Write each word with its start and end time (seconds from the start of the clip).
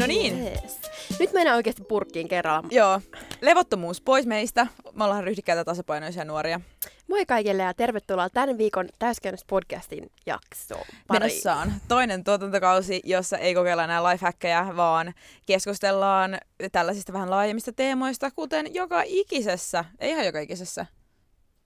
No 0.00 0.06
niin. 0.06 0.46
Yes. 0.46 0.80
Nyt 1.18 1.32
mennään 1.32 1.56
oikeasti 1.56 1.82
purkkiin 1.82 2.28
kerralla. 2.28 2.68
Joo. 2.70 3.00
Levottomuus 3.40 4.00
pois 4.00 4.26
meistä. 4.26 4.66
Me 4.92 5.04
ollaan 5.04 5.24
ryhdikkäitä 5.24 5.64
tasapainoisia 5.64 6.24
nuoria. 6.24 6.60
Moi 7.08 7.26
kaikille 7.26 7.62
ja 7.62 7.74
tervetuloa 7.74 8.30
tämän 8.30 8.58
viikon 8.58 8.88
täyskäännös 8.98 9.44
podcastin 9.44 10.10
jaksoon. 10.26 10.84
pariin. 11.06 11.22
Menossaan 11.22 11.72
toinen 11.88 12.24
tuotantokausi, 12.24 13.00
jossa 13.04 13.38
ei 13.38 13.54
kokeilla 13.54 13.84
enää 13.84 14.04
lifehackkejä, 14.04 14.66
vaan 14.76 15.14
keskustellaan 15.46 16.38
tällaisista 16.72 17.12
vähän 17.12 17.30
laajemmista 17.30 17.72
teemoista, 17.72 18.30
kuten 18.30 18.74
joka 18.74 19.02
ikisessä, 19.06 19.84
ei 19.98 20.10
ihan 20.10 20.26
joka 20.26 20.40
ikisessä, 20.40 20.86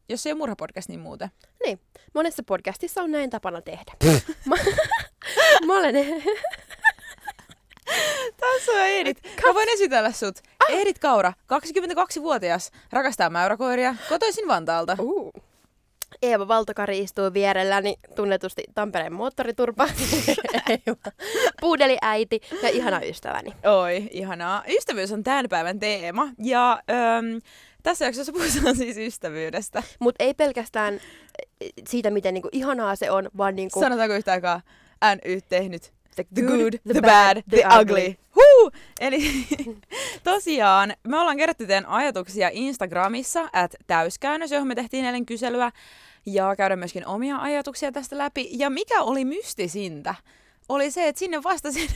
jos 0.08 0.26
ei 0.26 0.32
ole 0.32 0.38
murhapodcast, 0.38 0.88
niin 0.88 1.00
muuten. 1.00 1.30
Niin, 1.64 1.80
monessa 2.14 2.42
podcastissa 2.42 3.02
on 3.02 3.12
näin 3.12 3.30
tapana 3.30 3.60
tehdä. 3.62 3.92
mä, 4.46 4.56
mä 5.66 5.78
olen... 5.78 5.94
Tässä 8.40 8.72
on 8.72 8.78
Eedit. 8.78 9.18
Mä 9.46 9.54
voin 9.54 9.68
esitellä 9.68 10.12
sut. 10.12 10.38
Eedit 10.68 10.98
Kaura, 10.98 11.32
22-vuotias, 11.52 12.70
rakastaa 12.92 13.30
mäyräkoiria, 13.30 13.94
kotoisin 14.08 14.48
Vantaalta. 14.48 14.96
Uh. 14.98 15.32
Eeva 16.22 16.48
Valtokari 16.48 16.98
istuu 16.98 17.34
vierelläni, 17.34 17.94
tunnetusti 18.16 18.64
Tampereen 18.74 19.12
moottoriturpa, 19.12 19.88
puudeliäiti 21.60 22.40
ja 22.62 22.68
ihana 22.68 23.00
ystäväni. 23.02 23.52
Oi, 23.64 24.08
ihanaa. 24.10 24.64
Ystävyys 24.68 25.12
on 25.12 25.22
tämän 25.22 25.46
päivän 25.48 25.78
teema. 25.78 26.28
Ja 26.38 26.82
öm, 26.90 27.40
tässä 27.82 28.04
jaksossa 28.04 28.32
puhutaan 28.32 28.76
siis 28.76 28.96
ystävyydestä. 28.96 29.82
Mutta 29.98 30.24
ei 30.24 30.34
pelkästään 30.34 31.00
siitä, 31.88 32.10
miten 32.10 32.34
niinku 32.34 32.48
ihanaa 32.52 32.96
se 32.96 33.10
on, 33.10 33.30
vaan 33.36 33.56
niinku... 33.56 33.80
Sanotaanko 33.80 34.14
yhtä 34.14 34.32
aikaa 34.32 34.60
NY 35.24 35.40
tehnyt? 35.48 35.93
The 36.14 36.42
good, 36.42 36.74
the 36.92 37.00
bad, 37.00 37.42
the 37.50 37.62
ugly. 37.80 38.16
Huu! 38.36 38.70
Eli 39.00 39.46
tosiaan 40.24 40.94
me 41.08 41.18
ollaan 41.18 41.36
kerätty 41.36 41.66
teidän 41.66 41.86
ajatuksia 41.86 42.50
Instagramissa, 42.52 43.48
at 43.52 43.74
täyskäännös, 43.86 44.52
johon 44.52 44.68
me 44.68 44.74
tehtiin 44.74 45.04
eilen 45.04 45.26
kyselyä. 45.26 45.72
Ja 46.26 46.56
käydä 46.56 46.76
myöskin 46.76 47.06
omia 47.06 47.36
ajatuksia 47.36 47.92
tästä 47.92 48.18
läpi. 48.18 48.48
Ja 48.52 48.70
mikä 48.70 49.02
oli 49.02 49.24
mystisintä, 49.24 50.14
oli 50.68 50.90
se, 50.90 51.08
että 51.08 51.18
sinne 51.18 51.42
vastasi 51.42 51.90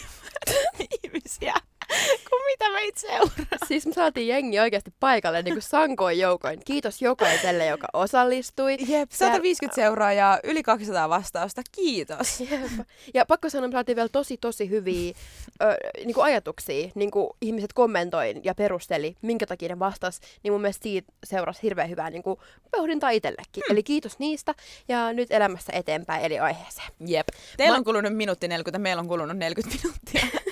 ihmisiä 1.05 1.55
kuin 2.31 2.43
mitä 2.47 2.71
meitä 2.73 3.01
seuraa. 3.01 3.67
Siis 3.69 3.87
me 3.87 3.93
saatiin 3.93 4.29
jengi 4.29 4.61
oikeasti 4.61 4.93
paikalle 5.01 5.43
niin 5.43 5.55
kuin 5.55 5.63
sankoin 5.63 6.19
joukoin. 6.19 6.61
Kiitos 6.65 7.03
jokaiselle, 7.03 7.67
joka 7.67 7.87
osallistui. 7.93 8.77
Jep, 8.89 9.11
150 9.11 9.75
seuraajaa, 9.75 10.39
yli 10.45 10.63
200 10.63 11.09
vastausta. 11.09 11.63
Kiitos. 11.73 12.41
Jep. 12.51 12.87
Ja 13.15 13.27
pakko 13.27 13.49
sanoa, 13.51 13.69
me 13.69 13.73
saatiin 13.73 13.97
vielä 13.97 14.09
tosi 14.09 14.37
tosi 14.37 14.71
hyviä 14.71 15.15
ö, 15.63 15.77
niin 16.05 16.15
kuin 16.15 16.25
ajatuksia. 16.25 16.89
Niin 16.95 17.11
kuin 17.11 17.31
ihmiset 17.41 17.73
kommentoi 17.73 18.35
ja 18.45 18.55
perusteli, 18.55 19.17
minkä 19.23 19.47
takia 19.47 19.69
ne 19.69 19.79
vastas. 19.79 20.21
Niin 20.43 20.53
mun 20.53 20.61
mielestä 20.61 20.83
siitä 20.83 21.13
seurasi 21.25 21.63
hirveän 21.63 21.91
hyvää 21.91 22.11
niin 22.11 22.23
kuin 22.23 22.41
pohdintaa 22.71 23.11
itsellekin. 23.11 23.63
Hmm. 23.67 23.73
Eli 23.73 23.83
kiitos 23.83 24.19
niistä 24.19 24.55
ja 24.89 25.13
nyt 25.13 25.31
elämässä 25.31 25.73
eteenpäin 25.73 26.25
eli 26.25 26.39
aiheeseen. 26.39 26.89
Jep. 27.07 27.29
Teillä 27.57 27.75
Mä- 27.75 27.79
on 27.79 27.85
kulunut 27.85 28.17
minuutti 28.17 28.49
40, 28.49 28.79
meillä 28.79 29.01
on 29.01 29.09
kulunut 29.09 29.37
40 29.37 29.79
minuuttia. 29.83 30.41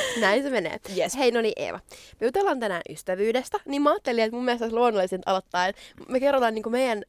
Näin 0.20 0.42
se 0.42 0.50
menee. 0.50 0.80
Yes. 0.96 1.16
Hei, 1.16 1.30
no 1.30 1.40
niin 1.40 1.52
Eeva. 1.56 1.80
Me 2.20 2.26
jutellaan 2.26 2.60
tänään 2.60 2.82
ystävyydestä, 2.90 3.58
niin 3.64 3.82
mä 3.82 3.90
ajattelin, 3.90 4.24
että 4.24 4.36
mun 4.36 4.44
mielestä 4.44 4.64
olisi 4.64 4.76
luonnollisinta 4.76 5.30
aloittaa, 5.30 5.66
että 5.66 5.82
me 6.08 6.20
kerrotaan 6.20 6.54
niin 6.54 6.70
meidän 6.70 7.02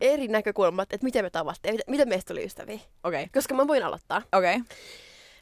eri 0.00 0.28
näkökulmat, 0.28 0.92
että 0.92 1.04
miten 1.04 1.24
me 1.24 1.30
tavattiin, 1.30 1.78
miten, 1.86 2.08
meistä 2.08 2.28
tuli 2.28 2.44
ystäviä. 2.44 2.74
Okei, 3.04 3.22
okay. 3.22 3.26
Koska 3.34 3.54
mä 3.54 3.66
voin 3.66 3.84
aloittaa. 3.84 4.22
okei. 4.32 4.58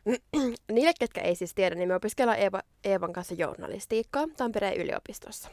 Niille, 0.73 0.93
ketkä 0.99 1.21
ei 1.21 1.35
siis 1.35 1.55
tiedä, 1.55 1.75
niin 1.75 1.89
me 1.89 1.95
opiskellaan 1.95 2.39
Eeva, 2.39 2.63
Eevan 2.85 3.13
kanssa 3.13 3.35
journalistiikkaa 3.35 4.25
Tampereen 4.37 4.77
yliopistossa. 4.77 5.49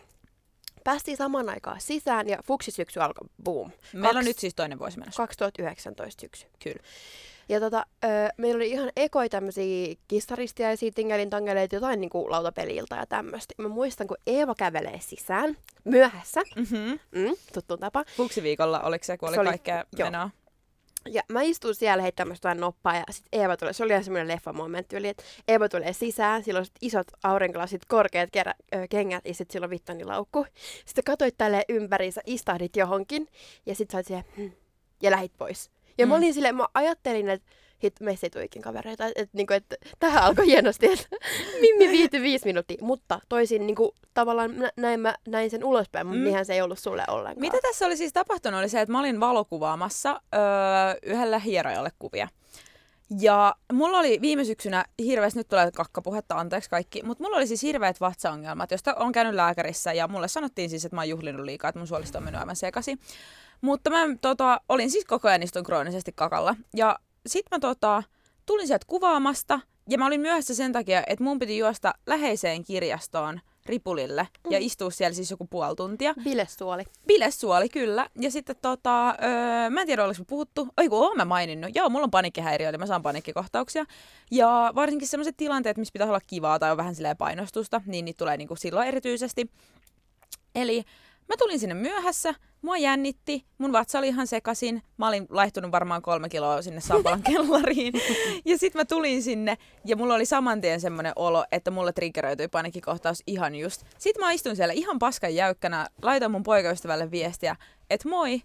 Päästiin 0.84 1.18
samaan 1.18 1.50
aikaan 1.50 1.82
sisään 1.82 2.30
ja 2.30 2.38
fuksisyksy 2.48 3.00
alkoi 3.00 3.28
boom. 3.44 3.72
Meillä 3.94 4.10
on 4.10 4.16
Kaks- 4.16 4.28
nyt 4.28 4.40
siis 4.40 4.56
toinen 4.56 4.80
vuosi 4.80 5.00
menossa. 5.00 5.18
2019 5.18 6.22
syksy. 6.22 6.46
Kyllä. 6.64 6.80
Ja 7.50 7.60
tota, 7.60 7.86
ö, 8.06 8.08
meillä 8.38 8.56
oli 8.56 8.70
ihan 8.72 8.92
ekoi 8.96 9.30
tämmöisiä 9.30 9.96
kissaristiaisia, 10.08 10.92
tingelin 10.96 11.30
tangeleita, 11.30 11.76
jotain 11.76 12.02
niinku 12.02 12.32
lautapeliltä 12.32 12.96
ja 12.96 13.06
tämmöistä. 13.06 13.54
Mä 13.58 13.68
muistan, 13.68 14.08
kun 14.08 14.18
Eeva 14.28 14.56
kävelee 14.56 15.00
sisään 15.02 15.58
myöhässä, 15.84 16.42
Mm-hmm. 16.56 17.00
mm, 17.12 17.36
tuttuun 17.54 17.80
tapa. 17.80 18.04
Fuksiviikolla 18.18 18.80
oliko 18.80 19.04
se, 19.06 19.18
kun 19.18 19.30
oli, 19.30 19.36
Se 19.36 19.40
oli- 19.42 19.50
kaikkea 19.50 19.84
menoa? 19.98 20.30
Ja 21.10 21.22
mä 21.30 21.42
istun 21.42 21.76
siellä 21.76 22.02
heittämässä 22.04 22.40
jotain 22.40 22.60
noppaa 22.60 22.96
ja 22.96 23.04
sitten 23.12 23.42
Eeva 23.42 23.58
tulee, 23.58 23.74
se 23.74 23.84
oli 23.84 23.92
ihan 23.92 24.04
semmoinen 24.04 24.28
leffamomentti, 24.28 24.98
oli, 24.98 25.08
että 25.08 25.24
Eeva 25.48 25.70
tulee 25.70 25.94
sisään, 25.94 26.44
sillä 26.44 26.58
on 26.60 26.66
sit 26.66 26.76
isot 26.82 27.08
aurinkolasit, 27.24 27.86
korkeat 27.86 28.30
kerä, 28.32 28.54
ö, 28.76 28.88
kengät 28.90 29.26
ja 29.26 29.34
sitten 29.34 29.54
sillä 29.54 29.66
on 29.66 29.70
vittanilaukku. 29.70 30.46
Sitten 30.86 31.04
katsoit 31.04 31.38
tälleen 31.38 31.64
ympäriinsä, 31.70 32.22
istahdit 32.26 32.76
johonkin 32.76 33.28
ja 33.66 33.76
sitten 33.76 33.92
sait 33.98 34.08
siihen 34.08 34.24
hmm, 34.38 34.52
ja 35.02 35.12
lähit 35.12 35.32
pois. 35.38 35.72
Ja 35.98 36.08
mä 36.08 36.16
Mm. 36.16 36.18
olin 36.18 36.34
silleen, 36.34 36.56
mä 36.56 36.66
ajattelin, 36.74 37.30
että 37.30 37.48
hit, 37.84 38.00
meistä 38.00 38.26
ei 38.26 38.30
tule 38.30 38.48
kavereita, 38.64 39.06
että, 39.08 39.22
että, 39.22 39.38
niinku, 39.38 39.54
että 39.54 39.76
tähän 40.00 40.24
alkoi 40.24 40.46
hienosti, 40.46 40.86
että 40.86 41.06
Mimmi 41.62 41.90
viihti 41.90 42.22
viisi 42.22 42.46
minuuttia, 42.46 42.78
mutta 42.82 43.20
toisin 43.30 43.68
niinku, 43.68 43.96
tavallaan 44.14 44.60
nä- 44.60 44.72
näin, 44.78 45.00
mä, 45.00 45.16
näin 45.28 45.50
sen 45.50 45.64
ulospäin, 45.64 46.08
mutta 46.08 46.18
Mm. 46.18 46.24
niinhän 46.24 46.46
se 46.46 46.54
ei 46.54 46.62
ollut 46.62 46.80
sulle 46.80 47.04
ollenkaan. 47.08 47.40
Mitä 47.42 47.58
tässä 47.62 47.86
oli 47.86 47.98
siis 47.98 48.14
tapahtunut 48.14 48.60
oli 48.60 48.70
se, 48.70 48.82
että 48.82 48.92
mä 48.92 49.00
olin 49.00 49.20
valokuvaamassa 49.20 50.22
öö, 50.36 50.40
yhdelle 51.04 51.42
hierojalle 51.46 51.90
kuvia. 52.00 52.28
Ja 53.20 53.56
mulla 53.74 54.00
oli 54.00 54.22
viime 54.22 54.44
syksynä 54.46 54.86
hirveästi, 55.00 55.40
nyt 55.40 55.48
tulee 55.48 55.72
kakkapuhetta, 55.72 56.36
anteeksi 56.36 56.70
kaikki, 56.70 57.04
mutta 57.04 57.24
mulla 57.24 57.38
oli 57.38 57.48
siis 57.48 57.62
hirveät 57.64 58.02
vatsaongelmat, 58.02 58.72
josta 58.72 58.94
on 58.96 59.12
käynyt 59.12 59.34
lääkärissä 59.36 59.94
ja 59.94 60.08
mulle 60.08 60.28
sanottiin 60.28 60.70
siis, 60.70 60.86
että 60.86 60.96
mä 60.96 61.02
oon 61.02 61.10
juhlinut 61.10 61.46
liikaa, 61.46 61.70
että 61.70 61.80
mun 61.80 61.88
suolisto 61.88 62.18
on 62.18 62.24
mennyt 62.24 62.40
aivan 62.42 62.56
sekaisin. 62.56 63.00
Mutta 63.62 63.90
mä 63.90 63.98
tota, 64.22 64.62
olin 64.70 64.92
siis 64.92 65.06
koko 65.06 65.28
ajan 65.28 65.44
istun 65.44 65.64
kroonisesti 65.64 66.12
kakalla. 66.16 66.56
Ja 66.76 67.00
sit 67.28 67.46
mä 67.52 67.60
tota, 67.60 68.04
tulin 68.46 68.68
sieltä 68.68 68.86
kuvaamasta 68.88 69.60
ja 69.90 69.98
mä 69.98 70.06
olin 70.06 70.22
myöhässä 70.22 70.56
sen 70.56 70.72
takia, 70.72 71.04
että 71.08 71.24
mun 71.24 71.40
piti 71.40 71.58
juosta 71.58 71.94
läheiseen 72.08 72.64
kirjastoon 72.64 73.40
Ripulille 73.66 74.28
ja 74.50 74.58
istua 74.62 74.92
siellä 74.92 75.16
siis 75.16 75.32
joku 75.32 75.48
puoli 75.48 75.76
tuntia. 75.76 76.14
Bilesuoli. 76.24 76.84
Bilessuoli, 77.08 77.70
kyllä. 77.70 78.10
Ja 78.20 78.32
sitten 78.32 78.56
tota, 78.62 79.10
öö, 79.10 79.70
mä 79.70 79.82
en 79.82 79.88
tiedä, 79.88 80.06
oliko 80.06 80.24
puhuttu. 80.28 80.68
Oi 80.78 80.90
kun 80.90 81.00
oon 81.00 81.18
mä 81.18 81.26
maininnut. 81.26 81.76
Joo, 81.76 81.90
mulla 81.90 82.04
on 82.04 82.12
paniikkihäiriö, 82.12 82.70
eli 82.70 82.78
mä 82.78 82.86
saan 82.86 83.02
paniikkikohtauksia. 83.02 83.86
Ja 84.32 84.72
varsinkin 84.76 85.08
sellaiset 85.08 85.38
tilanteet, 85.38 85.78
missä 85.78 85.92
pitää 85.92 86.08
olla 86.08 86.22
kivaa 86.28 86.60
tai 86.60 86.72
on 86.72 86.78
vähän 86.78 86.96
silleen 86.96 87.18
painostusta, 87.18 87.82
niin 87.86 88.06
niitä 88.06 88.18
tulee 88.18 88.38
niinku 88.38 88.56
silloin 88.56 88.88
erityisesti. 88.88 89.52
Eli 90.56 90.84
mä 91.30 91.36
tulin 91.38 91.60
sinne 91.60 91.76
myöhässä, 91.76 92.36
mua 92.62 92.78
jännitti, 92.78 93.46
mun 93.58 93.72
vatsa 93.72 94.00
oli 94.00 94.08
ihan 94.08 94.28
sekasin. 94.28 94.84
Mä 94.98 95.08
olin 95.08 95.28
laihtunut 95.30 95.72
varmaan 95.72 96.02
kolme 96.02 96.30
kiloa 96.30 96.62
sinne 96.62 96.82
Sampalan 96.82 97.24
kellariin. 97.32 97.94
ja 98.46 98.58
sitten 98.58 98.80
mä 98.80 98.86
tulin 98.86 99.24
sinne 99.24 99.58
ja 99.86 99.96
mulla 99.96 100.14
oli 100.16 100.26
saman 100.26 100.62
tien 100.62 100.82
semmoinen 100.82 101.14
olo, 101.16 101.46
että 101.52 101.72
mulle 101.72 101.94
triggeröityi 101.94 102.48
paniikkikohtaus 102.48 103.24
ihan 103.28 103.56
just. 103.56 103.84
Sitten 103.98 104.26
mä 104.26 104.32
istun 104.32 104.56
siellä 104.56 104.74
ihan 104.74 105.00
paskan 105.00 105.36
jäykkänä, 105.36 105.88
laitan 106.02 106.32
mun 106.32 106.44
poikaystävälle 106.44 107.12
viestiä, 107.12 107.56
että 107.90 108.10
moi, 108.10 108.42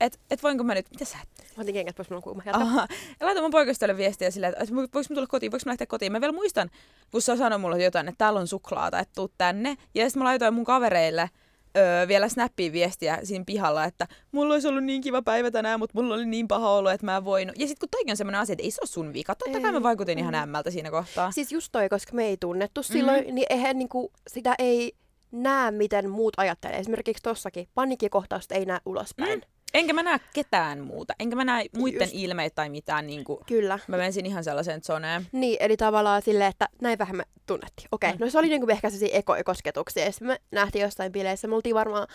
että 0.00 0.18
et 0.30 0.42
voinko 0.42 0.64
mä 0.64 0.74
nyt, 0.74 0.90
mitä 0.90 1.04
sä 1.04 1.18
et 1.22 1.36
Mä 1.56 1.62
otin 1.62 1.74
kengät 1.74 1.96
pois, 1.96 2.10
mulla 2.10 2.18
on 2.18 2.22
kuuma. 2.22 2.42
Aha. 2.52 2.86
Ja 3.20 3.26
laitan 3.26 3.44
mun 3.44 3.50
poikaystävälle 3.50 3.96
viestiä 3.96 4.30
silleen, 4.30 4.54
että 4.60 4.74
voiko 4.74 4.98
mä 4.98 5.14
tulla 5.14 5.26
kotiin, 5.26 5.52
voiko 5.52 5.62
mä 5.66 5.70
lähteä 5.70 5.86
kotiin. 5.86 6.12
Mä 6.12 6.20
vielä 6.20 6.32
muistan, 6.32 6.70
kun 7.10 7.22
se 7.22 7.36
sanoi 7.36 7.58
mulle 7.58 7.84
jotain, 7.84 8.08
että 8.08 8.18
täällä 8.18 8.40
on 8.40 8.46
suklaata, 8.46 8.98
että 8.98 9.12
tuu 9.14 9.30
tänne. 9.38 9.76
Ja 9.94 10.04
sitten 10.08 10.20
mä 10.20 10.24
laitoin 10.24 10.54
mun 10.54 10.64
kavereille 10.64 11.30
öö, 11.76 12.08
vielä 12.08 12.28
snappiin 12.28 12.72
viestiä 12.72 13.18
siinä 13.22 13.44
pihalla, 13.44 13.84
että 13.84 14.06
mulla 14.32 14.54
olisi 14.54 14.68
ollut 14.68 14.84
niin 14.84 15.00
kiva 15.00 15.22
päivä 15.22 15.50
tänään, 15.50 15.78
mutta 15.78 16.02
mulla 16.02 16.14
oli 16.14 16.26
niin 16.26 16.48
paha 16.48 16.70
olo, 16.70 16.90
että 16.90 17.06
mä 17.06 17.16
en 17.16 17.24
voinut. 17.24 17.58
Ja 17.58 17.66
sitten 17.66 17.80
kun 17.80 17.88
toikin 17.90 18.12
on 18.12 18.16
semmoinen 18.16 18.40
asia, 18.40 18.52
että 18.52 18.62
ei 18.62 18.70
se 18.70 18.78
ole 18.82 18.88
sun 18.88 19.12
vika. 19.12 19.34
Totta 19.34 19.60
kai 19.60 19.68
Ei. 19.70 19.72
mä 19.72 19.82
vaikutin 19.82 20.18
ihan 20.18 20.34
ämmältä 20.34 20.70
siinä 20.70 20.90
kohtaa. 20.90 21.30
Siis 21.30 21.52
just 21.52 21.68
toi, 21.72 21.88
koska 21.88 22.12
me 22.12 22.24
ei 22.26 22.36
tunnettu 22.36 22.82
silloin, 22.82 23.24
Mhm. 23.24 23.34
niin 23.34 23.46
eihän 23.50 23.78
niinku, 23.78 24.12
sitä 24.28 24.54
ei 24.58 24.92
näe, 25.32 25.70
miten 25.70 26.10
muut 26.10 26.34
ajattelee. 26.36 26.78
Esimerkiksi 26.78 27.22
tossakin 27.22 27.68
paniikkikohtausta 27.74 28.54
ei 28.54 28.64
näe 28.64 28.78
ulospäin. 28.86 29.38
Mm. 29.38 29.55
Enkä 29.74 29.92
mä 29.92 30.02
näe 30.02 30.20
ketään 30.34 30.80
muuta. 30.80 31.14
Enkä 31.20 31.36
mä 31.36 31.44
näe 31.44 31.64
muiden 31.76 32.00
Just. 32.00 32.12
ilmeitä 32.14 32.54
tai 32.54 32.68
mitään. 32.68 33.06
Niin 33.06 33.24
kuin, 33.24 33.38
Kyllä. 33.46 33.78
mä 33.88 33.96
mensin 33.96 34.26
ihan 34.26 34.44
sellaiseen 34.44 34.82
zoneen. 34.82 35.26
Niin, 35.32 35.56
eli 35.60 35.76
tavallaan 35.76 36.22
silleen, 36.22 36.50
että 36.50 36.68
näin 36.82 36.98
vähän 36.98 37.16
me 37.16 37.24
tunnettiin. 37.46 37.88
Okei, 37.92 38.12
Mm. 38.12 38.18
no 38.20 38.30
se 38.30 38.38
oli 38.38 38.48
niinku 38.48 38.66
ehkä 38.70 38.90
sellaisia 38.90 39.18
ekokosketuksia. 39.18 40.04
Ja 40.04 40.12
sitten 40.12 40.28
me 40.28 40.40
nähtiin 40.50 40.82
jostain 40.82 41.12
bileissä. 41.12 41.48
Me 41.48 41.54
oltiin 41.54 41.74
varmaan 41.74 42.06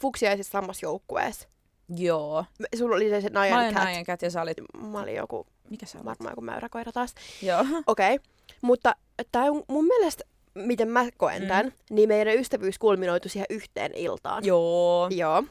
fuksiaisissa 0.00 0.50
samassa 0.50 0.86
joukkueessa. 0.86 1.48
Joo. 1.96 2.44
Me- 2.58 2.78
Sulla 2.78 2.96
oli 2.96 3.08
se, 3.08 3.20
se 3.20 3.30
Mä 3.30 3.38
Najan 3.38 3.58
olin 3.58 3.74
Cat. 3.74 3.84
Najan 3.84 4.04
Cat 4.04 4.22
ja 4.22 4.30
sä 4.30 4.42
olit... 4.42 4.56
Mä 4.90 5.00
olin 5.00 5.14
joku, 5.14 5.46
Mikä 5.70 5.86
sä 5.86 5.98
olit? 5.98 6.06
varmaan 6.06 6.32
joku 6.32 6.40
mäyräkoira 6.40 6.92
taas. 6.92 7.14
Joo. 7.42 7.64
Okei, 7.86 8.14
okay. 8.14 8.26
mutta 8.62 8.94
tämä 9.32 9.44
on 9.44 9.62
mun 9.68 9.84
mielestä, 9.84 10.24
miten 10.54 10.88
mä 10.88 11.06
koen 11.16 11.42
Mm. 11.42 11.48
tämän, 11.48 11.72
niin 11.90 12.08
meidän 12.08 12.34
ystävyys 12.36 12.78
kulminoitui 12.78 13.30
siihen 13.30 13.46
yhteen 13.50 13.94
iltaan. 13.94 14.44
Joo. 14.44 15.08
Joo. 15.10 15.44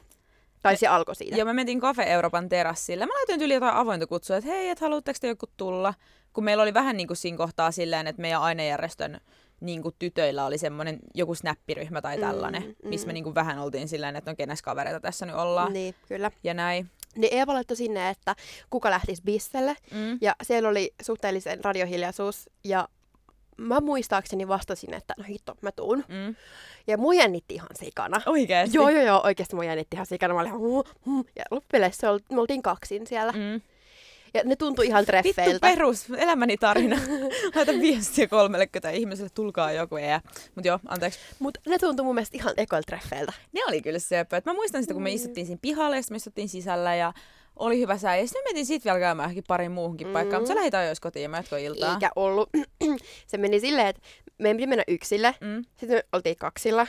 Tai 0.61 0.77
se 0.77 0.87
alkoi 0.87 1.15
siitä. 1.15 1.37
Joo, 1.37 1.45
me 1.45 1.53
mentiin 1.53 1.81
Cafe 1.81 2.03
Euroopan 2.03 2.49
terassille. 2.49 3.05
Mä 3.05 3.13
laitoin 3.13 3.41
yli 3.41 3.53
jotain 3.53 3.75
avointa 3.75 4.07
kutsua, 4.07 4.37
että 4.37 4.49
hei, 4.49 4.69
et 4.69 4.79
haluatteko 4.79 5.17
te 5.21 5.27
joku 5.27 5.45
tulla? 5.57 5.93
Kun 6.33 6.43
meillä 6.43 6.63
oli 6.63 6.73
vähän 6.73 6.97
niin 6.97 7.07
kuin 7.07 7.17
siinä 7.17 7.37
kohtaa 7.37 7.71
silleen, 7.71 8.07
että 8.07 8.21
meidän 8.21 8.41
ainejärjestön 8.41 9.21
niin 9.61 9.81
kuin 9.81 9.95
tytöillä 9.99 10.45
oli 10.45 10.57
semmoinen 10.57 10.99
joku 11.15 11.35
snappiryhmä 11.35 12.01
tai 12.01 12.17
Mm, 12.17 12.21
tällainen, 12.21 12.63
mm, 12.63 12.89
missä 12.89 13.07
me 13.07 13.11
mm. 13.11 13.13
niin 13.13 13.23
kuin 13.23 13.35
vähän 13.35 13.59
oltiin 13.59 13.87
silleen, 13.87 14.15
että 14.15 14.31
no 14.31 14.35
kenes 14.35 14.61
kavereita 14.61 14.99
tässä 14.99 15.25
nyt 15.25 15.35
ollaan. 15.35 15.73
Niin, 15.73 15.95
kyllä. 16.07 16.31
Ja 16.43 16.53
näin. 16.53 16.89
Niin 17.15 17.33
Eeva 17.33 17.53
laittoi 17.53 17.77
sinne, 17.77 18.09
että 18.09 18.35
kuka 18.69 18.89
lähtisi 18.89 19.21
bisselle. 19.25 19.75
Mm. 19.91 20.17
Ja 20.21 20.35
siellä 20.43 20.69
oli 20.69 20.93
suhteellisen 21.01 21.63
radiohiljaisuus. 21.63 22.49
Ja 22.63 22.87
mä 23.59 23.79
muistaakseni 23.79 24.47
vastasin, 24.47 24.93
että 24.93 25.13
no 25.17 25.23
hitto, 25.27 25.55
mä 25.61 25.71
tuun. 25.71 26.03
Mm. 26.07 26.35
Ja 26.87 26.97
mua 26.97 27.13
jännitti 27.13 27.53
ihan 27.53 27.69
sikana. 27.79 28.21
Oikeesti? 28.25 28.77
Joo, 28.77 28.89
joo, 28.89 29.03
joo, 29.03 29.21
oikeasti 29.23 29.55
mua 29.55 29.63
jännitti 29.63 29.95
ihan 29.95 30.05
sikana. 30.05 30.33
Mä 30.33 30.39
olin, 30.39 30.53
huh, 30.53 30.85
huh. 31.05 31.25
ja 31.35 31.43
loppupeleissä 31.51 32.11
ol- 32.11 32.19
me 32.31 32.41
oltiin 32.41 32.61
kaksin 32.61 33.07
siellä. 33.07 33.31
Mm. 33.31 33.61
Ja 34.33 34.41
ne 34.45 34.55
tuntui 34.55 34.87
ihan 34.87 34.99
Vittu 35.01 35.11
treffeiltä. 35.11 35.67
perus, 35.67 36.05
elämäni 36.17 36.57
tarina. 36.57 36.95
Laita 37.55 37.71
viestiä 37.71 38.27
30 38.27 38.89
ihmiselle, 38.89 39.29
tulkaa 39.35 39.71
joku 39.71 39.95
ei. 39.95 40.07
Mut 40.55 40.65
joo, 40.65 40.79
anteeksi. 40.87 41.19
Mutta 41.39 41.59
ne 41.67 41.77
tuntui 41.77 42.05
mun 42.05 42.15
mielestä 42.15 42.37
ihan 42.37 42.53
ekoilta 42.57 42.85
treffeiltä. 42.85 43.33
Ne 43.53 43.61
oli 43.67 43.81
kyllä 43.81 43.99
söpöt. 43.99 44.45
Mä 44.45 44.53
muistan 44.53 44.83
sitä, 44.83 44.93
kun 44.93 45.03
me 45.03 45.09
Mm. 45.09 45.15
istuttiin 45.15 45.45
siinä 45.45 45.59
pihalla 45.61 45.95
ja 45.95 46.01
me 46.09 46.15
istuttiin 46.17 46.49
sisällä 46.49 46.95
ja 46.95 47.13
oli 47.59 47.79
hyvä 47.79 47.97
sää. 47.97 48.17
Ja 48.17 48.27
sitten 48.27 48.41
me 48.43 48.47
mentiin 48.47 48.65
siitä 48.65 48.83
vielä 48.83 48.99
käymään 48.99 49.25
johonkin 49.27 49.43
pariin 49.47 49.71
muuhunkin 49.71 50.07
Mm. 50.07 50.13
paikkaan. 50.13 50.41
Mutta 50.41 50.53
sä 50.53 50.59
lähit 50.59 50.73
ajoissa 50.73 51.01
kotiin 51.01 51.23
ja 51.23 51.29
mä 51.29 51.37
jatkoi 51.37 51.63
iltaa. 51.63 51.93
Eikä 51.93 52.09
ollut. 52.15 52.49
se 53.27 53.37
meni 53.37 53.59
silleen, 53.59 53.87
että 53.87 54.01
meidän 54.37 54.57
piti 54.57 54.67
mennä 54.67 54.83
yksille. 54.87 55.35
Mm. 55.41 55.63
Sitten 55.77 55.89
me 55.97 56.03
oltiin 56.13 56.35
kaksilla. 56.37 56.87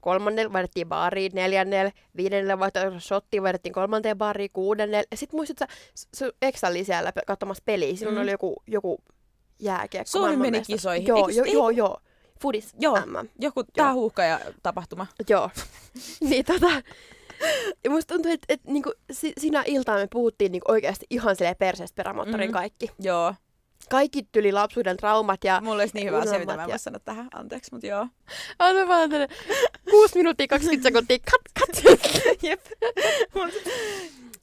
Kolmannella 0.00 0.52
vaihdettiin 0.52 0.88
baariin, 0.88 1.32
neljännellä, 1.34 1.92
viidennellä 2.16 2.58
vaihdettiin 2.58 3.00
shottiin, 3.00 3.42
vaihdettiin 3.42 3.72
kolmanteen 3.72 4.18
baariin, 4.18 4.50
kuudennella. 4.52 5.04
Ja 5.10 5.16
sit 5.16 5.32
muistat 5.32 5.58
sä, 5.58 5.66
s- 5.98 6.08
sun 6.16 6.32
ex 6.42 6.64
oli 6.64 6.84
siellä 6.84 7.12
katsomassa 7.26 7.62
peliä. 7.66 7.96
Silloin 7.96 8.16
Mm. 8.16 8.22
oli 8.22 8.30
joku, 8.30 8.62
joku 8.66 8.98
jääkiekko. 9.58 10.10
Suomi 10.10 10.26
meni 10.28 10.36
maailmanmestaruus. 10.38 10.80
kisoihin. 10.80 11.06
Joo, 11.06 11.28
joo, 11.28 11.44
joo, 11.44 11.70
joo. 11.70 12.00
Fudis 12.40 12.74
Joo. 12.78 12.96
MM. 13.06 13.28
Joku 13.38 13.64
tää 13.64 13.92
huuhka 13.92 14.22
ja 14.22 14.40
tapahtuma. 14.62 15.06
Joo. 15.28 15.50
niin 16.30 16.44
tota... 16.44 16.66
Ja 17.84 17.90
musta 17.90 18.14
tuntuu, 18.14 18.32
että 18.32 18.46
et, 18.48 18.60
niinku, 18.64 18.92
si- 19.12 19.32
sinä 19.38 19.62
iltaan 19.66 20.00
me 20.00 20.06
puhuttiin 20.12 20.52
niinku 20.52 20.72
oikeasti 20.72 21.06
ihan 21.10 21.36
silleen 21.36 21.56
perseestä 21.58 21.96
perämoottorin 21.96 22.48
Mm. 22.50 22.52
kaikki. 22.52 22.90
Joo. 22.98 23.34
Kaikki 23.90 24.26
tyli 24.32 24.52
lapsuuden 24.52 24.96
traumat 24.96 25.44
ja... 25.44 25.60
Mulla 25.60 25.76
olisi 25.82 25.94
niin 25.94 26.06
hyvä 26.06 26.18
asia, 26.18 26.38
mitä 26.38 26.56
mä 26.56 26.62
en 26.62 26.68
ja- 26.68 26.72
voi 26.72 26.78
sanoa 26.78 27.00
tähän. 27.04 27.28
Anteeksi, 27.34 27.72
mutta 27.72 27.86
joo. 27.86 28.06
Anna 28.58 28.88
vaan 28.88 29.10
tänne 29.10 29.28
6 29.90 30.14
minuuttia 30.18 30.46
20 30.48 30.88
sekuntia. 30.88 31.18
Kat, 31.18 31.40
kat. 31.60 31.84
Jep. 32.42 32.60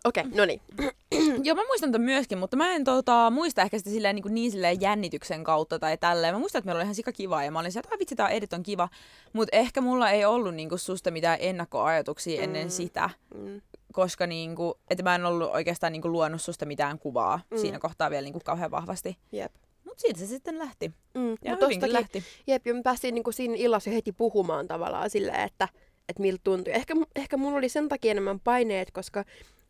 Okei, 0.08 0.24
okay, 0.26 0.38
no 0.38 0.46
niin. 0.46 0.62
Joo, 1.46 1.56
mä 1.56 1.64
muistan 1.68 1.92
ton 1.92 2.02
myöskin, 2.02 2.38
mutta 2.38 2.58
mä 2.58 2.72
en 2.76 2.84
tota, 2.84 3.30
muista 3.30 3.62
ehkä 3.62 3.78
sitä 3.78 3.90
silleen, 3.90 4.16
niin, 4.16 4.24
kuin 4.24 4.34
niin 4.34 4.52
silleen 4.52 4.82
jännityksen 4.82 5.44
kautta 5.44 5.80
tai 5.80 5.98
tälleen. 5.98 6.34
Mä 6.36 6.40
muistan, 6.40 6.60
että 6.60 6.66
meillä 6.68 6.78
oli 6.80 6.84
ihan 6.84 6.96
sika 6.96 7.12
kiva 7.12 7.44
ja 7.44 7.52
mä 7.52 7.60
olin 7.60 7.72
se, 7.72 7.80
että 7.80 7.90
"Ah, 7.94 8.00
vitsi, 8.00 8.16
tää 8.16 8.30
edit 8.30 8.54
on 8.54 8.64
kiva. 8.64 8.90
Mutta 9.34 9.58
ehkä 9.58 9.82
mulla 9.82 10.10
ei 10.12 10.26
ollut 10.26 10.56
niin 10.56 10.70
kuin, 10.70 10.80
susta 10.80 11.12
mitään 11.12 11.38
ennakkoajatuksia 11.42 12.42
ennen 12.42 12.68
Mm. 12.68 12.70
sitä, 12.72 13.10
Mm. 13.36 13.62
koska 13.94 14.28
niin 14.28 14.56
kuin, 14.56 14.74
että 14.90 15.04
mä 15.04 15.16
en 15.16 15.26
ollut 15.26 15.50
oikeastaan 15.52 15.94
niin 15.94 16.02
kuin, 16.02 16.12
luonut 16.12 16.42
susta 16.42 16.66
mitään 16.66 17.00
kuvaa 17.00 17.40
Mm. 17.52 17.58
siinä 17.58 17.80
kohtaa 17.80 18.10
vielä 18.10 18.24
niin 18.24 18.34
kuin, 18.34 18.44
kauhean 18.44 18.72
vahvasti. 18.72 19.18
Jep. 19.32 19.52
Mutta 19.84 20.02
siitä 20.02 20.20
se 20.20 20.26
sitten 20.28 20.60
lähti. 20.60 20.92
Mm. 21.14 21.30
Ja 21.30 21.52
Mut 21.52 21.60
tostakin, 21.60 21.94
lähti. 21.94 22.24
jep, 22.48 22.68
ja 22.68 22.74
me 22.74 22.82
päästiin 22.82 23.14
niinku 23.14 23.32
siinä 23.32 23.54
illassa 23.58 23.90
jo 23.90 23.96
heti 23.96 24.12
puhumaan 24.12 24.68
tavallaan 24.68 25.10
silleen, 25.10 25.40
että, 25.40 25.68
että 26.10 26.22
miltä 26.22 26.42
tuntui. 26.44 26.74
Ehkä, 26.74 26.94
ehkä 27.16 27.38
mulla 27.38 27.58
oli 27.58 27.70
sen 27.70 27.90
takia 27.90 28.12
enemmän 28.12 28.40
paineet, 28.40 28.92
koska 28.92 29.24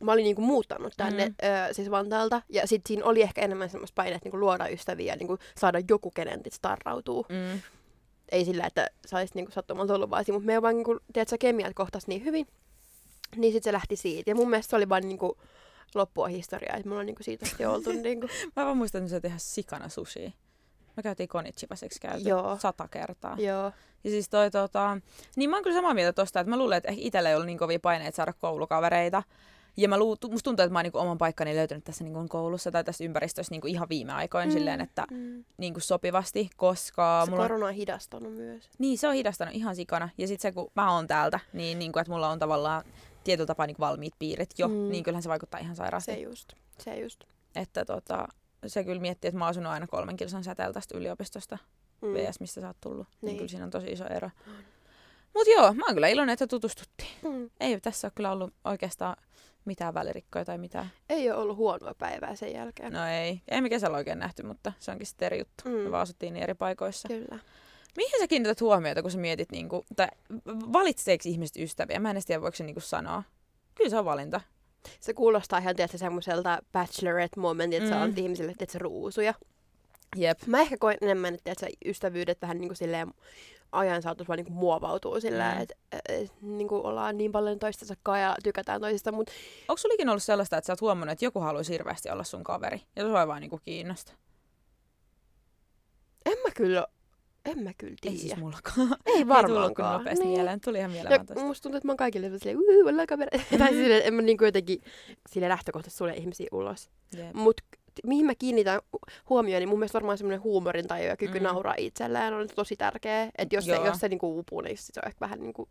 mä 0.03 0.11
olin 0.11 0.23
niinku 0.23 0.41
muuttanut 0.41 0.93
tänne 0.97 1.25
Mm. 1.25 1.35
ö, 1.69 1.73
siis 1.73 1.91
Vantaalta. 1.91 2.41
Ja 2.49 2.67
sit 2.67 2.81
siinä 2.87 3.05
oli 3.05 3.21
ehkä 3.21 3.41
enemmän 3.41 3.69
semmoista 3.69 3.95
paineet 3.95 4.23
niinku 4.23 4.39
luoda 4.39 4.67
ystäviä 4.67 5.13
ja 5.13 5.17
niinku 5.17 5.37
saada 5.57 5.79
joku, 5.89 6.11
kenen 6.11 6.41
starrautuu. 6.51 7.25
Mm. 7.29 7.61
Ei 8.31 8.45
sillä, 8.45 8.65
että 8.65 8.87
saisit 9.05 9.35
niinku 9.35 9.51
sattumalta 9.51 9.93
ollut 9.93 10.09
vaan 10.09 10.25
mutta 10.31 10.45
me 10.45 10.61
vaan 10.61 10.75
niinku, 10.75 10.99
tiedätkö, 11.13 11.37
kemiat 11.39 11.73
kohtas 11.73 12.07
niin 12.07 12.23
hyvin. 12.25 12.47
Niin 13.35 13.53
sit 13.53 13.63
se 13.63 13.73
lähti 13.73 13.95
siitä. 13.95 14.31
Ja 14.31 14.35
mun 14.35 14.49
mielestä 14.49 14.69
se 14.69 14.75
oli 14.75 14.89
vaan 14.89 15.03
niinku 15.03 15.37
loppua 15.95 16.27
historiaa, 16.27 16.75
että 16.77 16.89
mulla 16.89 16.99
on 16.99 17.05
niinku 17.05 17.23
siitä 17.23 17.45
asti 17.45 17.65
oltu 17.65 17.91
niinku. 18.01 18.27
Mä 18.55 18.65
vaan 18.65 18.77
muistan, 18.77 19.03
että 19.03 19.15
me 19.15 19.19
tehdä 19.19 19.37
sikana 19.37 19.89
sushi. 19.89 20.33
Me 20.97 21.03
käytiin 21.03 21.29
Konichivaseksi 21.29 21.99
käyty 21.99 22.29
Joo. 22.29 22.57
sata 22.59 22.87
kertaa. 22.87 23.35
Joo. 23.39 23.71
Ja 24.03 24.09
siis 24.09 24.29
toi 24.29 24.51
tota... 24.51 24.97
Niin 25.35 25.49
mä 25.49 25.55
oon 25.55 25.63
kyllä 25.63 25.75
samaa 25.77 25.93
mieltä 25.93 26.13
tosta, 26.13 26.39
että 26.39 26.49
mä 26.49 26.57
luulen, 26.57 26.77
että 26.77 26.89
ehkä 26.89 27.01
itsellä 27.03 27.29
ei 27.29 27.35
ollut 27.35 27.45
niin 27.45 27.57
kovia 27.57 27.79
paineita 27.79 28.15
saada 28.15 28.33
koulukavereita. 28.33 29.23
Ja 29.77 29.89
mä 29.89 29.97
luu, 29.97 30.17
musta 30.31 30.43
tuntuu, 30.43 30.63
että 30.63 30.73
mä 30.73 30.79
oon 30.79 30.83
niinku 30.83 30.97
oman 30.97 31.17
paikkani 31.17 31.55
löytänyt 31.55 31.83
tässä 31.83 32.03
niinku 32.03 32.27
koulussa 32.29 32.71
tai 32.71 32.83
tässä 32.83 33.03
ympäristössä 33.03 33.51
niinku 33.53 33.67
ihan 33.67 33.89
viime 33.89 34.13
aikoina 34.13 34.45
mm. 34.45 34.51
silleen, 34.51 34.81
että 34.81 35.05
Mm. 35.11 35.43
niinku 35.57 35.79
sopivasti, 35.79 36.49
koska 36.55 37.21
Se 37.25 37.29
mulla 37.31 37.43
on, 37.43 37.49
korona 37.49 37.65
on 37.65 37.73
hidastanut 37.73 38.33
myös. 38.35 38.69
niin, 38.79 38.97
se 38.97 39.07
on 39.07 39.13
hidastanut 39.13 39.55
ihan 39.55 39.75
sikana. 39.75 40.09
Ja 40.17 40.27
sitten 40.27 40.41
se, 40.41 40.51
kun 40.51 40.71
mä 40.75 40.93
oon 40.93 41.07
täältä, 41.07 41.39
niin 41.53 41.79
niinku, 41.79 41.99
että 41.99 42.11
mulla 42.11 42.29
on 42.29 42.39
tavallaan 42.39 42.83
tietyllä 43.23 43.47
tapaa 43.47 43.67
niinku 43.67 43.81
valmiit 43.81 44.13
piirit 44.19 44.49
jo, 44.57 44.67
Mm. 44.67 44.73
niin 44.89 45.03
kyllähän 45.03 45.23
se 45.23 45.29
vaikuttaa 45.29 45.59
ihan 45.59 45.75
sairaasti. 45.75 46.11
Se 46.11 46.19
just. 46.19 46.53
Se 46.79 46.99
just. 46.99 47.23
Että 47.55 47.85
tota, 47.85 48.27
se 48.67 48.83
kyllä 48.83 49.01
miettii, 49.01 49.27
että 49.27 49.37
mä 49.37 49.45
oon 49.45 49.49
asunut 49.49 49.71
aina 49.71 49.87
kolmen 49.87 50.15
kilsan 50.17 50.43
säteellä 50.43 50.73
tästä 50.73 50.97
yliopistosta, 50.97 51.57
Mm. 52.01 52.13
VS, 52.13 52.39
mistä 52.39 52.61
sä 52.61 52.67
oot 52.67 52.77
tullut. 52.81 53.07
Niin. 53.07 53.15
Niin. 53.21 53.25
niin 53.27 53.37
kyllä 53.37 53.49
siinä 53.49 53.65
on 53.65 53.71
tosi 53.71 53.87
iso 53.87 54.05
ero. 54.07 54.29
Mut 55.35 55.47
joo, 55.55 55.73
mä 55.73 55.85
oon 55.85 55.93
kyllä 55.93 56.07
iloinen, 56.07 56.33
että 56.33 56.47
tutustuttiin. 56.47 57.09
Mm. 57.23 57.49
Ei 57.59 57.79
tässä 57.81 58.07
ole 58.07 58.11
kyllä 58.15 58.31
ollut 58.31 58.53
oikeastaan 58.63 59.15
mitään 59.67 59.93
välirikkoja 59.93 60.45
tai 60.45 60.57
mitään. 60.57 60.91
Ei 61.09 61.31
ole 61.31 61.39
ollut 61.39 61.57
huonoa 61.57 61.93
päivää 61.97 62.35
sen 62.35 62.53
jälkeen. 62.53 62.93
No 62.93 63.07
ei, 63.07 63.41
ei 63.47 63.61
me 63.61 63.69
kesällä 63.69 63.97
oikein 63.97 64.19
nähty, 64.19 64.43
mutta 64.43 64.73
se 64.79 64.91
onkin 64.91 65.07
sitten 65.07 65.25
eri 65.25 65.39
juttu. 65.39 65.63
Mm. 65.65 65.71
Me 65.71 65.91
vaan 65.91 66.01
asuttiin 66.01 66.33
niin 66.33 66.43
eri 66.43 66.53
paikoissa. 66.53 67.07
Kyllä. 67.07 67.39
Mihin 67.97 68.19
sä 68.19 68.27
kiinnität 68.27 68.61
huomiota, 68.61 69.01
kun 69.01 69.11
sä 69.11 69.17
mietit, 69.17 69.51
niinku, 69.51 69.85
tai 69.95 70.07
valitseeko 70.73 71.23
ihmiset 71.25 71.57
ystäviä? 71.57 71.99
Mä 71.99 72.09
en 72.09 72.15
edes 72.15 72.25
tiedä, 72.25 72.41
voiko 72.41 72.55
se 72.57 72.63
niinku 72.63 72.81
sanoa. 72.81 73.23
Kyllä 73.75 73.89
se 73.89 73.97
on 73.97 74.05
valinta. 74.05 74.41
Se 74.99 75.13
kuulostaa 75.13 75.59
ihan 75.59 75.75
tietysti 75.75 75.97
semmoiselta 75.97 76.59
bachelorette-momentilta, 76.73 77.75
että 77.83 77.89
Mm. 77.89 77.89
sä 77.89 78.01
annat 78.03 78.17
ihmisille 78.17 78.55
ruusuja. 78.75 79.33
Jep. 80.15 80.39
Mä 80.45 80.59
ehkä 80.61 80.77
koen 80.79 80.97
enemmän, 81.01 81.37
että 81.45 81.67
ystävyydet 81.85 82.41
vähän 82.41 82.57
niin 82.57 82.69
kuin 82.69 82.77
silleen 82.77 83.13
ajan 83.71 84.01
saatossa 84.01 84.27
vaan 84.27 84.37
niin 84.37 84.45
kuin 84.45 84.55
muovautuu 84.57 85.21
silleen, 85.21 85.55
Mm. 85.55 85.61
että 85.61 85.75
et, 86.09 86.33
niin 86.41 86.67
kuin 86.67 86.85
ollaan 86.85 87.17
niin 87.17 87.31
paljon 87.31 87.59
toistensa 87.59 87.95
kanssa 88.03 88.19
ja 88.21 88.35
tykätään 88.43 88.81
toisista, 88.81 89.11
mutta 89.11 89.33
Onko 89.67 89.77
sulla 89.77 89.93
ikinä 89.95 90.11
ollut 90.11 90.23
sellaista, 90.23 90.57
että 90.57 90.65
sä 90.65 90.73
oot 90.73 90.81
huomannut, 90.81 91.11
että 91.11 91.25
joku 91.25 91.39
haluaisi 91.39 91.73
hirveästi 91.73 92.09
olla 92.09 92.23
sun 92.23 92.43
kaveri? 92.43 92.81
Ja 92.95 93.03
se 93.03 93.11
vaan 93.13 93.41
niinku 93.41 93.59
kiinnosta. 93.65 94.13
en 96.25 96.37
mä 96.45 96.49
kyllä, 96.55 96.87
en 97.45 97.63
mä 97.63 97.71
kyllä 97.77 97.95
tiedä. 98.01 98.13
Ei 98.15 98.19
siis 98.19 98.37
mullakaan. 98.37 98.95
Ei 99.05 99.15
Ei 99.15 99.27
varmaankaan. 99.27 99.97
nopeasti 99.97 100.25
niin. 100.25 100.33
mieleen. 100.33 100.61
Tuli 100.61 100.77
ihan 100.77 100.91
tosta. 101.27 101.43
musta 101.45 101.63
tuntuu, 101.63 101.77
että 101.77 101.87
mä 101.87 101.91
oon 101.91 101.97
kaikille 101.97 102.29
silleen, 102.29 102.57
uhu, 102.57 102.89
ollaan 102.89 103.07
kaveri. 103.07 103.37
Mm-hmm. 103.37 103.57
tai 103.63 103.69
silleen, 103.83 104.01
en 104.05 104.13
mä 104.13 104.21
niinku 104.21 104.43
jotenkin 104.45 104.81
sille 105.29 105.49
lähtökohtaisesti 105.49 105.97
sulle 105.97 106.13
ihmisiä 106.13 106.47
ulos. 106.51 106.89
Jep. 107.17 107.33
Mut 107.33 107.61
mihin 108.05 108.25
mä 108.25 108.35
kiinnitän 108.35 108.79
huomioon, 109.29 109.59
niin 109.59 109.69
mun 109.69 109.79
mielestä 109.79 109.93
varmaan 109.95 110.17
semmoinen 110.17 110.43
huumorin 110.43 110.87
tai 110.87 111.07
ja 111.07 111.17
kyky 111.17 111.39
Mm. 111.39 111.43
nauraa 111.43 111.73
itselleen 111.77 112.33
on 112.33 112.47
tosi 112.55 112.75
tärkeä. 112.75 113.29
Että 113.37 113.55
jos, 113.55 113.65
se, 113.65 113.75
jos 113.75 113.97
se 113.99 114.09
niinku 114.09 114.35
uupuu, 114.35 114.61
niin 114.61 114.77
se 114.77 114.99
on 115.03 115.07
ehkä 115.07 115.19
vähän 115.19 115.39
niinku 115.39 115.69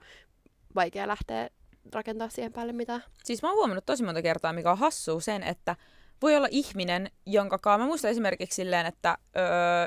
vaikea 0.74 1.08
lähteä 1.08 1.48
rakentaa 1.94 2.28
siihen 2.28 2.52
päälle 2.52 2.72
mitään. 2.72 3.04
Siis 3.24 3.42
mä 3.42 3.48
oon 3.48 3.56
huomannut 3.58 3.86
tosi 3.86 4.04
monta 4.04 4.22
kertaa, 4.22 4.52
mikä 4.52 4.70
on 4.70 4.78
hassua 4.78 5.20
sen, 5.20 5.42
että 5.42 5.76
voi 6.22 6.36
olla 6.36 6.48
ihminen, 6.50 7.10
jonka 7.26 7.58
kaa, 7.58 7.78
mä 7.78 7.86
muistan 7.86 8.10
esimerkiksi 8.10 8.56
silleen, 8.56 8.86
että 8.86 9.18
öö, 9.36 9.42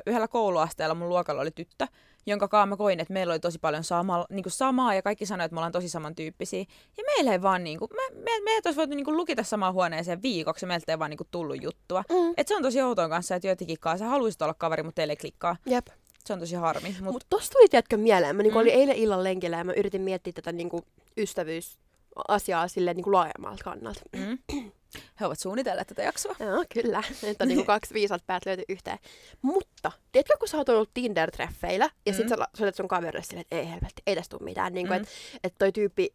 yhdellä 0.06 0.28
kouluasteella 0.28 0.96
mun 0.96 1.10
luokalla 1.10 1.42
oli 1.42 1.52
tyttö, 1.52 1.88
jonka 2.30 2.48
kaa 2.48 2.66
mä 2.66 2.78
koin, 2.78 3.00
että 3.00 3.14
meillä 3.14 3.32
oli 3.32 3.40
tosi 3.40 3.60
paljon 3.60 3.84
sama, 3.84 4.26
niin 4.30 4.44
kuin 4.44 4.54
samaa 4.54 4.94
ja 4.94 5.02
kaikki 5.02 5.26
sanoivat, 5.26 5.46
että 5.46 5.54
me 5.56 5.60
ollaan 5.60 5.72
tosi 5.72 5.90
samantyyppisiä. 5.90 6.66
Ja 6.98 7.04
meillä 7.06 7.32
ei 7.32 7.42
vaan, 7.42 7.64
niin 7.64 7.80
kuin, 7.80 7.90
me, 7.94 8.16
me, 8.22 8.32
meidät 8.44 8.66
olisi 8.66 8.78
voitu 8.78 8.96
niin 8.96 9.06
kuin, 9.06 9.18
lukita 9.18 9.44
samaan 9.44 9.74
huoneeseen 9.74 10.22
viikoksi 10.22 10.66
ja 10.66 10.68
meiltä 10.68 10.92
ei 10.92 11.00
vaan 11.00 11.10
niin 11.10 11.18
kuin, 11.18 11.28
tullut 11.32 11.64
juttua. 11.64 12.04
Mm. 12.10 12.34
Et 12.38 12.48
se 12.48 12.56
on 12.56 12.62
tosi 12.62 12.82
outoa 12.82 13.10
kanssa, 13.10 13.36
että 13.36 13.48
joitakin 13.48 13.80
kanssa 13.80 14.06
sä 14.06 14.10
haluaisit 14.10 14.42
olla 14.42 14.54
kaveri, 14.54 14.84
mutta 14.84 14.96
teille 14.96 15.14
ei 15.14 15.18
klikkaa. 15.18 15.56
Jep. 15.66 15.88
Se 16.26 16.34
on 16.34 16.40
tosi 16.40 16.56
harmi. 16.56 16.88
Mut, 16.90 17.00
Mutta 17.00 17.12
Mut 17.12 17.26
tosta 17.30 17.52
tuli 17.54 17.68
tiedätkö 17.68 17.98
mieleen. 17.98 18.36
Mä 18.36 18.44
niinku 18.44 18.60
Mm. 18.60 18.62
olin 18.62 18.74
eilen 18.74 18.96
illan 18.96 19.24
lenkillä 19.24 19.58
ja 19.58 19.64
mä 19.64 19.74
yritin 19.74 20.02
miettiä 20.02 20.34
tätä 20.34 20.52
niinku 20.52 20.86
ystävyysasiaa 21.18 22.68
silleen 22.68 22.96
niinku 22.96 23.14
laajemmalta 23.14 23.64
kannalta. 23.64 24.02
mm, 24.18 24.38
he 25.20 25.26
ovat 25.26 25.40
suunnitelleet 25.40 25.88
tätä 25.88 26.02
jaksoa. 26.02 26.36
Joo, 26.40 26.66
kyllä. 26.74 27.04
Että 27.24 27.46
niinku 27.46 27.64
kaksi 27.64 27.94
viisaat 27.94 28.24
päät 28.28 28.46
löytyi 28.46 28.66
yhteen. 28.70 28.98
Mutta, 29.42 29.92
tiedätkö, 30.12 30.34
kun 30.40 30.48
sä 30.48 30.58
oot 30.58 30.70
ollut 30.70 30.90
Tinder-treffeillä 30.94 31.90
ja 32.06 32.14
sit 32.14 32.24
Mm. 32.26 32.30
sä 32.30 32.40
la- 32.40 32.48
soitat 32.58 32.76
sun 32.76 32.88
kaverille 32.88 33.24
silleen, 33.24 33.42
että 33.42 33.56
ei 33.56 33.70
helvetti, 33.70 34.02
ei 34.08 34.16
tästä 34.16 34.38
tule 34.38 34.50
mitään. 34.50 34.74
Niinku, 34.74 34.94
Mm. 34.94 34.98
että 35.02 35.10
et 35.44 35.54
toi 35.60 35.72
tyyppi, 35.72 36.10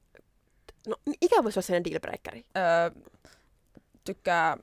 no 0.86 0.96
mikä 1.22 1.36
voisi 1.44 1.58
olla 1.58 1.66
sellainen 1.66 1.92
dealbreakeri? 1.92 2.44
Öö, 2.56 2.90
tykkää 4.04 4.56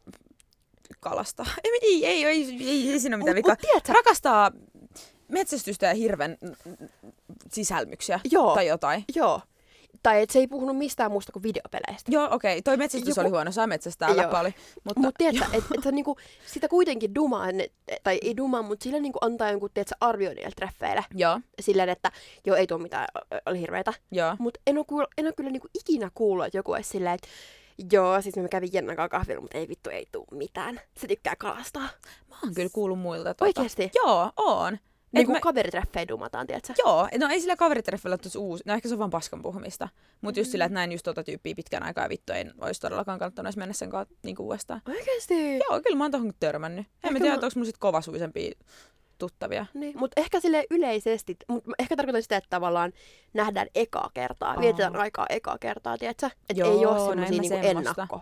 kalastaa. 0.99 1.45
Ei, 1.63 1.71
ei, 1.81 2.05
ei, 2.05 2.25
ei, 2.25 2.57
ei, 2.69 2.91
ei 2.91 2.99
siinä 2.99 3.15
ole 3.15 3.21
mitään 3.23 3.35
vikaa. 3.35 3.51
Mut 3.51 3.59
tiedätkö, 3.61 3.93
Tai 9.35 9.50
että 10.21 10.33
se 10.33 10.39
ei 10.39 10.47
puhunut 10.47 10.77
mistään 10.77 11.11
muusta 11.11 11.31
kuin 11.31 11.43
videopeleistä. 11.43 12.11
Joo, 12.11 12.27
okei. 12.31 12.51
Okay. 12.51 12.61
Toi 12.61 12.77
metsästys 12.77 13.07
Joku- 13.09 13.21
oli 13.21 13.29
huono. 13.29 13.51
Saa 13.51 13.67
metsästää 13.67 14.09
Joo. 14.09 14.17
läppä 14.17 14.39
oli. 14.39 14.53
Mutta 14.83 14.99
Mutta 15.01 15.17
tiedätkö, 15.17 15.45
että 15.57 15.67
et, 15.77 15.83
sä 15.83 15.91
niinku, 15.91 16.17
sitä 16.47 16.67
kuitenkin 16.67 17.15
dumaa, 17.15 17.47
tai 18.03 18.19
ei 18.21 18.37
dumaa, 18.37 18.61
mutta 18.61 18.83
sillä 18.83 18.99
niinku 18.99 19.19
antaa 19.21 19.51
jonkun, 19.51 19.69
tiedätkö, 19.73 19.95
arvio 19.99 20.29
niille 20.33 20.51
treffeille. 20.55 21.05
joo, 21.15 21.39
Silleen, 21.61 21.89
että 21.89 22.11
joo, 22.45 22.55
ei 22.57 22.67
tuo 22.67 22.77
mitään, 22.77 23.07
oli 23.45 23.59
hirveetä. 23.59 23.93
joo. 24.11 24.35
Mutta 24.39 24.59
en 24.67 24.77
ole, 24.77 24.85
kuul- 24.91 25.13
en 25.17 25.25
ole 25.25 25.33
kyllä 25.33 25.49
niinku 25.49 25.67
ikinä 25.79 26.11
kuullut, 26.13 26.45
että 26.45 26.57
joku 26.57 26.71
olisi 26.71 26.89
silleen, 26.89 27.15
että 27.15 27.27
joo, 27.91 28.21
siis 28.21 28.35
mä 28.35 28.47
kävin 28.47 28.69
Jennan 28.73 28.95
kanssa 28.95 29.09
kahvilla, 29.09 29.41
mutta 29.41 29.57
ei 29.57 29.67
vittu, 29.67 29.89
ei 29.89 30.07
tuu 30.11 30.25
mitään. 30.31 30.81
Se 30.97 31.07
tykkää 31.07 31.35
kalastaa. 31.35 31.87
Mä 32.29 32.35
oon 32.43 32.53
kyllä 32.53 32.69
kuullut 32.73 32.99
muilta. 32.99 33.33
Tuota. 33.33 33.45
Oikeesti? 33.61 33.91
Joo, 33.95 34.31
oon. 34.37 34.77
Niin 35.11 35.25
kuin 35.25 35.35
mä- 35.35 35.39
kaveritreffejä 35.41 36.07
dumataan, 36.07 36.47
tiedätkö? 36.47 36.73
Joo, 36.77 37.07
no 37.19 37.27
ei 37.29 37.41
sillä 37.41 37.55
kaveritreffillä 37.55 38.17
tuossa 38.17 38.39
uusi, 38.39 38.63
no 38.67 38.73
ehkä 38.73 38.87
se 38.87 38.95
on 38.95 38.99
vaan 38.99 39.09
paskan 39.09 39.41
puhumista. 39.41 39.89
Mutta 40.21 40.39
just 40.39 40.51
sillä, 40.51 40.65
että 40.65 40.73
näin 40.73 40.91
just 40.91 41.03
tota 41.03 41.23
tyyppiä 41.23 41.55
pitkän 41.55 41.83
aikaa 41.83 42.05
ja 42.05 42.09
vittu 42.09 42.33
ei 42.33 42.45
olisi 42.61 42.81
todellakaan 42.81 43.19
kannattanut 43.19 43.47
edes 43.47 43.57
mennä 43.57 43.73
sen 43.73 43.89
kanssa 43.89 44.15
niinku 44.23 44.43
uudestaan. 44.43 44.81
Oikeesti? 44.89 45.57
Joo, 45.57 45.81
kyllä 45.83 45.97
mä 45.97 46.03
oon 46.03 46.11
tohon 46.11 46.33
törmännyt. 46.39 46.85
En 47.03 47.13
mä 47.13 47.19
tiedä, 47.19 47.35
mä- 47.35 47.35
onko 47.35 47.47
mulla 47.55 47.65
sit 47.65 47.77
kovasuisempia 47.77 48.51
tuttavia. 49.17 49.65
Niin, 49.73 49.97
mutta 49.99 50.21
ehkä 50.21 50.39
sille 50.39 50.63
yleisesti, 50.69 51.37
mutta 51.47 51.71
ehkä 51.79 51.95
tarkoitan 51.95 52.23
sitä, 52.23 52.37
että 52.37 52.49
tavallaan 52.49 52.93
nähdään 53.33 53.67
ekaa 53.75 54.09
kertaa, 54.13 54.49
Aa. 54.51 54.59
vietetään 54.61 54.95
aikaa 54.95 55.25
ekaa 55.29 55.57
kertaa, 55.57 55.97
tiedätkö? 55.97 56.29
Että 56.49 56.63
ei 56.65 56.85
ole 56.85 56.99
semmoisia 57.09 57.41
niinku 57.41 57.67
ennakko. 57.79 58.21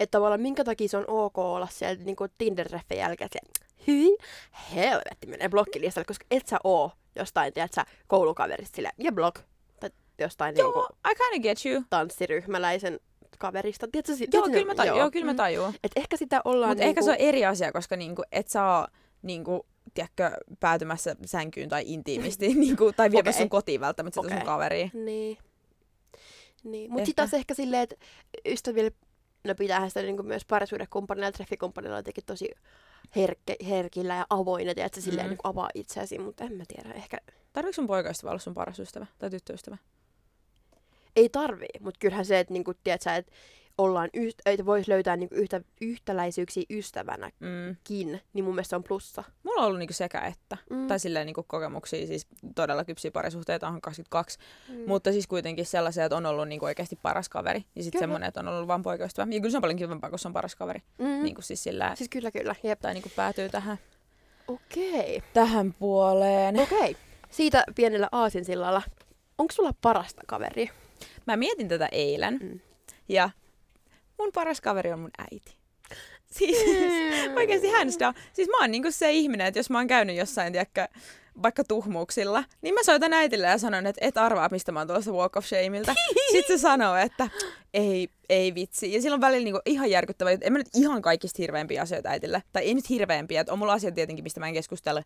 Että 0.00 0.10
tavallaan 0.18 0.40
minkä 0.40 0.64
takia 0.64 0.88
se 0.88 0.96
on 0.96 1.04
ok 1.08 1.38
olla 1.38 1.68
siellä 1.70 2.04
niinku 2.04 2.24
Tinder-treffin 2.38 2.96
jälkeen, 2.98 3.26
että 3.34 3.38
hyi, 3.86 4.16
helvetti 4.74 5.26
menee 5.26 5.48
blokkilistalle, 5.48 6.04
koska 6.04 6.26
et 6.30 6.46
sä 6.46 6.58
oo 6.64 6.92
jostain, 7.16 7.52
tiedätkö, 7.52 7.80
koulukaverista 8.06 8.76
sille 8.76 8.90
ja 8.98 9.12
blog, 9.12 9.38
tai 9.80 9.90
jostain 10.18 10.56
Joo, 10.58 10.72
niinku 10.72 10.96
I 11.10 11.14
kinda 11.14 11.42
get 11.48 11.66
you. 11.66 11.82
tanssiryhmäläisen 11.90 13.00
kaverista. 13.38 13.88
Tiedätkö, 13.92 14.14
si- 14.16 14.28
Joo, 14.32 14.42
kyllä 14.44 14.64
mä, 14.66 14.74
taju, 14.74 14.96
joo. 14.96 15.10
kyllä 15.10 15.26
mä 15.26 15.32
Mm. 15.32 15.36
tajuun. 15.36 15.74
Et 15.84 15.92
ehkä 15.96 16.16
sitä 16.16 16.40
ollaan 16.44 16.70
Mutta 16.70 16.84
niinku... 16.84 16.90
ehkä 17.00 17.02
se 17.02 17.10
on 17.10 17.28
eri 17.28 17.44
asia, 17.44 17.72
koska 17.72 17.96
niinku, 17.96 18.22
et 18.32 18.48
saa 18.48 18.88
niinku, 19.22 19.66
tiedätkö, 19.94 20.30
päätymässä 20.60 21.16
sänkyyn 21.26 21.68
tai 21.68 21.82
intiimisti, 21.86 22.54
niinku, 22.54 22.92
tai 22.92 23.10
viemässä 23.10 23.38
Okei. 23.38 23.42
sun 23.42 23.48
kotiin 23.50 23.80
välttämättä 23.80 24.20
sitä 24.20 24.26
Okei. 24.26 24.38
sun 24.38 24.46
kaveria. 24.46 24.88
Niin. 24.94 25.38
niin. 26.64 26.90
Mutta 26.90 27.06
sitten 27.06 27.22
taas 27.28 27.34
ehkä 27.34 27.54
silleen, 27.54 27.82
että 27.82 27.96
ystäville, 28.46 28.92
no 29.44 29.54
pitäähän 29.54 29.90
sitä 29.90 30.02
niinku 30.02 30.22
myös 30.22 30.44
parisuudekumppanilla 30.44 31.26
ja 31.26 31.32
treffikumppanilla 31.32 31.96
jotenkin 31.96 32.24
tosi 32.24 32.50
herkke, 33.16 33.56
herkillä 33.68 34.14
ja 34.14 34.26
avoin, 34.30 34.68
että 34.68 34.88
se 34.94 35.00
silleen 35.00 35.26
Mm. 35.26 35.30
niinku 35.30 35.48
avaa 35.48 35.68
itseäsi, 35.74 36.18
mutta 36.18 36.44
en 36.44 36.52
mä 36.52 36.64
tiedä, 36.68 36.92
ehkä 36.94 37.18
Tarviiko 37.52 37.72
sun 37.74 37.86
poikaystävä 37.86 38.30
olla 38.30 38.38
sun 38.38 38.54
paras 38.54 38.78
ystävä 38.78 39.06
tai 39.18 39.30
tyttöystävä? 39.30 39.76
ei 41.16 41.28
tarvii, 41.28 41.68
mutta 41.80 41.98
kyllähän 41.98 42.24
se, 42.24 42.38
että 42.38 42.52
niinku, 42.52 42.74
tiedät 42.84 43.02
sä, 43.02 43.16
että 43.16 43.32
ollaan 43.78 44.10
yht, 44.14 44.38
että 44.46 44.66
voisi 44.66 44.90
löytää 44.90 45.16
niinku 45.16 45.34
yhtä, 45.34 45.60
yhtäläisyyksiä 45.80 46.62
ystävänäkin, 46.70 47.38
Mm. 48.08 48.18
niin 48.32 48.44
mun 48.44 48.54
mielestä 48.54 48.70
se 48.70 48.76
on 48.76 48.84
plussa. 48.84 49.24
Mulla 49.42 49.60
on 49.60 49.66
ollut 49.66 49.78
niinku 49.78 49.92
sekä 49.92 50.20
että. 50.20 50.56
Mm. 50.70 50.86
Tai 50.86 50.98
silleen 51.00 51.26
niinku 51.26 51.42
kokemuksia, 51.48 52.06
siis 52.06 52.26
todella 52.54 52.84
kypsiä 52.84 53.10
parisuhteita, 53.10 53.68
on 53.68 53.80
22. 53.80 54.38
Mm. 54.68 54.74
Mutta 54.86 55.12
siis 55.12 55.26
kuitenkin 55.26 55.66
sellaisia, 55.66 56.04
että 56.04 56.16
on 56.16 56.26
ollut 56.26 56.48
niinku 56.48 56.64
oikeasti 56.64 56.98
paras 57.02 57.28
kaveri. 57.28 57.64
Ja 57.76 57.82
sitten 57.82 57.98
semmoinen, 57.98 58.28
että 58.28 58.40
on 58.40 58.48
ollut 58.48 58.68
vain 58.68 58.82
poikaystävä. 58.82 59.32
Ja 59.32 59.40
kyllä 59.40 59.50
se 59.50 59.56
on 59.56 59.60
paljon 59.60 59.78
kivempaa, 59.78 60.10
kun 60.10 60.18
se 60.18 60.28
on 60.28 60.34
paras 60.34 60.54
kaveri. 60.56 60.82
mm. 60.98 61.22
Niinku 61.22 61.42
siis 61.42 61.62
sillä, 61.62 61.94
Siis 61.94 62.08
kyllä, 62.10 62.30
kyllä. 62.30 62.54
Jep. 62.62 62.80
tai 62.80 62.94
niinku 62.94 63.10
päätyy 63.16 63.48
tähän, 63.48 63.78
Okei. 64.48 65.22
tähän 65.34 65.74
puoleen. 65.78 66.60
Okei. 66.60 66.96
Siitä 67.30 67.64
pienellä 67.74 68.08
aasinsillalla. 68.12 68.82
Onko 69.38 69.52
sulla 69.52 69.74
parasta 69.82 70.22
kaveria? 70.26 70.72
Mä 71.26 71.36
mietin 71.36 71.68
tätä 71.68 71.88
eilen. 71.92 72.38
Mm. 72.42 72.60
Ja 73.08 73.30
mun 74.20 74.32
paras 74.34 74.60
kaveri 74.60 74.92
on 74.92 74.98
mun 74.98 75.10
äiti. 75.18 75.56
Siis 76.30 76.56
oikeasti 77.36 77.68
hands 77.68 77.98
down. 77.98 78.14
Siis 78.32 78.48
mä 78.48 78.58
oon 78.60 78.70
niinku 78.70 78.90
se 78.90 79.12
ihminen, 79.12 79.46
että 79.46 79.58
jos 79.58 79.70
mä 79.70 79.78
oon 79.78 79.86
käynyt 79.86 80.16
jossain, 80.16 80.52
tiedäkö, 80.52 80.88
vaikka 81.42 81.64
tuhmuuksilla, 81.64 82.44
niin 82.62 82.74
mä 82.74 82.82
soitan 82.82 83.12
äitille 83.12 83.46
ja 83.46 83.58
sanon, 83.58 83.86
että 83.86 84.06
et 84.06 84.18
arvaa, 84.18 84.48
mistä 84.50 84.72
mä 84.72 84.80
oon 84.80 84.88
tulossa 84.88 85.12
walk 85.12 85.36
of 85.36 85.44
shameilta. 85.44 85.94
Sitten 86.32 86.58
se 86.58 86.62
sanoo, 86.62 86.96
että 86.96 87.28
ei, 87.74 88.08
ei 88.28 88.54
vitsi. 88.54 88.94
Ja 88.94 89.02
silloin 89.02 89.20
välillä 89.20 89.44
niinku 89.44 89.60
ihan 89.66 89.90
järkyttävä, 89.90 90.30
että 90.30 90.46
en 90.46 90.52
mä 90.52 90.58
nyt 90.58 90.68
ihan 90.74 91.02
kaikista 91.02 91.36
hirveämpiä 91.38 91.82
asioita 91.82 92.08
äitille. 92.08 92.42
Tai 92.52 92.62
ei 92.62 92.74
nyt 92.74 92.90
hirveämpiä, 92.90 93.40
että 93.40 93.52
on 93.52 93.58
mulla 93.58 93.72
asioita 93.72 93.94
tietenkin, 93.94 94.22
mistä 94.22 94.40
mä 94.40 94.48
en 94.48 94.54
keskustele 94.54 95.04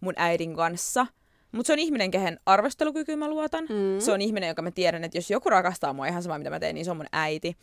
mun 0.00 0.14
äidin 0.16 0.56
kanssa. 0.56 1.06
Mutta 1.52 1.66
se 1.66 1.72
on 1.72 1.78
ihminen, 1.78 2.10
kehen 2.10 2.40
arvostelukykyyn 2.46 3.18
mä 3.18 3.28
luotan. 3.28 3.64
Mm. 3.64 4.00
Se 4.00 4.12
on 4.12 4.20
ihminen, 4.20 4.48
joka 4.48 4.62
mä 4.62 4.70
tiedän, 4.70 5.04
että 5.04 5.18
jos 5.18 5.30
joku 5.30 5.50
rakastaa 5.50 5.92
mua 5.92 6.06
ihan 6.06 6.22
sama, 6.22 6.38
mitä 6.38 6.50
mä 6.50 6.60
teen, 6.60 6.74
niin 6.74 6.84
se 6.84 6.90
on 6.90 6.96
mun 6.96 7.06
äiti. 7.12 7.56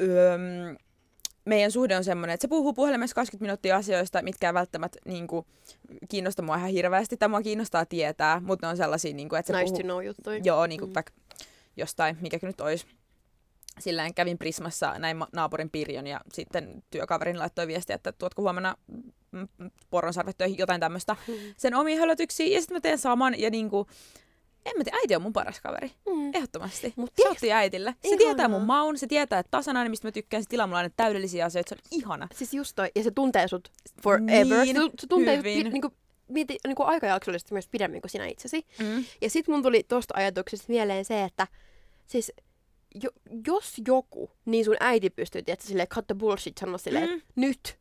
Öm, 0.00 0.76
meidän 1.44 1.70
suhde 1.70 1.96
on 1.96 2.04
semmoinen, 2.04 2.34
että 2.34 2.44
se 2.44 2.48
puhuu 2.48 2.72
puhelimessa 2.72 3.14
20 3.14 3.44
minuuttia 3.44 3.76
asioista, 3.76 4.22
mitkä 4.22 4.48
ei 4.48 4.54
välttämättä 4.54 4.98
niin 5.04 5.26
kuin, 5.26 5.46
kiinnosta 6.08 6.42
mua 6.42 6.56
ihan 6.56 6.70
hirveästi, 6.70 7.16
tai 7.16 7.28
mua 7.28 7.42
kiinnostaa 7.42 7.86
tietää, 7.86 8.40
mutta 8.40 8.66
ne 8.66 8.70
on 8.70 8.76
sellaisia, 8.76 9.14
niin 9.14 9.28
kuin, 9.28 9.38
että 9.38 9.52
se 9.52 9.58
nice 9.58 9.70
puhuu... 9.70 9.82
know 9.82 10.04
juttuja. 10.04 10.40
Joo, 10.44 10.66
niin 10.66 10.80
kuin 10.80 10.90
Mm. 10.90 10.94
vaikka 10.94 11.12
jostain, 11.76 12.16
mikä 12.20 12.38
nyt 12.42 12.60
olisi. 12.60 12.86
Silleen 13.78 14.14
kävin 14.14 14.38
Prismassa 14.38 14.98
näin 14.98 15.16
naapurin 15.32 15.70
Pirjon 15.70 16.06
ja 16.06 16.20
sitten 16.32 16.82
työkaverin 16.90 17.38
laittoi 17.38 17.66
viestiä, 17.66 17.96
että 17.96 18.12
tuotko 18.12 18.42
huomenna 18.42 18.76
mm, 19.32 19.48
mm, 19.58 19.70
poronsarvet 19.90 20.36
jotain 20.58 20.80
tämmöistä. 20.80 21.16
Mm. 21.28 21.34
Sen 21.56 21.74
omiin 21.74 21.98
hölötyksiä 21.98 22.46
ja 22.46 22.60
sitten 22.60 22.76
mä 22.76 22.80
teen 22.80 22.98
saman 22.98 23.40
ja 23.40 23.50
niinku, 23.50 23.86
en 24.66 24.72
mä 24.78 24.84
tiedä, 24.84 24.96
äiti 24.96 25.16
on 25.16 25.22
mun 25.22 25.32
paras 25.32 25.60
kaveri. 25.60 25.90
Mm. 26.08 26.34
Ehdottomasti. 26.34 26.92
Mut 26.96 27.10
se 27.22 27.28
otti 27.28 27.52
äitille. 27.52 27.90
Se 28.02 28.08
Ihanaa. 28.08 28.18
tietää 28.18 28.48
mun 28.48 28.62
maun, 28.66 28.98
se 28.98 29.06
tietää, 29.06 29.38
että 29.38 29.50
tasanainen, 29.50 29.90
mistä 29.90 30.08
mä 30.08 30.12
tykkään, 30.12 30.42
se 30.42 30.48
tilaa 30.48 30.66
mulle 30.66 30.78
aina 30.78 30.90
täydellisiä 30.96 31.44
asioita, 31.44 31.68
se 31.68 31.74
on 31.74 31.98
ihana. 31.98 32.28
Siis 32.34 32.54
just 32.54 32.72
toi, 32.76 32.90
ja 32.94 33.02
se 33.02 33.10
tuntee 33.10 33.48
sut 33.48 33.72
forever. 34.02 34.64
Niin, 34.64 34.76
se, 34.76 34.90
se 35.00 35.06
tuntee 35.06 35.36
sut 35.36 35.44
hyvin. 35.44 35.64
pi, 35.64 35.70
niinku, 35.70 35.92
mieti, 36.28 36.56
niinku 36.66 36.82
aikajaksollisesti 36.82 37.52
myös 37.54 37.68
pidemmin 37.68 38.00
kuin 38.02 38.10
sinä 38.10 38.26
itsesi. 38.26 38.66
Mm. 38.78 39.04
Ja 39.20 39.30
sit 39.30 39.48
mun 39.48 39.62
tuli 39.62 39.82
tosta 39.82 40.14
ajatuksesta 40.16 40.64
mieleen 40.68 41.04
se, 41.04 41.24
että 41.24 41.46
siis 42.06 42.32
jo, 43.02 43.10
jos 43.46 43.74
joku, 43.88 44.30
niin 44.44 44.64
sun 44.64 44.76
äiti 44.80 45.10
pystyy, 45.10 45.42
että 45.46 45.66
silleen 45.66 45.88
cut 45.88 46.06
the 46.06 46.14
bullshit, 46.14 46.58
sanoa 46.58 46.78
silleen, 46.78 47.10
Mm. 47.10 47.20
nyt, 47.36 47.78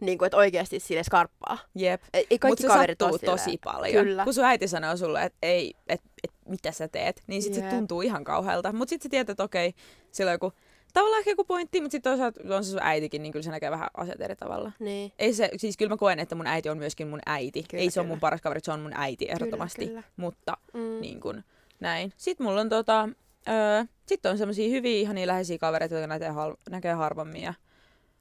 niin 0.00 0.18
kuin, 0.18 0.26
että 0.26 0.36
oikeasti 0.36 0.80
sille 0.80 1.02
skarppaa. 1.02 1.58
Jep. 1.74 2.02
Ei, 2.14 2.38
kaikki 2.40 2.62
se 2.62 2.68
kaverit 2.68 2.98
sattuu 2.98 3.08
ole 3.08 3.18
tosi 3.36 3.58
paljon. 3.64 4.04
Kyllä. 4.04 4.24
Kun 4.24 4.34
sun 4.34 4.44
äiti 4.44 4.68
sanoo 4.68 4.96
sulle, 4.96 5.24
että 5.24 5.38
ei, 5.42 5.74
et, 5.88 6.00
et, 6.24 6.30
mitä 6.48 6.72
sä 6.72 6.88
teet, 6.88 7.22
niin 7.26 7.42
sit 7.42 7.56
Jep. 7.56 7.64
se 7.64 7.76
tuntuu 7.76 8.02
ihan 8.02 8.24
kauhealta. 8.24 8.72
Mutta 8.72 8.90
sitten 8.90 9.08
sä 9.08 9.10
tiedät, 9.10 9.30
että 9.30 9.42
okei, 9.44 9.74
sillä 10.12 10.28
on 10.28 10.34
joku, 10.34 10.52
tavallaan 10.92 11.18
ehkä 11.18 11.30
joku 11.30 11.44
pointti, 11.44 11.80
mutta 11.80 11.92
sitten 11.92 12.10
toisaalta 12.12 12.56
on 12.56 12.64
se 12.64 12.70
sun 12.70 12.80
äitikin, 12.82 13.22
niin 13.22 13.32
kyllä 13.32 13.42
se 13.42 13.50
näkee 13.50 13.70
vähän 13.70 13.88
asiat 13.96 14.20
eri 14.20 14.36
tavalla. 14.36 14.72
Niin. 14.78 15.12
Ei 15.18 15.32
se, 15.34 15.50
siis 15.56 15.76
kyllä 15.76 15.88
mä 15.88 15.96
koen, 15.96 16.18
että 16.18 16.34
mun 16.34 16.46
äiti 16.46 16.68
on 16.68 16.78
myöskin 16.78 17.08
mun 17.08 17.20
äiti. 17.26 17.62
Kyllä, 17.70 17.82
ei 17.82 17.90
se 17.90 18.00
ole 18.00 18.04
kyllä. 18.04 18.12
mun 18.12 18.20
paras 18.20 18.40
kaveri, 18.40 18.60
se 18.64 18.72
on 18.72 18.80
mun 18.80 18.92
äiti 18.94 19.30
ehdottomasti. 19.30 19.86
kyllä. 19.86 20.02
Mutta 20.16 20.56
Mm. 20.74 21.00
niin 21.00 21.20
kuin, 21.20 21.44
näin. 21.80 22.12
Sitten 22.16 22.46
mulla 22.46 22.60
on 22.60 22.68
tota, 22.68 23.08
öö, 23.48 23.84
sitten 24.06 24.32
on 24.32 24.38
semmosia 24.38 24.68
hyviä 24.68 25.00
ihania 25.00 25.26
läheisiä 25.26 25.58
kavereita, 25.58 25.94
joita 25.94 26.06
näkee, 26.06 26.28
hal- 26.30 26.56
näkee 26.70 26.92
harvemmin 26.92 27.42
ja 27.42 27.54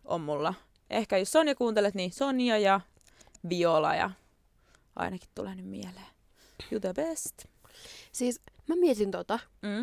on 0.05 0.21
mulla. 0.21 0.53
Ehkä 0.89 1.17
jos 1.17 1.31
Sonja 1.31 1.55
kuuntelet, 1.55 1.95
niin 1.95 2.11
Sonja 2.11 2.57
ja 2.57 2.81
Viola 3.49 3.95
ja 3.95 4.11
ainakin 4.95 5.29
tulee 5.35 5.55
nyt 5.55 5.65
mieleen. 5.65 6.05
You 6.71 6.79
the 6.79 6.93
best. 6.93 7.45
Siis 8.11 8.41
mä 8.67 8.75
mietin 8.75 9.11
tota, 9.11 9.39
Mm. 9.61 9.81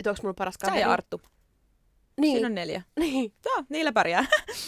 että 0.00 0.10
onko 0.10 0.22
mulla 0.22 0.34
paras 0.34 0.54
Sä 0.54 0.66
kaveri. 0.66 0.80
ja 0.80 0.92
Arttu. 0.92 1.20
Niin, 2.20 2.32
Siinä 2.36 2.46
on 2.46 2.54
neljä. 2.54 2.82
niin, 3.00 3.32
Joo, 3.44 3.64
niillä 3.68 3.92
pärjää. 3.92 4.26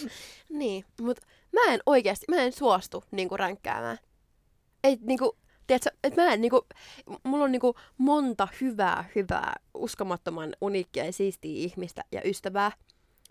niin. 0.49 0.85
Mut 1.01 1.21
mä 1.53 1.61
en 1.73 1.81
oikeasti, 1.87 2.27
mä 2.29 2.37
en 2.37 2.53
suostu 2.53 3.05
niinku 3.11 3.37
ränkkäämään. 3.37 3.99
Ei 4.85 4.99
niinku, 5.01 5.37
tiedätkö, 5.67 5.91
että 6.05 6.23
mä 6.23 6.33
en 6.33 6.41
niinku, 6.41 6.67
mulla 7.23 7.45
on 7.45 7.53
niinku 7.53 7.75
monta 7.99 8.49
hyvää, 8.61 9.05
hyvää, 9.15 9.55
uskomattoman 9.75 10.57
uniikkia 10.61 11.05
ja 11.05 11.13
siistiä 11.13 11.53
ihmistä 11.57 12.05
ja 12.13 12.21
ystävää. 12.25 12.73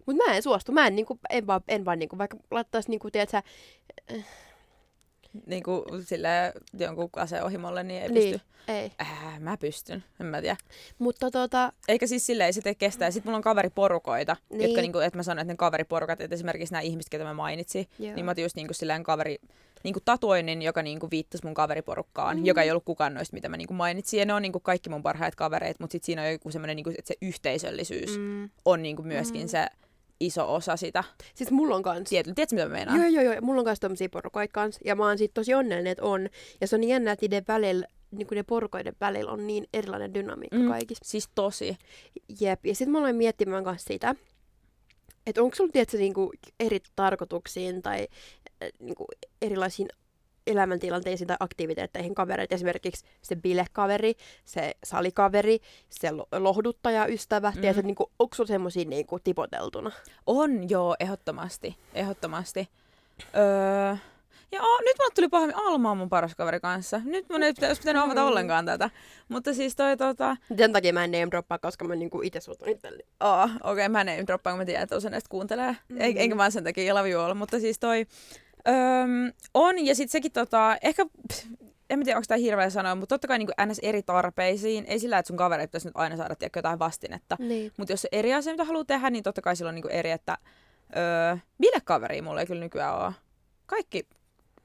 Mut 0.08 0.16
mä 0.16 0.36
en 0.36 0.44
suostu, 0.44 0.72
mä 0.72 0.88
en 0.88 0.96
niinku, 0.96 1.20
en 1.30 1.48
vaan, 1.48 1.62
en 1.68 1.86
vaan 1.86 2.00
niinku, 2.00 2.18
vaikka 2.18 2.38
laittaisi 2.52 2.90
niinku, 2.90 3.12
tiedätkö, 3.12 3.42
niin 5.46 5.64
kuin 5.64 5.84
sille 6.06 6.54
jonkun 6.80 7.10
aseohimolle, 7.16 7.84
niin 7.84 8.02
ei 8.02 8.10
niin, 8.10 8.32
pysty. 8.32 8.48
ei. 8.68 8.92
Äh, 9.02 9.40
mä 9.40 9.58
pystyn, 9.58 10.04
en 10.20 10.26
mä 10.26 10.42
tiedä. 10.42 10.58
Mutta 11.00 11.32
tota, 11.32 11.74
Eikä 11.88 12.08
siis 12.08 12.26
silleen 12.26 12.54
sitä 12.54 12.76
kestää. 12.76 13.12
Sitten 13.12 13.30
mulla 13.30 13.38
on 13.38 13.44
kaveriporukoita, 13.44 14.36
niin. 14.50 14.62
Jotka, 14.62 14.82
niinku, 14.82 15.00
että 15.00 15.20
mä 15.20 15.24
sanon, 15.24 15.42
että 15.42 15.54
ne 15.54 15.58
kaveriporukat, 15.58 16.22
että 16.22 16.34
esimerkiksi 16.36 16.72
nämä 16.74 16.82
ihmiset, 16.82 17.10
ketä 17.10 17.24
mä 17.24 17.34
mainitsin, 17.34 17.86
Joo. 18.00 18.16
niin 18.16 18.26
mä 18.26 18.32
otin 18.32 18.42
just 18.44 18.56
niinku 18.56 18.74
silleen 18.74 19.04
kaveri, 19.04 19.38
niinku 19.84 20.00
tatuoinnin, 20.06 20.62
joka 20.62 20.82
niinku 20.84 21.08
viittasi 21.12 21.46
mun 21.46 21.54
kaveriporukkaan, 21.54 22.38
Mm. 22.38 22.46
joka 22.46 22.62
ei 22.62 22.72
ollut 22.72 22.86
kukaan 22.86 23.14
noista, 23.14 23.34
mitä 23.34 23.50
mä 23.50 23.58
niinku 23.58 23.74
mainitsin. 23.74 24.20
Ja 24.20 24.26
ne 24.26 24.34
on 24.34 24.42
niinku 24.42 24.60
kaikki 24.60 24.90
mun 24.90 25.04
parhaat 25.04 25.36
kavereet, 25.36 25.80
mutta 25.80 25.92
sitten 25.92 26.06
siinä 26.06 26.22
on 26.22 26.32
joku 26.32 26.52
semmoinen, 26.52 26.76
niinku, 26.76 26.90
että 26.90 27.08
se 27.08 27.16
yhteisöllisyys 27.22 28.18
mm, 28.18 28.50
on 28.66 28.82
niinku 28.84 29.04
myöskin 29.04 29.42
Mm. 29.42 29.48
se 29.48 29.68
iso 30.20 30.56
osa 30.56 30.78
sitä. 30.78 31.04
siis 31.36 31.52
mulla 31.52 31.76
on 31.76 31.84
kans. 31.84 32.10
Tiedätkö, 32.10 32.34
tiedätkö 32.36 32.56
mitä 32.56 32.66
mä 32.68 32.74
meinaan? 32.74 33.00
Joo, 33.00 33.10
joo, 33.24 33.34
joo. 33.34 33.42
Mulla 33.42 33.60
on 33.62 33.66
myös 33.68 33.80
tommosia 33.80 34.10
porukoita 34.10 34.52
kans. 34.52 34.80
Ja 34.86 34.96
mä 34.96 35.08
oon 35.08 35.18
siitä 35.18 35.34
tosi 35.34 35.54
onnellinen, 35.54 35.92
että 35.92 36.04
on. 36.04 36.30
Ja 36.62 36.68
se 36.68 36.76
on 36.76 36.84
jännä, 36.84 37.12
että 37.12 37.24
niiden 37.24 37.44
välillä 37.48 37.88
niin 38.12 38.28
ne 38.32 38.44
porukoiden 38.44 38.94
välillä 39.02 39.32
on 39.32 39.48
niin 39.48 39.68
erilainen 39.74 40.14
dynamiikka 40.14 40.58
Mm. 40.58 40.70
kaikissa. 40.70 41.04
Siis 41.06 41.30
tosi. 41.36 41.78
Jep, 42.40 42.66
ja 42.66 42.76
sitten 42.76 42.92
mä 42.92 42.98
aloin 43.00 43.16
miettimään 43.16 43.64
myös 43.64 43.86
sitä, 43.86 44.16
että 45.28 45.44
onko 45.44 45.56
sulla 45.56 45.72
tietysti 45.72 45.98
niinku 45.98 46.32
eri 46.60 46.80
tarkoituksiin 46.96 47.82
tai 47.82 48.08
äh, 48.64 48.70
niinku 48.80 49.06
erilaisiin 49.42 49.88
elämäntilanteisiin 50.48 51.27
tai 51.27 51.38
aktiviteetteihin 51.39 52.16
kavereita. 52.16 52.56
Esimerkiksi 52.56 53.06
se 53.22 53.36
bilekaveri, 53.36 54.13
se 54.46 54.74
salikaveri, 54.84 55.60
se 55.89 56.12
lo- 56.12 56.27
lohduttaja-ystävä. 56.32 57.51
Mm. 57.56 57.62
Tiedätkö, 57.62 57.82
niinku, 57.82 58.12
onko 58.20 58.36
sulla 58.36 58.48
semmoisia 58.48 58.86
niinku 58.86 59.20
tipoteltuna? 59.20 59.92
On 60.27 60.70
joo, 60.70 60.96
ehdottomasti. 61.00 61.77
Ehdottomasti. 61.94 62.70
Öö, 63.36 63.96
ja 64.51 64.62
oh, 64.63 64.80
nyt 64.82 64.96
mulle 65.00 65.12
tuli 65.16 65.27
pahemmin 65.27 65.56
Alma 65.58 65.92
on 65.92 65.98
mun 65.98 66.10
paras 66.10 66.36
kaveri 66.36 66.60
kanssa. 66.60 67.01
Nyt 67.06 67.30
mun 67.30 67.44
ei 67.44 67.54
pitäisi 67.54 67.82
pitänyt 67.82 68.04
avata 68.04 68.22
Mm. 68.22 68.27
ollenkaan 68.27 68.66
tätä. 68.66 68.89
Mutta 69.30 69.54
siis 69.54 69.75
toi 69.75 69.98
tota... 69.98 70.38
Sen 70.58 70.74
takia 70.74 70.94
mä 70.94 71.04
en 71.04 71.12
name 71.12 71.27
droppaa, 71.32 71.58
koska 71.60 71.86
mä 71.86 71.96
niinku 71.96 72.22
itse 72.22 72.39
suutun 72.39 72.70
itselleni. 72.70 73.04
Oh, 73.20 73.44
okei, 73.44 73.72
okay, 73.72 73.89
mä 73.89 74.01
en 74.01 74.27
droppaa, 74.27 74.54
kun 74.54 74.60
mä 74.60 74.66
tiedän, 74.66 74.84
että 74.84 74.96
osa 74.96 75.10
näistä 75.10 75.30
kuuntelee. 75.30 75.72
Mm. 75.72 75.96
Mm. 75.96 76.01
Enkä 76.01 76.38
vaan 76.38 76.51
sen 76.51 76.63
takia 76.63 76.96
love 76.96 77.10
you 77.10 77.24
all. 77.24 77.34
Mutta 77.34 77.60
siis 77.60 77.80
toi... 77.80 78.06
Öm, 78.68 79.34
on, 79.54 79.86
ja 79.86 79.96
sitten 79.96 80.12
sekin 80.12 80.32
tota... 80.32 80.78
Ehkä... 80.82 81.06
pff, 81.06 81.46
En 81.90 82.04
tiedä, 82.04 82.18
onko 82.18 82.26
tämä 82.28 82.38
hirveä 82.38 82.70
sanoa, 82.70 82.96
mutta 82.96 83.16
totta 83.16 83.28
kai 83.28 83.38
niin 83.38 83.72
ns. 83.72 83.80
eri 83.80 84.04
tarpeisiin. 84.04 84.86
Ei 84.88 85.00
sillä, 85.00 85.18
että 85.18 85.28
sun 85.28 85.38
kavereita 85.38 85.70
pitäisi 85.70 85.88
nyt 85.88 85.98
aina 85.98 86.18
saada 86.18 86.36
tiedätkö, 86.36 86.58
jotain 86.60 86.80
vastinetta. 86.80 87.36
Niin. 87.40 87.72
Mutta 87.78 87.94
jos 87.94 88.02
se 88.02 88.08
eri 88.12 88.34
asia, 88.34 88.54
mitä 88.54 88.64
haluaa 88.64 88.86
tehdä, 88.86 89.10
niin 89.10 89.24
totta 89.24 89.42
kai 89.42 89.56
silloin 89.56 89.76
niinku 89.76 89.88
eri, 89.88 90.12
että 90.12 90.38
öö, 90.98 91.38
bilekaveria 91.60 92.24
mulla 92.24 92.40
ei 92.40 92.46
kyllä 92.46 92.60
nykyään 92.60 92.96
ole. 92.98 93.14
Kaikki, 93.66 94.08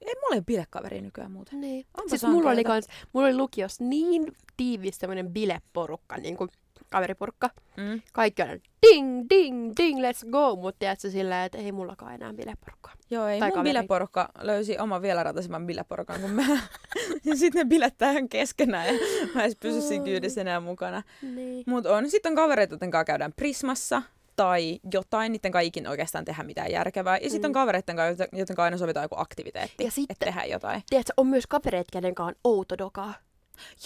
ei 0.00 0.14
mulla 0.14 0.34
ole 0.34 0.42
bilekaveria 0.42 1.02
nykyään 1.02 1.30
muuten. 1.30 1.60
Niin. 1.60 1.86
Onpa 1.96 2.08
Siis 2.08 2.22
mulla 2.22 2.50
oli, 2.50 2.64
kans, 2.64 2.86
mulla 3.12 3.26
oli 3.26 3.36
lukiossa 3.36 3.84
niin 3.84 4.32
tiivis 4.56 4.98
semmoinen 4.98 5.32
bileporukka, 5.32 6.16
niin 6.16 6.36
kuin 6.36 6.50
kaveriporukka. 6.92 7.50
Mm. 7.76 8.02
Kaikki 8.12 8.42
on 8.42 8.48
ding, 8.86 9.26
ding, 9.30 9.72
ding, 9.76 10.00
let's 10.00 10.30
go. 10.30 10.56
Mutta 10.56 10.78
tiedätkö 10.78 11.10
silleen, 11.10 11.44
että 11.46 11.58
ei 11.58 11.72
mullakaan 11.72 12.14
enää 12.14 12.32
bileporukkaa. 12.34 12.92
Joo, 13.10 13.26
ei 13.26 13.40
Tai 13.40 13.48
mun 13.48 13.54
kaveri. 13.58 13.70
bileporukka 13.70 14.28
löysi 14.40 14.78
oman 14.78 15.02
vielä 15.02 15.22
rataisemman 15.22 15.66
bileporukan 15.66 16.20
kuin 16.20 16.32
mä. 16.32 16.42
ja 17.24 17.36
sitten 17.36 17.60
ne 17.64 17.68
bilettää 17.68 18.10
ihan 18.10 18.28
keskenään 18.28 18.86
ja 18.86 18.92
mä 19.34 19.44
en 19.44 19.52
pysy 19.60 19.80
siinä 19.80 20.04
kyydissä 20.04 20.40
enää 20.40 20.60
mukana. 20.60 21.02
Niin. 21.22 21.64
Mut 21.66 21.86
on, 21.86 22.10
sitten 22.10 22.30
on 22.32 22.36
kavereita, 22.36 22.74
joiden 22.74 22.90
kanssa 22.90 23.04
käydään 23.04 23.32
Prismassa 23.36 24.02
tai 24.36 24.78
jotain, 24.92 25.32
niiden 25.32 25.52
kanssa 25.52 25.66
ikinä 25.66 25.90
oikeastaan 25.90 26.24
tehdä 26.24 26.42
mitään 26.42 26.70
järkevää. 26.70 27.18
Ja 27.18 27.30
sitten 27.30 27.48
on 27.48 27.50
Mm. 27.52 27.54
kavereiden 27.54 27.96
kanssa, 27.96 28.24
joiden 28.32 28.46
kanssa 28.46 28.62
aina 28.62 28.76
sovitaan 28.78 29.04
joku 29.04 29.14
aktiviteetti, 29.18 29.74
Ja 29.84 29.86
että 29.88 29.94
sitten, 29.94 30.16
tehdään 30.20 30.50
jotain. 30.50 30.82
tiedätkö, 30.90 31.12
on 31.16 31.26
myös 31.26 31.46
kavereita, 31.46 31.88
kenen 31.92 32.14
kanssa 32.14 32.28
on 32.44 32.52
outo 32.52 32.78
dokaa. 32.78 33.14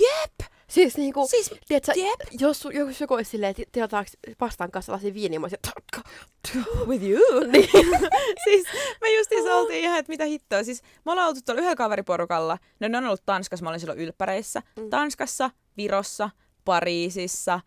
Jep! 0.00 0.50
Siis 0.68 0.96
niinku, 0.96 1.26
Siis, 1.28 1.54
tiedätkö, 1.68 1.92
jep! 1.96 2.20
jos, 2.40 2.68
jos 2.72 3.00
joku 3.00 3.14
olisi 3.14 3.30
silleen, 3.30 3.50
että 3.50 3.62
tilataanko 3.72 4.10
pastan 4.38 4.70
kanssa 4.70 4.86
sellaisia 4.86 5.14
viiniä, 5.14 5.38
mä 5.40 5.44
olisin, 5.44 5.58
With 6.86 7.04
you? 7.04 7.40
Niin. 7.52 7.70
siis 8.44 8.66
me 9.00 9.10
justiin 9.18 9.52
oltiin 9.52 9.84
ihan, 9.84 9.98
että 9.98 10.12
mitä 10.12 10.24
hittoa. 10.24 10.64
Siis 10.64 10.82
me 11.04 11.12
ollaan 11.12 11.28
oltu 11.28 11.40
tuolla 11.44 11.60
yhdellä 11.60 11.76
kaveriporukalla. 11.76 12.58
No 12.80 12.88
ne 12.88 12.98
on 12.98 13.06
ollut 13.06 13.22
Tanskassa, 13.26 13.64
mä 13.64 13.70
olin 13.70 13.80
silloin 13.80 13.98
ylppäreissä. 13.98 14.62
Mm. 14.76 14.90
Tanskassa, 14.90 15.50
Virossa, 15.76 16.30
Pariisissa, 16.64 17.60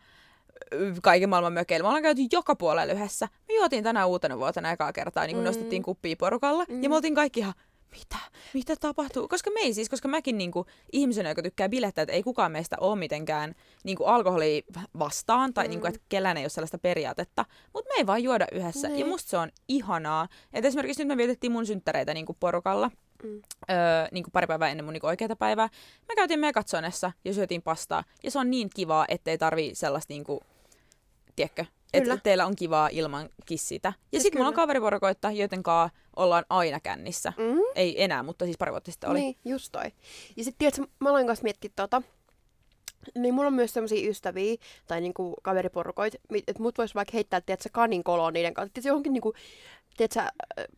kaiken 1.03 1.29
maailman 1.29 1.53
mökeillä. 1.53 1.83
Me 1.83 1.87
ollaan 1.87 2.03
käyty 2.03 2.21
joka 2.31 2.55
puolella 2.55 2.93
yhdessä. 2.93 3.27
Me 3.47 3.53
juotiin 3.55 3.83
tänä 3.83 4.05
uutena 4.05 4.37
vuotena 4.37 4.71
ekaa 4.71 4.93
kertaa, 4.93 5.23
niin 5.25 5.35
kun 5.35 5.43
Mm. 5.43 5.47
nostettiin 5.47 5.83
kuppia 5.83 6.15
porukalla. 6.19 6.65
Mm. 6.69 6.83
Ja 6.83 6.89
me 6.89 6.95
oltiin 6.95 7.15
kaikki 7.15 7.39
ihan, 7.39 7.53
mitä? 7.91 8.17
Mitä 8.53 8.75
tapahtuu? 8.75 9.27
Koska 9.27 9.51
me 9.51 9.59
ei 9.59 9.73
siis, 9.73 9.89
koska 9.89 10.07
mäkin 10.07 10.37
niinku, 10.37 10.65
ihmisenä, 10.91 11.29
joka 11.29 11.41
tykkää 11.43 11.69
bilettää, 11.69 12.01
että 12.03 12.13
ei 12.13 12.23
kukaan 12.23 12.51
meistä 12.51 12.75
ole 12.79 12.99
mitenkään 12.99 13.55
niinku, 13.83 14.05
alkoholia 14.05 14.61
vastaan, 14.99 15.53
tai 15.53 15.65
Mm. 15.65 15.69
niinku, 15.69 15.87
että 15.87 15.99
kellään 16.09 16.37
ei 16.37 16.43
ole 16.43 16.49
sellaista 16.49 16.77
periaatetta. 16.77 17.45
Mutta 17.73 17.89
me 17.93 17.97
ei 17.97 18.07
vaan 18.07 18.23
juoda 18.23 18.47
yhdessä. 18.51 18.87
Ja 18.87 18.93
Niin. 18.93 19.07
musta 19.07 19.29
se 19.29 19.37
on 19.37 19.49
ihanaa. 19.67 20.27
Et 20.53 20.65
esimerkiksi 20.65 21.01
nyt 21.03 21.07
me 21.07 21.17
vietettiin 21.17 21.51
mun 21.51 21.65
synttäreitä 21.65 22.13
niinku, 22.13 22.37
porukalla. 22.39 22.91
Mm. 23.23 23.41
Öö, 23.69 24.07
niinku 24.11 24.29
pari 24.31 24.47
päivää 24.47 24.69
ennen 24.69 24.85
mun 24.85 24.93
niinku, 24.93 25.07
oikeata 25.07 25.35
päivää. 25.35 25.69
Me 26.07 26.15
käytiin 26.15 26.39
Megatsonessa 26.39 27.11
ja 27.25 27.33
syötiin 27.33 27.61
pastaa. 27.61 28.03
Ja 28.23 28.31
se 28.31 28.39
on 28.39 28.49
niin 28.49 28.69
kivaa, 28.75 29.05
ettei 29.07 29.37
tarvii 29.37 29.75
sellaista, 29.75 30.13
niinku, 30.13 30.41
tiedätkö, 31.35 31.65
Kyllä. 31.65 31.78
Että 31.93 32.17
teillä 32.17 32.45
on 32.45 32.55
kivaa 32.55 32.89
ilman 32.91 33.29
kissitä. 33.45 33.87
Ja 33.87 34.01
Siis 34.11 34.23
sitten 34.23 34.39
mulla 34.39 34.49
on 34.49 34.53
kaveriporukoita, 34.53 35.31
joiden 35.31 35.63
kanssa 35.63 35.97
ollaan 36.15 36.45
aina 36.49 36.79
kännissä. 36.79 37.33
Mm. 37.37 37.59
Ei 37.75 38.03
enää, 38.03 38.23
mutta 38.23 38.45
siis 38.45 38.57
pari 38.57 38.71
vuotta 38.71 38.91
sitten 38.91 39.09
oli. 39.09 39.19
Niin, 39.19 39.37
just 39.45 39.71
toi. 39.71 39.85
Ja 40.37 40.43
sitten 40.43 40.57
tiedätkö, 40.57 40.83
mä 40.99 41.09
aloin 41.09 41.27
kanssa 41.27 41.43
miettiä 41.43 41.71
tota, 41.75 42.01
niin 43.17 43.33
mulla 43.33 43.47
on 43.47 43.53
myös 43.53 43.73
semmoisia 43.73 44.09
ystäviä 44.09 44.55
tai 44.87 45.01
niinku 45.01 45.35
kaveriporukoita, 45.41 46.17
että 46.47 46.63
mut 46.63 46.77
vois 46.77 46.95
vaikka 46.95 47.11
heittää, 47.13 47.41
tiedätkö, 47.41 47.69
kanin 47.73 48.03
koloon 48.03 48.33
niiden 48.33 48.53
kanssa, 48.53 48.73
tiedätkö, 48.73 48.89
johonkin 48.89 49.13
niinku, 49.13 49.33
tiedätkö, 50.07 50.21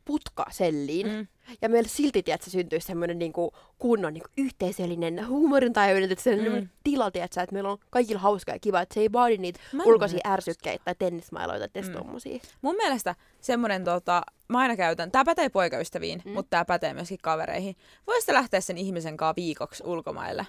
putkaselliin. 0.05 1.07
Mm. 1.07 1.27
Ja 1.61 1.69
meillä 1.69 1.89
silti, 1.89 2.23
tiedätkö, 2.23 2.49
syntyisi 2.49 2.87
semmoinen 2.87 3.19
niinku 3.19 3.51
kunnon 3.77 4.13
niinku 4.13 4.29
yhteisöllinen 4.37 5.27
huumorintajuinen, 5.27 6.09
Mm. 6.53 6.69
tila, 6.83 7.11
tiedätkö, 7.11 7.41
että 7.41 7.53
meillä 7.53 7.69
on 7.71 7.77
kaikilla 7.89 8.19
hauskaa 8.21 8.55
ja 8.55 8.59
kiva, 8.59 8.81
että 8.81 8.93
se 8.93 8.99
ei 8.99 9.11
vaadi 9.11 9.37
niitä 9.37 9.59
Mä 9.73 9.83
ulkoisia 9.83 10.19
luulen, 10.25 10.33
ärsykkeitä 10.37 10.83
tai 10.85 10.95
tennismailoita 10.99 11.67
tai 11.67 11.81
Mm. 11.81 11.93
tommosia. 11.93 12.39
Mun 12.61 12.75
mielestä 12.75 13.15
semmonen, 13.41 13.83
tota, 13.83 14.21
mä 14.47 14.59
aina 14.59 14.75
käytän, 14.77 15.11
tää 15.11 15.25
pätee 15.25 15.49
poikaystäviin, 15.49 16.21
Mm. 16.25 16.31
mutta 16.31 16.49
tää 16.49 16.65
pätee 16.65 16.93
myöskin 16.93 17.17
kavereihin. 17.21 17.75
Voisitte 18.07 18.33
lähteä 18.33 18.61
sen 18.61 18.77
ihmisen 18.77 19.17
kanssa 19.17 19.35
viikoksi 19.35 19.83
ulkomaille. 19.85 20.47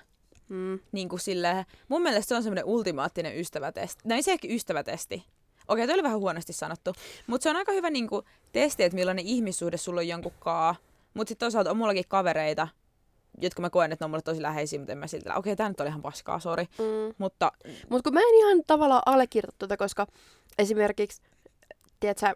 Mm. 0.49 0.79
Niin 0.93 1.09
kuin 1.09 1.21
silleen, 1.21 1.65
mun 1.89 2.03
mielestä 2.03 2.29
se 2.29 2.35
on 2.35 2.43
semmoinen 2.43 2.65
ultimaattinen 2.65 3.39
ystävätesti. 3.39 4.01
No 4.05 4.15
ei 4.15 4.23
se 4.23 4.33
ehkä 4.33 4.49
ystävätesti. 4.51 5.25
Okei, 5.68 5.87
toi 5.87 5.94
oli 5.94 6.03
vähän 6.03 6.18
huonosti 6.18 6.53
sanottu. 6.53 6.92
Mutta 7.27 7.42
se 7.42 7.51
on 7.51 7.57
aika 7.57 7.72
hyvä 7.72 7.90
niin 7.90 8.09
kuin, 8.09 8.27
testi, 8.53 8.83
että 8.83 8.96
millainen 8.96 9.27
ihmissuhde 9.27 9.77
sulla 9.77 10.01
on 10.01 10.09
jonkun 10.09 10.33
kaa. 10.38 10.77
Mutta 11.14 11.29
sitten 11.29 11.46
toisaalta 11.46 11.70
on 11.70 11.77
mullakin 11.77 12.05
kavereita, 12.09 12.68
jotka 13.40 13.62
mä 13.62 13.70
koen, 13.70 13.92
että 13.92 14.05
ne 14.05 14.07
on 14.07 14.11
mulle 14.11 14.22
tosi 14.22 14.42
läheisiä, 14.42 14.79
mutta 14.79 14.92
en 14.92 14.98
mä 14.98 15.07
siltä, 15.07 15.35
okei, 15.35 15.57
tää 15.57 15.68
nyt 15.68 15.81
oli 15.81 15.88
ihan 15.88 16.03
paskaa, 16.03 16.40
sori. 16.40 16.64
Mm. 16.79 17.14
Mutta 17.18 17.53
Mutta 17.88 18.11
kun 18.11 18.14
mä 18.14 18.20
en 18.20 18.35
ihan 18.38 18.62
tavallaan 18.66 19.03
allekirjoita 19.07 19.57
tuota, 19.59 19.77
koska 19.77 20.07
esimerkiksi, 20.59 21.22
tiedätkö, 22.01 22.35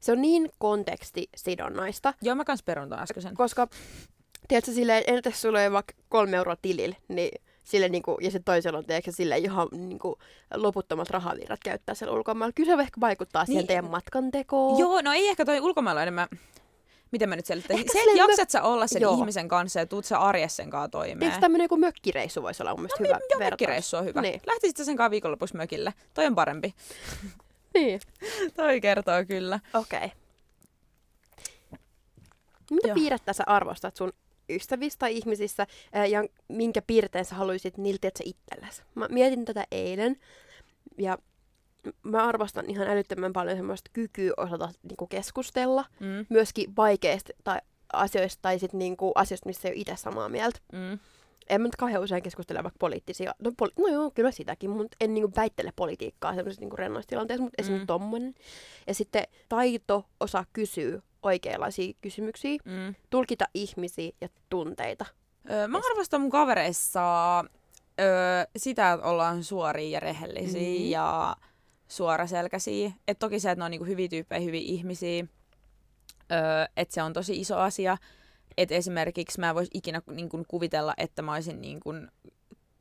se 0.00 0.12
on 0.12 0.20
niin 0.20 0.52
kontekstisidonnaista, 0.58 2.14
joo, 2.22 2.34
mä 2.34 2.44
kans 2.44 2.62
perun 2.62 2.88
ton 2.88 2.98
äskeisen. 2.98 3.34
koska, 3.34 3.68
tiedätkö, 4.48 4.72
silleen, 4.72 5.04
entä 5.06 5.28
jos 5.28 5.42
sulla 5.42 5.60
on 5.60 5.72
vaikka 5.72 5.94
kolme 6.08 6.36
euroa 6.36 6.56
tilillä, 6.62 6.96
niin 7.08 7.42
sille 7.64 7.88
niinku, 7.88 8.18
ja 8.20 8.30
se 8.30 8.40
toisella 8.40 8.78
on 8.78 8.84
tiedätkö, 8.84 9.12
sille 9.12 9.38
ihan 9.38 9.68
niinku, 9.72 10.18
loputtomat 10.54 11.10
rahavirrat 11.10 11.60
käyttää 11.64 11.94
siellä 11.94 12.16
ulkomailla. 12.16 12.52
Kyllä 12.54 12.76
se 12.76 12.82
ehkä 12.82 13.00
vaikuttaa 13.00 13.46
siihen 13.46 13.60
Niin. 13.60 13.66
teidän 13.66 13.90
matkan 13.90 14.30
tekoon. 14.30 14.78
Joo, 14.78 15.00
no 15.00 15.12
ei 15.12 15.28
ehkä 15.28 15.44
toi 15.44 15.60
ulkomailla 15.60 16.02
enemmän, 16.02 16.28
miten 17.10 17.28
mä 17.28 17.36
nyt 17.36 17.46
selittäisin. 17.46 17.86
Se, 17.92 17.98
että 17.98 18.18
jaksat 18.18 18.50
sä 18.50 18.62
olla 18.62 18.86
sen 18.86 19.02
Joo. 19.02 19.14
ihmisen 19.14 19.48
kanssa 19.48 19.78
ja 19.80 19.86
tuut 19.86 20.04
sä 20.04 20.18
arjessa 20.18 20.56
sen 20.56 20.70
kanssa 20.70 20.88
toimeen. 20.88 21.30
Eikö 21.30 21.40
tämmöinen 21.40 21.64
joku 21.64 21.76
mökkireissu 21.76 22.42
voisi 22.42 22.62
olla 22.62 22.70
mun 22.72 22.80
mielestä 22.80 22.98
hyvä 23.04 23.08
Joo, 23.10 23.38
vertaus? 23.38 23.50
mökkireissu 23.50 23.96
on 23.96 24.04
hyvä. 24.04 24.22
Niin. 24.22 24.40
Lähtisit 24.46 24.76
sä 24.76 24.84
sen 24.84 24.96
kanssa 24.96 25.10
viikonlopuksi 25.10 25.56
mökille. 25.56 25.94
Toi 26.14 26.26
on 26.26 26.34
parempi. 26.34 26.74
Niin, 27.74 28.00
Toi 28.56 28.80
kertoo 28.80 29.24
kyllä. 29.28 29.60
okei. 29.74 29.98
Okay. 30.04 30.10
Mitä 32.70 32.88
Joo. 32.88 32.94
piirrettä 32.94 33.32
sä 33.32 33.44
arvostat 33.46 33.96
sun 33.96 34.12
ystävissä 34.50 34.98
tai 34.98 35.16
ihmisissä 35.16 35.66
ja 36.10 36.24
minkä 36.48 36.82
piirteen 36.82 37.24
sä 37.24 37.34
haluaisit 37.34 37.76
niiltä 37.78 38.10
sä 38.18 38.24
itsellesi? 38.26 38.82
Mä 38.94 39.08
mietin 39.10 39.44
tätä 39.44 39.64
eilen 39.70 40.16
ja 40.98 41.18
mä 42.02 42.24
arvostan 42.26 42.70
ihan 42.70 42.88
älyttömän 42.88 43.32
paljon 43.32 43.56
semmoista 43.56 43.90
kykyä 43.92 44.32
osata 44.36 44.68
niinku 44.82 45.06
keskustella 45.06 45.84
Mm, 46.00 46.26
myöskin 46.28 46.76
vaikeista 46.76 47.32
tai 47.44 47.58
asioista 47.92 48.42
tai 48.42 48.58
sit 48.58 48.72
niinku 48.72 49.12
asioista, 49.14 49.48
missä 49.48 49.68
ei 49.68 49.72
ole 49.74 49.80
itse 49.80 49.96
samaa 49.96 50.28
mieltä. 50.28 50.60
mm. 50.72 50.98
En 51.48 51.60
mä 51.60 51.66
nyt 51.68 51.76
kauhean 51.76 52.02
usein 52.02 52.22
keskustele 52.22 52.62
vaikka 52.62 52.76
poliittisia, 52.78 53.34
no, 53.38 53.50
poli- 53.50 53.72
no 53.82 53.88
joo, 53.88 54.10
kyllä 54.10 54.30
sitäkin, 54.30 54.70
mutta 54.70 54.96
en 55.00 55.14
niinku 55.14 55.32
väittele 55.36 55.72
politiikkaa 55.76 56.34
semmoisessa 56.34 56.60
niinku 56.60 56.76
rennoissa 56.76 57.08
tilanteessa, 57.08 57.42
mutta 57.44 57.62
Mm. 57.62 57.64
esimerkiksi 57.64 57.86
tommonen. 57.86 58.34
Ja 58.86 58.94
sitten 58.94 59.24
taito 59.48 60.04
osaa 60.20 60.44
kysyä 60.52 61.02
oikeanlaisia 61.24 61.92
kysymyksiä, 62.00 62.58
Mm. 62.64 62.94
tulkita 63.10 63.44
ihmisiä 63.54 64.10
ja 64.20 64.28
tunteita. 64.50 65.06
Öö, 65.50 65.68
mä 65.68 65.78
arvostan 65.90 66.20
mun 66.20 66.30
kavereissa 66.30 67.38
öö, 68.00 68.44
sitä, 68.56 68.92
että 68.92 69.06
ollaan 69.06 69.44
suoria 69.44 69.88
ja 69.90 70.00
rehellisiä 70.00 70.60
Mhm. 70.80 70.90
ja 70.90 71.36
suoraselkäisiä. 71.88 72.92
Et 73.08 73.18
toki 73.18 73.40
se, 73.40 73.50
että 73.50 73.60
ne 73.60 73.64
on 73.64 73.70
niinku 73.70 73.84
hyviä 73.84 74.08
tyyppejä, 74.08 74.40
hyviä 74.40 74.60
ihmisiä, 74.64 75.24
öö, 76.32 76.38
että 76.76 76.94
se 76.94 77.02
on 77.02 77.12
tosi 77.12 77.40
iso 77.40 77.58
asia. 77.58 77.96
Että 78.56 78.74
esimerkiksi 78.74 79.40
mä 79.40 79.48
en 79.48 79.54
voisi 79.54 79.70
ikinä 79.74 80.02
niinku, 80.10 80.44
kuvitella, 80.48 80.94
että 80.98 81.22
mä 81.22 81.34
olisin 81.34 81.60
niinku, 81.60 81.90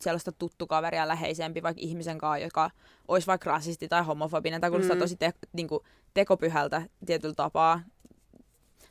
sellaista 0.02 0.32
tuttu 0.32 0.68
kaveria 0.68 1.08
läheisempi 1.08 1.64
vaikka 1.64 1.82
ihmisen 1.86 2.18
kanssa, 2.18 2.38
joka 2.46 2.72
olisi 3.08 3.28
vaikka 3.28 3.50
rasisti 3.50 3.88
tai 3.88 4.04
homofobinen 4.04 4.62
tai 4.62 4.70
kuulostaa 4.70 4.96
Mm. 4.96 5.00
tosi 5.00 5.16
te, 5.16 5.34
niinku, 5.54 5.84
tekopyhältä 6.14 6.82
tietyllä 7.06 7.34
tapaa. 7.34 7.82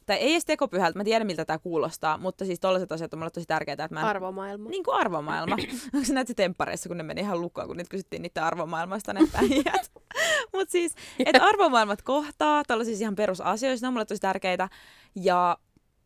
Tai 0.06 0.16
ei 0.16 0.32
edes 0.32 0.44
tekopyhältä, 0.44 0.98
mä 0.98 1.04
tiedän 1.04 1.26
miltä 1.26 1.44
tämä 1.44 1.58
kuulostaa, 1.58 2.18
mutta 2.18 2.44
siis 2.44 2.60
tollaiset 2.60 2.92
asiat 2.92 3.12
on 3.12 3.18
mulle 3.18 3.30
tosi 3.30 3.46
tärkeitä, 3.46 3.84
että 3.84 3.94
mä 3.94 4.00
en... 4.00 4.06
Arvomaailma. 4.06 4.68
Niin 4.68 4.84
kuin 4.84 4.96
arvomaailma. 4.96 5.56
Onko 5.94 6.06
se 6.06 6.14
näytti 6.14 6.34
temppareissa, 6.34 6.88
kun 6.88 6.96
ne 6.96 7.02
meni 7.02 7.20
ihan 7.20 7.40
lukkoon, 7.40 7.66
kun 7.66 7.76
niitä 7.76 7.90
kysyttiin 7.90 8.22
niiden 8.22 8.42
arvomaailmasta 8.42 9.12
ne 9.12 9.20
päijät. 9.32 9.92
Mutta 10.54 10.72
siis, 10.72 10.94
että 11.18 11.44
arvomaailmat 11.44 12.02
kohtaa 12.02 12.62
tällaisissa 12.66 13.02
ihan 13.02 13.14
perusasioissa, 13.14 13.84
ne 13.84 13.88
on 13.88 13.94
mulle 13.94 14.04
tosi 14.04 14.20
tärkeitä. 14.20 14.68
Ja 15.14 15.58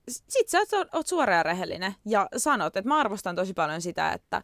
sit 0.09 0.48
sä 0.48 0.59
oot, 0.59 0.94
oot 0.94 1.06
suora 1.06 1.35
ja 1.35 1.42
rehellinen 1.42 1.94
ja 2.04 2.28
sanot, 2.37 2.76
että 2.76 2.88
mä 2.88 3.00
arvostan 3.00 3.37
tosi 3.37 3.54
paljon 3.54 3.82
sitä, 3.82 4.12
että 4.12 4.42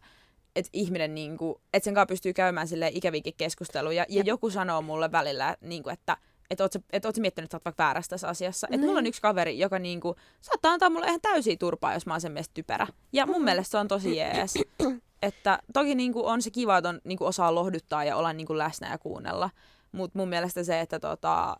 että 0.55 0.69
ihminen, 0.73 1.15
niin 1.15 1.37
kuin, 1.37 1.55
että 1.73 1.85
sen 1.85 1.93
kanssa 1.93 2.05
pystyy 2.05 2.33
käymään 2.33 2.67
sille 2.67 2.91
ikäviäkin 2.93 3.33
keskusteluja. 3.37 3.97
Ja, 3.97 4.05
ja 4.09 4.23
joku 4.25 4.49
sanoo 4.49 4.81
mulle 4.81 5.11
välillä, 5.11 5.57
niin 5.61 5.83
kuin, 5.83 5.93
että 5.93 6.17
että 6.49 6.63
oot, 6.63 6.71
et 6.89 7.05
oot 7.05 7.17
miettinyt, 7.17 7.45
että 7.47 7.57
oot 7.57 7.65
vaikka 7.65 7.83
väärässä 7.83 8.09
tässä 8.09 8.27
asiassa. 8.27 8.67
Että 8.71 8.85
mulla 8.85 8.99
on 8.99 9.07
yksi 9.07 9.21
kaveri, 9.21 9.59
joka 9.59 9.79
niinku, 9.79 10.15
saattaa 10.41 10.71
antaa 10.71 10.89
mulle 10.89 11.07
ihan 11.07 11.21
täysiä 11.21 11.55
turpaa, 11.59 11.93
jos 11.93 12.05
mä 12.05 12.13
oon 12.13 12.21
sen 12.21 12.31
mielestä 12.31 12.53
typerä. 12.53 12.87
Ja 13.13 13.25
mun 13.25 13.43
mielestä 13.43 13.71
se 13.71 13.77
on 13.77 13.87
tosi 13.87 14.17
jees. 14.17 14.53
että 15.21 15.59
toki 15.73 15.95
niinku 15.95 16.25
on 16.25 16.41
se 16.41 16.51
kiva, 16.51 16.77
että 16.77 16.89
on, 16.89 17.01
niinku 17.03 17.25
osaa 17.25 17.55
lohduttaa 17.55 18.03
ja 18.03 18.15
olla 18.15 18.33
niinku 18.33 18.57
läsnä 18.57 18.91
ja 18.91 18.97
kuunnella. 18.97 19.49
Mutta 19.91 20.19
mun 20.19 20.29
mielestä 20.29 20.63
se, 20.63 20.79
että 20.79 20.99
tota, 20.99 21.57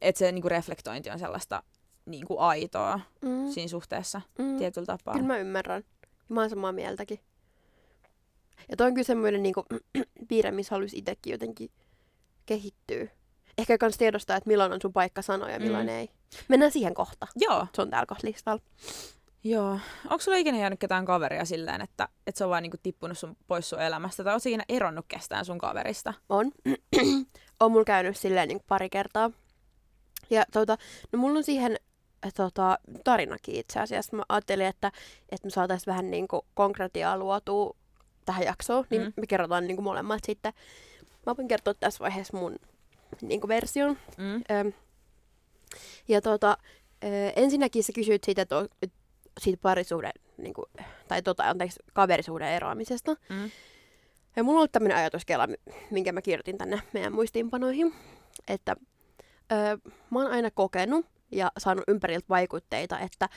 et 0.00 0.16
se 0.16 0.32
niinku 0.32 0.48
reflektointi 0.48 1.10
on 1.10 1.18
sellaista 1.18 1.62
niinku 2.06 2.38
aitoa 2.38 3.00
mm. 3.22 3.50
siinä 3.50 3.68
suhteessa 3.68 4.20
mm. 4.38 4.56
tietyllä 4.56 4.86
tapaa. 4.86 5.14
Kyllä 5.14 5.26
mä 5.26 5.38
ymmärrän. 5.38 5.84
Mä 6.28 6.40
oon 6.40 6.50
samaa 6.50 6.72
mieltäkin. 6.72 7.20
Ja 8.68 8.76
toi 8.76 8.86
on 8.86 8.94
kyllä 8.94 9.06
semmoinen 9.06 9.42
niinku, 9.42 9.64
piirre, 10.28 10.50
missä 10.50 10.74
haluaisi 10.74 10.98
itsekin 10.98 11.30
jotenkin 11.30 11.70
kehittyä. 12.46 13.08
Ehkä 13.58 13.78
kans 13.78 13.96
tiedostaa, 13.96 14.36
että 14.36 14.48
milloin 14.48 14.72
on 14.72 14.80
sun 14.82 14.92
paikka 14.92 15.22
sanoa 15.22 15.50
ja 15.50 15.60
milloin 15.60 15.86
mm. 15.86 15.92
ei. 15.92 16.10
Mennään 16.48 16.72
siihen 16.72 16.94
kohta. 16.94 17.26
Joo. 17.36 17.66
Se 17.74 17.82
on 17.82 17.90
täällä 17.90 18.06
kohta 18.06 18.26
listalla. 18.26 18.62
Joo. 19.44 19.78
Onko 20.04 20.18
sulla 20.18 20.38
ikinä 20.38 20.58
jäänyt 20.58 20.80
ketään 20.80 21.04
kaveria 21.04 21.44
silleen, 21.44 21.80
että, 21.80 22.08
että 22.26 22.38
se 22.38 22.44
on 22.44 22.50
vaan 22.50 22.62
niinku 22.62 22.76
tippunut 22.82 23.18
sun 23.18 23.36
pois 23.46 23.68
sun 23.70 23.80
elämästä? 23.80 24.24
Tai 24.24 24.32
ootko 24.32 24.48
ikinä 24.48 24.64
eronnut 24.68 25.04
kestään 25.08 25.44
sun 25.44 25.58
kaverista? 25.58 26.14
On. 26.28 26.52
on 27.60 27.72
mulla 27.72 27.84
käynyt 27.84 28.16
silleen 28.16 28.48
niin 28.48 28.60
pari 28.68 28.90
kertaa. 28.90 29.30
Ja 30.30 30.44
tota, 30.52 30.76
no 31.12 31.18
mulla 31.18 31.38
on 31.38 31.44
siihen 31.44 31.76
tota, 32.36 32.78
tarinakin 33.04 33.54
itse 33.54 33.80
asiassa. 33.80 34.16
Mä 34.16 34.22
ajattelin, 34.28 34.66
että, 34.66 34.92
että 35.28 35.46
me 35.46 35.50
saataisiin 35.50 35.92
vähän 35.92 36.10
niin 36.10 36.28
kuin 36.28 36.42
konkretiaa 36.54 37.18
luotua 37.18 37.76
tähän 38.24 38.44
jaksoon, 38.44 38.84
niin 38.90 39.02
mm. 39.02 39.12
me 39.16 39.26
kerrotaan 39.26 39.66
niin 39.66 39.76
kuin 39.76 39.84
molemmat 39.84 40.24
sitten. 40.26 40.52
Mä 41.26 41.36
voin 41.36 41.48
kertoa 41.48 41.74
tässä 41.74 42.00
vaiheessa 42.00 42.36
mun 42.36 42.56
niin 43.22 43.40
kuin 43.40 43.48
version. 43.48 43.98
Mm. 44.18 44.36
Ö, 44.36 44.72
ja 46.08 46.20
tota, 46.20 46.58
ö, 47.04 47.06
ensinnäkin 47.36 47.84
sä 47.84 47.92
kysyit 47.92 48.24
siitä, 48.24 48.42
että 48.42 48.68
siitä 49.40 49.58
parisuuden, 49.62 50.12
niin 50.38 50.54
kuin, 50.54 50.66
tai 51.08 51.22
tota, 51.22 51.48
anteeksi, 51.48 51.80
kaverisuuden 51.92 52.48
eroamisesta. 52.48 53.16
Mm. 53.28 53.50
Ja 54.36 54.44
mulla 54.44 54.56
on 54.56 54.60
ollut 54.60 54.72
tämmöinen 54.72 54.98
ajatuskela, 54.98 55.48
minkä 55.90 56.12
mä 56.12 56.22
kirjoitin 56.22 56.58
tänne 56.58 56.82
meidän 56.92 57.12
muistiinpanoihin, 57.12 57.94
että 58.48 58.76
ö, 59.52 59.90
mä 60.10 60.22
oon 60.22 60.30
aina 60.30 60.50
kokenut, 60.50 61.06
ja 61.34 61.52
saanut 61.58 61.84
ympäriltä 61.88 62.26
vaikutteita, 62.28 62.98
että 62.98 63.28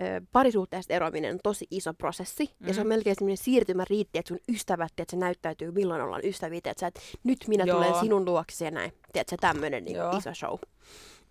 ö, 0.00 0.04
parisuhteesta 0.32 0.94
eroaminen 0.94 1.34
on 1.34 1.40
tosi 1.42 1.66
iso 1.70 1.94
prosessi. 1.94 2.50
Mm. 2.58 2.68
Ja 2.68 2.74
se 2.74 2.80
on 2.80 2.86
mm. 2.86 2.88
melkein 2.88 3.16
semmoinen 3.16 3.36
siirtymä 3.36 3.84
riitti, 3.90 4.18
että 4.18 4.28
sun 4.28 4.40
ystävät, 4.48 4.92
että 4.98 5.10
se 5.10 5.16
näyttäytyy, 5.16 5.70
milloin 5.70 6.02
ollaan 6.02 6.24
ystäviä, 6.24 6.60
että, 6.64 6.86
että 6.86 7.00
nyt 7.24 7.38
minä 7.48 7.64
Joo. 7.64 7.76
tulen 7.76 8.00
sinun 8.00 8.24
luokse 8.24 8.64
ja 8.64 8.70
näin. 8.70 8.92
Tiedätkö, 9.12 9.36
tämmöinen 9.40 9.84
niin 9.84 9.96
iso 10.18 10.34
show. 10.34 10.58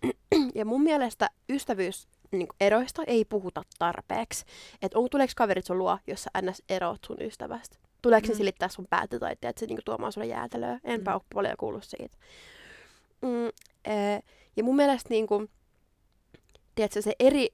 ja 0.54 0.64
mun 0.64 0.82
mielestä 0.82 1.30
ystävyys 1.48 2.08
niin 2.32 2.48
eroista 2.60 3.02
ei 3.06 3.24
puhuta 3.24 3.62
tarpeeksi. 3.78 4.44
Että 4.82 4.98
on, 4.98 5.10
tuleeko 5.10 5.32
kaverit 5.36 5.66
sun 5.66 5.78
luo, 5.78 5.98
jos 6.06 6.22
sä 6.22 6.30
ns. 6.42 6.62
eroat 6.68 7.00
sun 7.06 7.16
ystävästä? 7.22 7.76
Tuleeko 8.02 8.26
mm. 8.26 8.32
se 8.32 8.36
silittää 8.36 8.68
sun 8.68 8.86
päätä 8.90 9.18
tai 9.18 9.32
että 9.32 9.52
se 9.60 9.66
niin 9.66 9.78
tuomaan 9.84 10.12
sulle 10.12 10.26
jäätelöä? 10.26 10.80
Enpä 10.84 11.10
mm. 11.10 11.14
ole 11.14 11.22
paljon 11.34 11.54
kuullut 11.58 11.84
siitä. 11.84 12.16
Mm, 13.22 13.50
ee, 13.84 14.20
ja 14.56 14.64
mun 14.64 14.76
mielestä 14.76 15.08
niin 15.10 15.26
kuin, 15.26 15.50
tiedätkö, 16.78 17.02
se 17.02 17.12
eri, 17.20 17.48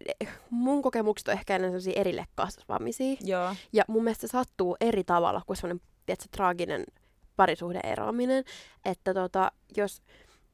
mun 0.51 0.83
kokemukset 0.83 1.29
on 1.29 1.35
ehkä 1.35 1.57
enää 1.57 1.69
sellaisia 1.69 2.01
erille 2.01 2.27
kasvamisia. 2.35 3.17
Joo. 3.21 3.55
Ja 3.73 3.85
mun 3.89 4.05
mielestä 4.05 4.27
se 4.27 4.31
sattuu 4.31 4.77
eri 4.81 5.05
tavalla 5.05 5.43
kuin 5.47 5.57
semmoinen, 5.57 5.81
tiedätkö, 6.07 6.29
traaginen 6.31 6.85
parisuhde 7.37 7.81
eroaminen. 7.85 8.45
Että 8.85 9.15
tota, 9.15 9.53
jos 9.77 10.03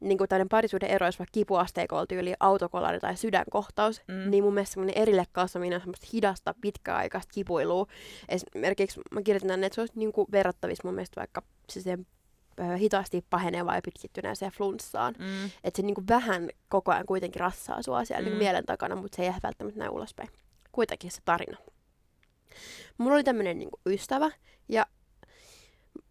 niin 0.00 0.18
kuin 0.18 0.28
tämmöinen 0.28 0.48
parisuhde 0.48 0.86
ero, 0.86 1.06
jos 1.06 1.18
vaikka 1.18 1.32
kipuasteikolla 1.32 2.06
tyyli 2.06 2.34
autokolari 2.40 3.00
tai 3.00 3.16
sydänkohtaus, 3.16 4.02
mm. 4.08 4.30
niin 4.30 4.44
mun 4.44 4.54
mielestä 4.54 4.72
semmoinen 4.72 5.02
erille 5.02 5.24
kasvaminen 5.32 5.76
on 5.76 5.80
semmoista 5.80 6.06
hidasta, 6.12 6.54
pitkäaikaista 6.60 7.32
kipuilua. 7.34 7.86
Esimerkiksi 8.28 9.00
mä 9.10 9.22
kirjoitin 9.22 9.48
tänne, 9.48 9.66
että 9.66 9.74
se 9.74 9.80
olisi 9.80 9.98
niin 9.98 10.12
kuin 10.12 10.26
verrattavissa 10.32 10.88
mun 10.88 10.94
mielestä 10.94 11.20
vaikka 11.20 11.42
siihen 11.68 12.06
hitaasti 12.78 13.24
pahenevaan 13.30 13.76
ja 13.76 13.82
pitkittyneeseen 13.84 14.52
flunssaan. 14.52 15.14
Mm. 15.18 15.44
Että 15.64 15.76
se 15.76 15.82
niinku 15.82 16.02
vähän 16.08 16.48
koko 16.68 16.92
ajan 16.92 17.06
kuitenkin 17.06 17.40
rassaa 17.40 17.82
sua 17.82 18.04
siellä 18.04 18.22
niinku 18.22 18.34
mm. 18.34 18.38
niin 18.38 18.44
mielen 18.44 18.66
takana, 18.66 18.96
mutta 18.96 19.16
se 19.16 19.22
ei 19.22 19.28
ehkä 19.28 19.40
välttämättä 19.42 19.78
näy 19.78 19.88
ulospäin. 19.88 20.28
Kuitenkin 20.72 21.10
se 21.10 21.20
tarina. 21.24 21.56
Mulla 22.98 23.14
oli 23.14 23.24
tämmöinen 23.24 23.58
niinku 23.58 23.80
ystävä 23.86 24.30
ja 24.68 24.86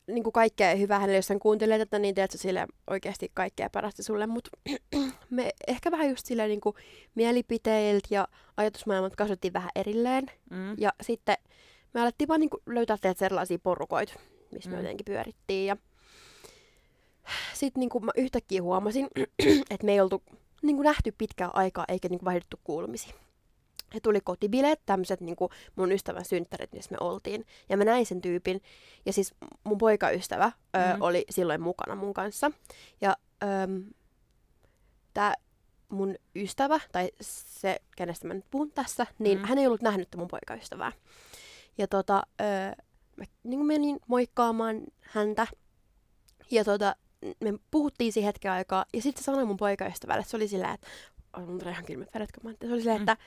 niinku 0.08 0.32
kaikkea 0.32 0.76
hyvää 0.76 1.00
hänelle, 1.00 1.18
jos 1.18 1.30
hän 1.30 1.40
kuuntelee 1.40 1.78
tätä, 1.78 2.00
niin 2.00 2.16
teet 2.16 2.32
sille 2.32 2.68
oikeasti 2.88 3.32
kaikkea 3.34 3.70
parasta 3.70 4.04
sulle, 4.04 4.28
mutta 4.28 4.50
me 5.30 5.52
ehkä 5.68 5.92
vähän 5.92 6.10
just 6.10 6.26
silleen 6.26 6.50
niinku 6.50 6.76
mielipiteiltä 7.16 8.08
ja 8.10 8.28
ajatusmaailmat 8.58 9.16
kasvattiin 9.16 9.54
vähän 9.54 9.72
erilleen. 9.76 10.26
Mm. 10.50 10.76
Ja 10.78 10.94
sitten 11.02 11.38
me 11.94 12.02
alettiin 12.02 12.28
vaan 12.28 12.40
niinku 12.40 12.62
löytää 12.66 12.98
teet 13.02 13.18
sellaisia 13.18 13.60
porukoita, 13.64 14.14
missä 14.52 14.70
mm. 14.70 14.76
me 14.76 14.82
jotenkin 14.82 15.06
pyörittiin. 15.06 15.66
Ja 15.68 15.78
sitten 17.54 17.80
niin 17.80 18.06
mä 18.06 18.12
yhtäkkiä 18.18 18.62
huomasin, 18.62 19.08
että 19.72 19.86
me 19.86 19.92
ei 19.92 20.02
oltu 20.02 20.24
niin 20.62 20.76
kuin 20.76 20.86
nähty 20.86 21.12
pitkään 21.18 21.52
aikaa 21.54 21.86
eikä 21.88 22.10
niin 22.10 22.20
kuin 22.20 22.26
vaihdettu 22.26 22.60
kuulumisia. 22.64 23.14
Ja 23.94 24.02
tuli 24.02 24.22
kotibileet, 24.22 24.80
tämmöiset 24.86 25.22
niin 25.22 25.36
mun 25.76 25.92
ystävän 25.92 26.26
synttärit, 26.26 26.74
missä 26.74 26.92
me 26.92 26.98
oltiin. 27.00 27.46
Ja 27.70 27.78
mä 27.78 27.86
näin 27.86 28.06
sen 28.06 28.22
tyypin. 28.22 28.62
Ja 29.06 29.14
siis 29.14 29.34
mun 29.64 29.78
poikaystävä 29.78 30.52
ö, 30.76 30.96
mm. 30.96 31.02
oli 31.02 31.26
silloin 31.30 31.62
mukana 31.62 31.96
mun 31.96 32.14
kanssa. 32.14 32.52
Ja 33.02 33.18
tämä 35.14 35.34
mun 35.90 36.16
ystävä, 36.36 36.80
tai 36.92 37.12
se, 37.22 37.82
kenestä 37.96 38.28
mä 38.28 38.34
nyt 38.34 38.46
puhun 38.52 38.72
tässä, 38.72 39.08
niin 39.20 39.38
mm. 39.38 39.46
hän 39.46 39.58
ei 39.58 39.68
ollut 39.68 39.82
nähnyt 39.82 40.08
mun 40.16 40.28
poikaystävää. 40.28 40.92
Ja 41.78 41.88
tota, 41.88 42.24
ö, 42.42 42.44
mä 43.18 43.26
niin 43.44 43.66
menin 43.66 44.00
moikkaamaan 44.08 44.82
häntä. 45.02 45.48
Ja 46.52 46.64
tota, 46.64 46.96
me 47.40 47.54
puhuttiin 47.72 48.14
siihen 48.14 48.28
hetken 48.28 48.52
aikaa, 48.52 48.86
ja 48.94 49.02
sitten 49.02 49.24
sanoi 49.24 49.46
mun 49.46 49.58
poikaystävälle, 49.58 50.24
se 50.24 50.38
oli 50.38 50.48
silleen, 50.48 50.74
että 50.74 50.88
on 51.34 51.50
mun 51.50 51.68
ihan 51.68 51.86
kylmät 51.86 52.14
väret, 52.14 52.32
kun 52.32 52.52
mä 52.52 52.58
se 52.68 52.74
oli 52.74 52.82
silleen, 52.82 53.02
mm. 53.02 53.02
että, 53.02 53.18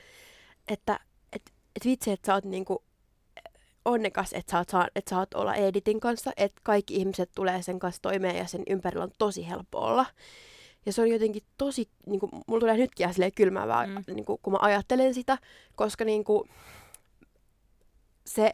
että 0.67 0.99
että 1.33 1.51
että 1.75 1.89
vitsi, 1.89 2.11
että 2.11 2.25
sä 2.25 2.33
oot 2.33 2.45
niinku 2.45 2.83
onnekas, 3.85 4.33
että 4.33 4.51
sä, 4.51 4.57
oot, 4.57 4.87
että 4.95 5.09
sä 5.09 5.19
oot 5.19 5.33
olla 5.33 5.55
Editin 5.55 5.99
kanssa, 5.99 6.31
että 6.37 6.61
kaikki 6.63 6.95
ihmiset 6.95 7.29
tulee 7.35 7.61
sen 7.61 7.79
kanssa 7.79 8.01
toimeen 8.01 8.35
ja 8.35 8.47
sen 8.47 8.63
ympärillä 8.67 9.03
on 9.03 9.11
tosi 9.17 9.49
helppo 9.49 9.79
olla. 9.79 10.05
Ja 10.85 10.93
se 10.93 11.01
on 11.01 11.09
jotenkin 11.09 11.43
tosi, 11.57 11.89
niin 12.05 12.19
kuin, 12.19 12.31
mulla 12.47 12.59
tulee 12.59 12.77
nytkin 12.77 13.09
ihan 13.09 13.31
kylmäävää, 13.35 13.87
mm. 13.87 14.03
niin 14.07 14.25
kuin, 14.25 14.39
kun 14.41 14.53
mä 14.53 14.59
ajattelen 14.61 15.13
sitä, 15.13 15.37
koska 15.75 16.05
niin 16.05 16.23
kuin, 16.23 16.49
se, 18.25 18.53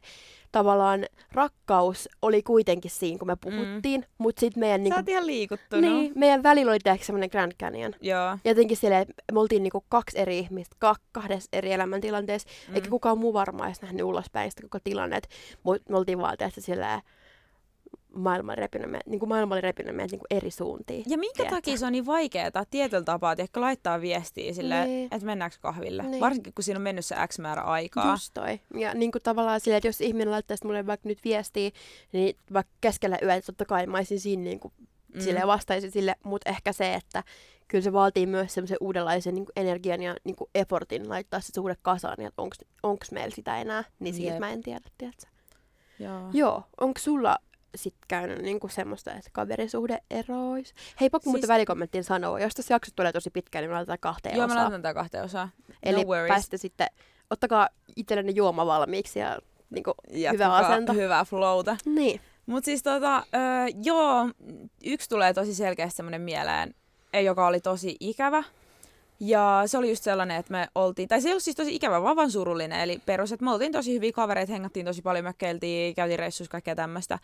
tavallaan 0.52 1.06
rakkaus 1.32 2.10
oli 2.22 2.44
kuitenkin 2.44 2.92
siinä, 2.92 3.18
kun 3.18 3.28
me 3.28 3.34
mm. 3.34 3.40
puhuttiin, 3.40 4.02
mm. 4.02 4.08
mutta 4.18 4.40
sitten 4.40 4.60
meidän... 4.60 4.84
Niinku, 4.84 4.96
Sä 4.96 5.00
oot 5.00 5.10
ihan 5.10 5.28
liikuttunut. 5.28 5.92
Niin, 5.92 6.12
meidän 6.16 6.44
välillä 6.44 6.72
oli 6.72 6.80
tehty 6.80 7.06
semmoinen 7.06 7.30
Grand 7.32 7.52
Canyon. 7.62 7.94
Joo. 8.02 8.38
Jotenkin 8.46 8.78
silleen, 8.78 9.06
me 9.32 9.40
oltiin 9.40 9.64
niinku 9.64 9.86
kaksi 9.90 10.20
eri 10.20 10.40
ihmistä, 10.40 10.76
ka- 10.80 10.96
kahdessa 11.12 11.50
eri 11.54 11.74
elämäntilanteessa, 11.74 12.50
mm. 12.68 12.76
eikä 12.76 12.90
kukaan 12.90 13.18
muu 13.18 13.34
varmaan 13.34 13.70
edes 13.70 13.82
nähnyt 13.82 14.04
ulospäin 14.04 14.52
sitä 14.52 14.64
koko 14.64 14.80
tilannet. 14.84 15.30
Me 15.90 15.98
oltiin 15.98 16.20
vaan 16.20 16.38
tehty 16.38 16.62
silleen, 16.62 17.02
maailma, 18.14 18.56
repinyt 18.56 18.92
meidät, 18.92 19.08
niin 19.08 19.20
kuin 19.20 19.30
maailma 19.30 19.56
oli 19.56 19.62
repinyt 19.62 19.96
meidät 19.96 20.12
niin 20.12 20.20
kuin 20.20 20.38
eri 20.38 20.52
suuntiin. 20.52 21.04
Ja 21.08 21.18
minkä 21.18 21.36
tiedätkö? 21.36 21.56
takia 21.56 21.78
se 21.78 21.86
on 21.86 21.92
niin 21.92 22.06
vaikeaa 22.06 22.66
tietyllä 22.70 23.04
tapaa, 23.04 23.32
että 23.32 23.44
ehkä 23.44 23.62
laittaa 23.62 24.02
viestiä 24.02 24.54
sille, 24.54 24.86
niin. 24.86 25.10
että 25.12 25.26
mennäänkö 25.26 25.58
kahville. 25.62 26.04
Niin. 26.04 26.22
Varsinkin 26.22 26.54
kun 26.54 26.64
siinä 26.64 26.78
on 26.78 26.82
mennyt 26.82 27.06
se 27.06 27.16
X 27.28 27.40
määrä 27.40 27.62
aikaa. 27.62 28.12
Just 28.12 28.34
toi. 28.34 28.60
Ja 28.74 28.94
niin 28.94 29.12
kuin 29.12 29.22
tavallaan 29.22 29.60
silleen, 29.60 29.78
että 29.78 29.88
jos 29.88 30.02
ihminen 30.02 30.32
laittaisi 30.32 30.66
mulle 30.66 30.88
vaikka 30.88 31.10
nyt 31.10 31.20
viestiä, 31.24 31.72
niin 32.12 32.36
vaikka 32.54 32.74
keskellä 32.82 33.18
yötä 33.22 33.46
totta 33.46 33.66
kai 33.66 33.88
mä 33.88 33.98
olisin 33.98 34.20
siinä 34.20 34.44
niin 34.44 34.60
kuin, 34.60 34.74
mm. 35.14 35.22
silleen 35.22 35.48
vastaisin 35.48 35.92
sille, 35.92 36.16
mutta 36.24 36.50
ehkä 36.50 36.74
se, 36.74 36.94
että 36.94 37.24
kyllä 37.68 37.84
se 37.84 37.94
vaatii 37.94 38.26
myös 38.26 38.54
semmoisen 38.54 38.78
uudenlaisen 38.82 39.36
niin 39.36 39.46
energian 39.56 40.02
ja 40.02 40.16
niin 40.24 40.36
kuin 40.36 40.50
effortin 40.56 41.10
laittaa 41.10 41.40
se 41.40 41.52
suhde 41.56 41.76
kasaan, 41.82 42.18
ja 42.20 42.32
onko 42.84 43.06
meillä 43.12 43.36
sitä 43.36 43.62
enää, 43.62 43.84
niin 44.00 44.14
siitä 44.14 44.32
Jep. 44.32 44.40
mä 44.40 44.52
en 44.52 44.64
tiedä, 44.64 44.90
tiedätkö? 44.98 45.28
Joo. 46.00 46.30
Joo. 46.34 46.64
Onko 46.80 47.00
sulla 47.00 47.38
sitten 47.76 48.06
käynyt 48.08 48.42
niinku 48.42 48.68
semmoista, 48.68 49.12
että 49.14 49.30
kaverisuhde 49.34 50.00
erois. 50.10 50.74
Hei, 51.02 51.10
pakko 51.10 51.24
siis... 51.24 51.34
muuten 51.34 51.48
välikommenttiin 51.48 52.04
sanoa. 52.04 52.40
Jos 52.40 52.54
tässä 52.54 52.74
jakso 52.74 52.92
tulee 52.96 53.12
tosi 53.12 53.30
pitkä, 53.30 53.62
niin 53.62 53.70
me 53.70 53.74
laitetaan 53.74 54.00
kahteen 54.00 54.36
Joo, 54.36 54.46
osaan. 54.46 54.60
me 54.60 54.70
laitetaan 54.70 54.96
kahteen 54.96 55.24
osaan. 55.24 55.50
Eli 55.84 56.06
worries. 56.06 56.28
pääsitte 56.28 56.58
sitten, 56.58 56.88
ottakaa 57.30 57.70
itsellenne 57.96 58.32
juoma 58.32 58.66
valmiiksi 58.66 59.20
ja 59.20 59.40
niinku, 59.70 59.94
hyvä 60.32 60.56
asento. 60.56 60.94
Hyvää 60.94 61.26
flowta. 61.26 61.78
Niin. 61.86 62.22
Mutta 62.46 62.66
siis 62.66 62.84
tota, 62.84 63.18
öö, 63.18 63.42
joo, 63.84 64.30
yksi 64.86 65.10
tulee 65.10 65.34
tosi 65.34 65.56
selkeästi 65.56 65.98
semmoinen 65.98 66.22
mieleen, 66.22 66.76
eh, 67.14 67.24
joka 67.24 67.48
oli 67.48 67.60
tosi 67.60 67.96
ikävä. 68.00 68.44
Ja 69.20 69.64
se 69.66 69.78
oli 69.78 69.90
just 69.90 70.04
sellainen, 70.04 70.38
että 70.38 70.52
me 70.52 70.68
oltiin, 70.76 71.08
tai 71.08 71.22
se 71.22 71.28
ei 71.28 71.34
ollut 71.34 71.44
siis 71.44 71.56
tosi 71.56 71.76
ikävä, 71.76 72.02
vaan 72.02 72.16
vaan 72.16 72.32
surullinen. 72.32 72.80
Eli 72.80 73.02
perus, 73.06 73.32
että 73.32 73.46
me 73.46 73.52
oltiin 73.52 73.72
tosi 73.72 73.94
hyviä 73.94 74.12
kavereita, 74.12 74.52
hengattiin 74.52 74.86
tosi 74.86 75.02
paljon, 75.02 75.26
mökkeiltiin, 75.26 75.96
käytiin 75.96 76.20
reissuissa, 76.20 76.52
kaikkea 76.52 76.76
tämmöistä. 76.76 77.20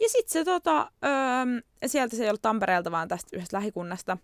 Ja 0.00 0.08
sitten 0.08 0.32
se 0.32 0.44
tota, 0.44 0.90
öö, 1.04 1.60
sieltä 1.86 2.16
se 2.16 2.22
ei 2.22 2.28
ollut 2.28 2.42
Tampereelta, 2.42 2.90
vaan 2.90 3.08
tästä 3.08 3.36
yhdestä 3.36 3.56
lähikunnasta. 3.56 4.18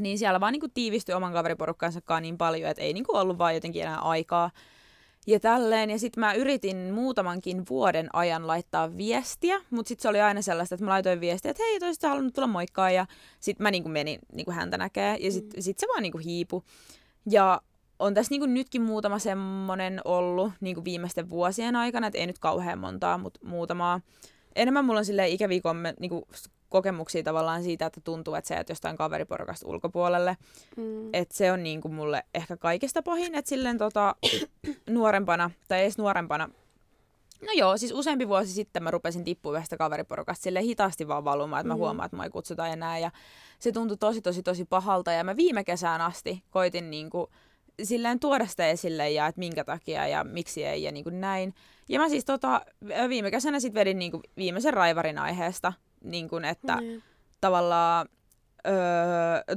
Niin 0.00 0.18
siellä 0.18 0.40
vaan 0.40 0.52
niinku 0.52 0.68
tiivistyi 0.74 1.14
oman 1.14 1.32
kaveriporukkansa 1.32 2.00
kanssa 2.00 2.20
niin 2.20 2.38
paljon, 2.38 2.70
että 2.70 2.82
ei 2.82 2.92
niinku 2.92 3.16
ollut 3.16 3.38
vaan 3.38 3.54
jotenkin 3.54 3.82
enää 3.82 3.98
aikaa. 3.98 4.50
Ja 5.26 5.40
tälleen, 5.40 5.90
ja 5.90 5.98
sitten 5.98 6.20
mä 6.20 6.34
yritin 6.34 6.76
muutamankin 6.76 7.62
vuoden 7.70 8.08
ajan 8.12 8.46
laittaa 8.46 8.96
viestiä, 8.96 9.60
mutta 9.70 9.88
sitten 9.88 10.02
se 10.02 10.08
oli 10.08 10.20
aina 10.20 10.42
sellaista, 10.42 10.74
että 10.74 10.84
mä 10.84 10.90
laitoin 10.90 11.20
viestiä, 11.20 11.50
että 11.50 11.62
hei, 11.62 11.80
toisit 11.80 12.02
halunnut 12.02 12.34
tulla 12.34 12.48
moikkaa, 12.48 12.90
ja 12.90 13.06
sitten 13.40 13.62
mä 13.62 13.70
niinku 13.70 13.88
menin 13.88 14.18
niinku 14.32 14.50
häntä 14.50 14.78
näkee, 14.78 15.16
ja 15.20 15.32
sitten 15.32 15.62
sit 15.62 15.78
se 15.78 15.86
vaan 15.86 16.02
niinku 16.02 16.18
hiipu. 16.18 16.64
Ja 17.30 17.60
on 17.98 18.14
tässä 18.14 18.30
niinku 18.30 18.46
nytkin 18.46 18.82
muutama 18.82 19.18
semmonen 19.18 20.00
ollut 20.04 20.52
niinku 20.60 20.84
viimeisten 20.84 21.30
vuosien 21.30 21.76
aikana, 21.76 22.06
että 22.06 22.18
ei 22.18 22.26
nyt 22.26 22.38
kauhean 22.38 22.78
montaa, 22.78 23.18
mutta 23.18 23.40
muutamaa. 23.42 24.00
Enemmän 24.56 24.84
mulla 24.84 24.98
on 24.98 25.04
silleen 25.04 25.30
ikäviä 25.30 25.60
komme, 25.60 25.94
niinku, 26.00 26.28
kokemuksia 26.68 27.22
tavallaan 27.22 27.62
siitä, 27.62 27.86
että 27.86 28.00
tuntuu, 28.00 28.34
että 28.34 28.48
sä 28.48 28.56
et 28.56 28.68
jostain 28.68 28.96
kaveriporukasta 28.96 29.68
ulkopuolelle. 29.68 30.36
Mm. 30.76 31.10
Et 31.12 31.30
se 31.30 31.52
on 31.52 31.62
niinku 31.62 31.88
mulle 31.88 32.22
ehkä 32.34 32.56
kaikista 32.56 33.02
pahin, 33.02 33.34
että 33.34 33.48
silleen 33.48 33.78
tota, 33.78 34.14
nuorempana, 34.90 35.50
tai 35.68 35.82
edes 35.82 35.98
nuorempana, 35.98 36.50
no 37.42 37.52
joo, 37.54 37.76
siis 37.76 37.92
useampi 37.92 38.28
vuosi 38.28 38.52
sitten 38.52 38.82
mä 38.82 38.90
rupesin 38.90 39.24
tippua 39.24 39.56
yhdestä 39.56 39.76
kaveriporukasta 39.76 40.42
sille 40.42 40.62
hitaasti 40.62 41.08
vaan 41.08 41.24
valumaan, 41.24 41.60
että 41.60 41.68
mä 41.68 41.74
Mm. 41.74 41.78
huomaan, 41.78 42.06
että 42.06 42.16
mä 42.16 42.24
ei 42.24 42.30
kutsuta 42.30 42.66
enää. 42.66 42.98
Ja 42.98 43.10
se 43.58 43.72
tuntui 43.72 43.96
tosi, 43.96 44.22
tosi, 44.22 44.42
tosi 44.42 44.64
pahalta. 44.64 45.12
Ja 45.12 45.24
mä 45.24 45.36
viime 45.36 45.64
kesään 45.64 46.00
asti 46.00 46.42
koitin 46.50 46.90
niinku, 46.90 47.30
silleen 47.82 48.20
tuoda 48.20 48.46
sitä 48.46 48.68
esille 48.68 49.10
ja 49.10 49.26
että 49.26 49.38
minkä 49.38 49.64
takia 49.64 50.08
ja 50.08 50.24
miksi 50.24 50.64
ei 50.64 50.82
ja 50.82 50.92
niinku 50.92 51.10
näin. 51.10 51.54
Ja 51.88 52.00
mä 52.00 52.08
siis 52.08 52.24
tota, 52.24 52.60
viime 53.08 53.30
kesänä 53.30 53.60
sitten 53.60 53.80
vedin 53.80 53.98
niinku 53.98 54.20
viimeisen 54.36 54.74
raivarin 54.74 55.18
aiheesta, 55.18 55.72
niinku, 56.04 56.36
että 56.36 56.76
Niin. 56.76 57.02
tavallaan 57.40 58.08
öö, 58.66 58.74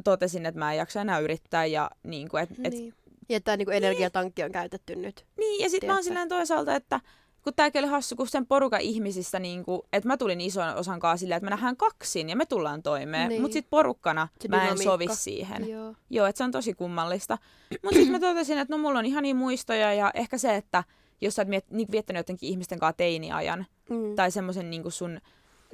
totesin, 0.03 0.45
että 0.45 0.59
mä 0.59 0.71
en 0.71 0.77
jaksa 0.77 1.01
enää 1.01 1.19
yrittää 1.19 1.65
ja 1.65 1.91
niin 2.03 2.29
kuin, 2.29 2.43
et, 2.43 2.49
et, 2.63 2.73
Niin. 2.73 2.93
Ja 3.29 3.41
tämä 3.41 3.57
niinku 3.57 3.71
energiatankki 3.71 4.43
on 4.43 4.51
käytetty 4.51 4.95
nyt. 4.95 5.25
niin, 5.37 5.63
ja 5.63 5.69
sitten 5.69 5.87
mä 5.89 5.93
oon 5.93 6.03
silleen 6.03 6.29
toisaalta, 6.29 6.75
että 6.75 6.99
kun 7.49 7.55
tääkin 7.55 7.79
oli 7.83 7.91
hassu, 7.91 8.15
kun 8.15 8.27
sen 8.27 8.45
porukan 8.45 8.81
ihmisistä, 8.81 9.39
niin 9.39 9.63
kuin, 9.63 9.81
että 9.93 10.07
mä 10.07 10.17
tulin 10.17 10.41
ison 10.41 10.75
osan 10.75 10.99
kanssa 10.99 11.17
silleen, 11.21 11.37
että 11.37 11.45
me 11.45 11.49
nähdään 11.49 11.77
kaksin 11.77 12.29
ja 12.29 12.35
me 12.35 12.45
tullaan 12.45 12.83
toimeen, 12.83 13.29
Niin. 13.29 13.41
mutta 13.41 13.53
sitten 13.53 13.69
porukkana 13.69 14.27
Se 14.41 14.47
mä 14.47 14.67
en 14.67 14.77
sovi 14.77 15.05
siihen. 15.11 15.69
Joo. 15.69 15.93
Joo, 16.09 16.25
että 16.27 16.37
se 16.37 16.43
on 16.43 16.51
tosi 16.51 16.73
kummallista. 16.73 17.37
Mutta 17.83 17.95
sitten 17.95 18.11
mä 18.15 18.19
totesin, 18.19 18.57
että 18.57 18.73
no 18.73 18.77
mulla 18.77 18.99
on 18.99 19.05
ihan 19.05 19.23
niin 19.23 19.35
muistoja 19.35 19.93
ja 19.93 20.11
ehkä 20.13 20.37
se, 20.37 20.55
että 20.55 20.83
jos 21.21 21.35
sä 21.35 21.41
oot 21.41 21.49
miet, 21.49 21.65
niin 21.71 21.87
viettänyt 21.91 22.19
jotenkin 22.19 22.49
ihmisten 22.49 22.79
kanssa 22.79 22.97
teiniajan 22.97 23.65
Mm. 23.89 24.15
tai 24.15 24.31
semmoisen 24.31 24.69
niin 24.69 24.91
sun 24.91 25.19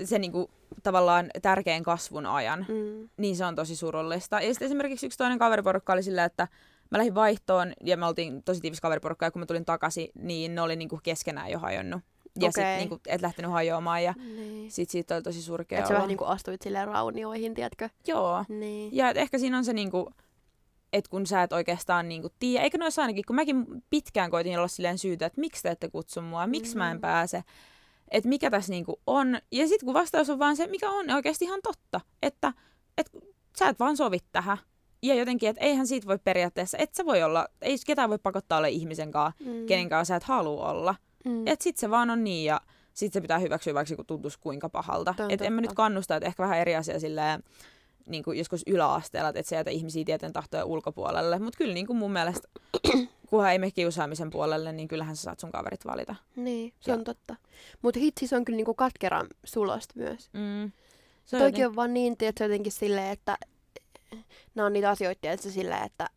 se 0.03 0.19
niin 0.19 0.31
kuin, 0.31 0.47
tavallaan 0.83 1.29
tärkeän 1.41 1.83
kasvun 1.83 2.25
ajan, 2.25 2.65
Mm. 2.69 3.09
niin 3.17 3.35
se 3.35 3.45
on 3.45 3.55
tosi 3.55 3.75
surullista. 3.75 4.41
Ja 4.41 4.53
sitten 4.53 4.65
esimerkiksi 4.65 5.05
yksi 5.05 5.17
toinen 5.17 5.39
kaveriporukka 5.39 5.93
oli 5.93 6.03
silleen, 6.03 6.25
että 6.25 6.47
mä 6.91 6.97
lähdin 6.97 7.15
vaihtoon 7.15 7.73
ja 7.83 7.97
me 7.97 8.05
oltiin 8.05 8.43
tosi 8.43 8.61
tiivis 8.61 8.81
kaveriporukka 8.81 9.25
ja 9.25 9.31
kun 9.31 9.39
mä 9.39 9.45
tulin 9.45 9.65
takaisin, 9.65 10.07
niin 10.15 10.55
ne 10.55 10.61
oli 10.61 10.75
niinku 10.75 10.99
keskenään 11.03 11.51
jo 11.51 11.59
hajonnut. 11.59 12.01
Ja 12.39 12.49
Okei. 12.49 12.51
sitten 12.51 12.77
niinku, 12.77 12.99
et 13.07 13.21
lähtenyt 13.21 13.51
hajoamaan 13.51 14.03
ja 14.03 14.13
Niin. 14.35 14.71
sit 14.71 14.89
siitä 14.89 15.15
oli 15.15 15.21
tosi 15.23 15.41
surkea 15.41 15.77
Että 15.79 15.87
sä 15.87 15.93
vähän 15.93 16.07
niinku 16.07 16.23
astuit 16.25 16.61
silleen 16.61 16.87
raunioihin, 16.87 17.53
tiedätkö? 17.53 17.89
Joo. 18.07 18.45
Niin. 18.49 18.95
Ja 18.95 19.09
et 19.09 19.17
ehkä 19.17 19.37
siinä 19.37 19.57
on 19.57 19.65
se 19.65 19.73
niinku, 19.73 20.11
että 20.93 21.09
kun 21.09 21.25
sä 21.25 21.43
et 21.43 21.53
oikeastaan 21.53 22.09
niinku 22.09 22.29
tiedä, 22.39 22.63
eikö 22.63 22.77
noissa 22.77 23.01
ainakin, 23.01 23.23
kun 23.27 23.35
mäkin 23.35 23.65
pitkään 23.89 24.31
koitin 24.31 24.57
olla 24.57 24.67
silleen 24.67 24.97
syytä, 24.97 25.25
että 25.25 25.41
miksi 25.41 25.63
te 25.63 25.69
ette 25.69 25.89
kutsu 25.89 26.21
mua, 26.21 26.47
miksi 26.47 26.77
mä 26.77 26.91
en 26.91 26.97
Mm. 26.97 27.01
pääse, 27.01 27.43
että 28.11 28.29
mikä 28.29 28.49
tässä 28.51 28.71
niinku 28.71 29.01
on. 29.07 29.39
Ja 29.51 29.67
sitten 29.67 29.85
kun 29.85 29.93
vastaus 29.93 30.29
on 30.29 30.39
vaan 30.39 30.55
se, 30.55 30.67
mikä 30.67 30.89
on 30.91 31.09
oikeasti 31.09 31.45
ihan 31.45 31.59
totta, 31.63 32.01
että 32.21 32.53
et 32.97 33.09
sä 33.59 33.69
et 33.69 33.79
vaan 33.79 33.97
sovi 33.97 34.17
tähän. 34.31 34.57
Ja 35.07 35.15
jotenkin, 35.15 35.49
että 35.49 35.61
eihän 35.65 35.87
siitä 35.87 36.07
voi 36.07 36.19
periaatteessa, 36.23 36.77
et 36.77 36.93
sä 36.95 37.05
voi 37.05 37.23
olla, 37.23 37.47
ei 37.61 37.75
ketään 37.85 38.09
voi 38.09 38.17
pakottaa 38.17 38.57
olla 38.57 38.67
ihmisen 38.67 39.11
kanssa, 39.11 39.43
Mm. 39.45 39.65
kenen 39.65 39.89
kanssa 39.89 40.11
sä 40.11 40.15
et 40.15 40.23
halua 40.23 40.69
olla. 40.71 40.95
Mm. 41.25 41.47
Että 41.47 41.63
sit 41.63 41.77
se 41.77 41.89
vaan 41.89 42.09
on 42.09 42.23
niin 42.23 42.45
ja 42.45 42.61
sit 42.93 43.13
se 43.13 43.21
pitää 43.21 43.39
hyväksyä, 43.39 43.73
vaikka 43.73 43.89
se 43.95 44.03
tuntuisi 44.07 44.39
kuinka 44.39 44.69
pahalta. 44.69 45.13
Toi 45.17 45.25
on 45.25 45.31
Et 45.31 45.41
en 45.41 45.53
mä 45.53 45.61
nyt 45.61 45.73
kannusta, 45.73 46.15
että 46.15 46.27
ehkä 46.27 46.43
vähän 46.43 46.59
eri 46.59 46.75
asia 46.75 46.99
silleen, 46.99 47.43
niin 48.05 48.23
kuin 48.23 48.37
joskus 48.37 48.63
yläasteella, 48.67 49.29
että 49.29 49.39
et 49.39 49.45
se 49.45 49.55
jätä 49.55 49.69
ihmisiä 49.71 50.05
tieten 50.05 50.33
tahtoja 50.33 50.65
ulkopuolelle. 50.65 51.39
Mutta 51.39 51.57
kyllä 51.57 51.73
niin 51.73 51.87
kuin 51.87 51.97
mun 51.97 52.11
mielestä, 52.11 52.47
kunhan 53.29 53.51
ei 53.51 53.59
mene 53.59 53.71
kiusaamisen 53.71 54.29
puolelle, 54.29 54.71
niin 54.71 54.87
kyllähän 54.87 55.15
sä 55.15 55.21
saat 55.23 55.39
sun 55.39 55.51
kaverit 55.51 55.85
valita. 55.85 56.15
Niin, 56.35 56.73
se 56.79 56.91
Ja- 56.91 56.97
on 56.97 57.03
totta. 57.03 57.35
Mutta 57.81 57.99
hitsi 57.99 58.27
se 58.27 58.35
on 58.35 58.45
kyllä 58.45 58.57
niinku 58.57 58.73
katkeran 58.73 59.27
sulosta 59.43 59.93
myös. 59.97 60.29
Mm. 60.33 60.71
Se 61.25 61.37
Toikin 61.37 61.61
joten- 61.61 61.69
on 61.69 61.75
vaan 61.75 61.93
niin, 61.93 62.15
että 62.19 62.43
jotenkin 62.43 62.71
silleen, 62.71 63.11
että 63.11 63.37
nämä 64.55 64.65
on 64.65 64.73
niitä 64.73 64.89
asioita, 64.89 65.31
että 65.31 65.49
silleen, 65.51 65.83
että 65.83 66.09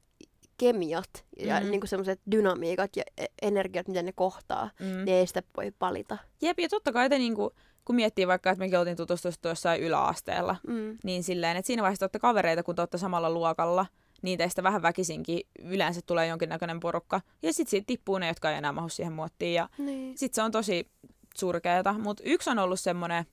kemiat 0.56 1.24
ja 1.38 1.60
Mm. 1.60 1.70
niinku 1.70 1.86
semmoiset 1.86 2.20
dynamiikat 2.30 2.96
ja 2.96 3.02
e- 3.18 3.24
energiat, 3.42 3.88
miten 3.88 4.04
ne 4.06 4.12
kohtaa, 4.12 4.70
Mm. 4.80 4.86
niin 4.86 5.08
ei 5.16 5.26
sitä 5.26 5.42
voi 5.56 5.72
valita. 5.80 6.18
Jep, 6.42 6.58
ja 6.60 6.68
totta 6.68 6.92
kai 6.92 7.08
te 7.08 7.18
niinku, 7.18 7.50
kun 7.84 7.96
miettii 7.96 8.26
vaikka, 8.26 8.50
että 8.50 8.64
mekin 8.64 8.78
oltiin 8.78 8.96
tutustettu 8.96 9.48
jossain 9.48 9.80
yläasteella, 9.82 10.56
Mm. 10.66 10.98
niin 11.04 11.22
silleen, 11.22 11.56
että 11.56 11.66
siinä 11.66 11.82
vaiheessa 11.82 11.98
te 11.98 12.04
olette 12.04 12.18
kavereita, 12.18 12.62
kun 12.62 12.74
te 12.74 12.82
olette 12.82 12.98
samalla 12.98 13.30
luokalla, 13.30 13.86
niin 14.22 14.38
teistä 14.38 14.62
vähän 14.62 14.82
väkisinkin 14.82 15.40
yleensä 15.64 16.00
tulee 16.06 16.26
jonkinnäköinen 16.26 16.80
porukka. 16.80 17.20
Ja 17.42 17.52
sitten 17.52 17.70
siitä 17.70 17.86
tippuu 17.86 18.18
ne, 18.18 18.28
jotka 18.28 18.50
ei 18.50 18.56
enää 18.58 18.72
mahu 18.72 18.88
siihen 18.88 19.12
muottiin. 19.12 19.54
Ja 19.54 19.68
Niin. 19.78 20.18
sitten 20.18 20.34
se 20.34 20.42
on 20.42 20.50
tosi 20.50 20.90
surkeeta. 21.36 21.92
Mutta 21.92 22.22
yksi 22.26 22.50
on 22.50 22.58
ollut 22.58 22.80
semmoinen, 22.80 23.24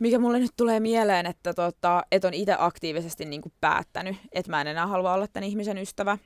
mikä 0.00 0.18
mulle 0.18 0.38
nyt 0.38 0.52
tulee 0.56 0.80
mieleen, 0.80 1.26
että 1.26 1.54
tota, 1.54 2.02
et 2.12 2.24
on 2.24 2.34
itse 2.34 2.56
aktiivisesti 2.58 3.24
niinku 3.24 3.52
päättänyt, 3.60 4.16
että 4.32 4.50
mä 4.50 4.60
en 4.60 4.66
enää 4.66 4.86
halua 4.86 5.12
olla 5.12 5.26
tämän 5.28 5.48
ihmisen 5.48 5.78
ystävä. 5.78 6.18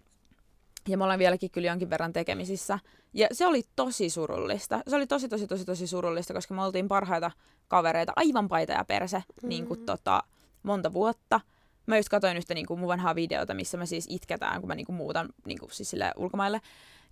Ja 0.89 0.99
mä 0.99 1.05
olen 1.05 1.19
vieläkin 1.19 1.51
kyllä 1.51 1.69
jonkin 1.69 1.91
verran 1.91 2.13
tekemisissä. 2.13 2.79
Ja 3.15 3.27
se 3.33 3.47
oli 3.47 3.63
tosi 3.77 4.11
surullista. 4.11 4.83
Se 4.89 4.97
oli 4.97 5.07
tosi, 5.07 5.29
tosi, 5.29 5.47
tosi, 5.47 5.65
tosi 5.65 5.87
surullista, 5.87 6.35
koska 6.35 6.55
me 6.55 6.63
oltiin 6.63 6.89
parhaita 6.89 7.31
kavereita, 7.69 8.13
aivan 8.17 8.49
paita 8.49 8.73
ja 8.73 8.85
perse, 8.85 9.23
mm. 9.43 9.49
niin 9.49 9.67
kuin, 9.67 9.87
tota, 9.87 10.23
monta 10.63 10.93
vuotta. 10.93 11.41
Mä 11.87 11.97
just 11.97 12.09
katsoin 12.09 12.37
yhtä 12.37 12.55
niin 12.55 12.67
kuin 12.67 12.81
mun 12.81 12.89
vanhaa 12.89 13.15
videota, 13.15 13.55
missä 13.55 13.77
me 13.77 13.87
siis 13.87 14.07
itketään, 14.11 14.61
kun 14.61 14.69
mä 14.69 14.75
niin 14.75 14.87
kuin 14.87 14.97
muutan 14.97 15.29
niin 15.47 15.59
kuin, 15.59 15.73
siis 15.73 15.91
sille 15.91 16.13
ulkomaille. 16.17 16.61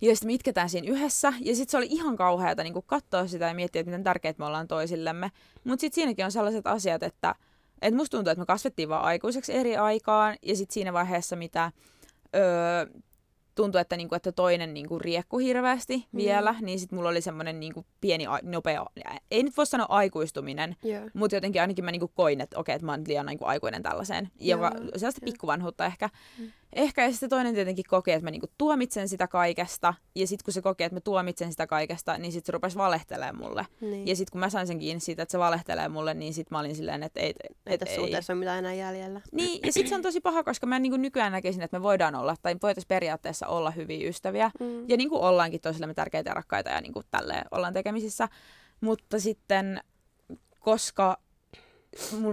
Ja 0.01 0.15
sitten 0.15 0.27
me 0.29 0.33
itketään 0.33 0.69
siinä 0.69 0.87
yhdessä. 0.91 1.33
Ja 1.39 1.55
sitten 1.55 1.71
se 1.71 1.77
oli 1.77 1.87
ihan 1.89 2.15
kauheata 2.15 2.63
niin 2.63 2.73
katsoa 2.85 3.27
sitä 3.27 3.47
ja 3.47 3.53
miettiä, 3.53 3.79
että 3.79 3.89
miten 3.91 4.03
tärkeät 4.03 4.37
me 4.37 4.45
ollaan 4.45 4.67
toisillemme. 4.67 5.31
Mutta 5.63 5.81
sitten 5.81 5.95
siinäkin 5.95 6.25
on 6.25 6.31
sellaiset 6.31 6.67
asiat, 6.67 7.03
että 7.03 7.35
et 7.81 7.93
musta 7.93 8.17
tuntuu, 8.17 8.31
että 8.31 8.39
me 8.41 8.45
kasvettiin 8.45 8.89
vaan 8.89 9.03
aikuiseksi 9.03 9.53
eri 9.53 9.77
aikaan. 9.77 10.35
Ja 10.41 10.55
sitten 10.55 10.73
siinä 10.73 10.93
vaiheessa, 10.93 11.35
mitä 11.35 11.71
öö, 12.35 12.85
tuntui, 13.55 13.81
että, 13.81 13.97
niinku, 13.97 14.15
että 14.15 14.31
toinen 14.31 14.73
niinku, 14.73 14.99
riekku 14.99 15.37
hirveästi 15.37 15.97
Mm. 16.11 16.17
vielä, 16.17 16.55
niin 16.61 16.79
sitten 16.79 16.97
mulla 16.97 17.09
oli 17.09 17.21
semmoinen 17.21 17.59
niinku, 17.59 17.85
pieni, 18.01 18.25
nopea, 18.43 18.85
ei 19.31 19.43
nyt 19.43 19.57
voi 19.57 19.65
sanoa 19.65 19.85
aikuistuminen, 19.89 20.75
Joo. 20.83 21.09
mutta 21.13 21.35
jotenkin 21.35 21.61
ainakin 21.61 21.85
mä 21.85 21.91
niinku 21.91 22.07
koin, 22.07 22.41
että 22.41 22.59
okei, 22.59 22.75
että 22.75 22.85
mä 22.85 22.91
oon 22.91 23.03
liian 23.07 23.25
niinku 23.25 23.45
aikuinen 23.45 23.83
tällaiseen. 23.83 24.29
Joka, 24.39 24.71
Joo, 24.75 24.83
sellaista 24.83 25.19
joo. 25.21 25.25
pikkuvanhuutta 25.31 25.85
ehkä. 25.85 26.09
Mm. 26.37 26.51
Ehkä 26.73 27.03
ja 27.03 27.11
sitten 27.11 27.29
toinen 27.29 27.53
tietenkin 27.53 27.85
koki, 27.89 28.11
että 28.11 28.23
mä 28.23 28.31
niinku 28.31 28.47
tuomitsen 28.57 29.09
sitä 29.09 29.27
kaikesta. 29.27 29.93
Ja 30.15 30.27
sitten 30.27 30.45
kun 30.45 30.53
se 30.53 30.61
koki, 30.61 30.83
että 30.83 30.95
mä 30.95 31.01
tuomitsen 31.01 31.51
sitä 31.51 31.67
kaikesta, 31.67 32.17
niin 32.17 32.31
sitten 32.31 32.45
se 32.45 32.51
rupesi 32.51 32.77
valehtelemaan 32.77 33.37
mulle. 33.37 33.65
Niin. 33.81 34.07
Ja 34.07 34.15
sitten 34.15 34.31
kun 34.31 34.39
mä 34.39 34.49
sain 34.49 34.67
sen 34.67 34.79
kiinni 34.79 34.99
siitä, 34.99 35.23
että 35.23 35.31
se 35.31 35.39
valehtelee 35.39 35.89
mulle, 35.89 36.13
niin 36.13 36.33
sitten 36.33 36.55
mä 36.55 36.59
olin 36.59 36.75
silleen, 36.75 37.03
että 37.03 37.19
ei, 37.19 37.33
ei 37.45 37.73
et, 37.73 37.79
tässä 37.79 37.95
ei. 37.95 37.99
suhteessa 37.99 38.33
ole 38.33 38.39
mitään 38.39 38.59
enää 38.59 38.73
jäljellä. 38.73 39.21
Niin, 39.31 39.59
ja 39.65 39.73
sitten 39.73 39.89
se 39.89 39.95
on 39.95 40.01
tosi 40.01 40.21
paha, 40.21 40.43
koska 40.43 40.67
mä 40.67 40.79
niin 40.79 41.01
nykyään 41.01 41.31
näkisin, 41.31 41.61
että 41.61 41.79
me 41.79 41.83
voidaan 41.83 42.15
olla, 42.15 42.35
tai 42.41 42.55
voitaisiin 42.63 42.87
periaatteessa 42.87 43.47
olla 43.47 43.71
hyviä 43.71 44.09
ystäviä. 44.09 44.51
Mm. 44.59 44.89
Ja 44.89 44.97
niin 44.97 45.09
kuin 45.09 45.21
ollaankin 45.21 45.61
toisillemme 45.61 45.93
tärkeitä 45.93 46.29
ja 46.29 46.33
rakkaita 46.33 46.69
ja 46.69 46.81
niin 46.81 46.93
kuin 46.93 47.05
tälleen 47.11 47.45
ollaan 47.51 47.73
tekemisissä. 47.73 48.29
Mutta 48.81 49.19
sitten, 49.19 49.81
koska 50.59 51.17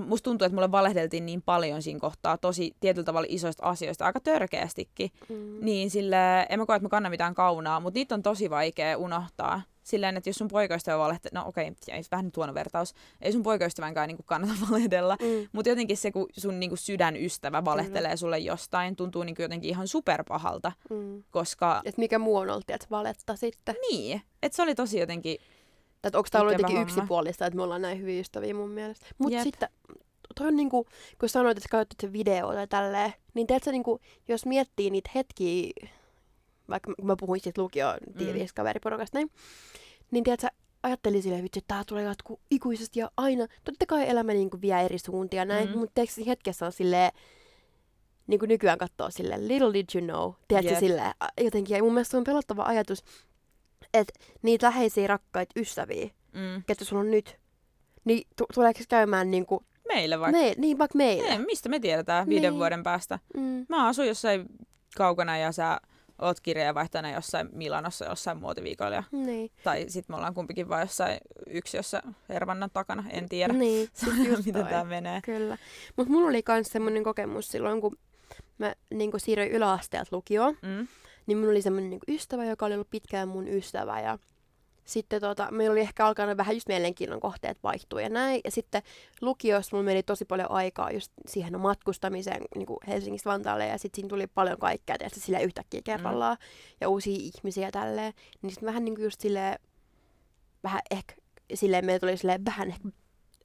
musta 0.06 0.24
tuntuu, 0.24 0.46
että 0.46 0.54
mulle 0.54 0.70
valehdeltiin 0.72 1.26
niin 1.26 1.42
paljon 1.42 1.82
siinä 1.82 2.00
kohtaa 2.00 2.38
tosi 2.38 2.76
tietyllä 2.80 3.04
tavalla 3.04 3.26
isoista 3.30 3.66
asioista, 3.66 4.04
aika 4.06 4.20
törkeästikin, 4.20 5.10
Mm. 5.28 5.58
niin 5.60 5.90
sille 5.90 6.46
en 6.48 6.58
mä 6.58 6.66
koe, 6.66 6.76
että 6.76 6.84
mä 6.84 6.88
kannan 6.88 7.12
mitään 7.12 7.34
kaunaa, 7.34 7.80
mutta 7.80 7.98
niitä 7.98 8.14
on 8.14 8.22
tosi 8.22 8.50
vaikea 8.50 8.98
unohtaa. 8.98 9.62
silleen, 9.86 10.16
että 10.16 10.28
jos 10.30 10.36
sun 10.36 10.48
poikaystävä 10.48 10.98
valehtelee, 10.98 11.42
no 11.42 11.48
okei, 11.48 11.68
okay, 11.68 12.02
vähän 12.10 12.24
nyt 12.24 12.36
huono 12.36 12.54
vertaus, 12.54 12.94
ei 13.22 13.32
sun 13.32 13.42
poikaystävänkään 13.42 14.08
niin 14.08 14.18
kannata 14.26 14.52
valehdella, 14.70 15.16
Mm. 15.20 15.48
mutta 15.52 15.68
jotenkin 15.68 15.96
se, 15.96 16.12
kun 16.12 16.26
sun 16.38 16.60
niin 16.60 16.70
kuin 16.70 16.78
sydänystävä 16.78 17.64
valehtelee 17.64 18.02
Kyllä. 18.02 18.16
sulle 18.16 18.38
jostain, 18.38 18.96
tuntuu 18.96 19.22
niin 19.22 19.34
kuin 19.36 19.44
jotenkin 19.44 19.70
ihan 19.70 19.88
superpahalta, 19.88 20.72
Mm. 20.90 21.22
koska 21.30 21.82
Et 21.84 21.98
mikä 21.98 22.18
muu 22.18 22.36
on 22.36 22.50
ollut, 22.50 22.70
että 22.70 22.86
valetta 22.90 23.36
sitten. 23.36 23.74
niin, 23.90 24.22
että 24.42 24.56
se 24.56 24.62
oli 24.62 24.74
tosi 24.74 24.98
jotenkin, 24.98 25.38
Tai 26.02 26.10
onko 26.14 26.28
tämä 26.30 26.42
ollut 26.42 26.52
jotenkin 26.52 26.76
homma. 26.76 26.90
yksipuolista, 26.90 27.46
että 27.46 27.56
me 27.56 27.62
ollaan 27.62 27.82
näin 27.82 28.00
hyviä 28.00 28.20
ystäviä 28.20 28.54
mun 28.54 28.70
mielestä. 28.70 29.06
Mutta 29.18 29.42
sitten, 29.42 29.68
toi 30.34 30.46
on 30.46 30.56
niinku, 30.56 30.86
kun 31.20 31.28
sanoit, 31.28 31.56
että 31.58 31.68
käytät 31.68 31.96
se 32.00 32.12
video 32.12 32.52
tai 32.52 32.66
tälleen, 32.66 33.12
niin 33.34 33.46
tiedätkö, 33.46 33.72
niinku, 33.72 34.00
jos 34.28 34.46
miettii 34.46 34.90
niitä 34.90 35.10
hetkiä, 35.14 35.72
vaikka 36.68 36.94
kun 36.94 37.06
mä 37.06 37.16
puhuin 37.20 37.40
siitä 37.40 37.62
lukio 37.62 37.86
tiiviistä 38.18 38.52
mm. 38.52 38.64
kaveriporukasta 38.64 39.18
näin, 39.18 39.30
niin 40.10 40.24
tiedätkö, 40.24 40.46
ajattelin 40.82 41.22
silleen, 41.22 41.44
vitsi, 41.44 41.58
että 41.58 41.74
tää 41.74 41.82
tulee 41.86 42.04
jatkuu 42.04 42.40
ikuisesti 42.50 43.00
ja 43.00 43.10
aina. 43.16 43.46
Totta 43.64 43.86
kai 43.86 44.08
elämä 44.08 44.32
niinku 44.32 44.60
vie 44.60 44.80
eri 44.84 44.98
suuntia 44.98 45.44
näin, 45.44 45.68
Mm. 45.68 45.78
mutta 45.78 46.00
hetkessä 46.26 46.66
on 46.66 46.72
silleen, 46.72 47.10
niin 48.26 48.38
kuin 48.38 48.48
nykyään 48.48 48.78
katsoo 48.78 49.10
silleen, 49.10 49.48
little 49.48 49.72
did 49.72 49.86
you 49.94 50.04
know, 50.04 50.32
tiedätkö, 50.48 50.70
Jep. 50.70 50.80
silleen, 50.80 51.12
jotenkin, 51.40 51.76
ja 51.76 51.82
mun 51.82 51.92
mielestä 51.92 52.10
se 52.10 52.16
on 52.16 52.24
pelottava 52.24 52.62
ajatus, 52.62 53.04
että 53.94 54.12
niitä 54.42 54.66
läheisiä 54.66 55.06
rakkaita 55.06 55.60
ystäviä, 55.60 56.10
mm, 56.32 56.62
ketä 56.66 56.84
sulla 56.84 57.00
on 57.00 57.10
nyt, 57.10 57.36
niin 58.04 58.26
tu- 58.36 58.46
tuleeko 58.54 58.78
se 58.78 58.84
käymään 58.88 59.30
niin 59.30 59.46
kuin, 59.46 59.64
meille 59.88 60.20
vaikka. 60.20 60.38
me, 60.40 60.54
niin 60.58 60.78
vaikka 60.78 60.96
meille? 60.98 61.28
Ei, 61.28 61.38
mistä 61.38 61.68
me 61.68 61.80
tiedetään 61.80 62.28
viiden 62.28 62.42
Niin. 62.52 62.58
vuoden 62.58 62.82
päästä? 62.82 63.18
Mm. 63.36 63.66
Mä 63.68 63.86
asun 63.88 64.06
jossain 64.06 64.46
kaukana 64.96 65.38
ja 65.38 65.52
sä 65.52 65.80
oot 66.22 66.40
kirjeenvaihtajana 66.40 67.10
jossain 67.10 67.48
Milanossa 67.52 68.04
jossain 68.04 68.38
muotiviikoilla. 68.38 69.04
Niin. 69.12 69.50
Tai 69.64 69.84
sit 69.88 70.08
me 70.08 70.16
ollaan 70.16 70.34
kumpikin 70.34 70.68
vaan 70.68 70.80
jossain 70.80 71.18
yksiössä 71.46 72.02
Hervannan 72.28 72.70
takana, 72.72 73.04
en 73.10 73.28
tiedä. 73.28 73.52
Niin, 73.52 73.88
siis 73.94 74.46
miten 74.46 74.66
tää 74.66 74.84
menee. 74.84 75.20
Kyllä. 75.20 75.58
Mutta 75.96 76.12
mulla 76.12 76.28
oli 76.28 76.42
myös 76.48 76.66
semmoinen 76.66 77.04
kokemus 77.04 77.48
silloin, 77.48 77.80
kun 77.80 77.96
mä 78.58 78.74
niin 78.94 79.10
kuin 79.10 79.20
siirryin 79.20 79.52
yläasteelta 79.52 80.16
lukioon, 80.16 80.56
Mm. 80.62 80.88
Niin 81.26 81.38
mulla 81.38 81.50
oli 81.50 81.62
semmoinen 81.62 81.90
niin 81.90 82.00
ystävä, 82.08 82.44
joka 82.44 82.66
oli 82.66 82.74
ollut 82.74 82.90
pitkään 82.90 83.28
mun 83.28 83.48
ystävä 83.48 84.00
ja 84.00 84.18
sitten 84.86 85.20
tota, 85.20 85.48
meillä 85.50 85.72
oli 85.72 85.80
ehkä 85.80 86.06
alkanut 86.06 86.36
vähän 86.36 86.56
just 86.56 86.68
mielenkiinnon 86.68 87.20
kohteet 87.20 87.58
vaihtua 87.62 88.00
ja 88.00 88.08
näin. 88.08 88.40
Ja 88.44 88.50
sitten 88.50 88.82
lukiossa 89.20 89.76
mulla 89.76 89.84
meni 89.84 90.02
tosi 90.02 90.24
paljon 90.24 90.50
aikaa 90.50 90.90
just 90.90 91.12
siihen 91.26 91.60
matkustamiseen 91.60 92.42
niin 92.54 92.66
kuin 92.66 92.78
Helsingistä 92.88 93.30
Vantaalle 93.30 93.66
ja 93.66 93.78
sitten 93.78 93.96
siinä 93.96 94.08
tuli 94.08 94.26
paljon 94.26 94.58
kaikkea, 94.58 94.98
tietysti 94.98 95.20
sille 95.20 95.42
yhtäkkiä 95.42 95.80
kerrallaan 95.84 96.36
ja 96.80 96.88
uusia 96.88 97.18
ihmisiä 97.20 97.70
tälleen. 97.70 98.12
Niin 98.42 98.50
sitten 98.50 98.66
vähän 98.66 98.84
niin 98.84 98.94
kuin 98.94 99.04
just 99.04 99.20
silleen, 99.20 99.58
vähän 100.62 100.80
ehkä 100.90 101.14
silleen 101.54 101.86
meillä 101.86 102.00
tuli 102.00 102.16
silleen 102.16 102.44
vähän 102.44 102.68
ehkä 102.68 102.88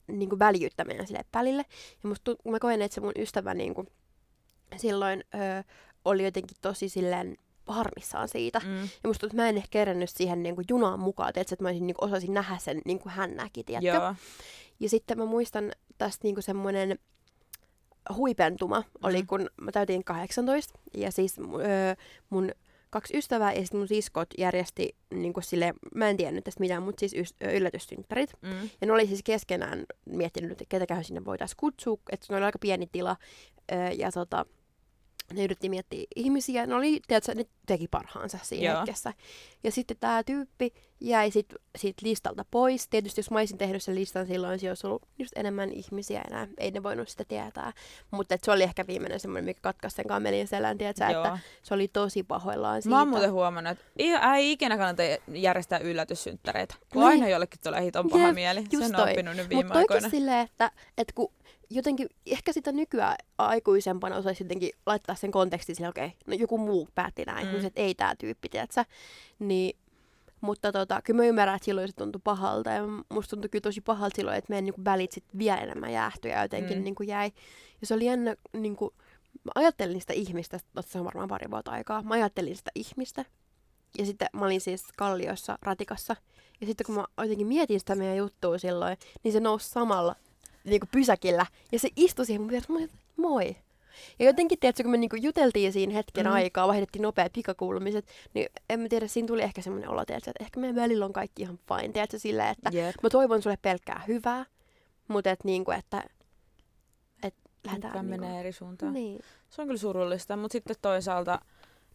niin 0.06 0.28
kuin 0.28 0.38
väljyyttä 0.38 0.84
meidän 0.84 1.06
sille 1.06 1.24
välille. 1.34 1.64
Ja 2.02 2.08
musta 2.08 2.34
mä 2.44 2.58
koen, 2.58 2.82
että 2.82 2.94
se 2.94 3.00
mun 3.00 3.12
ystävä 3.18 3.54
niin 3.54 3.74
kuin, 3.74 3.86
silloin 4.76 5.24
ö, 5.34 5.64
oli 6.04 6.24
jotenkin 6.24 6.56
tosi 6.60 6.88
silleen 6.88 7.36
harmissaan 7.66 8.28
siitä. 8.28 8.58
Mm. 8.64 8.76
Ja 8.82 8.82
musta 8.82 9.20
tuntuu, 9.20 9.26
että 9.26 9.36
mä 9.36 9.48
en 9.48 9.56
ehkä 9.56 9.68
kerännyt 9.70 10.10
siihen 10.10 10.42
niin 10.42 10.54
kuin 10.54 10.64
junaan 10.70 11.00
mukaan, 11.00 11.32
tiedätkö, 11.32 11.54
että 11.54 11.62
mä 11.64 11.68
olisin, 11.68 11.86
niin 11.86 11.94
kuin, 11.96 12.10
osasin 12.10 12.34
nähdä 12.34 12.58
sen 12.58 12.80
niin 12.84 12.98
kuin 12.98 13.12
hän 13.12 13.36
näki, 13.36 13.64
tiedätkö? 13.64 13.88
Joo. 14.02 14.14
Ja 14.80 14.88
sitten 14.88 15.18
mä 15.18 15.24
muistan 15.24 15.72
tästä 15.98 16.20
niin 16.26 16.34
kuin 16.34 16.42
semmoinen 16.44 16.98
huipentuma 18.14 18.84
oli, 19.02 19.18
Mhm. 19.18 19.26
kun 19.26 19.50
mä 19.60 19.72
täytin 19.72 20.04
18. 20.04 20.78
Ja 20.96 21.12
siis 21.12 21.38
öö, 21.38 21.94
mun 22.30 22.50
kaksi 22.90 23.16
ystävää 23.16 23.52
ja 23.52 23.60
sitten 23.60 23.80
mun 23.80 23.88
siskot 23.88 24.28
järjesti, 24.38 24.96
niin 25.14 25.32
kuin 25.32 25.44
sille, 25.44 25.74
mä 25.94 26.08
en 26.10 26.16
tiennyt 26.16 26.44
tästä 26.44 26.60
mitään, 26.60 26.82
mutta 26.82 27.00
siis 27.00 27.34
yllätyssynttärit. 27.54 28.30
Mm. 28.42 28.50
Ja 28.80 28.86
ne 28.86 28.92
oli 28.92 29.06
siis 29.06 29.22
keskenään 29.22 29.84
miettinyt, 30.06 30.50
että 30.52 30.64
ketäköhän 30.68 31.04
sinne 31.04 31.24
voitaisiin 31.24 31.56
kutsua, 31.56 31.98
että 32.10 32.26
ne 32.30 32.36
oli 32.36 32.44
aika 32.44 32.58
pieni 32.58 32.88
tila. 32.92 33.16
Öö, 33.72 33.88
ja 33.90 34.12
tota, 34.12 34.46
ne 35.32 35.44
yritti 35.44 35.68
miettiä 35.68 36.04
ihmisiä. 36.16 36.66
Ne 36.66 36.74
oli, 36.74 37.00
tiedätkö, 37.06 37.34
ne 37.34 37.46
teki 37.66 37.88
parhaansa 37.88 38.38
siinä 38.42 38.72
Joo. 38.72 38.80
hetkessä. 38.80 39.14
Ja 39.64 39.72
sitten 39.72 39.96
tämä 40.00 40.22
tyyppi 40.24 40.74
jäi 41.02 41.30
sit, 41.30 41.54
siitä 41.76 42.06
listalta 42.06 42.44
pois. 42.50 42.88
Tietysti 42.88 43.18
jos 43.18 43.30
mä 43.30 43.38
olisin 43.38 43.58
tehnyt 43.58 43.82
sen 43.82 43.94
listan 43.94 44.26
silloin, 44.26 44.58
siinä 44.58 44.70
olisi 44.70 44.86
ollut 44.86 45.02
just 45.18 45.32
enemmän 45.36 45.72
ihmisiä 45.72 46.22
enää. 46.28 46.48
Ei 46.58 46.70
ne 46.70 46.82
voinut 46.82 47.08
sitä 47.08 47.24
tietää. 47.24 47.72
Mutta 48.10 48.36
se 48.42 48.50
oli 48.50 48.62
ehkä 48.62 48.86
viimeinen 48.86 49.20
semmoinen, 49.20 49.44
mikä 49.44 49.60
katkaisi 49.60 49.96
sen 49.96 50.06
kamelin 50.06 50.48
selän, 50.48 50.78
tiedätkö, 50.78 51.06
että 51.06 51.38
se 51.62 51.74
oli 51.74 51.88
tosi 51.88 52.22
pahoillaan 52.22 52.82
siitä. 52.82 52.94
Mä 52.94 52.98
oon 52.98 53.08
muuten 53.08 53.32
huomannut, 53.32 53.70
että 53.70 53.84
ei, 54.34 54.52
ikinä 54.52 54.76
kannata 54.76 55.02
järjestää 55.28 55.78
yllätyssynttäreitä. 55.78 56.74
Kun 56.92 57.02
Niin. 57.02 57.10
aina 57.10 57.28
jollekin 57.28 57.60
tulee 57.64 57.82
hiton 57.82 58.08
paha 58.08 58.26
Jep, 58.26 58.34
mieli. 58.34 58.64
just 58.72 58.86
Sen 58.86 58.96
on 58.96 59.08
oppinut 59.08 59.36
nyt 59.36 59.48
viime 59.48 59.64
oikein 59.64 59.78
aikoina. 59.78 60.08
silleen, 60.08 60.40
että, 60.40 60.70
että 60.98 61.12
kun 61.14 61.32
jotenkin, 61.70 62.08
ehkä 62.26 62.52
sitä 62.52 62.72
nykyään 62.72 63.16
aikuisempana 63.38 64.16
osaisi 64.16 64.44
jotenkin 64.44 64.70
laittaa 64.86 65.14
sen 65.14 65.30
kontekstin 65.30 65.76
sille, 65.76 65.88
okei, 65.88 66.06
okay, 66.06 66.18
no 66.26 66.34
joku 66.34 66.58
muu 66.58 66.88
päätti 66.94 67.24
näin, 67.24 67.46
mm. 67.48 67.66
että 67.66 67.80
ei 67.80 67.94
tämä 67.94 68.14
tyyppi, 68.16 68.48
tiedätkö? 68.48 68.84
Niin, 69.38 69.76
mutta 70.42 70.72
tota, 70.72 71.00
kyllä 71.04 71.16
mä 71.22 71.26
ymmärrän, 71.26 71.56
että 71.56 71.64
silloin 71.66 71.88
se 71.88 71.94
tuntui 71.94 72.20
pahalta 72.24 72.70
ja 72.70 72.82
musta 73.08 73.30
tuntui 73.30 73.48
kyllä 73.48 73.62
tosi 73.62 73.80
pahalta 73.80 74.16
silloin, 74.16 74.36
että 74.36 74.50
meidän 74.50 74.64
niinku 74.64 74.84
välit 74.84 75.12
sit 75.12 75.24
vielä 75.38 75.58
enemmän 75.60 75.92
jäähtyi 75.92 76.30
ja 76.30 76.42
jotenkin 76.42 76.78
Mm. 76.78 76.84
niinku 76.84 77.02
jäi. 77.02 77.32
Ja 77.80 77.86
se 77.86 77.94
oli 77.94 78.04
jännä, 78.04 78.36
niinku, 78.52 78.94
mä 79.44 79.52
ajattelin 79.54 80.00
sitä 80.00 80.12
ihmistä, 80.12 80.58
se 80.80 80.98
on 80.98 81.04
varmaan 81.04 81.28
pari 81.28 81.50
vuotta 81.50 81.70
aikaa, 81.70 82.02
mä 82.02 82.14
ajattelin 82.14 82.56
sitä 82.56 82.70
ihmistä. 82.74 83.24
Ja 83.98 84.06
sitten 84.06 84.28
mä 84.32 84.44
olin 84.44 84.60
siis 84.60 84.84
Kalliossa 84.96 85.58
ratikassa. 85.62 86.16
Ja 86.60 86.66
sitten 86.66 86.86
kun 86.86 86.94
mä 86.94 87.04
jotenkin 87.22 87.46
mietin 87.46 87.80
sitä 87.80 87.94
meidän 87.94 88.16
juttua 88.16 88.58
silloin, 88.58 88.96
niin 89.24 89.32
se 89.32 89.40
nousi 89.40 89.68
samalla 89.68 90.16
niin 90.64 90.80
kuin 90.80 90.88
pysäkillä. 90.92 91.46
Ja 91.72 91.78
se 91.78 91.88
istui 91.96 92.26
siihen 92.26 92.40
mun 92.42 92.50
vieressä. 92.50 92.72
Mä 92.72 92.78
olin, 92.78 92.90
moi. 93.16 93.56
Ja 94.18 94.24
jotenkin, 94.24 94.58
tiedätkö, 94.58 94.82
kun 94.82 94.90
me 94.90 94.96
niinku 94.96 95.16
juteltiin 95.16 95.72
siinä 95.72 95.92
hetken 95.94 96.26
Mm. 96.26 96.32
aikaa, 96.32 96.68
vaihdettiin 96.68 97.02
nopeat 97.02 97.32
pikakuulumiset, 97.32 98.06
niin 98.34 98.46
en 98.70 98.80
mä 98.80 98.88
tiedä, 98.88 99.06
siinä 99.06 99.26
tuli 99.28 99.42
ehkä 99.42 99.62
semmoinen 99.62 99.90
olo, 99.90 100.04
tiedätkö, 100.04 100.30
että 100.30 100.44
ehkä 100.44 100.60
meidän 100.60 100.76
välillä 100.76 101.04
on 101.04 101.12
kaikki 101.12 101.42
ihan 101.42 101.58
fine, 101.68 101.92
tiedätkö, 101.92 102.18
silleen, 102.18 102.48
että 102.48 102.70
Jep. 102.72 102.94
mä 103.02 103.10
toivon 103.10 103.42
sulle 103.42 103.58
pelkkää 103.62 104.02
hyvää, 104.08 104.46
mutta 105.08 105.30
et 105.30 105.44
niinku, 105.44 105.70
että 105.70 106.02
et 107.22 107.34
lähdetään 107.64 107.92
Lähdetään 107.92 108.06
niinku, 108.10 108.26
menee 108.26 108.40
eri 108.40 108.52
suuntaan. 108.52 108.92
Niin. 108.92 109.20
Se 109.50 109.62
on 109.62 109.68
kyllä 109.68 109.80
surullista, 109.80 110.36
mutta 110.36 110.52
sitten 110.52 110.76
toisaalta 110.82 111.38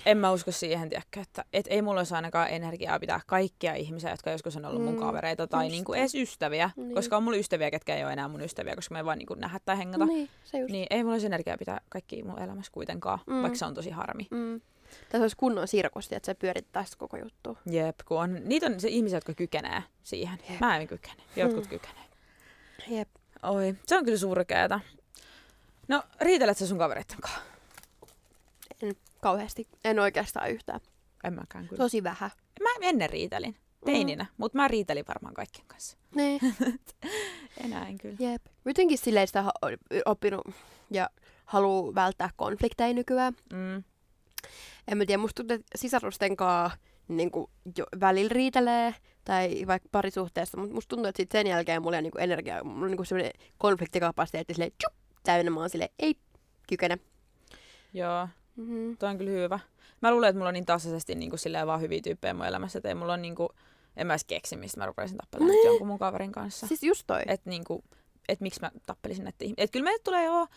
en 0.06 0.18
mä 0.18 0.32
usko 0.32 0.52
siihen, 0.52 0.90
tiedäkö, 0.90 1.22
että 1.22 1.46
et 1.54 1.66
ei 1.70 1.82
mulla 1.82 2.00
olisi 2.00 2.14
ainakaan 2.16 2.50
energiaa 2.50 3.00
pitää 3.00 3.20
kaikkia 3.28 3.76
ihmisiä, 3.76 4.10
jotka 4.12 4.32
joskus 4.32 4.56
on 4.58 4.66
ollut 4.66 4.84
mun 4.84 4.94
Mm, 4.94 5.00
kavereita 5.00 5.48
tai 5.48 5.66
just 5.66 5.72
niinku 5.72 5.92
niin. 5.92 6.00
edes 6.02 6.16
ystäviä, 6.16 6.70
Niin. 6.76 6.94
koska 6.96 7.18
on 7.18 7.24
mulla 7.24 7.38
ystäviä, 7.38 7.72
ketkä 7.72 7.96
ei 7.96 8.04
ole 8.04 8.14
enää 8.14 8.28
mun 8.28 8.42
ystäviä, 8.42 8.76
koska 8.76 8.94
me 8.94 9.00
ei 9.00 9.06
vaan 9.06 9.18
niinku 9.18 9.34
nähdä 9.34 9.60
tai 9.66 9.78
hengata. 9.78 10.06
Niin. 10.06 10.30
Se 10.44 10.58
just. 10.58 10.72
niin 10.72 10.88
ei 10.90 11.04
mulla 11.04 11.14
olisi 11.14 11.26
energiaa 11.26 11.58
pitää 11.58 11.82
kaikki 11.90 12.24
mun 12.24 12.40
elämässä 12.40 12.72
kuitenkaan, 12.72 13.20
mm. 13.28 13.42
Vaikka 13.42 13.58
se 13.60 13.66
on 13.66 13.74
tosi 13.74 13.90
harmi. 13.90 14.28
Mm. 14.32 14.62
Tässä 15.10 15.24
olisi 15.24 15.36
kunnon 15.38 15.68
sirkus, 15.68 16.12
että 16.12 16.26
se 16.26 16.34
pyörittäisi 16.34 16.98
koko 16.98 17.18
juttu. 17.18 17.58
Jep, 17.66 18.00
kun 18.06 18.20
on, 18.22 18.40
niitä 18.46 18.66
on 18.66 18.80
se 18.80 18.88
ihmisiä, 18.90 19.18
jotka 19.18 19.34
kykenee 19.34 19.84
siihen. 20.04 20.40
Jep. 20.50 20.60
Mä 20.60 20.78
en 20.78 20.88
kykene, 20.88 21.24
jotkut 21.36 21.64
Mm. 21.64 21.70
kykenee. 21.70 22.04
Jep. 22.88 23.10
Oi, 23.44 23.76
se 23.88 23.98
on 23.98 24.06
kyllä 24.06 24.18
surkeeta. 24.18 24.80
No, 25.88 26.04
riitelet 26.22 26.58
sä 26.58 26.68
sun 26.68 26.78
kavereitten 26.78 27.18
kanssa? 27.22 27.40
En 28.82 28.96
kauheasti. 29.22 29.68
En 29.86 30.00
oikeastaan 30.00 30.52
yhtään. 30.52 30.80
En 31.24 31.34
mäkään 31.34 31.68
kyllä. 31.68 31.84
Tosi 31.84 32.04
vähän. 32.04 32.32
Mä 32.64 32.70
ennen 32.82 33.10
riitelin, 33.10 33.56
teininä, 33.86 34.24
mm. 34.24 34.30
mutta 34.38 34.58
mä 34.58 34.68
riitelin 34.68 35.06
varmaan 35.08 35.34
kaikkien 35.34 35.68
kanssa. 35.68 35.98
Niin. 36.16 36.40
Enää 37.66 37.88
en 37.88 37.98
kyllä. 37.98 38.16
Jep. 38.20 38.42
Jotenkin 38.66 38.98
silleen 38.98 39.28
sitä 39.28 39.44
oppinut 40.06 40.48
ja 40.92 41.10
haluaa 41.46 41.96
välttää 41.96 42.30
konflikteja 42.36 42.94
nykyään. 42.94 43.34
Mm. 43.54 43.84
En 44.88 44.98
mä 44.98 45.06
tiedä, 45.06 45.22
musta 45.22 45.36
tuntuu, 45.36 45.56
että 45.56 45.78
sisarusten 45.78 46.36
kanssa 46.38 46.78
niin 47.08 47.32
jo 47.78 47.86
välillä 48.00 48.30
riitelee 48.30 48.96
tai 49.24 49.64
vaikka 49.68 49.90
parisuhteessa, 49.92 50.58
mutta 50.58 50.76
musta 50.76 50.90
tuntuu, 50.90 51.10
että 51.10 51.18
sit 51.18 51.32
sen 51.32 51.48
jälkeen 51.48 51.82
mulla 51.82 51.98
on 51.98 52.04
niin 52.04 52.14
energiaa, 52.18 52.64
mulla 52.64 52.86
on 52.86 52.92
niin 52.92 53.06
sellainen 53.06 53.32
konfliktikapasiteetti 53.58 54.54
silleen 54.54 54.72
tjup, 54.72 54.94
täynnä, 55.24 55.52
mä 55.52 55.60
oon 55.60 55.70
silleen, 55.70 55.92
ei 56.00 56.16
kykene. 56.70 56.98
Joo, 57.94 58.28
Mm-hmm. 58.58 58.98
toi 58.98 59.10
on 59.10 59.18
kyllä 59.18 59.32
hyvä. 59.32 59.60
Mä 60.02 60.12
luulen, 60.12 60.30
että 60.30 60.38
mulla 60.38 60.48
on 60.48 60.54
niin 60.54 60.66
tasaisesti 60.66 61.16
niin 61.16 61.30
kuin 61.30 61.40
silleen 61.40 61.68
vaan 61.68 61.82
hyviä 61.82 62.02
tyyppejä 62.04 62.34
mun 62.34 62.46
elämässä, 62.46 62.80
että 62.80 62.90
ei 62.90 62.96
mulla 62.96 63.14
on 63.14 63.22
niin 63.22 63.36
kuin, 63.36 63.50
en 63.98 64.08
mä 64.08 64.14
edes 64.14 64.24
keksi, 64.24 64.56
mistä 64.58 64.80
mä 64.80 64.86
rupaisin 64.86 65.18
tappelemaan 65.18 65.56
Nee. 65.56 65.66
jonkun 65.66 65.88
mun 65.88 66.00
kaverin 66.00 66.32
kanssa. 66.32 66.68
Siis 66.68 66.84
just 66.84 67.04
toi. 67.08 67.22
Että 67.28 67.50
niinku, 67.50 67.84
et 68.30 68.42
miksi 68.42 68.62
mä 68.62 68.72
tappelisin 68.86 69.24
näitä 69.24 69.46
ihmisiä. 69.46 69.64
Että 69.64 69.72
kyllä 69.74 69.84
meille 69.84 70.02
tulee 70.04 70.26
jo, 70.26 70.48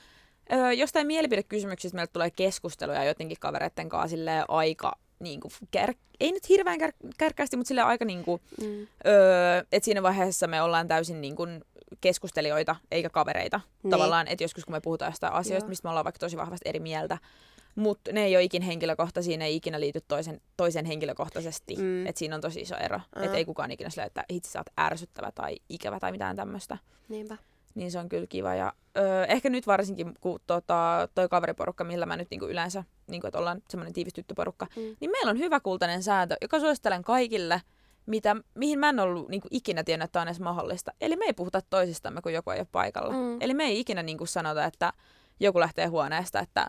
ö, 0.52 0.72
jostain 0.72 1.06
mielipidekysymyksistä 1.06 1.96
meille 1.96 2.10
tulee 2.12 2.30
keskusteluja 2.30 3.04
jotenkin 3.04 3.36
kavereiden 3.40 3.88
kanssa 3.88 4.08
silleen 4.08 4.44
aika 4.48 4.92
niinku, 5.18 5.48
kär, 5.70 5.94
ei 6.20 6.32
nyt 6.32 6.48
hirveän 6.48 6.78
kär, 6.78 6.92
kärkkäästi, 7.18 7.56
mutta 7.56 7.68
sille 7.68 7.82
aika 7.82 8.04
niinku, 8.04 8.40
Mm. 8.60 8.86
öö, 9.06 9.58
että 9.72 9.84
siinä 9.84 10.02
vaiheessa 10.02 10.46
me 10.46 10.62
ollaan 10.62 10.88
täysin 10.88 11.20
niinku 11.20 11.46
keskustelijoita 12.00 12.76
eikä 12.90 13.10
kavereita. 13.10 13.60
Niin. 13.82 13.90
Tavallaan, 13.90 14.28
että 14.28 14.44
joskus 14.44 14.64
kun 14.64 14.74
me 14.74 14.80
puhutaan 14.80 15.10
jostain 15.12 15.32
asioista, 15.32 15.64
Joo. 15.64 15.68
mistä 15.68 15.86
me 15.86 15.90
ollaan 15.90 16.04
vaikka 16.04 16.18
tosi 16.18 16.36
vahvasti 16.36 16.68
eri 16.68 16.80
mieltä, 16.80 17.18
mutta 17.74 18.12
ne 18.12 18.24
ei 18.24 18.36
ole 18.36 18.44
ikin 18.44 18.62
henkilökohtaisia, 18.62 19.38
ne 19.38 19.44
ei 19.44 19.56
ikinä 19.56 19.80
liity 19.80 20.00
toisen, 20.08 20.40
toisen 20.56 20.84
henkilökohtaisesti. 20.84 21.76
Mm. 21.76 21.82
Mm. 21.82 22.06
Et 22.06 22.16
siinä 22.16 22.34
on 22.34 22.40
tosi 22.40 22.60
iso 22.60 22.76
ero. 22.76 23.00
Aa. 23.16 23.22
Että 23.22 23.36
ei 23.36 23.44
kukaan 23.44 23.70
ikinä 23.70 23.90
sillä, 23.90 24.04
että 24.04 24.24
itse 24.28 24.50
sä 24.50 24.58
oot 24.58 24.66
ärsyttävä 24.80 25.32
tai 25.34 25.56
ikävä 25.68 26.00
tai 26.00 26.12
mitään 26.12 26.36
tämmöistä. 26.36 26.78
Niinpä. 27.08 27.36
Niin 27.74 27.90
se 27.90 27.98
on 27.98 28.08
kyllä 28.08 28.26
kiva. 28.26 28.54
Ja 28.54 28.72
öö, 28.98 29.24
ehkä 29.24 29.50
nyt 29.50 29.66
varsinkin, 29.66 30.14
kun 30.20 30.40
tota, 30.46 31.08
toi 31.14 31.28
kaveriporukka, 31.28 31.84
millä 31.84 32.06
mä 32.06 32.16
nyt 32.16 32.28
niinku 32.30 32.46
yleensä, 32.46 32.84
niinku, 33.06 33.26
että 33.26 33.38
ollaan 33.38 33.62
semmoinen 33.68 33.92
tiivis 33.92 34.12
tyttöporukka, 34.14 34.66
Mm. 34.76 34.82
niin 35.00 35.10
meillä 35.10 35.30
on 35.30 35.38
hyvä 35.38 35.60
kultainen 35.60 36.02
sääntö, 36.02 36.36
joka 36.42 36.60
suosittelen 36.60 37.02
kaikille, 37.02 37.62
mitä, 38.06 38.36
mihin 38.54 38.78
mä 38.78 38.88
en 38.88 39.00
ollut 39.00 39.28
niinku, 39.28 39.48
ikinä 39.50 39.84
tiennyt, 39.84 40.04
että 40.04 40.20
on 40.20 40.28
edes 40.28 40.40
mahdollista. 40.40 40.92
Eli 41.00 41.16
me 41.16 41.24
ei 41.24 41.32
puhuta 41.32 41.60
toisistamme, 41.70 42.22
kun 42.22 42.32
joku 42.32 42.50
ei 42.50 42.60
ole 42.60 42.66
paikalla. 42.72 43.12
Mm. 43.12 43.36
Eli 43.40 43.54
me 43.54 43.64
ei 43.64 43.80
ikinä 43.80 44.02
niinku, 44.02 44.26
sanota, 44.26 44.64
että 44.64 44.92
joku 45.40 45.60
lähtee 45.60 45.86
huoneesta, 45.86 46.40
että, 46.40 46.66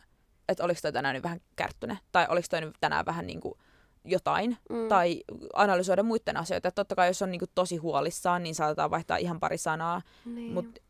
että 0.51 0.63
oliko 0.63 0.79
toi 0.81 0.93
tänään 0.93 1.15
nyt 1.15 1.23
vähän 1.23 1.41
kärttyne, 1.55 1.97
tai 2.11 2.25
oliko 2.29 2.47
toi 2.49 2.61
nyt 2.61 2.75
tänään 2.79 3.05
vähän 3.05 3.27
niinku, 3.27 3.57
jotain, 4.05 4.57
Mm. 4.69 4.87
tai 4.87 5.23
analysoida 5.53 6.03
muiden 6.03 6.37
asioita. 6.37 6.67
Et 6.67 6.75
totta 6.75 6.95
kai, 6.95 7.07
jos 7.07 7.21
on 7.21 7.31
niinku, 7.31 7.45
tosi 7.55 7.77
huolissaan, 7.77 8.43
niin 8.43 8.55
saatetaan 8.55 8.91
vaihtaa 8.91 9.17
ihan 9.17 9.39
pari 9.39 9.57
sanaa, 9.57 10.01
Niin. 10.25 10.53
mutta 10.53 10.81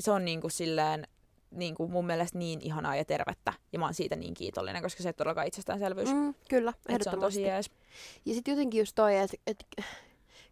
se 0.00 0.10
on 0.10 0.24
niinku 0.24 0.48
silleen 0.48 1.08
niinku 1.50 1.88
mun 1.88 2.06
mielestä 2.06 2.38
niin 2.38 2.60
ihanaa 2.60 2.96
ja 2.96 3.04
tervettä. 3.04 3.52
Ja 3.72 3.78
mä 3.78 3.84
oon 3.84 3.94
siitä 3.94 4.16
niin 4.16 4.34
kiitollinen, 4.34 4.82
koska 4.82 5.02
se 5.02 5.08
ei 5.08 5.12
todellakaan 5.12 5.46
itsestäänselvyys. 5.46 6.08
Mm, 6.14 6.34
kyllä, 6.48 6.70
et 6.70 6.76
se 6.76 6.88
on 6.88 6.94
ehdottomasti. 6.94 7.20
tosi 7.20 7.42
jees. 7.42 7.70
Ja 8.24 8.34
sitten 8.34 8.52
jotenkin 8.52 8.78
just 8.78 8.94
toi, 8.94 9.16
että 9.16 9.36
et, 9.46 9.64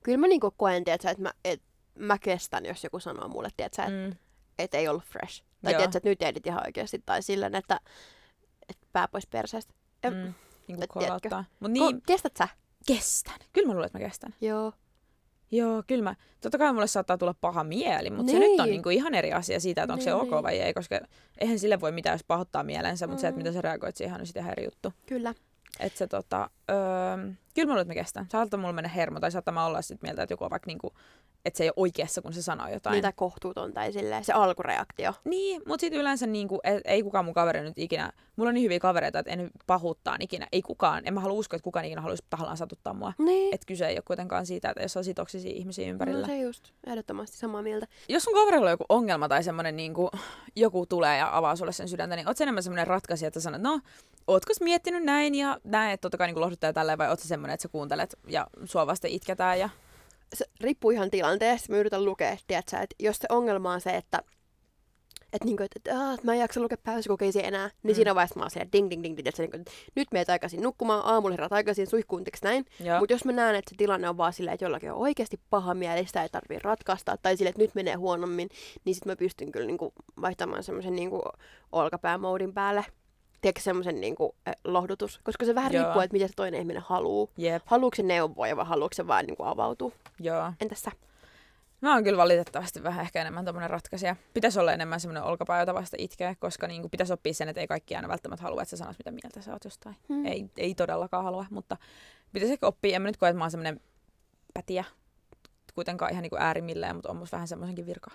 kyllä 0.02 0.18
mä 0.18 0.26
niinku 0.26 0.50
koen, 0.56 0.82
että 0.86 1.14
mä, 1.18 1.32
et, 1.44 1.62
mä 1.98 2.18
kestän, 2.18 2.66
jos 2.66 2.84
joku 2.84 3.00
sanoo 3.00 3.28
mulle, 3.28 3.48
että 3.58 3.86
Mm, 3.88 4.16
et 4.58 4.74
ei 4.74 4.88
ollut 4.88 5.04
fresh. 5.04 5.42
Tai 5.64 5.72
Joo. 5.72 5.78
tiiätsä, 5.78 5.96
että 5.98 6.08
nyt 6.08 6.22
edit 6.22 6.46
ihan 6.46 6.62
oikeasti. 6.66 7.02
Tai 7.06 7.22
silleen, 7.22 7.54
että, 7.54 7.80
että 8.68 8.86
pää 8.92 9.08
pois 9.08 9.26
perseestä. 9.26 9.74
Mm, 10.10 10.10
niinku 10.12 10.32
et 10.84 10.90
tiedätkö? 10.98 11.28
kolauttaa. 11.28 11.44
Mut 11.60 11.70
Niin. 11.70 11.82
niin, 11.86 12.02
kestät 12.06 12.36
sä? 12.36 12.48
kestän. 12.86 13.34
Kyllä 13.52 13.66
mä 13.66 13.72
luulen, 13.72 13.86
että 13.86 13.98
mä 13.98 14.04
kestän. 14.04 14.34
Joo. 14.40 14.72
Joo, 15.50 15.82
kyllä 15.86 16.02
mä. 16.04 16.14
Totta 16.40 16.58
kai 16.58 16.72
mulle 16.72 16.86
saattaa 16.86 17.18
tulla 17.18 17.34
paha 17.40 17.64
mieli, 17.64 18.10
mutta 18.10 18.32
se 18.32 18.38
Niin. 18.38 18.50
nyt 18.50 18.60
on 18.60 18.66
niinku 18.68 18.88
ihan 18.88 19.14
eri 19.14 19.32
asia 19.32 19.60
siitä, 19.60 19.82
että 19.82 19.92
onko 19.92 20.04
se 20.04 20.10
Niin, 20.10 20.20
ok 20.20 20.30
niin. 20.30 20.42
vai 20.42 20.58
ei, 20.60 20.74
koska 20.74 21.00
eihän 21.38 21.58
sille 21.58 21.80
voi 21.80 21.92
mitään, 21.92 22.14
jos 22.14 22.24
pahoittaa 22.24 22.62
mielensä, 22.62 23.06
mutta 23.06 23.20
se, 23.20 23.28
että 23.28 23.36
Mm. 23.36 23.38
miten 23.40 23.52
sä 23.52 23.60
reagoit 23.62 23.96
siihen, 23.96 24.20
on 24.20 24.26
sitten 24.26 24.40
ihan 24.40 24.52
eri 24.52 24.64
juttu. 24.64 24.92
Kyllä. 25.06 25.34
Että 25.80 25.98
se 25.98 26.06
tota, 26.06 26.50
öö, 26.70 26.76
kyllä 27.54 27.66
mä 27.66 27.72
luulen, 27.72 27.80
että 27.82 27.90
mä 27.94 28.00
kestän. 28.00 28.26
Saattaa 28.32 28.60
mulla 28.60 28.72
mennä 28.72 28.88
hermo, 28.88 29.20
tai 29.20 29.30
saattaa 29.32 29.54
mä 29.54 29.66
olla 29.66 29.82
sit 29.82 30.02
mieltä, 30.02 30.22
että 30.22 30.32
joku 30.32 30.44
on 30.44 30.50
vaikka 30.50 30.66
niinku, 30.66 30.92
että 31.46 31.58
se 31.58 31.64
ei 31.64 31.68
ole 31.68 31.74
oikeassa, 31.76 32.22
kun 32.22 32.32
se 32.32 32.42
sanoo 32.42 32.68
jotain. 32.68 32.92
Niitä 32.92 33.12
kohtuuton 33.12 33.72
tai 33.72 33.92
silleen, 33.92 34.24
se 34.24 34.32
alkureaktio. 34.32 35.12
Niin, 35.24 35.62
mutta 35.66 35.80
sitten 35.80 36.00
yleensä 36.00 36.26
niinku, 36.26 36.60
et, 36.64 36.82
ei 36.84 37.02
kukaan 37.02 37.24
mun 37.24 37.34
kaveri 37.34 37.60
nyt 37.60 37.78
ikinä, 37.78 38.12
mulla 38.36 38.48
on 38.48 38.54
niin 38.54 38.64
hyviä 38.64 38.78
kavereita, 38.78 39.18
että 39.18 39.32
en 39.32 39.50
pahuuttaa 39.66 40.16
ikinä, 40.20 40.46
ei 40.52 40.62
kukaan, 40.62 41.02
en 41.06 41.14
mä 41.14 41.20
halua 41.20 41.38
uskoa, 41.38 41.56
että 41.56 41.64
kukaan 41.64 41.84
ikinä 41.84 42.00
haluaisi 42.00 42.24
tahallaan 42.30 42.56
satuttaa 42.56 42.94
mua. 42.94 43.12
Niin. 43.18 43.54
Et 43.54 43.64
kyse 43.66 43.86
ei 43.86 43.96
ole 43.96 44.02
kuitenkaan 44.06 44.46
siitä, 44.46 44.70
että 44.70 44.82
jos 44.82 44.96
on 44.96 45.04
toksisia 45.14 45.52
ihmisiä 45.54 45.88
ympärillä. 45.90 46.20
No 46.20 46.26
se 46.26 46.38
just, 46.38 46.72
ehdottomasti 46.86 47.36
samaa 47.36 47.62
mieltä. 47.62 47.86
Jos 48.08 48.22
sun 48.22 48.34
kaverilla 48.34 48.66
on 48.66 48.70
joku 48.70 48.84
ongelma 48.88 49.28
tai 49.28 49.44
semmoinen 49.44 49.76
niinku, 49.76 50.10
joku 50.56 50.86
tulee 50.86 51.18
ja 51.18 51.36
avaa 51.36 51.56
sulle 51.56 51.72
sen 51.72 51.88
sydäntä, 51.88 52.16
niin 52.16 52.28
oot 52.28 52.40
enemmän 52.40 52.62
semmoinen 52.62 52.86
ratkaisija, 52.86 53.28
että 53.28 53.40
sanot, 53.40 53.60
no, 53.60 53.80
ootko 54.26 54.52
miettinyt 54.60 55.04
näin 55.04 55.34
ja 55.34 55.60
näin, 55.64 55.92
että 55.92 56.02
totta 56.02 56.18
kai 56.18 56.26
niinku 56.26 56.40
lohduttaa 56.40 56.72
tälleen, 56.72 56.98
vai 56.98 57.08
oot 57.08 57.20
semmoinen, 57.20 57.54
että 57.54 57.62
sä 57.62 57.68
kuuntelet 57.68 58.18
ja 58.28 58.46
sua 58.64 58.86
vasta 58.86 59.06
itketään 59.10 59.58
ja 59.58 59.68
Se 60.34 60.44
riippuu 60.60 60.90
ihan 60.90 61.10
tilanteesta. 61.10 61.72
Mä 61.72 61.78
yritän 61.78 62.04
lukea, 62.04 62.36
tiiätsä, 62.46 62.80
että 62.80 62.96
jos 63.00 63.16
se 63.16 63.26
ongelma 63.30 63.72
on 63.72 63.80
se, 63.80 63.90
että 63.90 64.22
että 65.32 65.44
niinku, 65.44 65.62
et, 65.62 65.70
et, 65.76 65.94
aah, 65.96 66.14
et 66.14 66.24
mä 66.24 66.32
en 66.34 66.38
jaksa 66.40 66.60
lukea 66.60 66.78
päiväkokeisia 66.82 67.42
enää, 67.42 67.70
niin 67.82 67.92
Mm. 67.92 67.96
siinä 67.96 68.14
vaiheessa 68.14 68.38
mä 68.38 68.42
oon 68.42 68.50
siellä 68.50 68.68
ding 68.72 68.90
ding 68.90 69.02
ding, 69.02 69.16
ding 69.16 69.26
että 69.28 69.42
niinku, 69.42 69.56
et 69.56 69.70
nyt 69.94 70.08
meet 70.12 70.30
aikaisin 70.30 70.62
nukkumaan, 70.62 71.04
aamulla 71.04 71.32
herät 71.32 71.52
aikaisin, 71.52 71.86
suihkuuntiksi 71.86 72.44
näin. 72.44 72.64
Mutta 72.98 73.12
jos 73.12 73.24
mä 73.24 73.32
näen, 73.32 73.56
että 73.56 73.70
se 73.70 73.76
tilanne 73.76 74.08
on 74.08 74.16
vaan 74.16 74.32
silleen, 74.32 74.54
että 74.54 74.64
jollakin 74.64 74.92
on 74.92 74.98
oikeasti 74.98 75.40
paha 75.50 75.74
mieli, 75.74 76.06
sitä 76.06 76.22
ei 76.22 76.28
tarvii 76.28 76.58
ratkaista, 76.58 77.16
tai 77.22 77.36
silleen, 77.36 77.50
että 77.50 77.62
nyt 77.62 77.74
menee 77.74 77.94
huonommin, 77.94 78.48
niin 78.84 78.94
sit 78.94 79.04
mä 79.06 79.16
pystyn 79.16 79.52
kyllä 79.52 79.66
niinku 79.66 79.92
vaihtamaan 80.20 80.62
semmoisen 80.62 80.96
niinku 80.96 81.22
olkapäämoodin 81.72 82.54
päälle. 82.54 82.84
Tiedätkö 83.40 83.60
semmoisen 83.60 84.00
niinku, 84.00 84.34
eh, 84.46 84.54
lohdutus? 84.64 85.20
Koska 85.24 85.44
se 85.46 85.54
vähän 85.54 85.72
Joo. 85.72 85.84
riippuu, 85.84 86.02
että 86.02 86.12
mitä 86.12 86.26
se 86.28 86.32
toinen 86.36 86.60
ihminen 86.60 86.82
haluaa. 86.82 87.28
Jep, 87.36 87.62
Haluuko 87.66 87.94
se 87.96 88.02
neuvoa 88.02 88.56
vai 88.56 88.66
haluuko 88.66 88.94
se 88.94 89.06
vaan 89.06 89.24
niinku 89.24 89.42
avautua? 89.44 89.92
joo. 90.20 90.52
Entäs 90.60 90.82
sä? 90.82 90.92
Mä 91.80 91.94
oon 91.94 92.04
kyllä 92.04 92.16
valitettavasti 92.18 92.82
vähän 92.82 93.02
ehkä 93.04 93.20
enemmän 93.20 93.44
tommonen 93.44 93.70
ratkaisija. 93.70 94.16
Pitäisi 94.34 94.60
olla 94.60 94.72
enemmän 94.72 95.00
semmoinen 95.00 95.22
olkapää, 95.22 95.60
jota 95.60 95.74
vasta 95.74 95.96
itkeä, 96.00 96.34
koska 96.38 96.66
niinku 96.66 96.88
pitäisi 96.88 97.12
oppia 97.12 97.34
sen, 97.34 97.48
että 97.48 97.60
ei 97.60 97.66
kaikki 97.66 97.96
aina 97.96 98.08
välttämättä 98.08 98.42
halua, 98.42 98.62
että 98.62 98.70
sä 98.70 98.76
sanot, 98.76 98.98
mitä 98.98 99.10
mieltä 99.10 99.42
sä 99.42 99.52
oot 99.52 99.64
jostain. 99.64 99.96
Hmm. 100.08 100.26
Ei, 100.26 100.46
ei 100.56 100.74
todellakaan 100.74 101.24
halua, 101.24 101.46
mutta 101.50 101.76
pitäisi 102.32 102.52
ehkä 102.52 102.66
oppia. 102.66 102.96
En 102.96 103.02
mä 103.02 103.08
nyt 103.08 103.16
koe, 103.16 103.28
että 103.28 103.38
mä 103.38 103.44
oon 103.44 103.50
semmoinen 103.50 103.80
pätiä, 104.54 104.84
kuitenkaan 105.74 106.10
ihan 106.12 106.22
niinku 106.22 106.36
äärimmilleen, 106.40 106.96
mutta 106.96 107.10
on 107.10 107.16
musta 107.16 107.36
vähän 107.36 107.48
semmoisenkin 107.48 107.86
virka. 107.86 108.10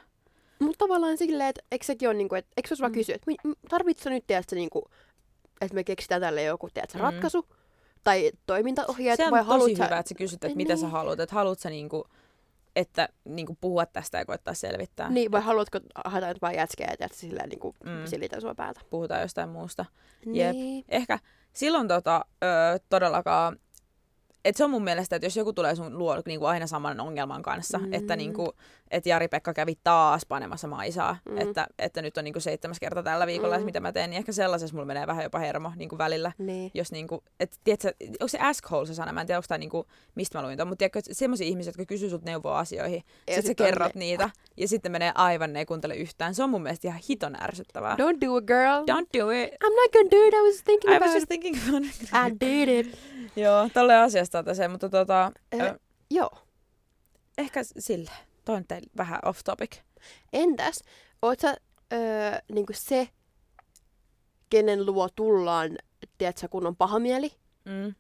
Mutta 0.60 0.78
tavallaan 0.86 1.18
silleen, 1.18 1.50
että 1.50 1.62
eikö 1.72 1.86
sekin 1.86 2.10
ole, 2.10 2.18
niinku, 2.18 2.36
että 2.36 2.52
eikö 2.58 2.76
se 2.76 2.82
vaan 2.82 2.92
Mm. 2.92 2.94
kysyä, 2.94 3.16
että 3.16 3.32
tarvitsetko 3.70 4.10
nyt, 4.10 4.28
tiedätkö, 4.28 4.56
niinku, 4.56 4.90
että 5.62 5.76
me 5.76 5.84
keksitään 5.84 6.22
tälle 6.22 6.44
joku, 6.44 6.70
tiedätkö, 6.74 6.98
Mm. 6.98 7.02
ratkaisu? 7.02 7.46
Tai 8.04 8.32
toimintaohjeet, 8.46 9.18
Se 9.18 9.26
on 9.26 9.32
vai 9.32 9.40
tosi 9.40 9.50
haluat 9.50 9.70
hyvä, 9.72 9.88
sä... 9.88 9.98
että 9.98 10.10
sä 10.10 10.16
kysyt, 10.16 10.44
että 10.44 10.58
mitä 10.58 10.76
sä 10.76 10.82
Niin. 10.82 10.92
haluat. 10.92 11.20
Että 11.20 11.36
haluat 11.36 11.60
sä 11.60 11.70
niinku, 11.70 12.06
että 12.76 13.10
niinku 13.26 13.58
puhua 13.62 13.86
tästä 13.86 14.18
ja 14.18 14.26
koittaa 14.26 14.54
selvittää. 14.54 15.10
Niin, 15.10 15.32
vai 15.32 15.42
haluatko 15.42 15.80
haeta 16.06 16.28
nyt 16.28 16.42
vaan 16.42 16.56
jätkeä 16.56 16.88
ja 16.92 16.98
tiedätkö, 16.98 17.18
silleen 17.18 17.50
niinku 17.50 17.76
Mm. 17.84 18.06
silitä 18.06 18.40
sua 18.40 18.56
päätä? 18.56 18.82
Puhutaan 18.90 19.22
jostain 19.22 19.50
muusta. 19.50 19.86
Jep. 20.34 20.52
Niin. 20.56 20.86
ehkä 20.90 21.20
silloin 21.54 21.88
tota, 21.88 22.26
ö, 22.44 22.48
todellakaan, 22.90 23.58
että 24.46 24.58
se 24.58 24.64
on 24.64 24.70
mun 24.72 24.84
mielestä, 24.84 25.16
että 25.16 25.26
jos 25.26 25.38
joku 25.38 25.54
tulee 25.54 25.76
sun 25.76 25.98
luo 25.98 26.22
niinku 26.26 26.46
aina 26.46 26.68
saman 26.68 27.00
ongelman 27.00 27.42
kanssa, 27.42 27.78
Mm. 27.78 27.86
mm. 27.86 27.94
että 27.94 28.16
niinku, 28.16 28.54
et 28.92 29.06
Jari-Pekka 29.06 29.54
kävi 29.54 29.74
taas 29.84 30.26
panemassa 30.26 30.68
maisaa, 30.68 31.18
Mm. 31.30 31.38
että, 31.38 31.68
että 31.80 32.02
nyt 32.02 32.18
on 32.18 32.24
niinku 32.24 32.40
seitsemäs 32.40 32.80
kerta 32.80 33.04
tällä 33.04 33.28
viikolla, 33.28 33.54
Mm. 33.56 33.60
että 33.60 33.66
mitä 33.66 33.80
mä 33.80 33.92
teen, 33.92 34.10
niin 34.10 34.18
ehkä 34.18 34.32
sellaisessa 34.32 34.74
mulla 34.76 34.86
menee 34.86 35.08
vähän 35.08 35.24
jopa 35.24 35.40
hermo 35.40 35.72
niinku 35.76 35.98
välillä. 35.98 36.32
Niin. 36.38 36.72
Jos 36.74 36.92
niinku, 36.92 37.24
et, 37.40 37.60
tiedätkö, 37.64 37.94
onko 38.12 38.28
se 38.28 38.38
asshole 38.40 38.86
se 38.88 38.94
sana, 38.94 39.14
mä 39.14 39.22
en 39.22 39.28
tiedä, 39.28 39.38
onko 39.38 39.46
tää 39.48 39.58
niinku, 39.58 39.86
mista 40.16 40.38
mä 40.38 40.46
luin 40.46 40.58
ton, 40.58 40.68
mutta 40.68 40.78
tiedätkö, 40.78 41.00
semmoisia 41.12 41.48
ihmisiä, 41.48 41.70
jotka 41.70 41.86
kysyy 41.86 42.10
sut 42.10 42.24
neuvoa 42.24 42.60
asioihin, 42.60 43.04
Ja 43.28 43.34
sit, 43.36 43.44
sä 43.44 43.48
sit 43.48 43.58
kerrot 43.58 43.96
ne- 43.96 44.00
niitä, 44.00 44.30
ja 44.58 44.68
sitten 44.68 44.92
menee 44.92 45.12
aivan, 45.16 45.54
ne 45.54 45.60
ei 45.60 45.66
kuuntele 45.66 45.96
yhtään. 45.96 46.36
Se 46.36 46.44
on 46.44 46.50
mun 46.50 46.62
mielestä 46.64 46.88
ihan 46.88 47.02
hiton 47.10 47.36
ärsyttävää. 47.44 47.96
Don't 47.96 48.22
do 48.28 48.38
it, 48.38 48.46
girl. 48.46 48.84
Don't 49.02 49.20
do 49.20 49.30
it. 49.30 49.50
I'm 49.54 49.76
not 49.76 49.92
gonna 49.94 50.12
do 50.12 50.28
it, 50.28 50.34
I 50.34 50.42
was 50.48 50.64
thinking 50.64 50.94
I 50.94 50.96
about 50.96 51.08
was 51.08 51.16
just 51.16 51.28
thinking 51.28 51.58
about 51.70 51.86
it. 51.86 52.02
I 52.04 52.36
did 52.46 52.70
it. 52.86 52.98
Joo, 53.36 53.70
tolle 53.74 53.96
asiasta 53.98 54.54
se, 54.54 54.68
mutta 54.68 54.90
tota, 54.90 55.32
Ö, 55.54 55.64
ö, 55.64 55.80
Joo. 56.10 56.30
ehkä 57.38 57.62
sille. 57.64 58.12
Toi 58.52 58.58
on 58.58 58.68
teille 58.68 58.90
vähän 58.98 59.20
off 59.26 59.44
topic. 59.44 59.78
Entäs, 60.34 60.84
oot 61.22 61.40
sä 61.40 61.58
öö, 61.94 62.00
niinku 62.52 62.74
se, 62.76 63.10
kenen 64.50 64.86
luo 64.86 65.10
tullaan, 65.10 65.78
tiedätkö, 66.18 66.48
kun 66.48 66.68
on 66.68 66.76
paha 66.76 67.00
mieli? 67.00 67.32
Mm. 67.66 67.96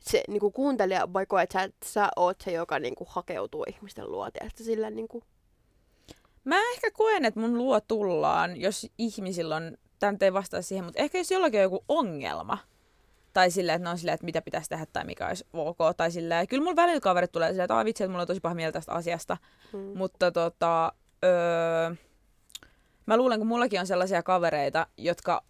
Se 0.00 0.24
niinku 0.28 0.50
kuuntelija, 0.50 1.12
vai 1.12 1.26
koet 1.26 1.50
sä, 1.50 1.62
että 1.62 1.88
sä 1.88 2.08
oot 2.16 2.40
se, 2.40 2.52
joka 2.52 2.78
niinku 2.78 3.06
hakeutuu 3.08 3.64
ihmisten 3.68 4.12
luo, 4.12 4.30
tiedätkö, 4.30 4.64
sillä 4.64 4.90
niinku... 4.90 5.22
Mä 6.44 6.56
ehkä 6.72 6.90
koen, 6.90 7.24
että 7.24 7.40
mun 7.40 7.58
luo 7.58 7.80
tullaan, 7.80 8.60
jos 8.60 8.86
ihmisillä 8.98 9.56
on, 9.56 9.76
tämä 9.98 10.16
ei 10.20 10.32
vastaa 10.32 10.62
siihen, 10.62 10.84
mutta 10.84 11.02
ehkä 11.02 11.18
jos 11.18 11.30
jollakin 11.30 11.60
on 11.60 11.62
joku 11.62 11.84
ongelma, 11.88 12.58
tai 13.34 13.50
silleen, 13.50 13.76
että 13.76 13.84
ne 13.84 13.90
on 13.90 13.98
silleen, 13.98 14.14
että 14.14 14.24
mitä 14.24 14.42
pitäisi 14.42 14.68
tehdä 14.68 14.86
tai 14.92 15.04
mikä 15.04 15.28
olisi 15.28 15.46
ok, 15.52 15.78
tai 15.96 16.10
silleen, 16.10 16.48
kyllä 16.48 16.62
mulla 16.62 16.76
välillä 16.76 17.00
kaverit 17.00 17.32
tulee 17.32 17.48
silleen, 17.48 17.64
että 17.64 17.84
vitsi, 17.84 18.04
että 18.04 18.10
mulla 18.10 18.20
on 18.22 18.26
tosi 18.26 18.40
paha 18.40 18.54
mieltä 18.54 18.78
tästä 18.78 18.92
asiasta, 18.92 19.36
Mm. 19.72 19.78
mutta 19.98 20.32
tota, 20.32 20.92
öö, 21.24 21.94
mä 23.06 23.16
luulen, 23.16 23.38
kun 23.38 23.46
mullakin 23.46 23.80
on 23.80 23.86
sellaisia 23.86 24.22
kavereita, 24.22 24.86
jotka 24.98 25.42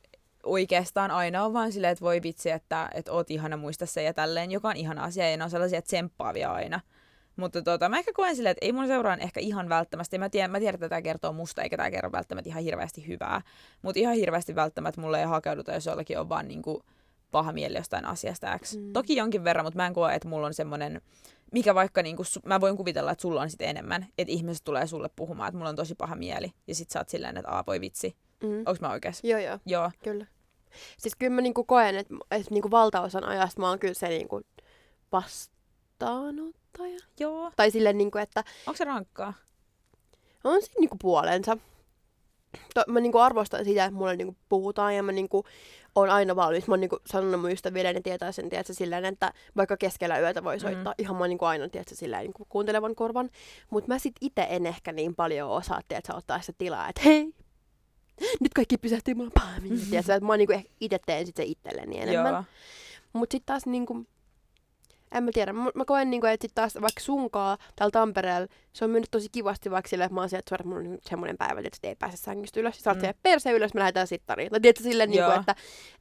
oikeastaan 0.43 1.11
aina 1.11 1.45
on 1.45 1.53
vaan 1.53 1.73
silleen, 1.73 1.93
että 1.93 2.05
voi 2.05 2.23
vitsi, 2.23 2.51
että, 2.51 2.89
että 2.95 3.13
oot 3.13 3.31
ihana 3.31 3.57
muista 3.57 3.87
se 3.87 4.03
ja 4.03 4.15
tälleen, 4.15 4.51
joka 4.51 4.69
on 4.69 4.77
ihana 4.77 5.05
asia, 5.05 5.31
ja 5.31 5.37
ne 5.37 5.45
on 5.45 5.51
sellaisia 5.51 5.83
tsemppaavia 5.83 6.53
aina. 6.53 6.81
Mutta 7.37 7.63
tota, 7.63 7.89
mä 7.89 7.99
ehkä 7.99 8.13
koen 8.15 8.37
silleen, 8.37 8.51
että 8.51 8.67
ei 8.67 8.73
mun 8.73 8.87
seuraan 8.87 9.21
ehkä 9.21 9.41
ihan 9.41 9.69
välttämättä. 9.69 10.19
Mä 10.19 10.29
tiedän, 10.29 10.51
mä 10.51 10.59
tiedän, 10.59 10.75
että 10.75 10.89
tämä 10.89 11.03
kertoo 11.03 11.33
musta, 11.33 11.63
eikä 11.63 11.77
tämä 11.77 11.91
kerro 11.91 12.13
välttämättä 12.13 12.51
ihan 12.51 12.63
hirveästi 12.63 13.07
hyvää. 13.07 13.41
Mutta 13.83 14.01
ihan 14.01 14.15
hirveästi 14.15 14.55
välttämättä 14.55 15.01
mulle 15.01 15.19
ei 15.21 15.27
hakeuduta, 15.27 15.73
jos 15.73 15.87
jollakin 15.87 16.19
on 16.19 16.29
vaan 16.29 16.49
niinku 16.49 16.85
paha 17.35 17.53
mieli 17.53 17.77
jostain 17.77 18.05
asiasta 18.05 18.59
X. 18.59 18.77
Mm. 18.77 18.93
Toki 18.93 19.17
jonkin 19.17 19.45
verran, 19.45 19.67
mutta 19.67 19.77
mä 19.77 19.87
en 19.87 19.95
koe, 19.95 20.15
että 20.15 20.29
mulla 20.29 20.47
on 20.47 20.55
semmoinen, 20.55 21.01
mikä 21.53 21.75
vaikka 21.75 22.03
niinku, 22.03 22.23
mä 22.47 22.61
voin 22.61 22.77
kuvitella, 22.77 23.11
että 23.11 23.23
sulla 23.23 23.41
on 23.41 23.51
sitten 23.51 23.69
enemmän. 23.69 24.07
Että 24.19 24.33
ihmiset 24.33 24.65
tulee 24.65 24.87
sulle 24.87 25.11
puhumaan, 25.17 25.49
että 25.49 25.59
mulla 25.59 25.71
on 25.71 25.77
tosi 25.77 25.95
paha 25.95 26.15
mieli. 26.17 26.53
Ja 26.67 26.75
sit 26.75 26.91
sä 26.91 27.01
oot 27.01 27.09
silleen, 27.09 27.37
että 27.37 27.51
aa 27.51 27.65
voi 27.67 27.81
vitsi. 27.81 28.17
Mm. 28.43 28.63
Onks 28.67 28.81
mä 28.81 28.91
oikeassa? 28.91 29.27
Joo, 29.27 29.41
joo, 29.41 29.59
Joo. 29.67 29.91
kyllä. 30.05 30.27
Siis 30.99 31.17
kyllä 31.17 31.35
mä 31.35 31.41
niinku 31.41 31.65
koen, 31.65 31.97
että, 31.97 32.15
että 32.31 32.51
niinku 32.55 32.71
valtaosan 32.71 33.25
ajasta 33.25 33.61
mä 33.61 33.69
oon 33.69 33.79
kyllä 33.79 33.95
se 33.95 34.09
niinku 34.09 34.41
vastaanottaja. 35.13 36.99
Joo. 37.21 37.53
Tai 37.57 37.71
silleen, 37.71 37.99
niinku, 37.99 38.19
että 38.19 38.45
Onko 38.67 38.77
se 38.77 38.85
rankkaa? 38.85 39.35
on 40.45 40.63
siinä 40.63 40.81
niinku 40.81 40.97
puolensa. 41.01 41.57
to, 42.75 42.85
mä 42.89 43.01
niinku 43.01 43.19
arvostan 43.19 43.65
sitä, 43.65 43.85
että 43.85 43.97
mulle 43.99 44.17
niinku 44.17 44.37
puhutaan 44.49 44.97
ja 44.97 45.03
mä 45.03 45.13
niinku 45.13 45.45
on 45.95 46.11
aina 46.11 46.37
valmis. 46.37 46.69
Mä 46.69 46.73
oon 46.73 46.81
niinku 46.81 46.99
sanonut 47.07 47.41
mun 47.41 47.51
ystäville, 47.51 47.93
ne 47.93 48.01
tietää 48.01 48.33
sen, 48.33 48.49
tiedätkö, 48.51 48.75
silleen, 48.75 49.05
että 49.05 49.33
vaikka 49.57 49.77
keskellä 49.77 50.19
yötä 50.19 50.45
voi 50.45 50.61
soittaa 50.61 50.93
mm. 50.99 51.03
ihan 51.03 51.17
mä 51.17 51.29
niinku 51.29 51.45
aina, 51.45 51.69
tiedätkö, 51.69 51.95
silleen, 51.95 52.23
niinku 52.23 52.47
kuuntelevan 52.49 52.95
korvan. 52.95 53.31
Mutta 53.71 53.89
mä 53.89 53.99
sit 53.99 54.15
itse 54.21 54.47
en 54.51 54.67
ehkä 54.67 54.93
niin 54.93 55.15
paljon 55.15 55.51
osaa, 55.51 55.81
tiedätkö, 55.89 56.15
ottaa 56.15 56.41
sitä 56.41 56.53
tilaa, 56.59 56.89
että 56.89 57.01
hei, 57.05 57.35
nyt 58.41 58.55
kaikki 58.55 58.79
pysähtyy 58.79 59.15
mulla 59.15 59.31
pahemmin. 59.35 59.73
Mm-hmm. 59.73 59.91
Tiedätkö, 59.91 60.15
että 60.15 60.27
mä 60.27 60.37
niinku 60.37 60.61
itse 60.81 60.99
teen 61.07 61.27
sit 61.27 61.37
se 61.37 61.45
itselleni 61.45 62.01
enemmän. 62.01 62.45
Mutta 63.13 63.35
sitten 63.35 63.47
taas 63.47 63.67
niinku, 63.67 64.07
en 65.15 65.25
mä 65.25 65.31
tiedä, 65.35 65.53
mä, 65.53 65.85
koen, 65.87 66.11
niinku, 66.11 66.27
että 66.27 66.45
sit 66.45 66.55
taas 66.55 66.75
vaikka 66.75 67.01
sunkaa 67.01 67.59
täällä 67.77 67.91
Tampereella, 67.91 68.49
se 68.73 68.85
on 68.85 68.91
mennyt 68.91 69.11
tosi 69.11 69.29
kivasti 69.33 69.71
vaikka 69.71 69.89
silleen, 69.89 70.07
että 70.07 70.15
mä 70.15 70.21
oon 70.21 70.29
siellä, 70.29 70.39
että 70.39 70.49
suoraan, 70.49 70.69
mulla 70.69 70.81
on 70.81 70.93
nyt 70.93 71.05
semmoinen 71.05 71.37
päivä, 71.37 71.61
että 71.61 71.89
ei 71.89 71.97
pääse 71.97 72.17
sängystä 72.17 72.61
ylös. 72.61 72.81
Sä 72.81 72.91
oot 72.91 73.03
mm. 73.03 73.09
perse 73.23 73.53
ylös, 73.53 73.75
me 73.75 73.81
lähdetään 73.81 74.07
sittariin. 74.07 74.51
Tai 74.51 74.61
tiedätkö 74.61 74.83
silleen, 74.83 75.11
niinku, 75.11 75.31
että, 75.31 75.55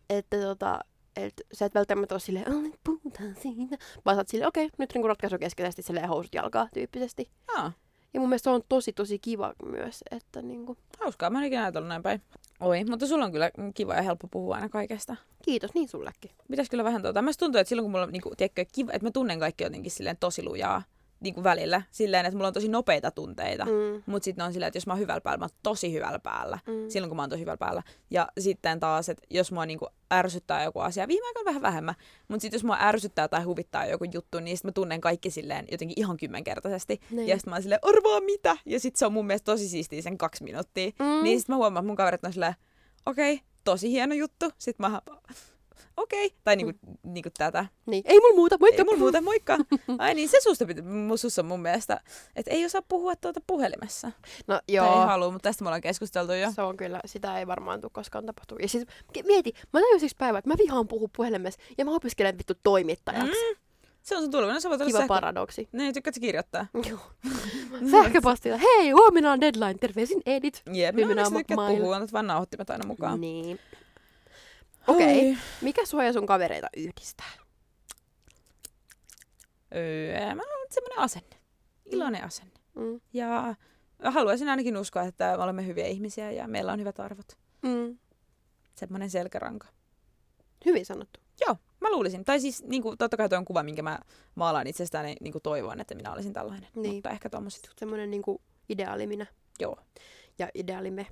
että 0.10 0.38
tota, 0.38 0.80
että 1.16 1.44
sä 1.54 1.66
et 1.66 1.76
välttämättä 1.76 2.16
ole 2.16 2.20
silleen, 2.20 2.66
että 2.66 2.80
puhutaan 2.84 3.36
siitä. 3.42 3.78
Vaan 4.06 4.16
sä 4.16 4.20
oot 4.20 4.28
silleen, 4.28 4.48
okei, 4.48 4.66
okay, 4.66 4.76
nyt 4.78 4.94
niinku 4.94 5.08
ratkaisu 5.08 5.38
keskeisesti 5.40 5.82
silleen 5.82 6.10
housut 6.10 6.36
jalkaa 6.36 6.68
tyyppisesti. 6.74 7.32
Aa. 7.58 7.72
Ja 8.14 8.20
mun 8.20 8.30
mielestä 8.30 8.44
se 8.44 8.50
on 8.50 8.62
tosi 8.70 8.94
tosi 8.94 9.20
kiva 9.20 9.54
myös, 9.66 10.04
että 10.12 10.42
niinku... 10.42 10.78
Hauskaa, 11.00 11.30
mä 11.30 11.40
en 11.40 11.46
ikinä 11.46 11.62
ajatellut 11.62 11.90
näin 11.90 12.04
päin. 12.04 12.22
Oi, 12.60 12.84
mutta 12.84 13.08
sulla 13.08 13.26
on 13.26 13.32
kyllä 13.32 13.52
kiva 13.74 13.96
ja 13.96 14.02
helppo 14.02 14.28
puhua 14.28 14.56
aina 14.56 14.70
kaikesta. 14.70 15.16
Kiitos, 15.46 15.74
niin 15.74 15.90
sullekin. 15.90 16.32
Pitäis 16.52 16.70
kyllä 16.70 16.84
vähän 16.84 17.02
tuota. 17.02 17.22
Mä 17.22 17.32
tuntuu, 17.40 17.60
että 17.60 17.70
silloin 17.70 17.84
kun 17.84 17.92
mulla 17.92 18.06
on 18.06 18.12
niinku, 18.12 18.34
tiedätkö, 18.38 18.66
kiva, 18.72 18.92
että 18.92 19.08
mä 19.08 19.12
tunnen 19.12 19.40
kaikki 19.40 19.64
jotenkin 19.64 19.92
silleen 19.92 20.18
tosi 20.18 20.44
lujaa 20.44 20.82
niin 21.24 21.34
kuin 21.34 21.44
välillä 21.44 21.82
silleen, 21.92 22.26
että 22.26 22.38
mulla 22.38 22.48
on 22.48 22.54
tosi 22.54 22.68
nopeita 22.68 23.12
tunteita, 23.12 23.66
mm. 23.66 24.04
mutta 24.06 24.24
sitten 24.24 24.46
on 24.46 24.54
silleen, 24.54 24.68
että 24.68 24.78
jos 24.78 24.88
mä 24.88 24.94
oon 24.94 25.00
hyvällä 25.00 25.22
päällä, 25.22 25.38
mä 25.38 25.46
oon 25.46 25.58
tosi 25.64 25.94
hyvällä 25.94 26.20
päällä, 26.20 26.60
mm. 26.68 26.90
silloin 26.90 27.10
kun 27.10 27.16
mä 27.16 27.22
oon 27.22 27.30
tosi 27.30 27.42
hyvällä 27.42 27.58
päällä. 27.58 27.84
Ja 28.12 28.28
sitten 28.40 28.80
taas, 28.80 29.10
että 29.10 29.24
jos 29.30 29.52
mua 29.52 29.66
niin 29.66 29.80
kuin 29.80 29.90
ärsyttää 30.14 30.64
joku 30.64 30.80
asia, 30.80 31.08
viime 31.08 31.28
aikoina 31.28 31.46
vähän 31.46 31.62
vähemmän, 31.62 31.96
mutta 32.28 32.42
sitten 32.42 32.58
jos 32.58 32.64
mua 32.64 32.78
ärsyttää 32.82 33.28
tai 33.28 33.44
huvittaa 33.44 33.86
joku 33.86 34.06
juttu, 34.14 34.40
niin 34.40 34.58
sitten 34.58 34.70
mä 34.70 34.74
tunnen 34.74 35.02
kaikki 35.02 35.32
silleen 35.32 35.66
jotenkin 35.72 36.00
ihan 36.00 36.18
kymmenkertaisesti. 36.18 37.02
Niin. 37.12 37.28
Ja 37.28 37.36
sitten 37.36 37.52
mä 37.52 37.56
oon 37.56 37.64
silleen, 37.64 37.80
arvaa 37.82 38.22
mitä? 38.22 38.58
Ja 38.66 38.80
sitten 38.80 39.00
se 39.00 39.06
on 39.06 39.14
mun 39.14 39.28
mielestä 39.28 39.46
tosi 39.46 39.70
siistiä 39.70 40.02
sen 40.02 40.18
kaksi 40.18 40.44
minuuttia. 40.44 40.92
Mm. 41.00 41.24
Niin 41.24 41.40
sitten 41.40 41.54
mä 41.54 41.58
huomaan, 41.58 41.84
että 41.84 41.88
mun 41.88 41.96
kaverit 41.96 42.26
on 42.26 42.34
silleen, 42.34 42.56
okei, 43.06 43.34
okay, 43.34 43.46
tosi 43.64 43.92
hieno 43.92 44.16
juttu. 44.16 44.52
Sitten 44.58 44.92
mä 44.92 45.02
okei. 45.98 46.26
Okay. 46.26 46.38
Tai 46.44 46.56
niinku, 46.56 46.80
mm. 46.88 47.14
niinku 47.14 47.30
tätä. 47.38 47.66
Niin. 47.86 48.04
Ei 48.06 48.20
mulla 48.20 48.36
muuta, 48.36 48.58
moikka. 48.60 48.82
Ei 48.82 48.86
mulla 48.86 48.98
muuta, 48.98 49.22
moikka. 49.22 49.58
Ai 49.98 50.14
niin, 50.14 50.30
se 50.30 50.38
susta 50.42 50.66
pitä, 50.66 50.82
sussa 51.16 51.44
mun 51.44 51.62
mielestä, 51.62 52.00
että 52.36 52.52
ei 52.52 52.66
osaa 52.66 52.82
puhua 52.88 53.16
tuota 53.16 53.40
puhelimessa. 53.48 54.12
No 54.48 54.62
joo. 54.68 54.86
Tai 54.88 55.00
ei 55.00 55.06
halua, 55.06 55.32
mutta 55.32 55.50
tästä 55.50 55.64
me 55.64 55.68
ollaan 55.68 55.82
keskusteltu 55.82 56.34
jo. 56.34 56.52
Se 56.52 56.62
on 56.62 56.78
kyllä, 56.78 57.00
sitä 57.06 57.40
ei 57.40 57.48
varmaan 57.48 57.82
tule 57.82 57.92
koskaan 57.94 58.26
tapahtua. 58.26 58.58
Ja 58.62 58.68
siis 58.68 58.86
mieti, 59.26 59.54
mä 59.74 59.80
tajusin 59.80 60.06
yksi 60.06 60.16
päivä, 60.20 60.38
että 60.38 60.50
mä 60.50 60.56
vihaan 60.58 60.88
puhua 60.88 61.10
puhelimessa 61.16 61.62
ja 61.78 61.86
mä 61.86 61.92
opiskelen 61.92 62.38
vittu 62.38 62.54
toimittajaksi. 62.64 63.54
Mm. 63.54 63.64
Se 64.04 64.16
on 64.16 64.22
sun 64.22 64.32
tulevana. 64.32 64.60
Se 64.60 64.70
Kiva 64.70 64.92
sähkö... 64.92 65.08
paradoksi. 65.08 65.68
Niin, 65.72 65.94
tykkäätkö 65.94 66.20
kirjoittaa? 66.20 66.66
Joo. 66.90 67.00
Sähköpostilla. 67.92 68.58
Hei, 68.58 68.92
huomenna 68.92 69.32
on 69.32 69.42
deadline. 69.42 69.74
Terveisin 69.74 70.22
Edit. 70.26 70.62
Jep, 70.74 70.96
no 70.96 71.10
onneksi 71.10 71.34
tykkäät 71.34 71.68
puhua, 71.68 72.00
vaan 72.14 72.28
nauhoittimet 72.28 72.70
aina 72.70 72.88
mukaan. 72.88 73.22
Niin. 73.22 73.60
Okei. 74.88 75.32
Okay. 75.32 75.44
Mikä 75.62 75.86
sua 75.86 76.04
ja 76.04 76.14
sun 76.14 76.26
kavereita 76.26 76.68
yhdistää? 76.78 77.32
Öö, 79.76 80.36
mä 80.36 80.42
olen 80.44 80.68
semmoinen 80.72 81.00
asenne. 81.00 81.36
Iloinen 81.86 82.22
mm. 82.22 82.28
asenne. 82.28 82.60
Mm. 82.76 83.02
Ja 83.14 83.56
haluaisin 84.04 84.50
ainakin 84.50 84.78
uskoa, 84.78 85.04
että 85.04 85.38
me 85.38 85.44
olemme 85.44 85.68
hyviä 85.68 85.88
ihmisiä 85.88 86.32
ja 86.32 86.48
meillä 86.48 86.74
on 86.74 86.80
hyvät 86.80 87.00
arvot. 87.00 87.38
Mm. 87.62 87.98
Semmoinen 88.76 89.10
selkäranka. 89.10 89.68
Hyvin 90.66 90.86
sanottu. 90.86 91.20
Joo, 91.48 91.56
mä 91.80 91.92
luulisin. 91.92 92.26
Tai 92.26 92.40
siis 92.40 92.64
niin 92.64 92.82
kuin, 92.82 92.98
totta 92.98 93.18
kai 93.18 93.30
tuo 93.30 93.38
on 93.38 93.46
kuva, 93.46 93.64
minkä 93.64 93.82
mä 93.82 94.00
maalaan 94.36 94.68
itsestään, 94.68 95.06
niin 95.06 95.32
kuin 95.32 95.42
toivon, 95.42 95.82
että 95.82 95.96
minä 95.96 96.14
olisin 96.14 96.34
tällainen. 96.34 96.70
Niin. 96.76 96.94
Mutta 96.94 97.10
ehkä 97.10 97.30
tuommoiset 97.30 97.70
Semmoinen 97.78 98.12
niin 98.12 98.22
kuin 98.22 98.42
ideaali 98.70 99.08
minä. 99.08 99.26
Joo. 99.60 99.78
Ja 100.40 100.50
ideaali 100.54 100.92
me. 100.92 101.08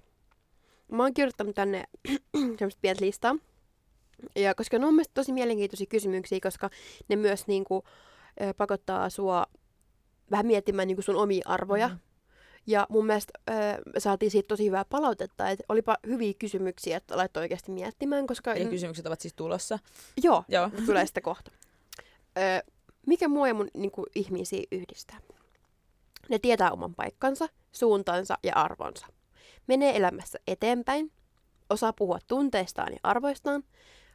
Mä 0.91 1.03
oon 1.03 1.13
kirjoittanut 1.13 1.55
tänne 1.55 1.84
semmoista 2.57 2.80
pientä 2.82 3.05
listaa. 3.05 3.36
Ja 4.36 4.55
koska 4.55 4.80
ne 4.80 4.86
on 4.86 4.93
mielestäni 4.93 5.13
tosi 5.13 5.34
mielenkiintoisia 5.34 5.88
kysymyksiä, 5.89 6.39
koska 6.43 6.69
ne 7.07 7.15
myös 7.15 7.47
niin 7.47 7.63
kuin, 7.63 7.84
pakottaa 8.57 9.09
sua 9.09 9.45
vähän 10.32 10.45
miettimään 10.45 10.88
niin 10.88 10.95
kuin 10.95 11.03
sun 11.03 11.15
omia 11.15 11.41
arvoja. 11.45 11.88
Mm. 11.88 11.99
Ja 12.67 12.88
mun 12.89 13.05
mielestä 13.05 13.34
äh, 13.49 13.78
saatiin 13.97 14.32
siitä 14.32 14.47
tosi 14.47 14.65
hyvää 14.65 14.86
palautetta, 14.86 15.49
että 15.49 15.63
olipa 15.69 15.97
hyviä 16.07 16.34
kysymyksiä, 16.39 16.97
että 16.97 17.17
laittoi 17.17 17.41
oikeasti 17.41 17.72
miettimään, 17.72 18.28
koska... 18.28 18.53
Eli 18.53 18.69
kysymykset 18.69 19.05
ovat 19.07 19.22
siis 19.22 19.34
tulossa. 19.34 19.80
Joo, 20.24 20.43
Joo. 20.47 20.69
tulee 20.86 21.05
sitä 21.05 21.22
kohta. 21.22 21.51
Äh, 22.38 22.61
mikä 23.07 23.28
mua 23.28 23.47
ja 23.47 23.53
mun 23.53 23.67
niin 23.74 23.91
kuin, 23.91 24.05
ihmisiä 24.15 24.63
yhdistää? 24.72 25.19
Ne 26.30 26.39
tietää 26.39 26.72
oman 26.72 26.95
paikkansa, 26.95 27.47
suuntansa 27.72 28.38
ja 28.43 28.53
arvonsa. 28.55 29.07
Menee 29.67 29.97
elämässä 29.97 30.39
eteenpäin, 30.47 31.11
osaa 31.69 31.93
puhua 31.93 32.19
tunteistaan 32.28 32.93
ja 32.93 32.99
arvoistaan, 33.03 33.63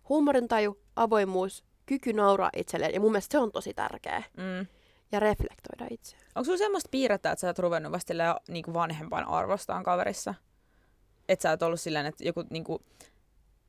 huumorintaju, 0.09 0.79
avoimuus, 0.97 1.65
kyky 1.87 2.13
nauraa 2.13 2.51
itselleen. 2.57 2.95
Ja 2.95 3.01
mun 3.01 3.13
mielestä 3.13 3.33
se 3.33 3.39
on 3.39 3.53
tosi 3.53 3.75
tärkeä. 3.75 4.23
Mm. 4.37 4.67
Ja 5.13 5.21
reflektoida 5.21 5.87
itse. 5.91 6.17
Onko 6.35 6.45
sulla 6.45 6.59
semmoista 6.59 6.89
piirrettä, 6.91 7.31
että 7.31 7.41
sä 7.41 7.47
oot 7.47 7.59
ruvennut 7.59 7.93
vasta 7.93 8.15
niin 8.49 8.75
vanhempaan 8.75 9.29
arvostaan 9.29 9.85
kaverissa? 9.85 10.35
Että 11.29 11.43
sä 11.43 11.51
oot 11.51 11.63
ollut 11.63 11.81
silleen, 11.81 12.07
että 12.07 12.25
joku 12.25 12.45
niin 12.51 12.65
kuin, 12.65 12.83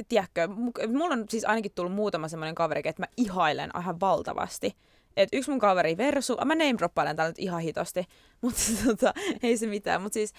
tiedätkö, 0.08 0.48
mulla 0.88 1.14
on 1.14 1.26
siis 1.30 1.46
ainakin 1.46 1.72
tullut 1.76 1.94
muutama 1.94 2.28
semmoinen 2.28 2.56
kaveri, 2.56 2.82
että 2.86 3.02
mä 3.02 3.08
ihailen 3.18 3.72
ihan 3.80 4.00
valtavasti. 4.00 4.76
Et 5.18 5.30
yksi 5.34 5.50
mun 5.50 5.60
kaveri 5.60 5.98
Versu, 5.98 6.38
mä 6.46 6.56
name 6.56 6.78
droppailen 6.78 7.16
täällä 7.16 7.30
nyt 7.30 7.40
ihan 7.40 7.62
hitosti, 7.62 8.06
mutta 8.42 8.62
tota, 8.86 9.14
ei 9.44 9.58
se 9.58 9.68
mitään. 9.68 10.02
Mutta 10.02 10.14
siis 10.14 10.34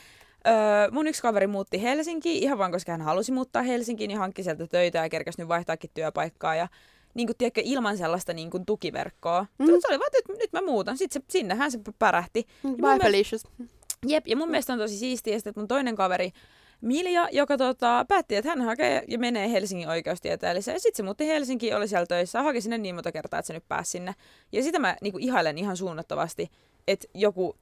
Öö, 0.46 0.90
mun 0.90 1.06
yksi 1.06 1.22
kaveri 1.22 1.46
muutti 1.46 1.82
Helsinkiin 1.82 2.42
ihan 2.42 2.58
vaan, 2.58 2.72
koska 2.72 2.92
hän 2.92 3.00
halusi 3.00 3.32
muuttaa 3.32 3.62
Helsinkiin 3.62 4.10
ja 4.10 4.18
hankki 4.18 4.42
sieltä 4.42 4.66
töitä 4.66 4.98
ja 4.98 5.08
kerkäsi 5.08 5.40
nyt 5.40 5.48
vaihtaakin 5.48 5.90
työpaikkaa. 5.94 6.54
Ja 6.54 6.68
niin 7.14 7.26
kuin, 7.26 7.36
tiedätkö, 7.36 7.60
ilman 7.64 7.98
sellaista 7.98 8.32
niin 8.32 8.50
kuin, 8.50 8.66
tukiverkkoa. 8.66 9.46
Mm. 9.58 9.66
Se 9.66 9.88
oli 9.88 9.98
vaan, 9.98 10.10
että 10.18 10.32
nyt 10.32 10.52
mä 10.52 10.62
muutan. 10.62 10.98
Sitten 10.98 11.22
se, 11.22 11.26
sinnehän 11.28 11.70
se 11.70 11.78
pärähti. 11.98 12.46
Bye 12.62 12.98
Felicious. 13.02 13.46
Jep, 14.06 14.26
ja 14.26 14.36
mun 14.36 14.50
mielestä 14.50 14.72
on 14.72 14.78
tosi 14.78 14.96
siistiä, 14.96 15.36
että 15.36 15.52
mun 15.56 15.68
toinen 15.68 15.96
kaveri 15.96 16.32
Milja, 16.80 17.28
joka 17.32 17.56
tota, 17.56 18.04
päätti, 18.08 18.36
että 18.36 18.50
hän 18.50 18.62
hakee 18.62 19.04
ja 19.08 19.18
menee 19.18 19.52
Helsingin 19.52 19.88
oikeustieteelliseen. 19.88 20.74
Ja 20.74 20.80
sitten 20.80 20.96
se 20.96 21.02
muutti 21.02 21.26
Helsinkiin, 21.26 21.76
oli 21.76 21.88
siellä 21.88 22.06
töissä, 22.06 22.42
haki 22.42 22.60
sinne 22.60 22.78
niin 22.78 22.94
monta 22.94 23.12
kertaa, 23.12 23.38
että 23.38 23.46
se 23.46 23.52
nyt 23.52 23.68
pääsi 23.68 23.90
sinne. 23.90 24.14
Ja 24.52 24.62
sitä 24.62 24.78
mä 24.78 24.96
niin 25.02 25.12
kuin, 25.12 25.24
ihailen 25.24 25.58
ihan 25.58 25.76
suunnattavasti, 25.76 26.50
että 26.88 27.08
joku 27.14 27.56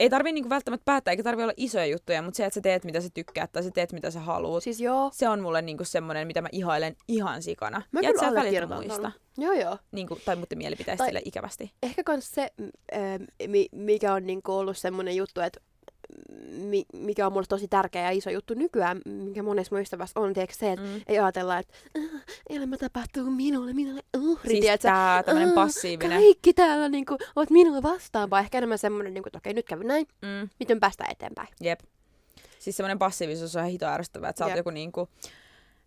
ei 0.00 0.10
tarvii 0.10 0.32
niinku 0.32 0.50
välttämättä 0.50 0.84
päättää, 0.84 1.12
eikä 1.12 1.22
tarvii 1.22 1.42
olla 1.42 1.54
isoja 1.56 1.86
juttuja, 1.86 2.22
mutta 2.22 2.36
se, 2.36 2.44
että 2.44 2.54
sä 2.54 2.60
teet 2.60 2.84
mitä 2.84 3.00
sä 3.00 3.08
tykkäät 3.14 3.52
tai 3.52 3.62
sä 3.62 3.70
teet 3.70 3.92
mitä 3.92 4.10
sä 4.10 4.20
haluat, 4.20 4.62
siis 4.62 4.80
joo. 4.80 5.10
se 5.12 5.28
on 5.28 5.40
mulle 5.40 5.62
niinku 5.62 5.84
semmoinen, 5.84 6.26
mitä 6.26 6.42
mä 6.42 6.48
ihailen 6.52 6.96
ihan 7.08 7.42
sikana. 7.42 7.82
Mä 7.92 8.00
ja 8.00 8.12
sä 8.20 8.66
muista. 8.76 9.12
Joo, 9.38 9.52
joo. 9.52 9.78
Niinku, 9.92 10.18
tai 10.24 10.36
muuten 10.36 10.58
mielipiteistä 10.58 11.06
sille 11.06 11.22
ikävästi. 11.24 11.72
Ehkä 11.82 12.04
kans 12.04 12.30
se, 12.30 12.50
äh, 12.92 13.00
mikä 13.72 14.14
on 14.14 14.26
niinku 14.26 14.52
ollut 14.52 14.78
semmoinen 14.78 15.16
juttu, 15.16 15.40
että 15.40 15.60
mikä 16.92 17.26
on 17.26 17.32
mulle 17.32 17.46
tosi 17.48 17.68
tärkeä 17.68 18.02
ja 18.02 18.10
iso 18.10 18.30
juttu 18.30 18.54
nykyään, 18.54 19.00
mikä 19.06 19.42
monessa 19.42 19.80
ystävässä 19.80 20.20
on, 20.20 20.32
tiedätkö, 20.32 20.56
se, 20.58 20.72
että 20.72 20.86
mm. 20.86 21.00
ei 21.06 21.18
ajatella, 21.18 21.58
että 21.58 21.74
äh, 21.98 22.24
elämä 22.50 22.76
tapahtuu 22.76 23.30
minulle, 23.30 23.72
minulle 23.72 24.00
uhri. 24.16 24.50
Siis 24.50 24.60
tiedätkö, 24.60 24.88
tää 24.88 25.22
tämmönen 25.22 25.52
passiivinen. 25.52 26.22
Kaikki 26.22 26.52
täällä 26.52 26.88
niin 26.88 27.06
kuin, 27.06 27.18
oot 27.36 27.50
minulle 27.50 27.82
vastaan, 27.82 28.30
vai 28.30 28.40
ehkä 28.40 28.58
enemmän 28.58 28.78
semmoinen, 28.78 29.14
niin 29.14 29.22
kuin, 29.22 29.28
että 29.28 29.38
okei, 29.38 29.54
nyt 29.54 29.66
kävi 29.66 29.84
näin, 29.84 30.06
mm. 30.22 30.48
miten 30.58 30.80
päästään 30.80 31.12
eteenpäin. 31.12 31.48
Jep. 31.60 31.80
Siis 32.58 32.76
semmoinen 32.76 32.98
passiivisuus 32.98 33.56
on 33.56 33.64
hito 33.64 33.86
ärsyttävää, 33.86 34.30
että 34.30 34.38
sä 34.38 34.46
oot 34.46 34.56
joku 34.56 34.70
niin 34.70 34.92
kuin, 34.92 35.08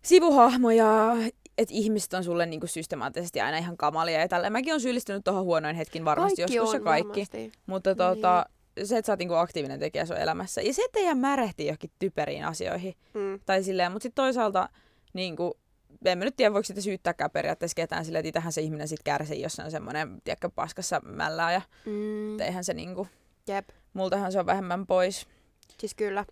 sivuhahmo 0.02 0.70
ja 0.70 1.16
että 1.58 1.74
ihmiset 1.74 2.14
on 2.14 2.24
sulle 2.24 2.46
niinku 2.46 2.66
systemaattisesti 2.66 3.40
aina 3.40 3.58
ihan 3.58 3.76
kamalia 3.76 4.20
ja 4.20 4.28
tällä. 4.28 4.50
Mäkin 4.50 4.74
on 4.74 4.80
syyllistynyt 4.80 5.24
tuohon 5.24 5.44
huonoin 5.44 5.76
hetkin 5.76 6.04
varmasti 6.04 6.42
kaikki 6.42 6.56
joskus 6.56 6.74
on, 6.74 6.80
ja 6.80 6.84
kaikki. 6.84 7.20
Varmasti. 7.20 7.52
Mutta 7.66 7.94
tota, 7.94 8.44
niin 8.46 8.53
se, 8.84 8.98
että 8.98 9.06
sä 9.06 9.12
oot 9.12 9.18
niinku 9.18 9.34
aktiivinen 9.34 9.80
tekijä 9.80 10.06
sun 10.06 10.16
elämässä. 10.16 10.62
Ja 10.62 10.74
se, 10.74 10.82
että 10.84 10.98
ei 10.98 11.14
märehti 11.14 11.66
johonkin 11.66 11.90
typeriin 11.98 12.44
asioihin. 12.44 12.94
Mm. 13.14 13.40
Tai 13.46 13.62
silleen, 13.62 13.92
mutta 13.92 14.02
sitten 14.02 14.22
toisaalta 14.22 14.68
niinku, 15.12 15.58
en 16.04 16.18
mä 16.18 16.24
nyt 16.24 16.36
tiedä, 16.36 16.52
voiko 16.52 16.64
sitä 16.64 16.80
syyttääkään 16.80 17.30
periaatteessa 17.30 17.74
ketään 17.74 18.04
silleen, 18.04 18.20
että 18.20 18.28
itähän 18.28 18.52
se 18.52 18.60
ihminen 18.60 18.88
sitten 18.88 19.04
kärsii, 19.04 19.42
jos 19.42 19.52
se 19.52 19.62
on 19.62 19.70
semmoinen, 19.70 20.22
tiedätkö, 20.24 20.50
paskassa 20.54 21.00
mällää 21.04 21.52
ja 21.52 21.62
mm. 21.86 22.40
eihän 22.40 22.64
se 22.64 22.74
niinku, 22.74 23.08
Jep. 23.48 23.68
multahan 23.92 24.32
se 24.32 24.40
on 24.40 24.46
vähemmän 24.46 24.86
pois. 24.86 25.26
Siis 25.78 25.94
kyllä. 25.94 26.24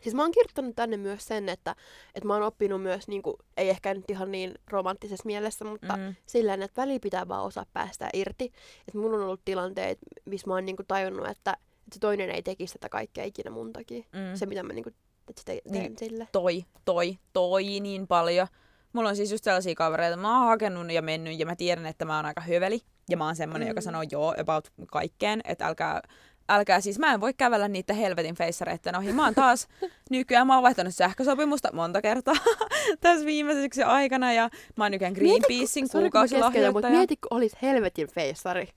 Siis 0.00 0.14
mä 0.14 0.22
oon 0.22 0.30
kirjoittanut 0.30 0.76
tänne 0.76 0.96
myös 0.96 1.26
sen, 1.26 1.48
että, 1.48 1.76
että 2.14 2.26
mä 2.26 2.34
oon 2.34 2.42
oppinut 2.42 2.82
myös, 2.82 3.08
niin 3.08 3.22
kuin, 3.22 3.36
ei 3.56 3.68
ehkä 3.68 3.94
nyt 3.94 4.10
ihan 4.10 4.32
niin 4.32 4.54
romanttisessa 4.70 5.26
mielessä, 5.26 5.64
mutta 5.64 5.96
mm. 5.96 6.14
sillä 6.26 6.54
että 6.54 6.82
väli 6.82 6.98
pitää 6.98 7.28
vaan 7.28 7.44
osaa 7.44 7.66
päästä 7.72 8.08
irti. 8.12 8.44
Että 8.88 8.98
mulla 8.98 9.16
on 9.16 9.22
ollut 9.22 9.44
tilanteet, 9.44 9.98
missä 10.24 10.46
mä 10.46 10.54
oon 10.54 10.66
niin 10.66 10.76
kuin, 10.76 10.86
tajunnut, 10.86 11.26
että, 11.26 11.50
että 11.52 11.94
se 11.94 12.00
toinen 12.00 12.30
ei 12.30 12.42
tekisi 12.42 12.72
tätä 12.72 12.88
kaikkea 12.88 13.24
ikinä 13.24 13.50
mun 13.50 13.72
takia. 13.72 14.04
Mm. 14.12 14.34
Se, 14.34 14.46
mitä 14.46 14.62
mä 14.62 14.72
niin 14.72 14.84
kuin, 14.84 14.94
että 15.28 15.40
sitä 15.40 15.52
teen 15.72 15.82
Niin. 15.82 15.98
sille. 15.98 16.28
toi, 16.32 16.64
toi, 16.84 17.18
toi 17.32 17.80
niin 17.80 18.06
paljon. 18.06 18.46
Mulla 18.92 19.08
on 19.08 19.16
siis 19.16 19.30
just 19.30 19.44
sellaisia 19.44 19.74
kavereita, 19.74 20.16
mä 20.16 20.38
oon 20.38 20.48
hakenut 20.48 20.92
ja 20.92 21.02
mennyt 21.02 21.38
ja 21.38 21.46
mä 21.46 21.56
tiedän, 21.56 21.86
että 21.86 22.04
mä 22.04 22.16
oon 22.16 22.26
aika 22.26 22.40
hyveli. 22.40 22.80
Ja 23.08 23.16
mä 23.16 23.24
oon 23.26 23.36
semmonen, 23.36 23.66
mm. 23.66 23.70
joka 23.70 23.80
sanoo 23.80 24.02
joo 24.10 24.34
about 24.40 24.68
kaikkeen, 24.86 25.40
että 25.44 25.66
älkää, 25.66 26.02
älkää 26.50 26.80
siis, 26.80 26.98
mä 26.98 27.14
en 27.14 27.20
voi 27.20 27.34
kävellä 27.34 27.68
niitä 27.68 27.94
helvetin 27.94 28.34
feissareitten 28.34 28.96
ohi. 28.96 29.12
Mä 29.12 29.24
oon 29.24 29.34
taas 29.34 29.68
nykyään, 30.10 30.46
mä 30.46 30.54
oon 30.54 30.62
vaihtanut 30.62 30.94
sähkösopimusta 30.94 31.68
monta 31.72 32.02
kertaa 32.02 32.34
tässä 33.00 33.26
viimeisen 33.26 33.62
syksyn 33.62 33.86
aikana 33.86 34.32
ja 34.32 34.50
mä 34.76 34.84
oon 34.84 34.92
nykyään 34.92 35.12
Greenpeacein 35.14 35.58
mä 35.58 35.60
keskeytän, 35.62 35.92
mutta 35.92 36.00
kuukausilahjoittaja. 36.00 36.96
mieti, 36.96 37.16
kun 37.16 37.28
olis 37.30 37.52
helvetin 37.62 38.08
feissari. 38.08 38.68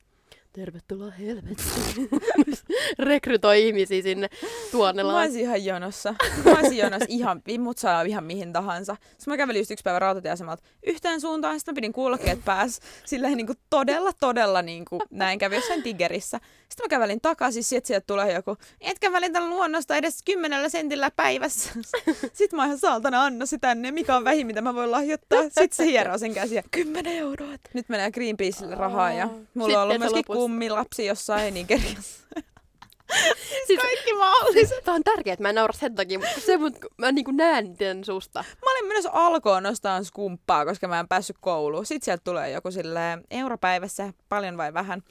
Tervetuloa 0.53 1.11
helvettiin. 1.11 2.09
Rekrytoi 2.99 3.67
ihmisiä 3.67 4.01
sinne 4.01 4.30
Mä 4.41 4.47
tuonnelaan. 4.71 5.24
olisin 5.24 5.41
ihan 5.41 5.65
jonossa. 5.65 6.15
Mä 6.45 6.51
olisin 6.51 6.78
jonossa 6.78 7.05
ihan, 7.09 7.41
mut 7.59 7.78
saa 7.78 8.01
ihan 8.01 8.24
mihin 8.24 8.53
tahansa. 8.53 8.95
Sitten 9.01 9.32
mä 9.32 9.38
kävelin 9.38 9.59
just 9.59 9.71
yksi 9.71 9.84
päivä 9.84 9.99
rautatieasemalta 9.99 10.63
yhteen 10.88 11.21
suuntaan, 11.21 11.59
sitten 11.59 11.74
mä 11.74 11.76
pidin 11.76 11.93
kuulokkeet 11.93 12.45
päässä. 12.45 12.82
Silleen 13.05 13.38
niin 13.38 13.47
kuin 13.47 13.57
todella, 13.69 14.11
todella 14.19 14.61
niin 14.61 14.86
kuin 14.86 15.01
näin 15.09 15.39
kävi 15.39 15.55
jossain 15.55 15.84
Tigerissä. 15.84 16.39
Sitten 16.74 16.86
mä 16.86 16.89
kävelin 16.89 17.21
takaisin, 17.21 17.63
sit 17.63 17.86
sieltä 17.86 18.05
tulee 18.07 18.34
joku, 18.34 18.57
etkä 18.82 19.11
välitä 19.11 19.47
luonnosta 19.47 19.95
edes 19.95 20.24
kymmenellä 20.26 20.69
sentillä 20.69 21.11
päivässä. 21.11 21.71
Sitten 22.34 22.57
mä 22.57 22.65
ihan 22.65 22.78
saatana 22.78 23.24
anna 23.24 23.45
se 23.45 23.57
tänne, 23.57 23.91
mikä 23.91 24.15
on 24.15 24.24
vähin, 24.24 24.47
mitä 24.47 24.61
mä 24.61 24.76
voin 24.76 24.91
lahjoittaa. 24.91 25.43
Sitten 25.43 25.67
se 25.71 25.86
hieroo 25.86 26.17
sen 26.17 26.34
käsiä, 26.34 26.63
10 26.71 27.13
euroa. 27.13 27.47
Nyt 27.74 27.89
menee 27.89 28.11
Greenpeacelle 28.11 28.76
rahaa 28.76 29.11
ja 29.11 29.26
mulla 29.26 29.43
Sitten 29.53 29.78
on 29.78 29.84
ollut 29.84 29.99
myöskin 29.99 30.17
lopussa. 30.17 30.39
kummilapsi 30.39 31.05
jossain 31.05 31.53
Nigeriassa. 31.53 32.24
Siis, 33.67 33.80
Kaikki 33.82 34.13
mahdolliset. 34.13 34.84
Tää 34.84 34.93
on 34.93 35.03
tärkeää, 35.03 35.34
että 35.34 35.43
mä 35.43 35.49
en 35.49 35.55
naura 35.55 35.74
sen 35.74 35.95
takia, 35.95 36.19
mutta 36.19 36.41
se, 36.41 36.57
mut, 36.57 36.78
mä 36.97 37.11
niinku 37.11 37.32
näen 37.32 37.80
den 37.80 38.03
susta. 38.05 38.43
Mä 38.65 38.71
olin 38.71 38.88
menossa 38.88 39.09
alkoon 39.13 39.63
nostaa 39.63 40.03
skumppaa, 40.03 40.65
koska 40.65 40.88
mä 40.88 40.99
en 40.99 41.07
päässyt 41.07 41.38
kouluun. 41.41 41.86
Sitten 41.86 42.05
sieltä 42.05 42.21
tulee 42.24 42.49
joku 42.49 42.71
silleen 42.71 43.24
europäivässä, 43.32 44.13
paljon 44.30 44.57
vai 44.57 44.74
vähän. 44.74 45.03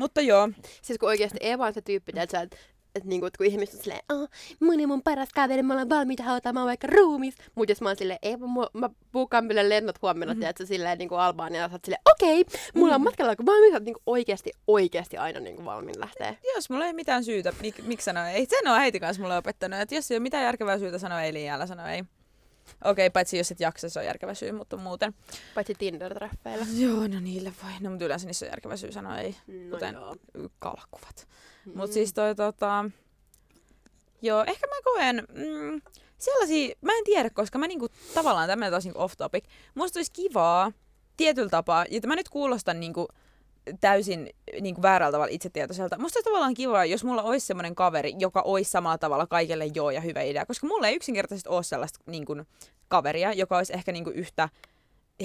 Mutta 0.00 0.20
joo, 0.20 0.48
Siis 0.82 0.98
kun 0.98 1.08
oikeasti 1.08 1.38
Eva 1.40 1.66
on 1.66 1.74
se 1.74 1.82
tyyppi, 1.82 2.12
että 2.16 2.40
että 2.40 2.56
et 2.94 3.04
niinku, 3.04 3.26
et 3.26 3.36
kun 3.36 3.46
ihmiset 3.46 3.74
on 3.74 3.80
silleen, 3.80 4.00
oh, 4.12 4.28
mun 4.60 4.80
ja 4.80 4.86
mun 4.88 5.02
paras 5.02 5.28
kaveri, 5.34 5.62
mä 5.62 5.74
olen 5.74 5.88
valmiita 5.88 6.22
hautaamaan 6.22 6.66
vaikka 6.66 6.86
ruumis. 6.86 7.34
Mut 7.54 7.68
jos 7.68 7.80
mä 7.80 7.88
oon 7.88 7.96
silleen, 7.96 8.18
Eva, 8.22 8.46
mua, 8.46 8.70
mä 8.74 8.90
buukaan 9.12 9.44
meille 9.44 9.68
lennot 9.68 10.02
huomenna, 10.02 10.34
mm-hmm. 10.34 10.40
tiedätkö, 10.40 10.66
silleen 10.66 10.98
niinku 10.98 11.14
Albania, 11.14 11.60
ja 11.60 11.68
sä 11.68 11.74
oot 11.74 11.84
silleen, 11.84 12.02
okei, 12.10 12.40
okay, 12.40 12.60
mulla 12.74 12.94
on 12.94 13.02
matkalla, 13.02 13.36
kun 13.36 13.46
valmiin, 13.46 13.72
sä 13.72 13.76
oot 13.76 13.84
niinku 13.84 14.02
oikeasti, 14.06 14.50
oikeasti 14.66 15.16
aina 15.16 15.40
niinku 15.40 15.64
valmiin 15.64 16.00
lähtee. 16.00 16.38
jos 16.54 16.70
mulla 16.70 16.86
ei 16.86 16.92
mitään 16.92 17.24
syytä, 17.24 17.52
mik, 17.62 17.82
miksi 17.82 18.04
sanoa 18.04 18.28
ei. 18.28 18.46
Sen 18.46 18.72
on 18.72 18.78
äiti 18.78 19.00
kanssa 19.00 19.22
mulle 19.22 19.36
opettanut, 19.36 19.80
että 19.80 19.94
jos 19.94 20.10
ei 20.10 20.16
ole 20.16 20.22
mitään 20.22 20.44
järkevää 20.44 20.78
syytä 20.78 20.98
sanoa 20.98 21.22
ei, 21.22 21.32
niin 21.32 21.50
älä 21.50 21.66
sano 21.66 21.86
ei. 21.86 22.04
Okei, 22.84 23.06
okay, 23.06 23.10
paitsi 23.10 23.38
jos 23.38 23.50
et 23.50 23.60
jaksa, 23.60 23.88
se 23.88 23.98
on 23.98 24.06
järkevä 24.06 24.34
syy, 24.34 24.52
mutta 24.52 24.76
muuten. 24.76 25.14
Paitsi 25.54 25.74
Tinder-treffeillä. 25.74 26.66
Joo, 26.76 27.08
no 27.08 27.20
niille 27.20 27.52
voi. 27.62 27.72
No, 27.80 27.90
mutta 27.90 28.04
yleensä 28.04 28.26
niissä 28.26 28.46
on 28.46 28.50
järkevä 28.50 28.76
syy 28.76 28.92
sanoa 28.92 29.18
ei, 29.18 29.36
No 29.46 29.70
kuten 29.70 29.94
joo. 29.94 30.16
kalkkuvat. 30.58 31.28
Mm. 31.66 31.72
Mutta 31.76 31.94
siis 31.94 32.14
toi 32.14 32.34
tota... 32.34 32.90
Joo, 34.22 34.44
ehkä 34.46 34.66
mä 34.66 34.74
koen 34.84 35.24
mm, 35.28 35.82
sellaisia, 36.18 36.74
mä 36.80 36.92
en 36.92 37.04
tiedä, 37.04 37.30
koska 37.30 37.58
mä 37.58 37.66
niinku 37.66 37.88
tavallaan 38.14 38.48
tämmönen 38.48 38.72
taas 38.72 38.84
niinku 38.84 39.00
off 39.00 39.16
topic. 39.16 39.44
Musta 39.74 39.98
olisi 39.98 40.12
kivaa 40.12 40.72
tietyllä 41.16 41.48
tapaa, 41.48 41.84
ja 41.90 42.00
mä 42.06 42.16
nyt 42.16 42.28
kuulostan 42.28 42.80
niinku 42.80 43.08
täysin 43.80 44.30
niinku 44.60 44.82
väärällä 44.82 45.12
tavalla 45.12 45.32
itsetietoiselta. 45.32 45.98
Musta 45.98 46.16
olisi 46.18 46.24
tavallaan 46.24 46.54
kivaa, 46.54 46.84
jos 46.84 47.04
mulla 47.04 47.22
olisi 47.22 47.46
semmoinen 47.46 47.74
kaveri, 47.74 48.14
joka 48.18 48.42
olisi 48.42 48.70
samalla 48.70 48.98
tavalla 48.98 49.26
kaikille 49.26 49.66
joo 49.74 49.90
ja 49.90 50.00
hyvä 50.00 50.22
idea. 50.22 50.46
Koska 50.46 50.66
mulla 50.66 50.88
ei 50.88 50.96
yksinkertaisesti 50.96 51.48
ole 51.48 51.62
sellaista 51.62 52.00
niinku, 52.06 52.36
kaveria, 52.88 53.32
joka 53.32 53.56
olisi 53.56 53.72
ehkä 53.72 53.92
niinku 53.92 54.10
yhtä 54.10 54.48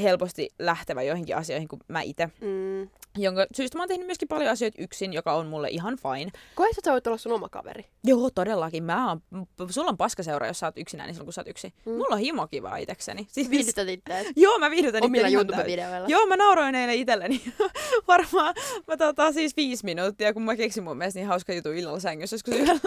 helposti 0.01 0.49
lähtevä 0.59 1.03
joihinkin 1.03 1.35
asioihin 1.35 1.67
kuin 1.67 1.81
mä 1.87 2.01
itse. 2.01 2.29
Mm. 2.41 2.89
Jonka 3.17 3.45
syystä 3.55 3.77
mä 3.77 3.81
oon 3.81 3.87
tehnyt 3.87 4.07
myöskin 4.07 4.27
paljon 4.27 4.51
asioita 4.51 4.81
yksin, 4.81 5.13
joka 5.13 5.33
on 5.33 5.47
mulle 5.47 5.69
ihan 5.69 5.97
fine. 5.97 6.31
Koet, 6.55 6.77
että 6.77 6.81
sä 6.85 6.91
voit 6.91 7.07
olla 7.07 7.17
sun 7.17 7.31
oma 7.31 7.49
kaveri. 7.49 7.85
Joo, 8.03 8.29
todellakin. 8.29 8.83
Mä 8.83 9.09
oon, 9.09 9.21
sulla 9.69 9.89
on 9.89 9.97
paskaseura, 9.97 10.47
jos 10.47 10.59
sä 10.59 10.67
oot 10.67 10.77
yksinään, 10.77 11.07
niin 11.07 11.15
silloin 11.15 11.25
kun 11.25 11.33
sä 11.33 11.41
oot 11.41 11.47
yksi. 11.47 11.73
Mm. 11.85 11.91
Mulla 11.91 12.15
on 12.15 12.19
himo 12.19 12.47
kivaa 12.47 12.77
itekseni. 12.77 13.27
Siis, 13.29 13.49
Viihdytät 13.49 13.89
itseäsi. 13.89 14.33
Joo, 14.43 14.59
mä 14.59 14.71
viihdytän 14.71 15.03
Omilla. 15.03 15.27
YouTube-videoilla. 15.27 16.07
Joo, 16.07 16.25
mä 16.25 16.37
nauroin 16.37 16.75
eilen 16.75 16.95
itselleni. 16.95 17.41
Varmaan 18.07 18.55
mä 18.87 18.97
tota, 18.97 19.31
siis 19.31 19.57
viisi 19.57 19.85
minuuttia, 19.85 20.33
kun 20.33 20.41
mä 20.41 20.55
keksin 20.55 20.83
mun 20.83 20.97
mielestä 20.97 21.19
niin 21.19 21.27
hauska 21.27 21.53
juttu 21.53 21.71
illalla 21.71 21.99
sängyssä 21.99 22.33
joskus 22.33 22.53
yhdellä. 22.53 22.79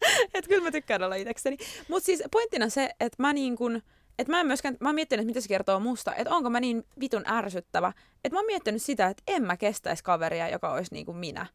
että 0.34 0.48
kyllä 0.48 0.64
mä 0.64 0.70
tykkään 0.70 1.02
olla 1.02 1.14
itsekseni. 1.14 1.56
Mutta 1.88 2.06
siis 2.06 2.22
pointtina 2.32 2.68
se, 2.68 2.90
että 3.00 3.22
mä 3.22 3.32
niin 3.32 3.56
kun, 3.56 3.82
että 4.20 4.32
mä 4.32 4.40
en 4.40 4.46
myöskään, 4.46 4.76
mä 4.80 4.88
oon 4.88 4.94
miettinyt, 4.94 5.20
että 5.22 5.26
mitä 5.30 5.40
se 5.40 5.48
kertoo 5.48 5.80
musta, 5.80 6.14
että 6.14 6.34
onko 6.34 6.50
mä 6.50 6.60
niin 6.60 6.84
vitun 7.00 7.22
ärsyttävä, 7.26 7.92
että 8.24 8.36
mä 8.36 8.38
oon 8.38 8.46
miettinyt 8.46 8.82
sitä, 8.82 9.06
että 9.06 9.22
en 9.26 9.42
mä 9.42 9.56
kestäisi 9.56 10.04
kaveria, 10.04 10.48
joka 10.48 10.72
olisi 10.72 10.94
niin 10.94 11.06
kuin 11.06 11.16
minä. 11.16 11.46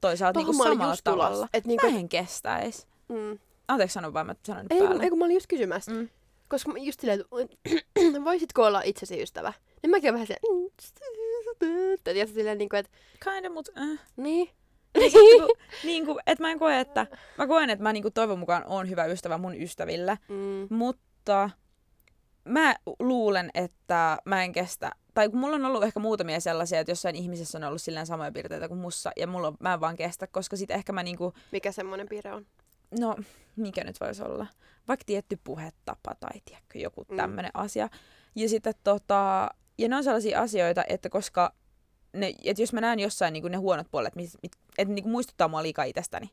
Toisaalta 0.00 0.38
niin 0.40 0.46
kuin 0.46 0.56
samalla 0.56 0.96
tavalla. 1.04 1.48
et 1.54 1.64
niinku- 1.64 1.90
Mä 1.90 1.98
en 1.98 2.08
kestäisi. 2.08 2.86
Mm. 3.08 3.38
Anteeksi 3.68 3.94
sano 3.94 4.12
vaan, 4.12 4.26
mä 4.26 4.34
sanoin 4.46 4.66
Ei, 4.70 4.80
päälle. 4.80 5.02
ei, 5.02 5.10
kun 5.10 5.18
mä 5.18 5.24
olin 5.24 5.34
just 5.34 5.46
kysymässä. 5.46 5.92
Mm. 5.92 6.08
Koska 6.48 6.72
mä 6.72 6.78
just 6.78 7.00
silleen, 7.00 7.20
että 7.20 8.24
voisitko 8.24 8.62
olla 8.64 8.82
itsesi 8.84 9.22
ystävä? 9.22 9.52
Niin 9.82 9.90
mäkin 9.90 10.10
olen 10.10 10.14
vähän 10.14 10.26
silleen, 10.26 12.18
ja 12.18 12.26
silleen 12.26 12.58
niin 12.58 12.68
kuin, 12.68 12.80
että 12.80 12.92
Kinda, 13.24 13.50
mut 13.50 13.68
äh. 13.78 13.98
niin. 14.16 14.48
Niinku, 14.94 15.54
niinku, 15.84 16.20
et 16.26 16.38
mä 16.38 16.50
en 16.50 16.58
koe, 16.58 16.80
että... 16.80 17.06
Mä 17.38 17.46
koen, 17.46 17.70
että 17.70 17.82
mä 17.82 17.92
niinku 17.92 18.10
toivon 18.10 18.38
mukaan 18.38 18.64
on 18.66 18.88
hyvä 18.90 19.04
ystävä 19.04 19.38
mun 19.38 19.62
ystäville. 19.62 20.18
Mm. 20.28 20.76
Mutta 20.76 21.50
mä 22.44 22.74
luulen, 22.98 23.50
että 23.54 24.18
mä 24.24 24.44
en 24.44 24.52
kestä... 24.52 24.92
Tai 25.14 25.28
kun 25.28 25.38
mulla 25.38 25.56
on 25.56 25.64
ollut 25.64 25.84
ehkä 25.84 26.00
muutamia 26.00 26.40
sellaisia, 26.40 26.80
että 26.80 26.90
jossain 26.90 27.16
ihmisessä 27.16 27.58
on 27.58 27.64
ollut 27.64 27.82
silleen 27.82 28.06
samoja 28.06 28.32
piirteitä 28.32 28.68
kuin 28.68 28.80
mussa, 28.80 29.10
ja 29.16 29.26
mulla 29.26 29.48
on, 29.48 29.56
mä 29.60 29.74
en 29.74 29.80
vaan 29.80 29.96
kestä, 29.96 30.26
koska 30.26 30.56
sit 30.56 30.70
ehkä 30.70 30.92
mä 30.92 31.02
niinku... 31.02 31.32
Mikä 31.52 31.72
semmoinen 31.72 32.08
piirre 32.08 32.32
on? 32.32 32.46
No, 33.00 33.16
mikä 33.56 33.84
nyt 33.84 34.00
voisi 34.00 34.22
olla? 34.22 34.46
Vaikka 34.88 35.04
tietty 35.06 35.38
puhetapa 35.44 36.14
tai 36.20 36.40
tiedätkö, 36.44 36.78
joku 36.78 37.04
Mm. 37.10 37.16
tämmöinen 37.16 37.50
asia. 37.54 37.88
Ja 38.34 38.48
sitten 38.48 38.74
tota... 38.84 39.50
Ja 39.78 39.88
ne 39.88 39.96
on 39.96 40.04
sellaisia 40.04 40.40
asioita, 40.40 40.84
että 40.88 41.08
koska... 41.08 41.52
Ne, 42.12 42.34
että 42.44 42.62
jos 42.62 42.72
mä 42.72 42.80
näen 42.80 43.00
jossain 43.00 43.32
niin 43.32 43.52
ne 43.52 43.56
huonot 43.56 43.86
puolet, 43.90 44.14
mit, 44.14 44.30
mit, 44.42 44.52
että 44.78 44.94
niin 44.94 45.08
muistuttaa 45.08 45.48
mua 45.48 45.62
liikaa 45.62 45.84
itsestäni. 45.84 46.30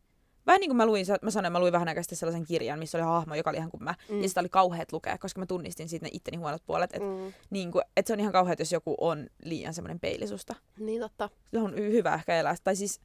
Vähän 0.48 0.60
niin 0.60 0.70
kuin 0.70 0.78
mä 0.78 0.86
luin, 0.86 1.06
mä 1.22 1.32
sanoin, 1.32 1.52
mä 1.52 1.60
luin 1.60 1.74
vähän 1.74 1.88
aikaa 1.88 2.04
sellaisen 2.04 2.46
kirjan, 2.46 2.80
missä 2.80 2.98
oli 2.98 3.06
hahmo, 3.06 3.36
joka 3.36 3.50
oli 3.50 3.58
ihan 3.58 3.72
kuin 3.72 3.84
mä. 3.84 3.96
Mm. 4.10 4.22
Ja 4.22 4.28
sitä 4.28 4.40
oli 4.40 4.50
kauheat 4.50 4.92
lukea, 4.92 5.18
koska 5.18 5.40
mä 5.40 5.46
tunnistin 5.46 5.90
siitä 5.90 6.06
ne 6.06 6.10
itteni 6.14 6.38
huonot 6.38 6.64
puolet. 6.66 6.94
Että 6.94 7.08
Mm. 7.08 7.34
niin 7.50 7.72
kuin, 7.72 7.84
et 7.98 8.08
se 8.08 8.14
on 8.14 8.20
ihan 8.20 8.32
kauheat, 8.34 8.60
jos 8.60 8.72
joku 8.72 8.96
on 9.02 9.28
liian 9.44 9.74
semmoinen 9.74 10.00
peilisusta. 10.00 10.56
Niin 10.80 11.02
totta. 11.02 11.30
Se 11.48 11.60
on 11.60 11.76
hyvä 11.76 12.14
ehkä 12.14 12.40
elää. 12.40 12.56
Tai 12.64 12.76
siis, 12.76 13.02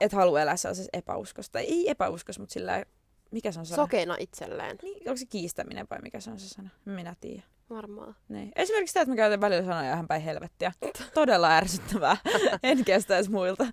et 0.00 0.12
halua 0.12 0.40
elää 0.40 0.56
sellaisessa 0.56 0.90
epäuskossa. 0.92 1.52
Tai 1.52 1.62
ei 1.64 1.90
epäuskossa, 1.90 2.42
mutta 2.42 2.52
sillä 2.52 2.84
mikä 3.30 3.52
se 3.52 3.58
on 3.60 3.66
sana? 3.66 3.82
Sokeina 3.82 4.16
itselleen. 4.20 4.78
Niin, 4.82 4.96
onko 5.08 5.16
se 5.16 5.26
kiistäminen 5.26 5.86
vai 5.90 5.98
mikä 6.02 6.20
se 6.20 6.30
on 6.30 6.40
se 6.40 6.48
sana? 6.48 6.68
Minä 6.84 7.14
tiedän. 7.20 7.44
Varmaan. 7.70 8.16
Niin. 8.28 8.52
Esimerkiksi 8.56 8.90
sitä, 8.90 9.00
että 9.00 9.12
mä 9.12 9.16
käytän 9.16 9.40
välillä 9.40 9.64
sanoja 9.64 9.92
ihan 9.92 10.08
päin 10.08 10.22
helvettiä. 10.22 10.72
Todella 11.14 11.50
ärsyttävää. 11.56 12.16
en 12.62 12.84
kestäisi 12.84 13.30
muilta. 13.30 13.66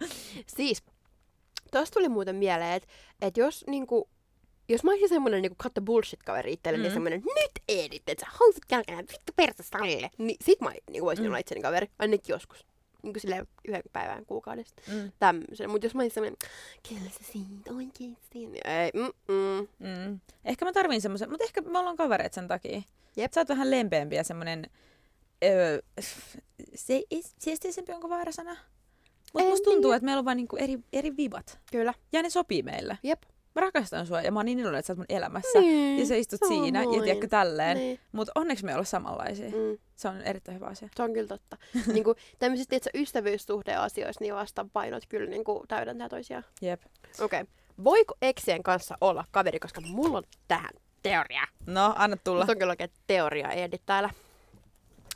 Siis, 0.48 0.84
tuosta 1.72 1.94
tuli 1.94 2.10
muuten 2.10 2.36
mieleen, 2.36 2.74
että 2.74 2.88
et 3.22 3.38
jos 3.38 3.64
niinku, 3.68 4.10
jos 4.70 4.84
mä 4.84 4.92
olisin 4.92 5.10
semmonen 5.10 5.42
niinku 5.42 5.58
cut 5.64 5.74
the 5.74 5.82
bullshit-kaveri 5.86 6.52
itselleni, 6.54 6.84
mm. 6.84 6.90
Mm. 6.90 6.94
semmonen 6.94 7.22
nyt 7.36 7.52
Edith, 7.68 8.04
että 8.08 8.26
sä 8.26 8.32
housut 8.40 8.66
jalkaan, 8.72 8.98
vittu 9.00 9.34
perstä 9.36 9.64
salle. 9.64 10.10
Niin 10.18 10.38
sit 10.44 10.62
mä 10.62 10.72
niinku 10.90 11.06
voisin 11.06 11.26
Mm. 11.26 11.28
olla 11.28 11.38
itseni 11.38 11.62
kaveri, 11.62 11.88
ainakin 12.00 12.34
joskus. 12.34 12.66
Niinku 13.04 13.20
silleen 13.20 13.48
yhden 13.68 13.82
päivän 13.94 14.26
kuukaudesta. 14.26 14.82
Mm. 14.88 15.12
Tämmöisen. 15.20 15.70
Mut 15.70 15.84
jos 15.84 15.96
mä 15.96 16.02
olisin 16.02 16.14
semmonen, 16.14 16.38
kyllä 16.90 17.10
sä 17.10 17.32
siitä 17.32 17.74
oikeesti. 17.74 18.48
Niin 18.48 18.68
ei, 18.68 18.92
mm, 18.94 19.36
mm. 19.36 19.68
Mm. 19.80 20.20
Ehkä 20.46 20.66
mä 20.66 20.72
tarvin 20.74 21.02
semmoisen, 21.02 21.30
mutta 21.30 21.44
ehkä 21.44 21.62
me 21.62 21.80
ollaan 21.80 21.96
kavereet 21.96 22.34
sen 22.34 22.48
takia. 22.48 22.82
Jep. 23.16 23.32
Sä 23.34 23.42
oot 23.42 23.50
vähän 23.50 23.72
lempeämpi 23.72 24.16
ja 24.16 24.24
semmonen... 24.24 24.70
Öö, 25.44 25.82
se, 26.76 27.04
siesteisempi 27.40 27.92
onko 27.92 28.10
väärä 28.10 28.32
sana? 28.32 28.58
Mutta 29.34 29.50
musta 29.50 29.64
tuntuu, 29.64 29.92
niin. 29.92 29.96
että 29.96 30.06
meillä 30.06 30.20
on 30.20 30.26
vaan 30.26 30.38
niinku 30.38 30.56
eri, 30.56 30.80
eri 30.94 31.18
vibat. 31.18 31.60
Kyllä. 31.72 31.94
Ja 32.12 32.24
ne 32.24 32.30
sopii 32.30 32.64
meille. 32.64 32.98
Jep. 33.04 33.24
Mä 33.56 33.62
rakastan 33.62 34.08
sua 34.08 34.22
ja 34.22 34.32
mä 34.32 34.40
oon 34.40 34.46
niin 34.46 34.60
iloinen, 34.60 34.80
että 34.80 34.88
sä 34.88 34.94
oot 34.94 34.98
mun 34.98 35.06
elämässä. 35.10 35.60
Niin, 35.60 36.00
Ja 36.00 36.06
sä 36.06 36.16
istut 36.16 36.40
siinä 36.48 36.80
ja 36.80 36.84
samoin. 36.84 37.04
tiedätkö 37.04 37.28
tälleen. 37.28 37.78
Niin. 37.78 38.00
Mutta 38.12 38.32
onneksi 38.36 38.66
me 38.66 38.72
ei 38.72 38.76
olla 38.76 38.86
samanlaisia. 38.86 39.50
Mm. 39.50 39.78
Se 39.96 40.08
on 40.08 40.22
erittäin 40.22 40.56
hyvä 40.56 40.66
asia. 40.66 40.90
Se 40.96 41.04
on 41.04 41.14
kyllä 41.14 41.28
totta. 41.28 41.58
niinku, 41.94 42.16
tämmöisistä 42.40 42.76
että 42.76 42.90
ystävyyssuhdeasioissa 42.94 44.24
niin 44.24 44.36
vastapainot 44.36 45.04
kyllä 45.10 45.30
niinku, 45.30 45.64
täydentää 45.68 46.10
toisiaan. 46.10 46.44
Jep. 46.62 46.82
Okei. 47.22 47.42
Okay. 47.42 47.54
Voiko 47.84 48.14
eksien 48.22 48.64
kanssa 48.64 48.98
olla 49.02 49.26
kaveri, 49.32 49.60
koska 49.60 49.82
mulla 49.82 50.18
on 50.18 50.24
tähän 50.48 50.72
teoria. 51.04 51.48
No, 51.66 51.94
anna 51.98 52.18
tulla. 52.24 52.40
Mulla 52.40 52.52
on 52.52 52.60
kyllä 52.60 52.72
oikein 52.72 52.92
teoria 53.08 53.52
Edit 53.52 53.82
täällä. 53.86 54.10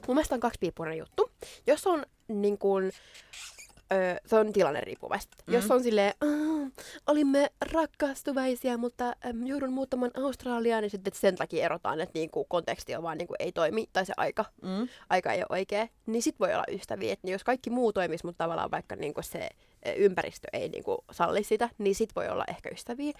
Mun 0.07 0.16
mielestä 0.16 0.36
on 0.36 0.41
kaksi 0.41 0.59
piippunen 0.59 0.97
juttu. 0.97 1.32
Jos 1.68 1.88
on 1.88 2.05
niin 2.28 2.57
kuin, 2.57 2.91
öö, 3.94 4.16
se 4.26 4.36
on 4.36 4.54
tilanne 4.54 4.82
riippuvaista. 4.82 5.38
Mm. 5.48 5.54
Jos 5.54 5.72
on 5.72 5.84
silleen, 5.84 6.14
olimme 7.08 7.52
rakastuvaisia, 7.72 8.78
mutta 8.78 9.14
äm, 9.26 9.48
joudun 9.48 9.74
muuttamaan 9.74 10.12
Australiaan, 10.18 10.82
niin 10.82 10.91
sitten 10.91 11.14
sen 11.16 11.36
takia 11.36 11.66
erotaan, 11.66 12.02
että 12.02 12.20
niinku, 12.20 12.46
konteksti 12.46 12.96
on 12.96 13.04
vaan 13.04 13.18
niinku, 13.18 13.36
ei 13.39 13.52
toimi, 13.52 13.89
tai 13.94 14.06
se 14.06 14.14
aika, 14.18 14.46
mm. 14.62 14.88
aika 15.10 15.34
ei 15.34 15.39
ole 15.39 15.48
oikea, 15.50 15.88
niin 16.06 16.22
sit 16.22 16.39
voi 16.39 16.54
olla 16.54 16.64
ystäviä. 16.72 17.14
Et, 17.14 17.20
niin 17.24 17.32
jos 17.32 17.44
kaikki 17.44 17.70
muu 17.70 17.94
toimisi, 17.94 18.26
mutta 18.26 18.44
tavallaan 18.44 18.72
vaikka 18.72 18.96
niinku, 18.96 19.22
se 19.22 19.50
ympäristö 19.96 20.48
ei 20.54 20.70
niinku, 20.70 21.04
salli 21.12 21.44
sitä, 21.44 21.70
niin 21.78 21.96
sit 21.96 22.16
voi 22.16 22.30
olla 22.30 22.44
ehkä 22.48 22.70
ystäviä. 22.74 23.14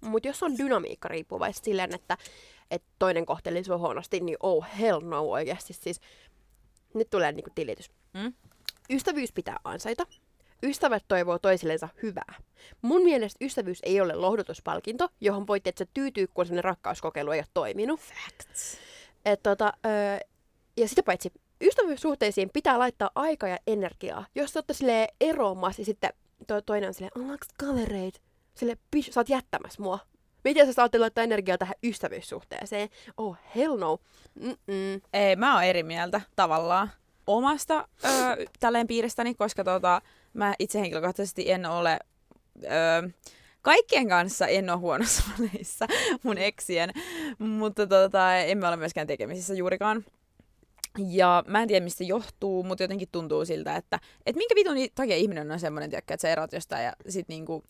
Mutta 0.00 0.28
jos 0.28 0.42
on 0.42 0.58
dynamiikka 0.58 1.08
riippuvaista 1.08 1.64
silleen, 1.64 1.94
että, 1.94 2.16
että 2.70 2.88
toinen 2.98 3.26
kohteli 3.26 3.64
sua 3.64 3.78
huonosti, 3.78 4.20
niin 4.20 4.36
oh 4.40 4.66
hell 4.80 5.00
no 5.00 5.20
oikeasti. 5.20 5.72
Siis, 5.72 6.00
nyt 6.94 7.10
tulee 7.10 7.32
niinku 7.32 7.50
tilitys. 7.54 7.90
Mm? 8.14 8.32
Ystävyys 8.90 9.32
pitää 9.32 9.56
ansaita. 9.64 10.06
Ystävät 10.62 11.04
toivoo 11.08 11.38
toisillensa 11.38 11.88
hyvää. 12.02 12.34
Mun 12.82 13.02
mielestä 13.02 13.44
ystävyys 13.44 13.78
ei 13.82 14.00
ole 14.00 14.14
lohdutuspalkinto, 14.14 15.08
johon 15.20 15.46
voit 15.46 15.66
että 15.66 15.84
tyytyy, 15.94 16.26
kun 16.26 16.46
sellainen 16.46 16.64
rakkauskokeilu 16.64 17.30
ei 17.30 17.38
ole 17.38 17.46
toiminut. 17.54 18.00
Facts. 18.00 18.78
Et, 19.24 19.42
tota, 19.42 19.72
öö, 19.86 20.18
ja 20.76 20.88
sitä 20.88 21.02
paitsi, 21.02 21.32
ystävyyssuhteisiin 21.60 22.50
pitää 22.52 22.78
laittaa 22.78 23.10
aikaa 23.14 23.48
ja 23.48 23.58
energiaa. 23.66 24.26
Jos 24.34 24.52
sä 24.52 24.58
oot 24.58 25.10
eroamassa 25.20 25.80
ja 25.82 25.86
sitten 25.86 26.12
to, 26.46 26.60
toinen 26.60 26.88
on 26.88 26.94
silleen, 26.94 27.12
ollaanko 27.18 27.46
kavereit? 27.58 28.20
Sille, 28.54 28.76
sä 29.10 29.20
oot 29.20 29.28
jättämässä 29.28 29.82
mua. 29.82 29.98
Miten 30.44 30.66
sä 30.66 30.72
saat 30.72 30.94
laittaa 30.94 31.24
energiaa 31.24 31.58
tähän 31.58 31.74
ystävyyssuhteeseen? 31.84 32.88
Oh, 33.16 33.36
hell 33.56 33.76
no. 33.76 33.98
Mm-mm. 34.34 35.00
Ei, 35.12 35.36
mä 35.36 35.54
oon 35.54 35.64
eri 35.64 35.82
mieltä 35.82 36.20
tavallaan 36.36 36.90
omasta 37.26 37.88
öö, 38.04 38.46
tälleen 38.60 38.86
piiristäni, 38.86 39.34
koska 39.34 39.64
tota, 39.64 40.02
mä 40.34 40.54
itse 40.58 40.80
henkilökohtaisesti 40.80 41.50
en 41.50 41.66
ole... 41.66 41.98
Öö, 42.64 43.08
kaikkien 43.62 44.08
kanssa 44.08 44.46
en 44.46 44.70
ole 44.70 44.78
huonossa 44.78 45.22
väleissä 45.38 45.86
mun 46.22 46.38
eksien, 46.38 46.90
mutta 47.38 47.86
tota, 47.86 48.36
emme 48.36 48.68
ole 48.68 48.76
myöskään 48.76 49.06
tekemisissä 49.06 49.54
juurikaan. 49.54 50.04
Ja 50.98 51.44
mä 51.46 51.62
en 51.62 51.68
tiedä, 51.68 51.84
mistä 51.84 52.04
johtuu, 52.04 52.62
mutta 52.62 52.84
jotenkin 52.84 53.08
tuntuu 53.12 53.44
siltä, 53.44 53.76
että, 53.76 54.00
että 54.26 54.38
minkä 54.38 54.54
vitun 54.54 54.76
takia 54.94 55.16
ihminen 55.16 55.50
on 55.50 55.60
semmoinen, 55.60 55.94
että 55.94 56.16
sä 56.20 56.28
erot 56.28 56.52
jostain 56.52 56.84
ja 56.84 56.92
sit 57.08 57.28
niinku, 57.28 57.64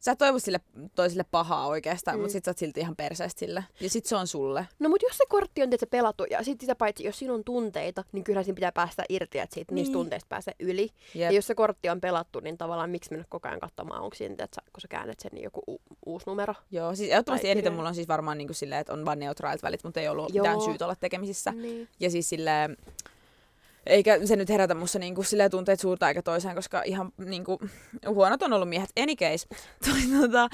sä 0.00 0.16
toivo 0.16 0.38
sille 0.38 0.60
toiselle 0.94 1.24
pahaa 1.30 1.66
oikeastaan, 1.66 2.16
mm. 2.16 2.20
mutta 2.20 2.32
sit 2.32 2.44
sä 2.44 2.50
oot 2.50 2.58
silti 2.58 2.80
ihan 2.80 2.96
perseestä 2.96 3.38
sille. 3.38 3.64
Ja 3.80 3.90
sit 3.90 4.06
se 4.06 4.16
on 4.16 4.26
sulle. 4.26 4.68
No 4.78 4.88
mut 4.88 5.02
jos 5.02 5.18
se 5.18 5.24
kortti 5.28 5.62
on 5.62 5.70
tietysti 5.70 5.86
pelattu 5.86 6.24
ja 6.30 6.44
sit 6.44 6.60
sitä 6.60 6.74
paitsi, 6.74 7.04
jos 7.04 7.18
siinä 7.18 7.34
on 7.34 7.44
tunteita, 7.44 8.04
niin 8.12 8.24
kyllähän 8.24 8.44
siinä 8.44 8.54
pitää 8.54 8.72
päästä 8.72 9.04
irti, 9.08 9.38
että 9.38 9.54
siitä 9.54 9.74
niin. 9.74 9.82
niistä 9.82 9.92
tunteista 9.92 10.26
pääsee 10.28 10.54
yli. 10.60 10.82
Yep. 10.82 10.90
Ja 11.14 11.30
jos 11.30 11.46
se 11.46 11.54
kortti 11.54 11.88
on 11.88 12.00
pelattu, 12.00 12.40
niin 12.40 12.58
tavallaan 12.58 12.90
miksi 12.90 13.10
mennä 13.10 13.24
koko 13.28 13.48
ajan 13.48 13.60
katsomaan, 13.60 14.02
onko 14.02 14.16
siinä, 14.16 14.32
että 14.32 14.62
kun 14.72 14.80
sä 14.80 14.88
käännät 14.88 15.20
sen, 15.20 15.30
niin 15.34 15.44
joku 15.44 15.62
u- 15.68 15.80
uusi 16.06 16.26
numero. 16.26 16.54
Joo, 16.70 16.94
siis 16.94 17.10
ehdottomasti 17.10 17.50
eniten 17.50 17.72
mulla 17.72 17.88
on 17.88 17.94
siis 17.94 18.08
varmaan 18.08 18.38
niin 18.38 18.48
kuin 18.48 18.56
silleen, 18.56 18.80
että 18.80 18.92
on 18.92 19.04
vaan 19.04 19.18
neutraalit 19.18 19.62
välit, 19.62 19.84
mutta 19.84 20.00
ei 20.00 20.08
ollut 20.08 20.34
Joo. 20.34 20.42
mitään 20.44 20.60
syytä 20.60 20.84
olla 20.84 20.96
tekemisissä. 20.96 21.52
Niin. 21.52 21.88
Ja 22.00 22.10
siis 22.10 22.28
silleen, 22.28 22.76
eikä 23.90 24.26
se 24.26 24.36
nyt 24.36 24.48
herätä 24.48 24.74
musta 24.74 24.98
niinku 24.98 25.22
tunteet 25.50 25.80
suurta 25.80 26.08
eikä 26.08 26.22
toiseen, 26.22 26.54
koska 26.54 26.82
ihan 26.82 27.12
niinku, 27.18 27.58
huonot 28.08 28.42
on 28.42 28.52
ollut 28.52 28.68
miehet. 28.68 28.90
Any 29.02 29.14
case. 29.16 29.48
tota, 30.20 30.48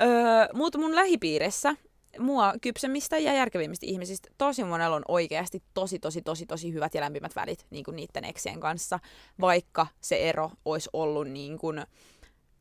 öö, 0.00 0.08
mutta 0.54 0.78
mun 0.78 0.94
lähipiirissä 0.94 1.74
mua 2.18 2.54
kypsemmistä 2.60 3.18
ja 3.18 3.34
järkevimmistä 3.34 3.86
ihmisistä 3.86 4.28
tosi 4.38 4.64
monella 4.64 4.96
on 4.96 5.02
oikeasti 5.08 5.62
tosi, 5.74 5.98
tosi, 5.98 6.22
tosi, 6.22 6.46
tosi 6.46 6.72
hyvät 6.72 6.94
ja 6.94 7.00
lämpimät 7.00 7.36
välit 7.36 7.66
niin 7.70 7.84
kuin 7.84 7.96
niiden 7.96 8.24
eksien 8.24 8.60
kanssa, 8.60 8.98
vaikka 9.40 9.86
se 10.00 10.28
ero 10.28 10.50
olisi 10.64 10.90
ollut 10.92 11.28
niin 11.28 11.58
kuin, 11.58 11.82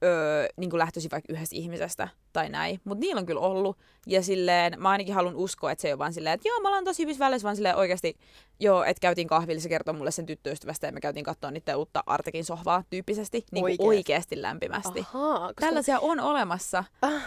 öö, 0.04 0.48
niin 0.58 0.70
kuin 0.70 0.78
lähtöisin 0.78 1.12
vaikka 1.12 1.34
yhdestä 1.34 1.56
ihmisestä 1.56 2.08
tai 2.34 2.50
näin. 2.50 2.82
Mutta 2.84 3.00
niillä 3.00 3.20
on 3.20 3.26
kyllä 3.26 3.41
ollut. 3.41 3.78
Ja 4.06 4.24
silleen, 4.24 4.74
mä 4.78 4.89
ainakin 4.89 5.16
haluan 5.16 5.36
uskoa, 5.36 5.72
että 5.72 5.82
se 5.82 5.88
ei 5.88 5.93
ole 5.93 6.00
vaan 6.00 6.14
silleen, 6.14 6.34
että 6.34 6.48
joo, 6.48 6.60
mä 6.60 6.68
ollaan 6.68 6.84
tosi 6.84 7.04
hyvissä 7.04 7.26
väleissä, 7.26 7.45
vaan 7.45 7.56
silleen 7.56 7.76
oikeasti, 7.76 8.18
joo, 8.60 8.84
että 8.84 9.02
käytiin 9.02 9.28
kahvilla, 9.28 9.62
se 9.62 9.70
kertoo 9.70 9.93
mulle 9.93 10.12
sen 10.12 10.26
tyttöystävästä 10.26 10.88
ja 10.88 10.91
me 10.91 11.02
käytiin 11.02 11.26
katsoa 11.26 11.52
niiden 11.52 11.78
uutta 11.78 12.04
Artekin 12.06 12.45
sohvaa 12.45 12.84
tyyppisesti. 12.89 13.45
Niin 13.52 13.62
kuin 13.62 13.72
oikeasti. 13.72 13.88
oikeasti 13.88 14.41
lämpimästi. 14.41 15.00
Ahaa, 15.00 15.39
koska... 15.39 15.66
Tällaisia 15.66 16.00
on 16.00 16.20
olemassa. 16.20 16.84
Ah. 17.02 17.24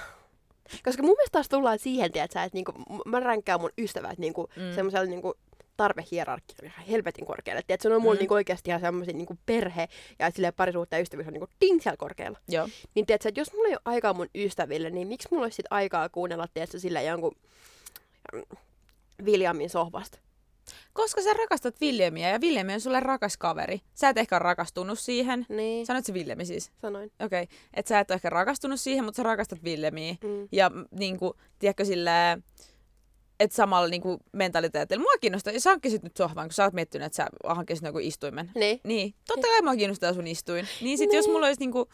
Koska 0.84 1.02
mun 1.02 1.16
mielestä 1.16 1.32
taas 1.32 1.48
tullaan 1.48 1.78
siihen, 1.78 2.06
että, 2.06 2.22
että 2.22 2.50
niinku, 2.52 2.72
mä 3.04 3.20
ränkään 3.20 3.60
mun 3.60 3.70
ystävät 3.78 4.18
niinku, 4.18 4.48
mm. 4.56 4.74
semmoisella 4.74 5.06
niinku, 5.06 5.34
tarvehierarkia 5.80 6.56
on 6.62 6.68
ihan 6.68 6.86
helvetin 6.86 7.26
korkealle. 7.26 7.62
Tiedät, 7.66 7.80
se 7.80 7.94
on 7.94 8.02
mulla 8.02 8.14
mm. 8.14 8.18
niinku 8.18 8.34
oikeasti 8.34 8.70
ihan 8.70 8.80
semmoisia 8.80 9.14
niinku 9.14 9.38
perhe 9.46 9.88
ja 10.18 10.30
silleen 10.30 10.54
parisuutta 10.54 10.96
ja 10.96 11.02
ystävyys 11.02 11.26
on 11.26 11.32
niinku 11.32 11.48
ding 11.60 11.80
siellä 11.82 11.96
korkealla. 11.96 12.38
Joo. 12.48 12.68
Niin 12.94 13.06
tiedät, 13.06 13.26
että 13.26 13.40
jos 13.40 13.52
mulla 13.52 13.68
ei 13.68 13.74
ole 13.74 13.80
aikaa 13.84 14.14
mun 14.14 14.28
ystäville, 14.34 14.90
niin 14.90 15.08
miksi 15.08 15.28
mulla 15.30 15.44
olisi 15.44 15.56
sit 15.56 15.66
aikaa 15.70 16.08
kuunnella 16.08 16.46
tiedät, 16.54 16.70
sillä 16.76 17.00
jonkun 17.00 17.36
Williamin 19.24 19.66
mm, 19.66 19.70
sohvasta? 19.70 20.18
Koska 20.92 21.22
sä 21.22 21.32
rakastat 21.32 21.80
Williamia 21.80 22.28
ja 22.28 22.38
William 22.38 22.68
on 22.68 22.80
sulle 22.80 23.00
rakas 23.00 23.36
kaveri. 23.36 23.80
Sä 23.94 24.08
et 24.08 24.18
ehkä 24.18 24.38
rakastunut 24.38 24.98
siihen. 24.98 25.46
Niin. 25.48 25.86
Sanoit 25.86 26.04
se 26.04 26.12
Williami 26.12 26.44
siis? 26.44 26.72
Sanoin. 26.76 27.12
Okei. 27.24 27.42
Okay. 27.42 27.56
Että 27.74 27.88
sä 27.88 28.00
et 28.00 28.10
ole 28.10 28.14
ehkä 28.14 28.30
rakastunut 28.30 28.80
siihen, 28.80 29.04
mutta 29.04 29.16
sä 29.16 29.22
rakastat 29.22 29.62
Williamia. 29.62 30.14
Mm. 30.24 30.48
Ja 30.52 30.70
niin 30.90 31.18
kuin, 31.18 31.32
tiedätkö 31.58 31.84
silleen, 31.84 32.44
että 33.40 33.56
samalla 33.56 33.88
niinku 33.88 34.18
mentaliteetillä. 34.32 35.02
Mua 35.02 35.12
kiinnostaa, 35.20 35.52
jos 35.52 35.64
hankkisit 35.64 36.02
nyt 36.02 36.16
sohvan, 36.16 36.46
kun 36.46 36.52
sä 36.52 36.64
oot 36.64 36.74
miettinyt, 36.74 37.06
että 37.06 37.16
sä 37.16 37.26
hankkisit 37.46 37.84
joku 37.84 37.98
istuimen. 37.98 38.50
Niin. 38.54 38.80
Niin. 38.84 39.14
Totta 39.26 39.46
kai 39.46 39.62
mua 39.62 39.76
kiinnostaa 39.76 40.14
sun 40.14 40.26
istuin. 40.26 40.68
Niin 40.80 40.98
sit 40.98 41.08
niin. 41.08 41.16
jos 41.16 41.28
mulla 41.28 41.46
olisi 41.46 41.60
niinku, 41.60 41.88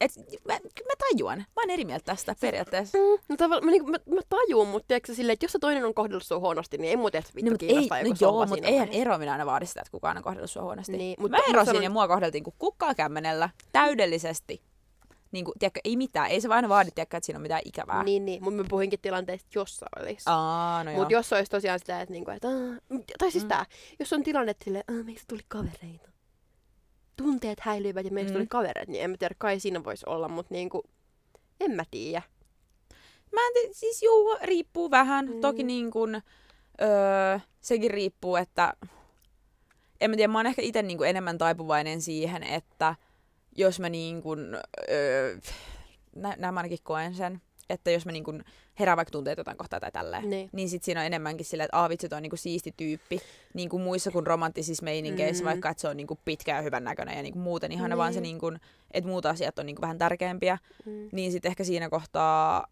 et, 0.00 0.10
mä, 0.44 0.54
mä 0.62 0.92
tajuan. 0.98 1.38
Mä 1.38 1.62
oon 1.62 1.70
eri 1.70 1.84
mieltä 1.84 2.04
tästä 2.04 2.34
periaatteessa. 2.40 2.98
Mm, 2.98 3.18
no 3.28 3.36
tavallaan, 3.36 3.64
mä, 3.64 3.70
niinku, 3.70 3.90
mä, 3.90 3.96
mä 4.14 4.20
tajuun, 4.28 4.68
mutta 4.68 4.88
tiedätkö 4.88 5.14
silleen, 5.14 5.32
että 5.32 5.44
jos 5.44 5.52
se 5.52 5.58
toinen 5.58 5.84
on 5.84 5.94
kohdellut 5.94 6.22
sua 6.22 6.38
huonosti, 6.38 6.78
niin 6.78 6.90
ei 6.90 6.96
mua 6.96 7.10
tiedä, 7.10 7.26
vittu 7.36 7.50
no, 7.50 7.56
kiinnostaa 7.58 7.98
ei, 7.98 8.04
no 8.04 8.16
joo, 8.20 8.46
mutta 8.46 8.66
eihän 8.66 8.88
eroaminen 8.88 9.32
aina 9.32 9.46
vaadi 9.46 9.66
sitä, 9.66 9.80
että 9.80 9.90
kukaan 9.90 10.16
on 10.16 10.22
kohdellut 10.22 10.50
sua 10.50 10.62
huonosti. 10.62 10.96
Niin, 10.96 11.16
mutta 11.18 11.36
mä 11.36 11.42
erosin 11.48 11.66
sanon... 11.66 11.82
ja 11.82 11.90
mua 11.90 12.08
kohdeltiin 12.08 12.44
kuin 12.44 12.54
kukkaa 12.58 12.94
kämmenellä 12.94 13.50
täydellisesti 13.72 14.62
niin 15.32 15.44
kuin, 15.44 15.54
tiedätkö, 15.58 15.80
ei 15.84 15.96
mitään. 15.96 16.30
Ei 16.30 16.40
se 16.40 16.48
vain 16.48 16.68
vaadi, 16.68 16.90
tiedätkö, 16.90 17.16
että 17.16 17.26
siinä 17.26 17.38
on 17.38 17.42
mitään 17.42 17.62
ikävää. 17.64 18.04
Niin, 18.04 18.24
niin. 18.24 18.44
Mutta 18.44 18.62
mä 18.62 18.68
puhuinkin 18.68 18.98
tilanteesta, 19.02 19.48
jos 19.54 19.84
olisi. 19.98 20.24
Aa, 20.26 20.84
no 20.84 20.92
Mutta 20.92 21.12
jos 21.12 21.32
olisi 21.32 21.50
tosiaan 21.50 21.78
sitä, 21.78 22.00
että, 22.00 22.12
niinku, 22.12 22.30
että 22.30 22.48
tai 23.18 23.30
siis 23.30 23.44
mm. 23.44 23.48
tää, 23.48 23.66
jos 23.98 24.12
on 24.12 24.22
tilanne, 24.22 24.50
että 24.50 24.64
silleen, 24.64 24.84
meistä 25.04 25.24
tuli 25.28 25.42
kavereita. 25.48 26.10
Tunteet 27.16 27.60
häilyivät 27.60 28.06
ja 28.06 28.12
meistä 28.12 28.32
mm. 28.32 28.34
tuli 28.34 28.46
kavereita, 28.46 28.92
niin 28.92 29.04
en 29.04 29.10
mä 29.10 29.16
tiedä, 29.16 29.34
kai 29.38 29.60
siinä 29.60 29.84
voisi 29.84 30.06
olla, 30.08 30.28
mutta 30.28 30.54
niinku, 30.54 30.82
en 31.60 31.70
mä 31.70 31.84
tiedä. 31.90 32.22
Mä 33.32 33.46
en 33.46 33.52
tiedä, 33.52 33.72
siis 33.72 34.02
juu, 34.02 34.36
riippuu 34.42 34.90
vähän. 34.90 35.26
Mm. 35.26 35.40
Toki 35.40 35.62
niin 35.62 35.90
kuin, 35.90 36.14
öö, 36.82 37.38
sekin 37.60 37.90
riippuu, 37.90 38.36
että 38.36 38.74
en 40.00 40.10
mä 40.10 40.16
tiedä, 40.16 40.32
mä 40.32 40.38
oon 40.38 40.46
ehkä 40.46 40.62
itse 40.62 40.82
niin 40.82 41.04
enemmän 41.04 41.38
taipuvainen 41.38 42.02
siihen, 42.02 42.42
että 42.42 42.94
jos 43.56 43.80
mä 43.80 43.88
niin 43.88 44.22
kuin, 44.22 44.56
öö, 44.90 45.38
nä, 46.16 46.34
nämä 46.38 46.60
ainakin 46.60 46.78
koen 46.82 47.14
sen, 47.14 47.40
että 47.70 47.90
jos 47.90 48.06
mä 48.06 48.12
niin 48.12 48.24
kuin 48.24 48.44
herään 48.78 48.96
vaikka 48.96 49.10
tunteet 49.12 49.38
jotain 49.38 49.56
kohtaa 49.56 49.80
tai 49.80 49.92
tälleen, 49.92 50.30
niin, 50.30 50.50
niin 50.52 50.68
sit 50.68 50.82
siinä 50.82 51.00
on 51.00 51.06
enemmänkin 51.06 51.46
silleen, 51.46 51.64
että 51.64 51.76
aah 51.76 51.88
vitsi, 51.88 52.08
toi 52.08 52.16
on 52.16 52.22
niin 52.22 52.30
kuin 52.30 52.38
siisti 52.38 52.74
tyyppi, 52.76 53.20
niin 53.54 53.68
kuin 53.68 53.82
muissa 53.82 54.10
kuin 54.10 54.26
romanttisissa 54.26 54.84
meininkeissä, 54.84 55.44
mm. 55.44 55.46
vaikka 55.46 55.70
että 55.70 55.80
se 55.80 55.88
on 55.88 55.96
niin 55.96 56.06
kuin 56.06 56.20
pitkä 56.24 56.56
ja 56.56 56.62
hyvän 56.62 56.84
näköinen 56.84 57.16
ja 57.16 57.22
niin 57.22 57.32
kuin 57.32 57.42
muuten 57.42 57.72
ihana, 57.72 57.88
niin. 57.88 57.98
vaan 57.98 58.14
se 58.14 58.20
niin 58.20 58.38
kuin, 58.38 58.60
että 58.90 59.08
muut 59.08 59.26
asiat 59.26 59.58
on 59.58 59.66
niin 59.66 59.76
kuin 59.76 59.82
vähän 59.82 59.98
tärkeämpiä, 59.98 60.58
mm. 60.86 61.08
niin 61.12 61.32
sitten 61.32 61.48
ehkä 61.48 61.64
siinä 61.64 61.90
kohtaa 61.90 62.66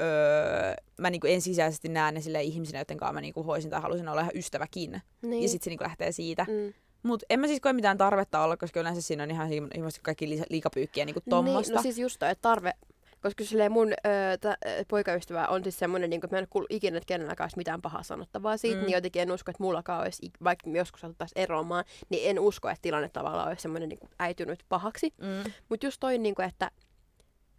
öö, 0.00 0.74
mä 0.98 1.10
niinku 1.10 1.26
ensisijaisesti 1.26 1.88
näen 1.88 2.14
ne 2.14 2.20
sille 2.20 2.42
ihmisinä, 2.42 2.78
joiden 2.78 2.96
kanssa 2.96 3.12
mä 3.12 3.20
niinku 3.20 3.42
hoisin 3.42 3.70
tai 3.70 3.80
halusin 3.80 4.08
olla 4.08 4.20
ihan 4.20 4.32
ystäväkin. 4.34 5.02
Niin. 5.22 5.42
Ja 5.42 5.48
sitten 5.48 5.64
se 5.64 5.70
niinku 5.70 5.84
lähtee 5.84 6.12
siitä. 6.12 6.46
Mm. 6.48 6.72
Mutta 7.02 7.26
en 7.30 7.40
mä 7.40 7.46
siis 7.46 7.60
koe 7.60 7.72
mitään 7.72 7.98
tarvetta 7.98 8.44
olla, 8.44 8.56
koska 8.56 8.80
yleensä 8.80 9.02
siinä 9.02 9.22
on 9.22 9.30
ihan 9.30 9.52
ilmeisesti 9.52 10.00
kaikki 10.02 10.28
liikapyykkiä 10.50 11.04
niinku 11.04 11.20
tommosta. 11.30 11.72
Niin, 11.72 11.76
no 11.76 11.82
siis 11.82 11.98
just 11.98 12.18
toi, 12.18 12.30
että 12.30 12.42
tarve, 12.42 12.72
koska 13.22 13.44
silleen 13.44 13.72
mun 13.72 13.92
öö, 14.06 14.36
t- 14.36 14.88
poikaystävä 14.88 15.46
on 15.46 15.62
siis 15.62 15.78
semmoinen, 15.78 16.10
niin 16.10 16.24
että 16.24 16.36
mä 16.36 16.38
en 16.40 16.46
kuullut 16.50 16.72
ikinä, 16.72 16.96
että 16.96 17.06
kenelläkään 17.06 17.44
olisi 17.44 17.56
mitään 17.56 17.82
pahaa 17.82 18.02
sanottavaa 18.02 18.56
siitä, 18.56 18.80
mm. 18.80 18.86
niin 18.86 18.94
jotenkin 18.94 19.22
en 19.22 19.32
usko, 19.32 19.50
että 19.50 19.62
mullakaan 19.62 20.02
olisi, 20.02 20.30
vaikka 20.44 20.70
me 20.70 20.78
joskus 20.78 21.00
satuttaisiin 21.00 21.42
eroamaan, 21.42 21.84
niin 22.08 22.30
en 22.30 22.38
usko, 22.40 22.68
että 22.68 22.82
tilanne 22.82 23.08
tavallaan 23.08 23.48
olisi 23.48 23.62
semmoinen 23.62 23.88
niin 23.88 24.10
äitynyt 24.18 24.64
pahaksi. 24.68 25.14
Mm. 25.18 25.52
Mutta 25.68 25.86
just 25.86 26.00
toi, 26.00 26.18
niin 26.18 26.34
kuin, 26.34 26.48
että 26.48 26.70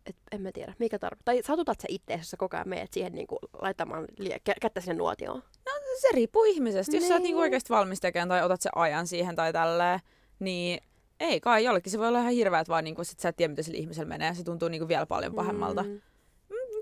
et, 0.05 0.15
en 0.31 0.41
mä 0.41 0.51
tiedä, 0.51 0.73
mikä 0.79 0.99
tarve. 0.99 1.21
Tai 1.25 1.43
satutat 1.43 1.79
sä 1.79 1.87
itse, 1.89 2.13
jos 2.13 2.29
sä 2.29 2.37
koko 2.37 2.57
ajan 2.57 2.69
meet 2.69 2.93
siihen 2.93 3.13
niin 3.13 3.27
kuin, 3.27 3.39
laittamaan 3.61 4.07
lie- 4.19 4.57
kättä 4.61 4.81
sinne 4.81 4.93
nuotioon? 4.93 5.43
No 5.65 5.71
se 6.01 6.07
riippuu 6.13 6.43
ihmisestä. 6.43 6.91
Niin. 6.91 7.01
Jos 7.01 7.07
sä 7.07 7.13
oot 7.13 7.23
niin 7.23 7.35
oikeasti 7.35 7.69
valmis 7.69 7.99
tekemään 7.99 8.29
tai 8.29 8.43
otat 8.43 8.61
se 8.61 8.69
ajan 8.75 9.07
siihen 9.07 9.35
tai 9.35 9.53
tälleen, 9.53 9.99
niin 10.39 10.79
ei 11.19 11.39
kai 11.39 11.63
jollekin. 11.63 11.91
Se 11.91 11.99
voi 11.99 12.07
olla 12.07 12.19
ihan 12.19 12.31
hirveä, 12.31 12.59
että 12.59 12.71
vaan 12.71 12.83
niin 12.83 12.95
kuin, 12.95 13.05
sit 13.05 13.19
sä 13.19 13.29
et 13.29 13.35
tiedä, 13.35 13.49
mitä 13.51 13.63
sillä 13.63 13.79
ihmisellä 13.79 14.09
menee. 14.09 14.33
Se 14.33 14.43
tuntuu 14.43 14.69
niin 14.69 14.81
kuin 14.81 14.87
vielä 14.87 15.05
paljon 15.05 15.33
pahemmalta. 15.33 15.83
Mm. 15.83 16.01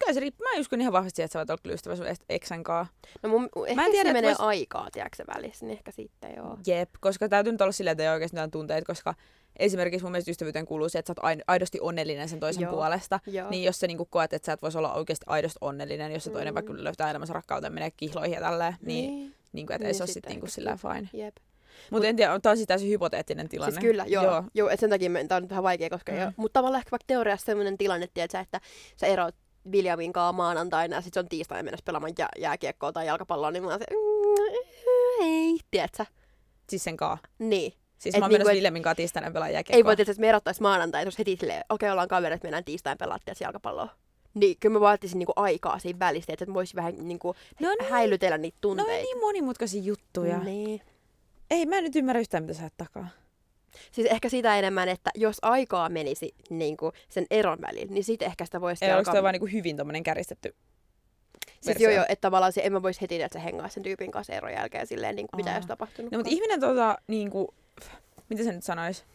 Kyllä 0.02 0.14
se 0.14 0.20
riippuu. 0.20 0.48
Mä 0.54 0.60
uskon 0.60 0.82
ihan 0.82 0.94
vahvasti, 0.94 1.22
että 1.22 1.34
sä 1.34 1.40
voit 1.40 1.50
olla 1.50 1.60
kyllä 1.64 1.74
ystävä 1.74 1.96
sun 1.96 2.06
eksän 2.30 2.64
kanssa. 2.64 2.94
No 3.24 3.30
mun, 3.30 3.50
ehkä 3.68 3.86
en 3.86 3.92
tiedä, 3.92 4.10
se 4.10 4.14
menee 4.14 4.34
vois- 4.34 4.42
aikaa, 4.44 4.88
tiedätkö 4.92 5.16
sä, 5.16 5.24
välissä, 5.36 5.66
niin 5.66 5.78
ehkä 5.78 5.92
sitten 5.92 6.34
joo. 6.38 6.58
Jep, 6.68 6.90
koska 7.00 7.30
täytyy 7.30 7.52
nyt 7.52 7.62
olla 7.62 7.72
silleen, 7.72 7.92
että 7.92 8.04
ei 8.04 8.10
oikeasti 8.10 8.36
mitään 8.36 8.52
tunteita, 8.52 8.86
koska 8.86 9.14
esimerkiksi 9.60 10.04
mun 10.04 10.12
mielestä 10.12 10.32
ystävyyteen 10.32 10.66
kuuluu 10.66 10.90
se, 10.90 11.00
että 11.00 11.14
sä 11.16 11.22
oot 11.28 11.42
aidosti 11.48 11.80
onnellinen 11.82 12.30
sen 12.30 12.40
toisen 12.40 12.62
Joo. 12.62 12.72
puolesta. 12.74 13.20
Joo. 13.28 13.50
Niin 13.50 13.64
jos 13.64 13.80
sä 13.80 13.88
niinku 13.88 14.06
koet, 14.06 14.34
että 14.34 14.46
sä 14.46 14.54
et 14.54 14.62
voisi 14.62 14.78
olla 14.78 14.94
oikeasti 14.94 15.24
aidosti 15.28 15.58
onnellinen, 15.62 16.12
jos 16.12 16.24
se 16.24 16.30
toinen 16.30 16.54
Mm. 16.54 16.56
vaikka 16.56 16.74
löytää 16.78 17.10
elämänsä 17.10 17.34
rakkauden 17.34 17.74
menee 17.74 17.92
kihloihin 17.92 18.34
ja 18.36 18.42
tälleen, 18.42 18.76
niin, 18.82 19.10
niin. 19.16 19.36
niinku, 19.54 19.74
että 19.74 19.84
Niin 19.84 19.88
ei 19.88 19.94
se 19.94 20.04
ole 20.04 20.08
sitten 20.08 20.30
niinku 20.30 20.48
sillä 20.48 20.78
fine. 20.78 21.10
Jep. 21.14 21.36
Mutta 21.92 22.08
en 22.08 22.16
tiedä, 22.16 22.34
on 22.34 22.40
siis 22.56 22.68
täysin 22.68 22.90
hypoteettinen 22.90 23.50
tilanne. 23.50 23.72
Siis 23.72 23.82
kyllä, 23.82 24.06
joo. 24.08 24.24
joo. 24.24 24.44
joo. 24.54 24.70
et 24.70 24.80
sen 24.80 24.90
takia 24.90 25.10
tää 25.28 25.36
on 25.36 25.44
nyt 25.44 25.50
vähän 25.50 25.64
vaikea, 25.64 25.90
koska 25.90 26.12
Mm. 26.12 26.34
Mutta 26.38 26.54
tavallaan 26.60 26.80
ehkä 26.80 26.92
vaikka 26.92 27.04
teoriassa 27.08 27.46
sellainen 27.46 27.78
tilanne, 27.78 28.08
tiedätkö, 28.14 28.40
että 28.40 28.62
sä 28.96 29.08
eroat 29.08 29.36
Kanssa 30.14 30.32
maanantaina 30.34 30.96
ja 30.96 31.02
sit 31.02 31.14
se 31.14 31.20
on 31.20 31.30
tiistaina 31.30 31.64
mennessä 31.64 31.84
pelaamaan 31.86 32.14
jä- 32.20 32.30
jääkiekkoa 32.42 32.92
tai 32.92 33.08
jalkapalloa, 33.08 33.52
niin 33.52 33.64
mä 33.64 33.70
oon 33.70 33.80
se, 33.80 33.86
mm, 33.92 35.24
ei, 35.24 35.60
tiedätkö? 35.72 36.06
Siis 36.70 36.84
sen 36.84 36.98
kaa. 36.98 37.18
Niin. 37.40 37.74
Siis 37.98 38.16
Et 38.16 38.20
mä 38.20 38.26
oon 38.26 38.30
niinku, 38.30 38.48
menossa 38.48 38.82
kanssa 38.84 38.96
tiistaina 38.96 39.32
pelaa 39.32 39.48
Ei 39.48 39.54
jääkiekkoa. 39.54 39.86
voi 39.88 39.96
tietysti, 39.96 40.12
että 40.12 40.22
me 40.22 40.30
erottais 40.30 40.62
maanantaina, 40.62 41.08
jos 41.08 41.20
heti 41.20 41.38
silleen, 41.40 41.64
okei, 41.70 41.92
ollaan 41.92 42.08
kaverit, 42.08 42.44
mennään 42.44 42.64
tiistain 42.64 42.98
pelaa 42.98 43.20
tiedätkö, 43.20 43.44
jalkapalloa. 43.44 43.90
Niin, 44.34 44.56
kyllä 44.60 44.74
mä 44.74 44.80
vaatisin 44.80 45.20
niinku 45.20 45.34
aikaa 45.36 45.80
siinä 45.80 46.00
välissä, 46.00 46.34
että 46.34 46.54
voisi 46.54 46.76
vähän 46.76 46.94
niinku 47.08 47.36
No 47.60 47.70
niin. 47.80 47.92
häilytellä 47.92 48.38
niitä 48.38 48.56
No 48.56 48.62
tunteita. 48.62 48.92
niin 48.92 49.20
monimutkaisia 49.20 49.82
juttuja. 49.82 50.38
Niin. 50.40 50.82
Ei, 51.52 51.66
mä 51.66 51.76
en 51.78 51.84
nyt 51.84 51.96
ymmärrä 51.96 52.20
yhtään, 52.22 52.44
mitä 52.44 52.54
sä 52.54 52.66
et 52.66 52.74
takaa. 52.78 53.08
Siis 53.92 54.08
ehkä 54.08 54.30
sitä 54.30 54.60
enemmän, 54.60 54.90
että 54.90 55.10
jos 55.16 55.38
aikaa 55.42 55.90
menisi 55.90 56.36
niin 56.50 56.78
kuin 56.78 56.92
sen 57.10 57.26
eron 57.32 57.58
välillä, 57.62 57.94
niin 57.94 58.04
sitten 58.04 58.26
ehkä 58.26 58.46
sitä 58.46 58.62
voisi 58.62 58.86
Ei, 58.86 58.94
onko 58.94 59.12
toi 59.12 59.24
vaan 59.24 59.34
niinku 59.34 59.48
hyvin 59.48 59.78
tommonen 59.78 60.04
käristetty 60.04 60.56
Siis 61.62 61.80
joo, 61.80 61.92
joo, 61.92 62.06
että 62.10 62.22
tavallaan 62.22 62.54
se, 62.54 62.62
en 62.64 62.74
mä 62.74 62.82
voisi 62.82 63.02
heti, 63.02 63.22
että 63.22 63.40
se 63.40 63.46
hengaa 63.46 63.70
sen 63.70 63.84
tyypin 63.84 64.12
kanssa 64.12 64.34
eron 64.34 64.52
jälkeen 64.54 64.88
silleen, 64.88 65.16
niin 65.16 65.28
kuin 65.28 65.38
mitä 65.38 65.54
olisi 65.54 65.68
tapahtunut. 65.68 66.12
No 66.12 66.18
mutta 66.18 66.34
ihminen 66.34 66.60
tota, 66.60 66.98
niinku, 67.08 67.54
miten 68.30 68.46
se 68.46 68.52
nyt 68.52 68.64
sanois? 68.64 69.06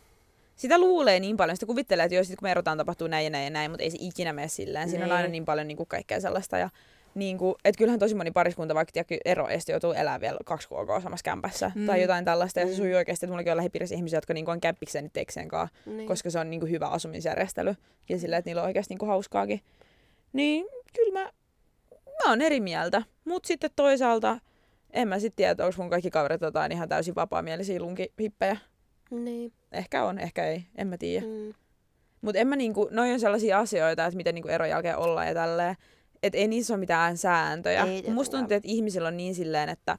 Sitä 0.57 0.79
luulee 0.79 1.21
niin 1.21 1.37
paljon, 1.37 1.57
sitä 1.57 1.67
kuvittelee, 1.67 2.05
että 2.05 2.15
joo, 2.15 2.25
sit 2.25 2.39
kun 2.39 2.47
me 2.47 2.51
erotaan 2.51 2.79
tapahtuu 2.79 3.07
näin 3.09 3.25
ja 3.25 3.31
näin 3.31 3.45
ja 3.45 3.51
näin, 3.51 3.71
mutta 3.71 3.85
ei 3.85 3.91
se 3.91 3.97
ikinä 4.01 4.33
mene 4.33 4.49
silleen. 4.49 4.89
Siinä 4.89 5.05
on 5.05 5.09
Niin. 5.09 5.17
aina 5.17 5.29
niin 5.29 5.45
paljon 5.45 5.69
niinku 5.69 5.87
kaikkea 5.87 6.21
sellaista. 6.21 6.59
Ja, 6.59 6.71
niinku, 7.17 7.57
et 7.65 7.77
kyllähän 7.77 7.99
tosi 7.99 8.15
moni 8.15 8.31
pariskunta 8.31 8.75
vaikka 8.75 8.93
tiedätkö, 8.93 9.17
ero 9.25 9.49
ja 9.49 9.59
sitten 9.59 9.73
joutuu 9.75 9.93
elämään 9.93 10.21
vielä 10.21 10.39
kaksi 10.45 10.69
kuukautta 10.69 11.01
samassa 11.03 11.25
kämpässä 11.25 11.73
Mm. 11.75 11.87
tai 11.87 12.01
jotain 12.03 12.25
tällaista. 12.25 12.61
Ja 12.61 12.67
se 12.67 12.73
Mm. 12.73 12.77
sujuu 12.77 12.97
oikeasti, 12.97 13.27
että 13.27 13.31
mullakin 13.33 13.53
on 13.53 13.57
lähipiirissä 13.57 13.95
ihmisiä, 13.95 14.17
jotka 14.17 14.35
niinku 14.35 14.51
on 14.51 14.61
kämpikseen 14.61 15.11
ekseen 15.15 15.49
kanssa, 15.49 15.77
niin. 15.87 16.09
koska 16.09 16.31
se 16.31 16.39
on 16.39 16.51
niinku 16.51 16.67
hyvä 16.67 16.87
asumisjärjestely 16.89 17.75
ja 18.09 18.19
sillä, 18.19 18.37
että 18.37 18.49
niillä 18.49 18.63
on 18.63 18.67
oikeasti 18.67 18.95
niinku 18.95 19.07
hauskaakin. 19.07 19.61
Niin 20.33 20.67
kyllä 20.97 21.21
mä, 21.21 21.33
mä 22.25 22.31
oon 22.31 22.43
eri 22.43 22.61
mieltä. 22.61 23.03
Mutta 23.25 23.47
sitten 23.47 23.71
toisaalta 23.77 24.39
en 24.93 25.09
mä 25.09 25.19
sitten 25.19 25.37
tiedä, 25.37 25.65
onko 25.65 25.75
mun 25.79 25.91
kaikki 25.91 26.11
kaverit 26.11 26.41
jotain 26.41 26.73
ihan 26.73 26.89
täysin 26.89 27.15
vapaamielisiä 27.15 27.81
lunkihippejä. 27.81 28.57
Niin. 29.11 29.53
Ehkä 29.73 30.05
on, 30.05 30.19
ehkä 30.19 30.47
ei, 30.47 30.63
en 30.79 30.87
mä 30.87 30.99
tiedä. 30.99 31.27
Mm. 31.27 31.55
Mutta 32.21 32.39
en 32.39 32.49
mä 32.49 32.57
niinku, 32.57 32.89
noi 32.91 33.13
on 33.13 33.21
sellaisia 33.21 33.59
asioita, 33.59 34.07
että 34.07 34.17
miten 34.17 34.35
niinku 34.35 34.49
eron 34.49 34.69
jälkeen 34.69 34.97
ollaan 34.97 35.27
ja 35.29 35.35
tälleen. 35.35 35.77
Että 36.23 36.39
ei 36.39 36.49
niissä 36.49 36.75
ole 36.75 36.81
mitään 36.81 37.17
sääntöjä. 37.17 37.85
Ei 37.85 38.11
Musta 38.11 38.37
tuntuu, 38.39 38.57
että 38.57 38.69
ihmisillä 38.69 39.09
on 39.09 39.17
niin 39.17 39.35
silleen, 39.35 39.69
että 39.69 39.99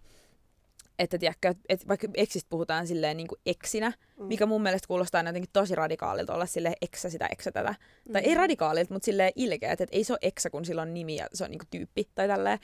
että 0.99 1.18
tiedätkö, 1.18 1.53
että 1.70 1.88
vaikka 1.88 2.07
eksistä 2.13 2.47
puhutaan 2.49 2.88
silleen 2.88 3.18
niin 3.18 3.28
kuin 3.28 3.39
eksinä, 3.45 3.93
Mm. 4.18 4.26
mikä 4.26 4.45
mun 4.45 4.61
mielestä 4.63 4.88
kuulostaa 4.88 5.24
jotenkin 5.24 5.49
tosi 5.53 5.76
radikaalilta 5.76 6.34
olla 6.34 6.45
silleen 6.45 6.76
eksä 6.82 7.09
sitä, 7.09 7.28
eksä 7.32 7.51
tätä. 7.51 7.76
Tai 8.13 8.22
ei 8.22 8.36
Mm. 8.36 8.38
radikaalilta, 8.38 8.93
mutta 8.93 9.05
silleen 9.05 9.32
ilkeät, 9.36 9.82
että 9.82 9.95
ei 9.97 10.03
se 10.03 10.13
ole 10.13 10.20
eksä, 10.22 10.49
kun 10.49 10.65
sillä 10.65 10.82
on 10.82 10.93
nimi 10.93 11.15
ja 11.15 11.28
se 11.34 11.43
on 11.43 11.51
niinku 11.51 11.65
tyyppi 11.72 12.03
tai 12.15 12.28
tälleen. 12.28 12.59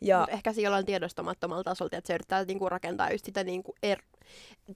Ja 0.00 0.20
Mut 0.20 0.28
ehkä 0.30 0.52
se 0.52 0.60
jollain 0.60 0.86
tiedostamattomalla 0.86 1.64
tasolla, 1.64 1.90
että 1.98 2.08
se 2.08 2.14
yrittää 2.14 2.44
niinku 2.44 2.68
rakentaa 2.68 3.10
just 3.12 3.24
sitä, 3.24 3.44
niinku 3.44 3.74
er... 3.82 3.98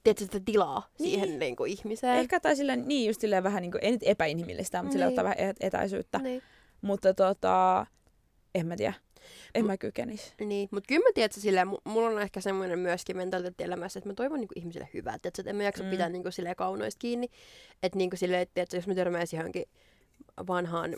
Tiedätkö, 0.04 0.24
sitä 0.24 0.40
tilaa 0.44 0.88
Niin. 0.98 1.10
siihen 1.20 1.38
niinku 1.38 1.64
ihmiseen. 1.64 2.18
ehkä 2.18 2.40
tai 2.40 2.56
silleen, 2.56 2.88
niin 2.88 3.06
just 3.06 3.20
silleen 3.20 3.44
vähän 3.44 3.62
niin 3.62 3.72
kuin, 3.72 3.84
ei 3.84 3.90
nyt 3.90 4.02
epäinhimillistä, 4.04 4.82
mutta 4.82 4.98
Niin. 4.98 5.08
ottaa 5.08 5.24
vähän 5.24 5.38
et- 5.38 5.56
etäisyyttä. 5.60 6.18
Niin. 6.18 6.42
Mutta 6.80 7.14
tota, 7.14 7.86
en 8.60 8.66
mä 8.66 8.76
tiedä. 8.76 8.94
En 9.54 9.66
mä 9.66 9.76
kykenisi. 9.78 10.32
Niin, 10.44 10.68
mutta 10.72 10.88
kyllä 10.88 11.00
mä 11.08 11.12
tiedän, 11.14 11.26
että 11.26 11.40
silleen, 11.40 11.68
mu- 11.68 11.80
mulla 11.84 12.08
on 12.08 12.22
ehkä 12.22 12.40
semmoinen 12.40 12.78
myöskin 12.78 13.16
mentaliteetti 13.16 13.64
elämässä, 13.64 13.98
että 13.98 14.08
mä 14.10 14.14
toivon 14.14 14.40
niinku 14.40 14.54
ihmisille 14.56 14.88
hyvää. 14.94 15.14
Että 15.24 15.42
en 15.46 15.56
mä 15.56 15.62
jaksa 15.62 15.84
Mm. 15.84 15.90
pitää 15.90 16.08
niinku 16.08 16.30
silleen 16.30 16.56
kaunoista 16.56 16.98
kiinni. 16.98 17.28
Että 17.82 17.98
niinku 17.98 18.16
silleen, 18.16 18.48
että 18.56 18.76
jos 18.76 18.86
mä 18.86 18.94
törmäisin 18.94 19.36
johonkin 19.36 19.64
vanhaan 20.48 20.96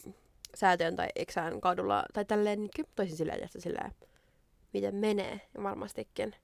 säätöön 0.55 0.97
tai 0.97 1.09
eksään 1.17 1.61
kadulla 1.61 2.05
tai 2.13 2.25
tälleen, 2.25 2.61
niin 2.61 2.71
kyllä 2.77 2.89
mä 2.89 2.93
toisin 2.97 3.17
silleen, 3.17 3.45
että 3.45 3.61
silleen, 3.61 3.93
miten 4.73 4.95
menee 4.95 5.41
varmastikin. 5.63 6.35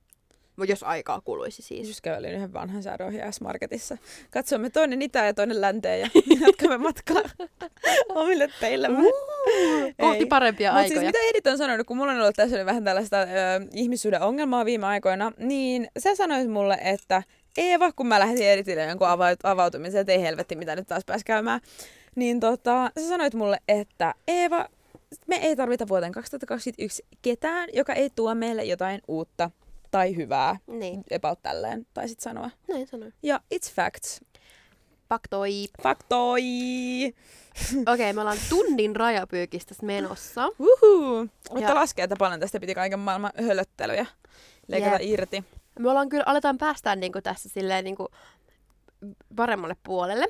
Jos 0.69 0.83
aikaa 0.83 1.21
kuluisi 1.21 1.63
siis. 1.63 1.89
Just 1.89 2.01
kävelin 2.01 2.33
yhden 2.33 2.53
vanhan 2.53 2.83
säädön 2.83 3.07
ohi 3.07 3.19
S-Marketissa. 3.31 3.99
Katsomme 4.31 4.71
toinen 4.71 5.03
itään 5.03 5.27
ja 5.27 5.35
toinen 5.35 5.61
länteen 5.61 6.01
ja 6.01 6.09
jatkamme 6.47 6.79
matkaa 6.79 7.23
omille 8.15 8.49
teillemme. 8.61 9.03
Kohti 10.01 10.19
Ei. 10.19 10.27
parempia 10.27 10.73
Mutta 10.73 10.83
siis 10.89 10.99
aikoja. 10.99 11.09
mitä 11.09 11.19
Edith 11.31 11.49
on 11.49 11.59
sanonut, 11.59 11.87
kun 11.87 11.97
mulla 11.97 12.13
on 12.13 12.21
ollut 12.21 12.37
tässä 12.37 12.67
vähän 12.67 12.85
tällaista 12.85 13.17
ö, 13.21 13.27
ihmissuhden 13.75 14.23
ongelmaa 14.23 14.65
viime 14.65 14.87
aikoina, 14.87 15.33
niin 15.39 15.89
sä 15.99 16.15
sanoit 16.15 16.51
mulle, 16.51 16.79
että 16.81 17.23
Eeva, 17.57 17.93
kun 17.93 18.07
mä 18.07 18.21
lähdin 18.21 18.47
Edithille 18.51 18.83
jonkun 18.85 19.09
ava- 19.09 19.51
avautumisen, 19.51 20.01
että 20.01 20.13
ei 20.13 20.23
helvetti, 20.23 20.57
mitä 20.57 20.77
nyt 20.77 20.87
taas 20.87 21.05
pääs 21.05 21.25
käymään, 21.25 21.61
niin 22.15 22.41
tota, 22.41 22.91
sä 23.01 23.09
sanoit 23.09 23.35
mulle, 23.35 23.59
että 23.69 24.15
Eeva, 24.29 24.69
me 25.27 25.37
ei 25.37 25.57
tarvita 25.57 25.89
vuoteen 25.89 26.13
2021 26.13 27.05
ketään, 27.23 27.69
joka 27.73 27.93
ei 27.93 28.11
tuo 28.17 28.35
meille 28.35 28.65
jotain 28.65 29.01
uutta 29.09 29.51
tai 29.97 30.17
hyvää 30.17 30.57
Niin, 30.67 31.05
about 31.17 31.43
tälleen, 31.43 31.87
tai 31.95 32.09
sit 32.09 32.21
sanoa. 32.21 32.51
näin 32.69 32.87
sanoin. 32.87 33.15
Ja 33.23 33.41
it's 33.55 33.73
facts. 33.75 34.21
Faktoi. 35.09 35.65
Faktoi! 35.83 36.43
Okei, 37.71 37.83
okay, 37.95 38.13
me 38.13 38.21
ollaan 38.21 38.39
tunnin 38.49 38.97
rajapyykistä 38.97 39.75
menossa. 39.83 40.47
Uhu. 40.59 41.25
Mutta 41.51 41.61
Ja- 41.69 41.75
laskee, 41.75 42.03
että 42.03 42.17
paljon 42.19 42.41
tästä 42.41 42.61
piti 42.61 42.75
kaiken 42.75 42.99
maailman 42.99 43.31
hölöttelyä 43.47 44.07
leikata 44.69 44.93
Jep. 44.95 45.03
irti. 45.11 45.45
Me 45.79 45.91
ollaan 45.91 46.09
kyllä, 46.09 46.25
aletaan 46.27 46.59
päästään 46.59 47.01
niinku 47.01 47.21
tässä 47.23 47.49
silleen 47.49 47.85
niinku 47.85 48.09
paremmalle 49.37 49.77
puolelle. 49.83 50.27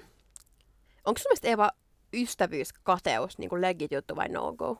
Onko 1.05 1.19
sun 1.19 1.29
mielestä 1.29 1.49
Eva 1.49 1.71
ystävyys, 2.12 2.73
kateus 2.73 3.39
niinku 3.39 3.61
legit 3.61 3.93
juttu 3.93 4.17
vai 4.17 4.29
no 4.29 4.53
go? 4.53 4.79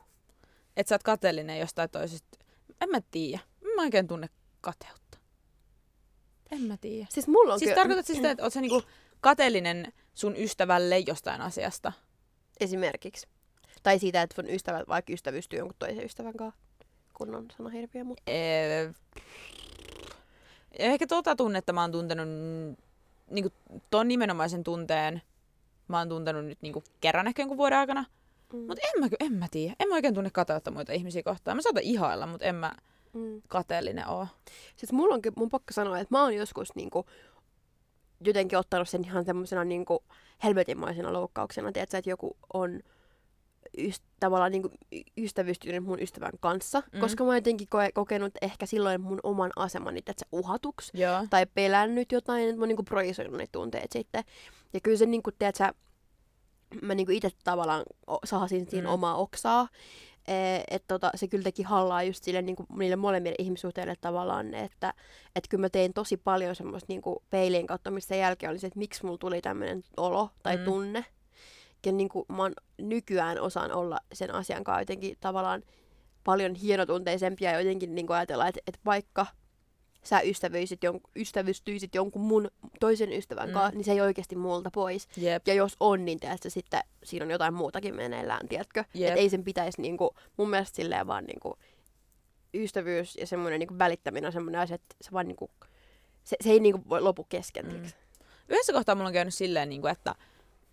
Että 0.77 0.89
sä 0.89 0.95
oot 0.95 1.03
kateellinen 1.03 1.59
jostain 1.59 1.89
toisesta. 1.89 2.37
En 2.81 2.89
mä 2.89 2.99
tiedä. 3.11 3.39
Mä 3.75 3.81
oikein 3.81 4.07
tunne 4.07 4.29
kateutta. 4.67 5.17
En 6.51 6.61
mä 6.61 6.77
tiedä. 6.77 7.07
Siis 7.09 7.27
mulla 7.27 7.53
on 7.53 7.59
Siis 7.59 7.69
kyllä... 7.69 7.81
tarkoitat 7.81 8.05
sitä, 8.05 8.31
että 8.31 8.43
oot 8.43 8.53
sä 8.53 8.61
niinku 8.61 8.81
kateellinen 9.21 9.93
sun 10.13 10.35
ystävälle 10.37 10.99
jostain 10.99 11.41
asiasta? 11.41 11.91
Esimerkiksi. 12.59 13.27
Tai 13.83 13.99
siitä, 13.99 14.21
että 14.21 14.35
sun 14.35 14.49
ystävä 14.49 14.83
vaikka 14.87 15.13
ystävystyy 15.13 15.59
jonkun 15.59 15.75
toisen 15.79 16.05
ystävän 16.05 16.33
kanssa. 16.33 16.59
Kun 17.13 17.35
on 17.35 17.47
sana 17.57 17.69
hirviö, 17.69 18.03
mutta... 18.03 18.23
Ee, 18.27 18.93
ehkä 20.71 21.07
tota 21.07 21.35
tunnetta 21.35 21.73
mä 21.73 21.81
oon 21.81 21.91
tuntenut, 21.91 22.27
niinku 23.31 23.53
ton 23.89 24.07
nimenomaisen 24.07 24.63
tunteen 24.63 25.21
mä 25.87 25.97
oon 25.97 26.09
tuntenut 26.09 26.45
nyt 26.45 26.61
niinku 26.61 26.83
kerran 27.01 27.27
ehkä 27.27 27.41
jonkun 27.41 27.57
vuoden 27.57 27.77
aikana. 27.77 28.05
Mm. 28.53 28.59
Mutta 28.59 28.87
en 28.93 28.99
mä, 28.99 29.07
en 29.19 29.33
mä 29.33 29.47
tiedä. 29.51 29.75
En 29.79 29.89
mä 29.89 29.95
oikein 29.95 30.13
tunne 30.13 30.29
kateutta 30.29 30.71
muita 30.71 30.93
ihmisiä 30.93 31.23
kohtaan. 31.23 31.57
Mä 31.57 31.61
saatan 31.61 31.83
ihailla, 31.83 32.27
mutta 32.27 32.45
en 32.45 32.55
mä 32.55 32.73
Mm. 33.17 33.41
kateellinen 33.47 34.07
oo. 34.07 34.27
Siis 34.75 34.91
mulla 34.93 35.13
on, 35.15 35.21
ky- 35.21 35.31
mun 35.35 35.49
pakko 35.49 35.73
sanoa, 35.73 35.99
että 35.99 36.15
mä 36.15 36.23
oon 36.23 36.35
joskus 36.35 36.75
niinku, 36.75 37.05
jotenkin 38.21 38.57
ottanut 38.59 38.89
sen 38.89 39.03
ihan 39.05 39.25
semmosena 39.25 39.63
niinku, 39.63 40.03
helvetinmaisena 40.43 41.13
loukkauksena. 41.13 41.71
Tiedätkö, 41.71 41.97
että 41.97 42.09
joku 42.09 42.37
on 42.53 42.79
yst- 43.77 44.03
tavallaan 44.19 44.51
niinku, 44.51 44.69
ystävystynyt 45.17 45.83
mun 45.83 46.01
ystävän 46.01 46.31
kanssa. 46.39 46.83
Mm. 46.93 46.99
Koska 46.99 47.23
mä 47.23 47.27
oon 47.29 47.37
jotenkin 47.37 47.67
koe- 47.67 47.91
kokenut 47.93 48.33
ehkä 48.41 48.65
silloin 48.65 49.01
mun 49.01 49.19
oman 49.23 49.51
asemani 49.55 50.01
tiedätkö, 50.01 50.25
uhatuksi. 50.31 50.91
Joo. 51.01 51.27
Tai 51.29 51.45
pelännyt 51.45 52.11
jotain, 52.11 52.43
että 52.43 52.55
mä 52.55 52.61
oon 52.61 52.67
niinku 52.67 52.83
projisoinut 52.83 53.37
ne 53.37 53.47
tunteet 53.51 53.91
sitten. 53.91 54.23
Ja 54.73 54.79
kyllä 54.79 54.97
se 54.97 55.05
niinku, 55.05 55.31
tiedätkö, 55.31 55.73
mä 56.81 56.95
niinku 56.95 57.11
itse 57.11 57.29
tavallaan 57.43 57.83
sahasin 58.25 58.69
siinä 58.69 58.87
mm. 58.87 58.93
omaa 58.93 59.15
oksaa. 59.15 59.67
Että 60.67 60.87
tota, 60.87 61.11
se 61.15 61.27
kyllä 61.27 61.43
teki 61.43 61.63
hallaa 61.63 62.03
just 62.03 62.23
sille 62.23 62.41
niinku, 62.41 62.65
niille 62.77 62.95
molemmille 62.95 63.35
ihmissuhteille 63.39 63.95
tavallaan, 64.01 64.53
että 64.53 64.93
et 65.35 65.47
kyllä 65.49 65.61
mä 65.61 65.69
tein 65.69 65.93
tosi 65.93 66.17
paljon 66.17 66.55
semmoista 66.55 66.85
niinku, 66.89 67.23
peiliin 67.29 67.67
katsomista 67.67 68.07
sen 68.09 68.19
jälkeen 68.19 68.49
oli 68.49 68.59
se, 68.59 68.67
että 68.67 68.79
miksi 68.79 69.05
mulla 69.05 69.17
tuli 69.17 69.41
tämmöinen 69.41 69.83
olo 69.97 70.29
tai 70.43 70.57
Mm. 70.57 70.63
tunne. 70.63 71.05
Ja 71.85 71.91
niinku, 71.91 72.25
mä 72.29 72.41
oon 72.43 72.53
nykyään 72.77 73.39
osaan 73.41 73.71
olla 73.71 73.99
sen 74.13 74.35
asian 74.35 74.63
kanssa 74.63 74.81
jotenkin 74.81 75.17
tavallaan 75.19 75.63
paljon 76.23 76.55
hienotunteisempi 76.55 77.45
ja 77.45 77.59
jotenkin 77.61 77.95
niinku 77.95 78.13
ajatella, 78.13 78.47
että, 78.47 78.61
että 78.67 78.79
vaikka 78.85 79.25
sä 80.03 80.19
ystävyisit 80.21 80.83
jon, 80.83 80.99
ystävystyisit 81.15 81.95
jonkun 81.95 82.21
mun 82.21 82.51
toisen 82.79 83.13
ystävän 83.13 83.49
Mm. 83.49 83.53
kanssa, 83.53 83.75
niin 83.77 83.83
se 83.85 83.91
ei 83.91 84.01
oikeasti 84.01 84.35
multa 84.35 84.71
pois. 84.73 85.07
Jep. 85.17 85.47
Ja 85.47 85.53
jos 85.53 85.75
on, 85.79 86.05
niin 86.05 86.19
tiedätkö, 86.19 86.49
sitten 86.49 86.81
siinä 87.03 87.25
on 87.25 87.31
jotain 87.31 87.53
muutakin 87.53 87.95
meneillään, 87.95 88.47
tiedätkö? 88.47 88.83
Jep. 88.93 89.11
Et 89.11 89.17
ei 89.17 89.29
sen 89.29 89.43
pitäisi 89.43 89.81
niinku, 89.81 90.15
mun 90.37 90.49
mielestä 90.49 90.75
silleen 90.75 91.07
vaan 91.07 91.23
niinku, 91.25 91.57
ystävyys 92.53 93.15
ja 93.15 93.27
semmoinen 93.27 93.59
niinku 93.59 93.79
välittäminen 93.79 94.27
on 94.27 94.33
semmoinen 94.33 94.61
asia, 94.61 94.75
että 94.75 94.95
se 95.01 95.11
vaan 95.11 95.27
niinku, 95.27 95.51
se, 96.23 96.37
se 96.41 96.49
ei 96.49 96.59
niinku 96.59 96.81
voi 96.89 97.01
lopu 97.01 97.23
kesken. 97.29 97.65
Mm. 97.65 97.83
Yhdessä 98.49 98.73
kohtaa 98.73 98.95
mulla 98.95 99.07
on 99.07 99.13
käynyt 99.13 99.33
silleen, 99.33 99.69
niin 99.69 99.81
kuin, 99.81 99.91
että, 99.91 100.15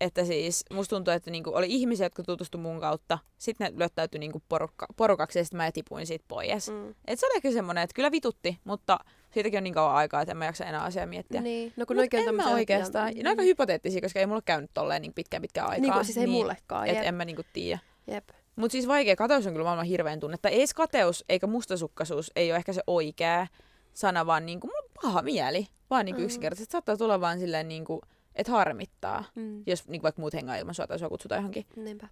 että 0.01 0.25
siis 0.25 0.65
musta 0.73 0.95
tuntuu, 0.95 1.13
että 1.13 1.31
niin 1.31 1.43
kuin, 1.43 1.55
oli 1.55 1.65
ihmisiä, 1.69 2.05
jotka 2.05 2.23
tutustu 2.23 2.57
mun 2.57 2.79
kautta, 2.79 3.19
sitten 3.37 3.73
ne 3.73 3.79
löytäytyi 3.79 4.19
niin 4.19 4.31
kuin 4.31 4.43
porukka, 4.49 4.85
porukaksi 4.95 5.39
ja 5.39 5.43
sitten 5.45 5.57
mä 5.57 5.71
tipuin 5.71 6.07
siitä 6.07 6.25
pois. 6.27 6.69
Mm. 6.71 6.95
Et 7.07 7.19
se 7.19 7.25
oli 7.25 7.35
ehkä 7.35 7.51
semmoinen, 7.51 7.83
että 7.83 7.93
kyllä 7.93 8.11
vitutti, 8.11 8.59
mutta 8.63 8.99
siitäkin 9.33 9.57
on 9.57 9.63
niin 9.63 9.73
kauan 9.73 9.95
aikaa, 9.95 10.21
että 10.21 10.31
en 10.31 10.37
mä 10.37 10.45
jaksa 10.45 10.65
enää 10.65 10.83
asiaa 10.83 11.05
miettiä. 11.05 11.41
Niin, 11.41 11.73
no 11.77 11.85
kun 11.85 11.95
Mut 11.95 12.01
oikein 12.01 12.27
en 12.29 12.35
mä 12.35 12.53
oikeastaan. 12.53 13.13
Ne 13.13 13.19
on 13.19 13.27
aika 13.27 13.41
hypoteettisia, 13.41 14.01
koska 14.01 14.19
ei 14.19 14.25
mulla 14.25 14.41
käynyt 14.41 14.71
tolleen 14.73 15.01
niin 15.01 15.13
pitkään 15.13 15.41
pitkään 15.41 15.69
aikaa. 15.69 15.81
Niin 15.81 15.93
kuin, 15.93 16.05
siis 16.05 16.17
ei 16.17 16.27
mullekaan. 16.27 16.87
Et 16.87 16.95
Jep. 16.95 17.05
en 17.05 17.15
mä 17.15 17.25
niinku 17.25 17.43
tiedä. 17.53 17.79
Jep. 18.07 18.29
Mutta 18.55 18.71
siis 18.71 18.87
vaikea, 18.87 19.15
kateus 19.15 19.47
on 19.47 19.53
kyllä 19.53 19.63
maailman 19.63 19.85
hirveän 19.85 20.19
tunne. 20.19 20.37
Tai 20.41 20.51
ei 20.51 20.65
kateus 20.75 21.25
eikä 21.29 21.47
mustasukkaisuus 21.47 22.31
ei 22.35 22.51
ole 22.51 22.57
ehkä 22.57 22.73
se 22.73 22.81
oikea 22.87 23.47
sana, 23.93 24.25
vaan 24.25 24.45
niinku, 24.45 24.67
mulla 24.67 24.79
on 24.79 24.89
paha 25.01 25.21
mieli. 25.21 25.67
Vaan 25.89 26.05
niinku 26.05 26.21
Mm. 26.21 26.25
yksinkertaisesti 26.25 26.71
saattaa 26.71 26.97
tulla 26.97 27.21
vaan 27.21 27.39
silleen, 27.39 27.67
niinku, 27.67 28.01
että 28.35 28.51
harmittaa. 28.51 29.23
Mm. 29.35 29.63
Jos 29.65 29.87
niinku 29.87 30.03
vaikka 30.03 30.21
muut 30.21 30.33
hengaa 30.33 30.55
ilman 30.55 30.75
sua 30.75 30.87
tai 30.87 30.99
sua 30.99 31.09
kutsutaan 31.09 31.39
johonkin. 31.39 31.65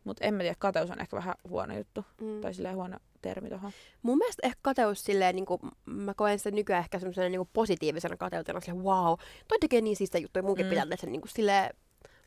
Mutta 0.03 0.26
en 0.26 0.34
mä 0.34 0.39
tiedä, 0.39 0.55
kateus 0.59 0.91
on 0.91 1.01
ehkä 1.01 1.17
vähän 1.17 1.36
huono 1.49 1.78
juttu. 1.78 2.05
Mm. 2.21 2.41
Tai 2.41 2.53
silleen 2.53 2.76
huono 2.76 2.97
termi 3.21 3.49
tohon. 3.49 3.71
Mun 4.01 4.17
mielestä 4.17 4.47
ehkä 4.47 4.59
kateus 4.61 5.03
silleen, 5.03 5.36
niin 5.36 5.45
kuin, 5.45 5.61
mä 5.86 6.13
koen 6.13 6.38
sitä 6.38 6.51
nykyään 6.51 6.84
ehkä 6.84 6.99
semmoisena 6.99 7.30
niin 7.30 7.49
positiivisena 7.53 8.17
kateutena, 8.17 8.59
silleen 8.59 8.84
wow, 8.84 9.13
toi 9.47 9.59
tekee 9.59 9.82
niin 9.82 9.95
siistä 9.95 10.17
juttuja, 10.17 10.43
munkin 10.43 10.65
Mm. 10.65 10.67
mm. 10.67 10.69
pitää 10.69 10.86
tehdä 10.86 10.95
sen 10.95 11.11
niin 11.11 11.21
kuin, 11.21 11.32
silleen, 11.32 11.76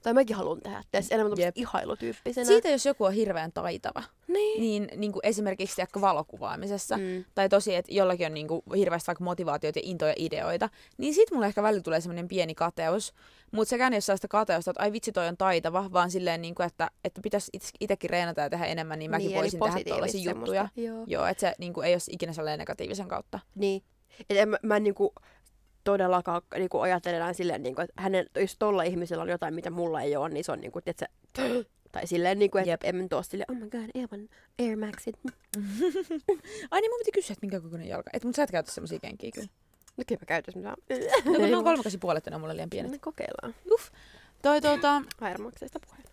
tai 0.07 0.15
mäkin 0.15 0.37
haluan 0.37 0.61
tehdä, 0.61 0.83
tehdä 0.91 1.07
enemmän 1.11 1.37
tämmöistä 1.37 1.61
ihailutyyppisenä. 1.61 2.45
Siitä 2.45 2.69
jos 2.69 2.87
joku 2.87 3.05
on 3.05 3.13
hirveän 3.13 3.53
taitava, 3.53 4.03
niin. 4.29 4.61
niin, 4.61 4.89
niin 4.97 5.13
kuin 5.13 5.21
esimerkiksi 5.27 5.77
tiedätkö, 5.77 6.01
valokuvaamisessa, 6.01 6.97
Mm. 6.97 7.25
tai 7.35 7.49
tosi, 7.49 7.75
että 7.75 7.95
jollakin 7.95 8.27
on 8.27 8.35
niin 8.35 8.49
kuin 8.49 8.63
hirveästi 8.77 9.07
vaikka 9.07 9.25
motivaatioita 9.25 9.79
ja 9.79 9.83
intoja 9.85 10.15
ideoita, 10.17 10.69
niin 10.99 11.15
sit 11.15 11.31
mulle 11.31 11.47
ehkä 11.47 11.63
välillä 11.63 11.83
tulee 11.83 12.01
semmoinen 12.01 12.29
pieni 12.29 12.55
kateus. 12.55 13.15
Mutta 13.53 13.71
sekään 13.71 13.93
ei 13.93 13.97
ole 13.97 14.01
sellaista 14.01 14.29
kateusta, 14.29 14.71
että 14.71 14.83
ai 14.83 14.93
vitsi 14.93 15.13
toi 15.13 15.29
on 15.29 15.37
taitava, 15.37 15.93
vaan 15.93 16.11
silleen, 16.11 16.43
niin 16.43 16.55
kuin, 16.55 16.67
että, 16.67 16.91
että 17.05 17.21
pitäisi 17.23 17.51
itsekin 17.81 18.11
reenata 18.11 18.41
ja 18.41 18.51
tehdä 18.51 18.67
enemmän, 18.67 18.99
niin 18.99 19.11
mäkin 19.11 19.27
niin, 19.27 19.39
voisin 19.39 19.61
tehdä 19.61 19.91
tällaisia 19.91 20.33
juttuja. 20.33 20.69
Joo. 20.77 21.05
Joo, 21.07 21.27
että 21.27 21.41
se 21.41 21.55
niin 21.59 21.73
kuin, 21.73 21.87
ei 21.87 21.95
ole 21.95 22.03
ikinä 22.11 22.33
sellainen 22.33 22.59
negatiivisen 22.59 23.09
kautta. 23.09 23.41
Niin. 23.55 23.83
Et 24.31 24.37
en, 24.37 24.49
mä, 24.49 24.59
mä 24.63 24.77
en 24.77 24.85
niinku 24.85 25.13
todellakaan 25.87 26.43
niinku 26.55 26.79
ajattele 26.81 27.17
enää 27.17 27.33
silleen, 27.33 27.63
niinku, 27.63 27.81
että 27.81 28.03
hänen, 28.03 28.27
jos 28.37 28.57
tolla 28.59 28.83
ihmisellä 28.83 29.23
on 29.23 29.29
jotain, 29.29 29.55
mitä 29.55 29.71
mulla 29.71 30.01
ei 30.01 30.17
ole, 30.17 30.29
niin 30.29 30.45
se 30.45 30.53
on 30.53 30.61
niinku, 30.61 30.81
että 30.87 31.07
se, 31.37 31.43
tai 31.93 32.07
silleen, 32.07 32.39
niinku, 32.39 32.59
että 32.59 32.71
Jep. 32.71 32.85
en 32.85 33.09
tuo 33.09 33.23
silleen, 33.23 33.51
oh 33.51 33.57
my 33.57 33.71
god, 33.71 33.91
Evan 33.95 34.29
Air 34.59 34.77
Maxit. 34.77 35.17
Ai 36.71 36.81
niin 36.81 36.91
mun 36.91 36.99
piti 36.99 37.13
kysyä, 37.13 37.33
että 37.33 37.47
minkä 37.47 37.61
kokoinen 37.61 37.89
jalka. 37.89 38.11
Et, 38.13 38.25
mutta 38.25 38.37
sä 38.37 38.43
et 38.43 38.51
käytä 38.51 38.73
semmosia 38.73 38.99
kenkiä 38.99 39.31
kyllä. 39.35 39.49
No 39.97 40.05
kyllä 40.07 40.21
mä 40.21 40.27
käytän 40.27 40.53
semmoisia. 40.53 40.77
No, 41.25 41.33
kun 41.37 41.51
ne 41.51 41.57
on 41.57 41.65
kolmekasi 41.65 41.99
puolet, 41.99 42.27
ne 42.27 42.35
on 42.35 42.41
mulle 42.41 42.57
liian 42.57 42.71
pienet. 42.71 42.93
Ne 42.93 42.99
kokeillaan. 42.99 43.55
Uff. 43.73 43.91
Toi 44.43 44.61
tota, 44.61 45.03
Air 45.21 45.41
Maxista 45.41 45.81
puheen. 45.81 46.05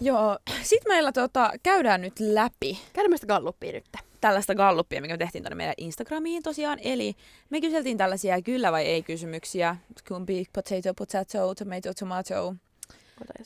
joo, 0.00 0.38
sit 0.62 0.82
meillä 0.88 1.12
tota, 1.12 1.52
käydään 1.62 2.00
nyt 2.00 2.20
läpi 2.20 2.78
Käydään 2.92 3.10
meistä 3.10 3.26
gallupia 3.26 3.72
nyt. 3.72 3.84
Tällaista 4.20 4.54
gallupia, 4.54 5.00
mikä 5.00 5.14
me 5.14 5.18
tehtiin 5.18 5.42
tuonne 5.44 5.54
meidän 5.54 5.74
Instagramiin 5.76 6.42
tosiaan. 6.42 6.78
Eli 6.82 7.14
me 7.50 7.60
kyseltiin 7.60 7.96
tällaisia 7.96 8.42
kyllä 8.42 8.72
vai 8.72 8.84
ei 8.84 9.02
kysymyksiä. 9.02 9.76
Kumpi, 10.08 10.46
potato, 10.52 10.94
potato, 10.94 11.54
tomato, 11.54 11.94
tomato. 11.94 12.54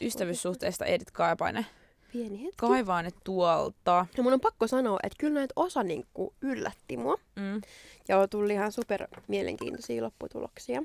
Ystävyyssuhteesta 0.01 0.85
Edith 0.85 1.13
Kaipainen. 1.13 1.67
Pieni 2.13 2.43
hetki. 2.43 2.57
Kaivaa 2.57 3.03
ne 3.03 3.11
tuolta. 3.25 4.07
Ja 4.17 4.23
mun 4.23 4.33
on 4.33 4.41
pakko 4.41 4.67
sanoa, 4.67 4.99
että 5.03 5.17
kyllä 5.19 5.35
näitä 5.35 5.53
osa 5.57 5.83
niinku 5.83 6.35
yllätti 6.41 6.97
mua. 6.97 7.17
Mm. 7.37 7.61
Ja 8.09 8.29
tuli 8.29 8.53
ihan 8.53 8.73
super 8.73 9.09
mielenkiintoisia 9.29 10.03
lopputuloksia. 10.03 10.83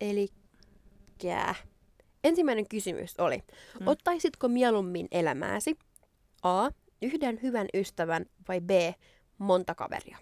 Eli 0.00 0.28
ensimmäinen 2.24 2.68
kysymys 2.68 3.14
oli, 3.18 3.42
mm. 3.80 3.86
ottaisitko 3.86 4.48
mieluummin 4.48 5.08
elämääsi 5.10 5.78
A. 6.42 6.70
Yhden 7.02 7.40
hyvän 7.42 7.66
ystävän 7.74 8.26
vai 8.48 8.60
B. 8.60 8.70
Monta 9.38 9.74
kaveria? 9.74 10.18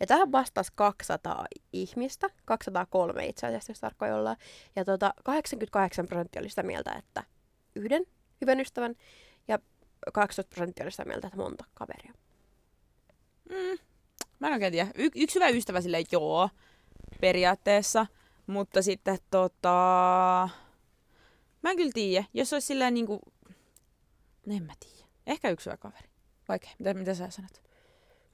Ja 0.00 0.06
tähän 0.06 0.32
vastasi 0.32 0.72
200 0.74 1.46
ihmistä, 1.72 2.30
203 2.44 3.26
itse 3.26 3.46
asiassa, 3.46 3.70
jos 3.70 3.80
tarkkoin 3.80 4.12
ollaan. 4.12 4.36
Ja 4.76 4.84
tota, 4.84 5.14
88 5.24 6.06
prosenttia 6.06 6.40
oli 6.40 6.48
sitä 6.48 6.62
mieltä, 6.62 6.92
että 6.92 7.24
yhden 7.76 8.06
hyvän 8.40 8.60
ystävän 8.60 8.94
ja 9.48 9.58
12 10.12 10.54
prosenttia 10.54 10.84
oli 10.84 10.90
sitä 10.90 11.04
mieltä, 11.04 11.26
että 11.26 11.36
monta 11.36 11.64
kaveria. 11.74 12.12
Mm. 13.50 13.78
Mä 14.38 14.46
en 14.46 14.52
oikein 14.52 14.72
tiedä. 14.72 14.90
Y- 14.94 15.10
yksi 15.14 15.34
hyvä 15.34 15.48
ystävä 15.48 15.80
sille 15.80 16.04
joo, 16.12 16.48
periaatteessa. 17.20 18.06
Mutta 18.46 18.82
sitten 18.82 19.18
tota... 19.30 20.48
Mä 21.62 21.70
en 21.70 21.76
kyllä 21.76 21.90
tiedä. 21.94 22.24
Jos 22.34 22.52
olisi 22.52 22.66
silleen 22.66 22.94
niinku... 22.94 23.20
No 24.46 24.56
en 24.56 24.62
mä 24.62 24.72
tiedä. 24.80 25.03
Ehkä 25.26 25.50
yksi 25.50 25.66
hyvä 25.70 25.76
kaveri. 25.76 26.08
Vaikea. 26.48 26.70
Mitä, 26.78 26.94
mitä 26.94 27.14
sä 27.14 27.30
sanot? 27.30 27.62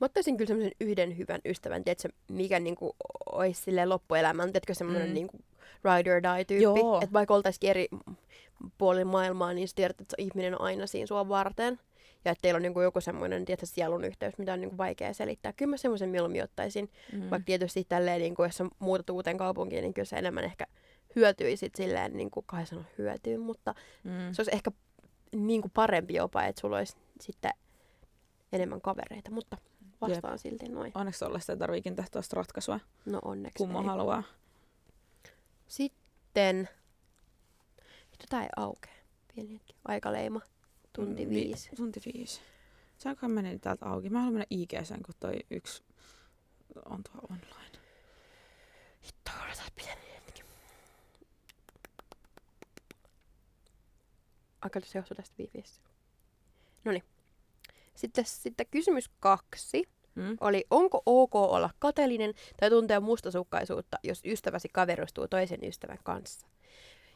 Mä 0.00 0.04
ottaisin 0.04 0.36
kyllä 0.36 0.48
semmoisen 0.48 0.72
yhden 0.80 1.18
hyvän 1.18 1.40
ystävän, 1.44 1.84
tiedätkö, 1.84 2.08
mikä 2.28 2.60
niinku 2.60 2.96
olisi 3.32 3.62
silleen 3.62 3.88
loppuelämän, 3.88 4.48
tiedätkö, 4.48 4.74
semmoinen 4.74 5.08
Mm. 5.08 5.14
niinku 5.14 5.38
ride 5.84 6.14
or 6.14 6.22
die 6.22 6.44
tyyppi. 6.44 6.80
Että 7.02 7.12
vaikka 7.12 7.34
oltaisikin 7.34 7.70
eri 7.70 7.88
puolin 8.78 9.06
maailmaa, 9.06 9.52
niin 9.52 9.68
sä 9.68 9.74
tiedät, 9.76 10.00
että 10.00 10.14
ihminen 10.18 10.54
on 10.54 10.60
aina 10.60 10.86
siinä 10.86 11.06
sua 11.06 11.28
varten. 11.28 11.78
Ja 12.24 12.32
että 12.32 12.42
teillä 12.42 12.56
on 12.58 12.62
niinku 12.62 12.80
joku 12.80 13.00
semmoinen, 13.00 13.44
tiedätkö, 13.44 13.66
sielun 13.66 14.04
yhteys, 14.04 14.38
mitä 14.38 14.52
on 14.52 14.60
niinku 14.60 14.78
vaikea 14.78 15.14
selittää. 15.14 15.52
Kyllä 15.52 15.70
mä 15.70 15.76
semmoisen 15.76 16.08
mieluummin 16.08 16.42
ottaisin. 16.44 16.90
Mm. 17.12 17.30
Vaikka 17.30 17.44
tietysti 17.46 17.86
tälleen, 17.88 18.20
niinku, 18.20 18.42
jos 18.42 18.56
sä 18.56 18.64
muutat 18.78 19.10
uuteen 19.10 19.36
kaupunkiin, 19.38 19.82
niin 19.82 19.94
kyllä 19.94 20.06
se 20.06 20.16
enemmän 20.16 20.44
ehkä 20.44 20.66
hyötyisit 21.16 21.74
silleen, 21.74 22.16
niin 22.16 22.30
kuin 22.30 22.46
kai 22.46 22.66
sano 22.66 22.82
hyötyy, 22.98 23.36
mutta 23.38 23.74
Mm. 24.04 24.10
se 24.32 24.42
olisi 24.42 24.54
ehkä 24.54 24.70
niin 25.36 25.60
kuin 25.62 25.70
parempi 25.74 26.14
jopa, 26.14 26.44
että 26.44 26.60
sulla 26.60 26.76
olisi 26.76 26.96
sitten 27.20 27.50
enemmän 28.52 28.80
kavereita, 28.80 29.30
mutta 29.30 29.56
vastaan 30.00 30.34
Jep. 30.34 30.40
silti 30.40 30.68
noin. 30.68 30.92
Onneksi 30.94 31.20
tollaista 31.20 31.52
ei 31.52 31.58
tarviikin 31.58 31.96
tehdä 31.96 32.08
tuosta 32.12 32.36
ratkaisua, 32.36 32.80
No 33.06 33.18
onneksi 33.24 33.58
kummo 33.58 33.80
ei. 33.80 33.86
haluaa. 33.86 34.22
Sitten, 35.68 36.68
vittu 38.10 38.26
tää 38.28 38.42
ei 38.42 38.48
aukea. 38.56 38.92
Pieni 39.34 39.52
hetki. 39.54 39.74
Aikaleima. 39.88 40.40
Tunti 40.92 41.24
Mm, 41.24 41.30
viisi. 41.30 41.70
Vi- 41.70 41.76
tunti 41.76 42.00
viisi. 42.14 42.40
Saankohan 42.98 43.30
mennä 43.30 43.58
täältä 43.58 43.86
auki? 43.86 44.10
Mä 44.10 44.18
haluan 44.18 44.32
mennä 44.34 44.46
IGSään, 44.50 45.02
kun 45.02 45.14
toi 45.20 45.34
yksi 45.50 45.82
on 46.84 47.02
tuo 47.02 47.20
online. 47.30 47.78
Hitto, 49.04 49.30
odotaan 49.46 49.70
pieni 49.76 50.09
Aika 54.62 54.80
se 54.84 54.98
johtuu 54.98 55.14
tästä 55.14 55.34
wifiistä. 55.38 55.90
Noniin. 56.84 57.04
Sitten, 57.94 58.24
sitten 58.24 58.66
kysymys 58.70 59.10
kaksi 59.20 59.84
Mm? 60.14 60.36
oli, 60.40 60.64
onko 60.70 61.02
ok 61.06 61.34
olla 61.34 61.70
kateellinen 61.78 62.34
tai 62.60 62.70
tuntea 62.70 63.00
mustasukkaisuutta, 63.00 63.98
jos 64.02 64.20
ystäväsi 64.24 64.68
kaverustuu 64.72 65.28
toisen 65.28 65.64
ystävän 65.64 65.98
kanssa? 66.04 66.46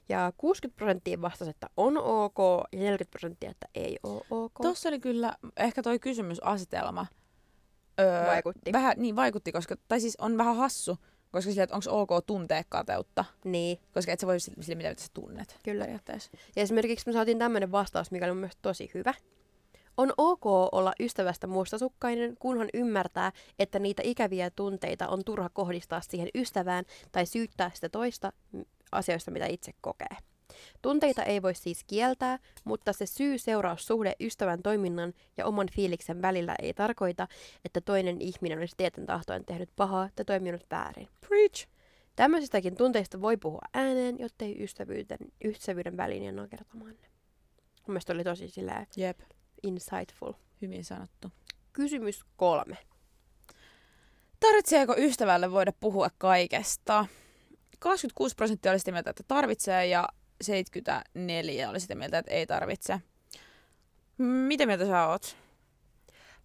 Ja 0.09 0.33
60 0.37 0.77
prosenttia 0.77 1.21
vastasi, 1.21 1.51
että 1.51 1.67
on 1.77 1.99
ok, 1.99 2.39
ja 2.73 2.79
40 2.79 3.11
prosenttia, 3.11 3.51
että 3.51 3.69
ei 3.75 3.99
ole 4.03 4.23
ok. 4.31 4.53
Tuossa 4.63 4.89
oli 4.89 5.01
kyllä 5.01 5.37
ehkä 5.57 5.83
toi 5.83 5.99
kysymysasetelma. 5.99 7.07
Öö, 8.01 8.27
Vaikutti. 8.27 8.73
Vähän, 8.73 8.95
niin 8.97 9.17
vaikutti, 9.17 9.53
koska, 9.53 9.77
tai 9.89 10.01
siis 10.01 10.17
on 10.17 10.39
vähän 10.39 10.57
hassu, 10.57 10.99
koska 11.35 11.51
sillä, 11.51 11.63
että 11.63 11.77
onko 11.77 12.17
ok 12.17 12.27
tuntea 12.27 12.63
kateutta, 12.69 13.25
Niin, 13.45 13.79
koska 13.95 14.13
et 14.13 14.21
sä 14.21 14.27
voi 14.27 14.41
sille, 14.41 14.63
sille 14.63 14.75
mitä 14.75 15.03
sä 15.03 15.09
tunnet 15.15 15.59
Kyllä. 15.65 15.85
periaatteessa. 15.85 16.31
Ja 16.57 16.63
esimerkiksi 16.63 17.07
me 17.07 17.13
saatiin 17.13 17.39
tämmöinen 17.39 17.73
vastaus, 17.73 18.11
mikä 18.11 18.25
oli 18.25 18.33
mun 18.33 18.41
mielestä 18.41 18.63
tosi 18.63 18.91
hyvä. 18.95 19.15
On 19.97 20.13
ok 20.17 20.47
olla 20.47 20.93
ystävästä 21.01 21.47
mustasukkainen, 21.47 22.37
kunhan 22.39 22.69
ymmärtää, 22.75 23.33
että 23.59 23.79
niitä 23.79 24.03
ikäviä 24.05 24.51
tunteita 24.51 25.09
on 25.09 25.25
turha 25.25 25.49
kohdistaa 25.49 26.01
siihen 26.01 26.29
ystävään 26.35 26.85
tai 27.13 27.27
syyttää 27.27 27.71
sitä 27.75 27.89
toista 27.89 28.33
mm, 28.53 28.65
asioista, 28.93 29.31
mitä 29.31 29.47
itse 29.47 29.73
kokee. 29.81 30.17
Tunteita 30.83 31.23
ei 31.23 31.43
voi 31.43 31.55
siis 31.55 31.85
kieltää, 31.87 32.39
mutta 32.65 32.93
se 32.93 33.07
syy-seuraussuhde 33.07 34.17
ystävän 34.21 34.63
toiminnan 34.63 35.15
ja 35.37 35.47
oman 35.47 35.69
fiiliksen 35.77 36.23
välillä 36.23 36.55
ei 36.63 36.75
tarkoita, 36.75 37.29
että 37.65 37.81
toinen 37.81 38.21
ihminen 38.21 38.59
olisi 38.59 38.75
tieten 38.77 39.07
tahtoen 39.07 39.45
tehnyt 39.45 39.71
pahaa 39.77 40.09
tai 40.17 40.25
toiminut 40.25 40.67
väärin. 40.71 41.09
Preach! 41.29 41.67
Tämmöisistäkin 42.17 42.77
tunteista 42.77 43.21
voi 43.21 43.37
puhua 43.37 43.61
ääneen, 43.75 44.19
jottei 44.19 44.63
ystävyyden, 44.63 45.19
ystävyyden 45.45 45.97
väliin 45.97 46.23
ja 46.23 46.33
nakertamaan 46.33 46.91
ne. 47.03 47.09
Mun 47.87 47.93
mielestä 47.93 48.13
oli 48.13 48.25
tosi 48.25 48.49
silleen 48.49 48.87
Jep, 48.97 49.21
insightful. 49.63 50.33
hyvin 50.63 50.85
sanottu. 50.85 51.29
Kysymys 51.73 52.25
kolme. 52.37 52.79
Tarvitseeko 54.41 54.95
ystävälle 54.99 55.51
voida 55.51 55.73
puhua 55.81 56.09
kaikesta? 56.19 57.07
26 57.79 58.37
prosenttia 58.37 58.73
oli 58.73 58.79
sitä 58.79 58.93
mieltä, 58.93 59.11
että 59.11 59.23
tarvitsee 59.29 59.87
ja 59.87 60.09
74 60.41 61.71
oli 61.71 61.81
sitä 61.81 61.95
mieltä, 61.95 62.19
että 62.19 62.33
ei 62.33 62.47
tarvitse. 62.47 63.01
Mitä 64.19 64.67
mieltä 64.67 64.87
sä 64.87 65.07
oot? 65.07 65.37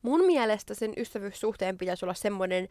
Mun 0.02 0.26
mielestä 0.26 0.74
sen 0.74 0.94
ystävyyssuhteen 0.98 1.78
pitäisi 1.78 2.06
olla 2.06 2.14
semmoinen 2.14 2.70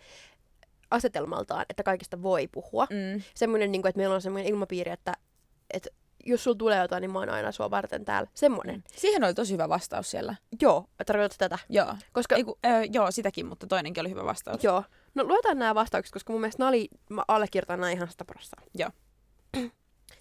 asetelmaltaan, 0.90 1.66
että 1.70 1.82
kaikista 1.82 2.22
voi 2.22 2.48
puhua. 2.52 2.86
Mm. 2.90 3.22
Semmoinen, 3.34 3.72
niin 3.72 3.82
kuin, 3.82 3.88
että 3.90 3.98
meillä 3.98 4.14
on 4.14 4.22
semmoinen 4.22 4.50
ilmapiiri, 4.52 4.90
että, 4.90 5.12
että 5.74 5.88
jos 6.24 6.44
sulla 6.44 6.56
tulee 6.56 6.78
jotain, 6.82 7.00
niin 7.00 7.10
mä 7.10 7.18
oon 7.18 7.28
aina 7.28 7.52
sua 7.52 7.70
varten 7.70 8.04
täällä. 8.04 8.30
Semmoinen. 8.34 8.84
Siihen 8.96 9.24
oli 9.24 9.34
tosi 9.34 9.52
hyvä 9.52 9.68
vastaus 9.68 10.10
siellä. 10.10 10.34
Joo, 10.62 10.84
tarkoitatko 11.06 11.36
tätä? 11.38 11.58
Joo. 11.68 11.94
Koska, 12.12 12.36
Ei, 12.36 12.44
ku, 12.44 12.58
ö, 12.66 12.68
joo, 12.92 13.10
sitäkin, 13.10 13.46
mutta 13.46 13.66
toinenkin 13.66 14.00
oli 14.00 14.10
hyvä 14.10 14.24
vastaus. 14.24 14.64
joo. 14.64 14.84
No 15.14 15.24
luetaan 15.24 15.58
nämä 15.58 15.74
vastaukset, 15.74 16.12
koska 16.12 16.32
mun 16.32 16.40
mielestä 16.40 16.60
nämä 16.60 16.68
oli, 16.68 16.88
mä 17.10 17.24
allekirjoitan 17.28 17.80
nämä 17.80 17.90
ihan 17.92 18.08
100 18.08 18.24
prosenttia. 18.24 18.68
Joo. 18.74 18.90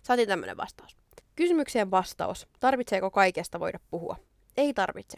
Saatiin 0.08 0.28
tämmöinen 0.28 0.58
vastaus. 0.58 0.98
Kysymykseen 1.36 1.92
vastaus. 1.92 2.48
Tarvitseeko 2.60 3.12
kaikesta 3.12 3.60
voida 3.60 3.80
puhua? 3.92 4.16
Ei 4.58 4.74
tarvitse. 4.74 5.18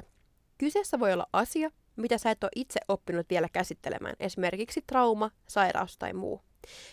Kyseessä 0.58 1.00
voi 1.00 1.14
olla 1.14 1.28
asia, 1.34 1.70
mitä 1.96 2.18
sä 2.18 2.32
et 2.32 2.44
ole 2.44 2.52
itse 2.56 2.80
oppinut 2.88 3.30
vielä 3.30 3.50
käsittelemään, 3.54 4.16
esimerkiksi 4.20 4.84
trauma, 4.88 5.32
sairaus 5.48 5.98
tai 5.98 6.14
muu. 6.14 6.42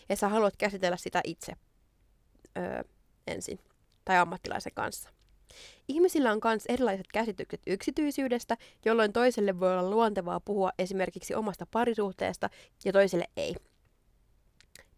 Ja 0.09 0.17
sä 0.17 0.29
haluat 0.29 0.57
käsitellä 0.57 0.97
sitä 0.97 1.21
itse 1.25 1.53
öö, 2.59 2.83
ensin, 3.27 3.59
tai 4.05 4.17
ammattilaisen 4.17 4.73
kanssa. 4.75 5.11
Ihmisillä 5.89 6.33
on 6.33 6.41
myös 6.45 6.67
erilaiset 6.69 7.07
käsitykset 7.13 7.61
yksityisyydestä, 7.67 8.57
jolloin 8.85 9.13
toiselle 9.13 9.61
voi 9.61 9.79
olla 9.79 9.91
luontevaa 9.91 10.41
puhua 10.41 10.73
esimerkiksi 10.79 11.35
omasta 11.35 11.67
parisuhteesta 11.71 12.51
ja 12.85 12.93
toiselle 12.93 13.25
ei. 13.37 13.55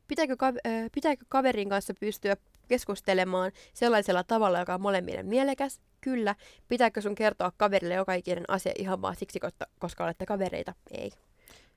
Pitääkö, 0.08 0.36
ka- 0.36 0.52
pitääkö 0.94 1.24
kaverin 1.28 1.68
kanssa 1.68 1.94
pystyä 2.00 2.36
keskustelemaan 2.68 3.52
sellaisella 3.74 4.24
tavalla, 4.24 4.58
joka 4.58 4.74
on 4.74 4.80
molemmille 4.80 5.22
mielekäs? 5.22 5.80
Kyllä. 6.00 6.34
Pitääkö 6.68 7.00
sun 7.00 7.14
kertoa 7.14 7.52
kaverille 7.56 7.94
joka 7.94 8.14
ikinen 8.14 8.44
asia 8.48 8.72
ihan 8.78 9.02
vaan 9.02 9.16
siksi, 9.16 9.40
koska, 9.78 10.04
olette 10.04 10.26
kavereita? 10.26 10.74
Ei. 10.90 11.10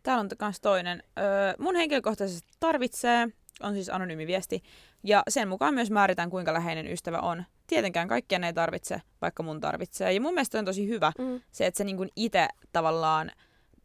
Täällä 0.03 0.21
on 0.21 0.29
myös 0.41 0.61
toinen. 0.61 1.03
Öö, 1.19 1.53
mun 1.59 1.75
henkilökohtaisesti 1.75 2.49
tarvitsee, 2.59 3.27
on 3.63 3.73
siis 3.73 3.89
anonyymi 3.89 4.27
viesti, 4.27 4.63
ja 5.03 5.23
sen 5.29 5.47
mukaan 5.47 5.73
myös 5.73 5.91
määritään, 5.91 6.29
kuinka 6.29 6.53
läheinen 6.53 6.87
ystävä 6.87 7.19
on. 7.19 7.43
Tietenkään 7.67 8.07
kaikkien 8.07 8.43
ei 8.43 8.53
tarvitse, 8.53 9.01
vaikka 9.21 9.43
mun 9.43 9.59
tarvitsee. 9.61 10.13
Ja 10.13 10.21
mun 10.21 10.33
mielestä 10.33 10.59
on 10.59 10.65
tosi 10.65 10.87
hyvä 10.87 11.11
Mm. 11.17 11.41
se, 11.51 11.65
että 11.65 11.77
sä 11.77 11.83
niin 11.83 12.09
itse 12.15 12.47
tavallaan 12.73 13.31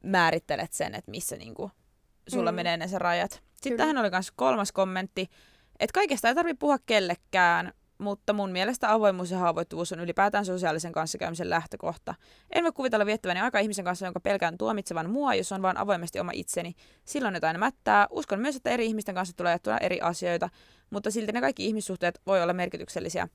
määrittelet 0.03 0.73
sen, 0.73 0.95
että 0.95 1.11
missä 1.11 1.37
niin 1.37 1.55
kuin 1.55 1.71
sulla 2.29 2.53
Mm. 2.53 2.57
menee 2.57 2.77
ne 2.77 2.89
se 2.89 2.99
rajat. 2.99 3.31
Sitten 3.33 3.73
Kyllä. 3.73 3.77
tähän 3.83 3.99
oli 3.99 4.11
myös 4.11 4.31
kolmas 4.37 4.73
kommentti, 4.73 5.27
että 5.81 5.95
kaikesta 5.95 6.29
ei 6.29 6.35
tarvitse 6.35 6.59
puhua 6.59 6.79
kellekään, 6.87 7.73
mutta 7.99 8.33
mun 8.33 8.51
mielestä 8.51 8.93
avoimuus 8.93 9.31
ja 9.31 9.39
haavoittuvuus 9.39 9.93
on 9.93 10.01
ylipäätään 10.01 10.45
sosiaalisen 10.45 10.93
kanssakäymisen 10.93 11.51
lähtökohta. 11.51 12.15
En 12.55 12.65
voi 12.65 12.73
kuvitella 12.73 13.07
viettäväni 13.07 13.41
aikaa 13.41 13.61
ihmisen 13.61 13.85
kanssa, 13.85 14.07
jonka 14.07 14.21
pelkään 14.21 14.59
tuomitsevan 14.59 15.11
mua, 15.11 15.35
jos 15.35 15.53
on 15.53 15.63
vaan 15.63 15.77
avoimesti 15.77 16.21
oma 16.21 16.31
itseni. 16.35 16.75
Silloin 17.05 17.35
jotain 17.35 17.59
mättää. 17.59 18.07
Uskon 18.11 18.41
myös, 18.41 18.57
että 18.57 18.71
eri 18.71 18.87
ihmisten 18.87 19.15
kanssa 19.15 19.37
tulee 19.37 19.51
jaettua 19.51 19.79
eri 19.79 20.01
asioita, 20.01 20.49
mutta 20.91 21.11
silti 21.11 21.33
ne 21.33 21.41
kaikki 21.41 21.67
ihmissuhteet 21.67 22.21
voi 22.27 22.43
olla 22.43 22.53
merkityksellisiä. 22.53 23.29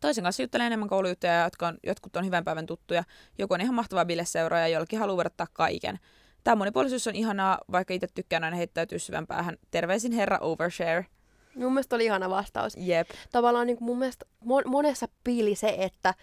Toisen 0.00 0.24
kanssa 0.24 0.42
juttelen 0.42 0.66
enemmän 0.66 0.88
koulujuttuja, 0.88 1.44
jotka 1.44 1.68
on, 1.68 1.78
jotkut 1.82 2.16
on 2.16 2.26
hyvän 2.26 2.44
päivän 2.44 2.66
tuttuja. 2.66 3.04
Joku 3.38 3.54
on 3.54 3.60
ihan 3.60 3.74
mahtava 3.74 4.04
bileseuraaja 4.04 4.68
ja 4.68 4.72
jollakin 4.72 4.98
haluaa 4.98 5.16
verrattaa 5.16 5.46
kaiken. 5.52 5.98
Tämä 6.44 6.54
monipuolisuus 6.54 7.06
on 7.06 7.14
ihanaa, 7.14 7.58
vaikka 7.72 7.94
itse 7.94 8.06
tykkään 8.14 8.44
aina 8.44 8.56
heittäytyä 8.56 8.98
syvän 8.98 9.26
päähän. 9.26 9.56
Terveisin 9.70 10.12
herra 10.12 10.38
Overshare. 10.38 11.06
Mun 11.54 11.72
mielestä 11.72 11.96
oli 11.96 12.04
ihana 12.04 12.30
vastaus. 12.30 12.76
Jep. 12.76 13.08
Tavallaan 13.32 13.66
niin 13.66 13.76
kuin 13.76 13.86
mun 13.86 13.98
mielestä 13.98 14.26
mon- 14.44 14.66
monessa 14.68 15.08
piili 15.24 15.54
se, 15.54 15.74
että 15.78 16.14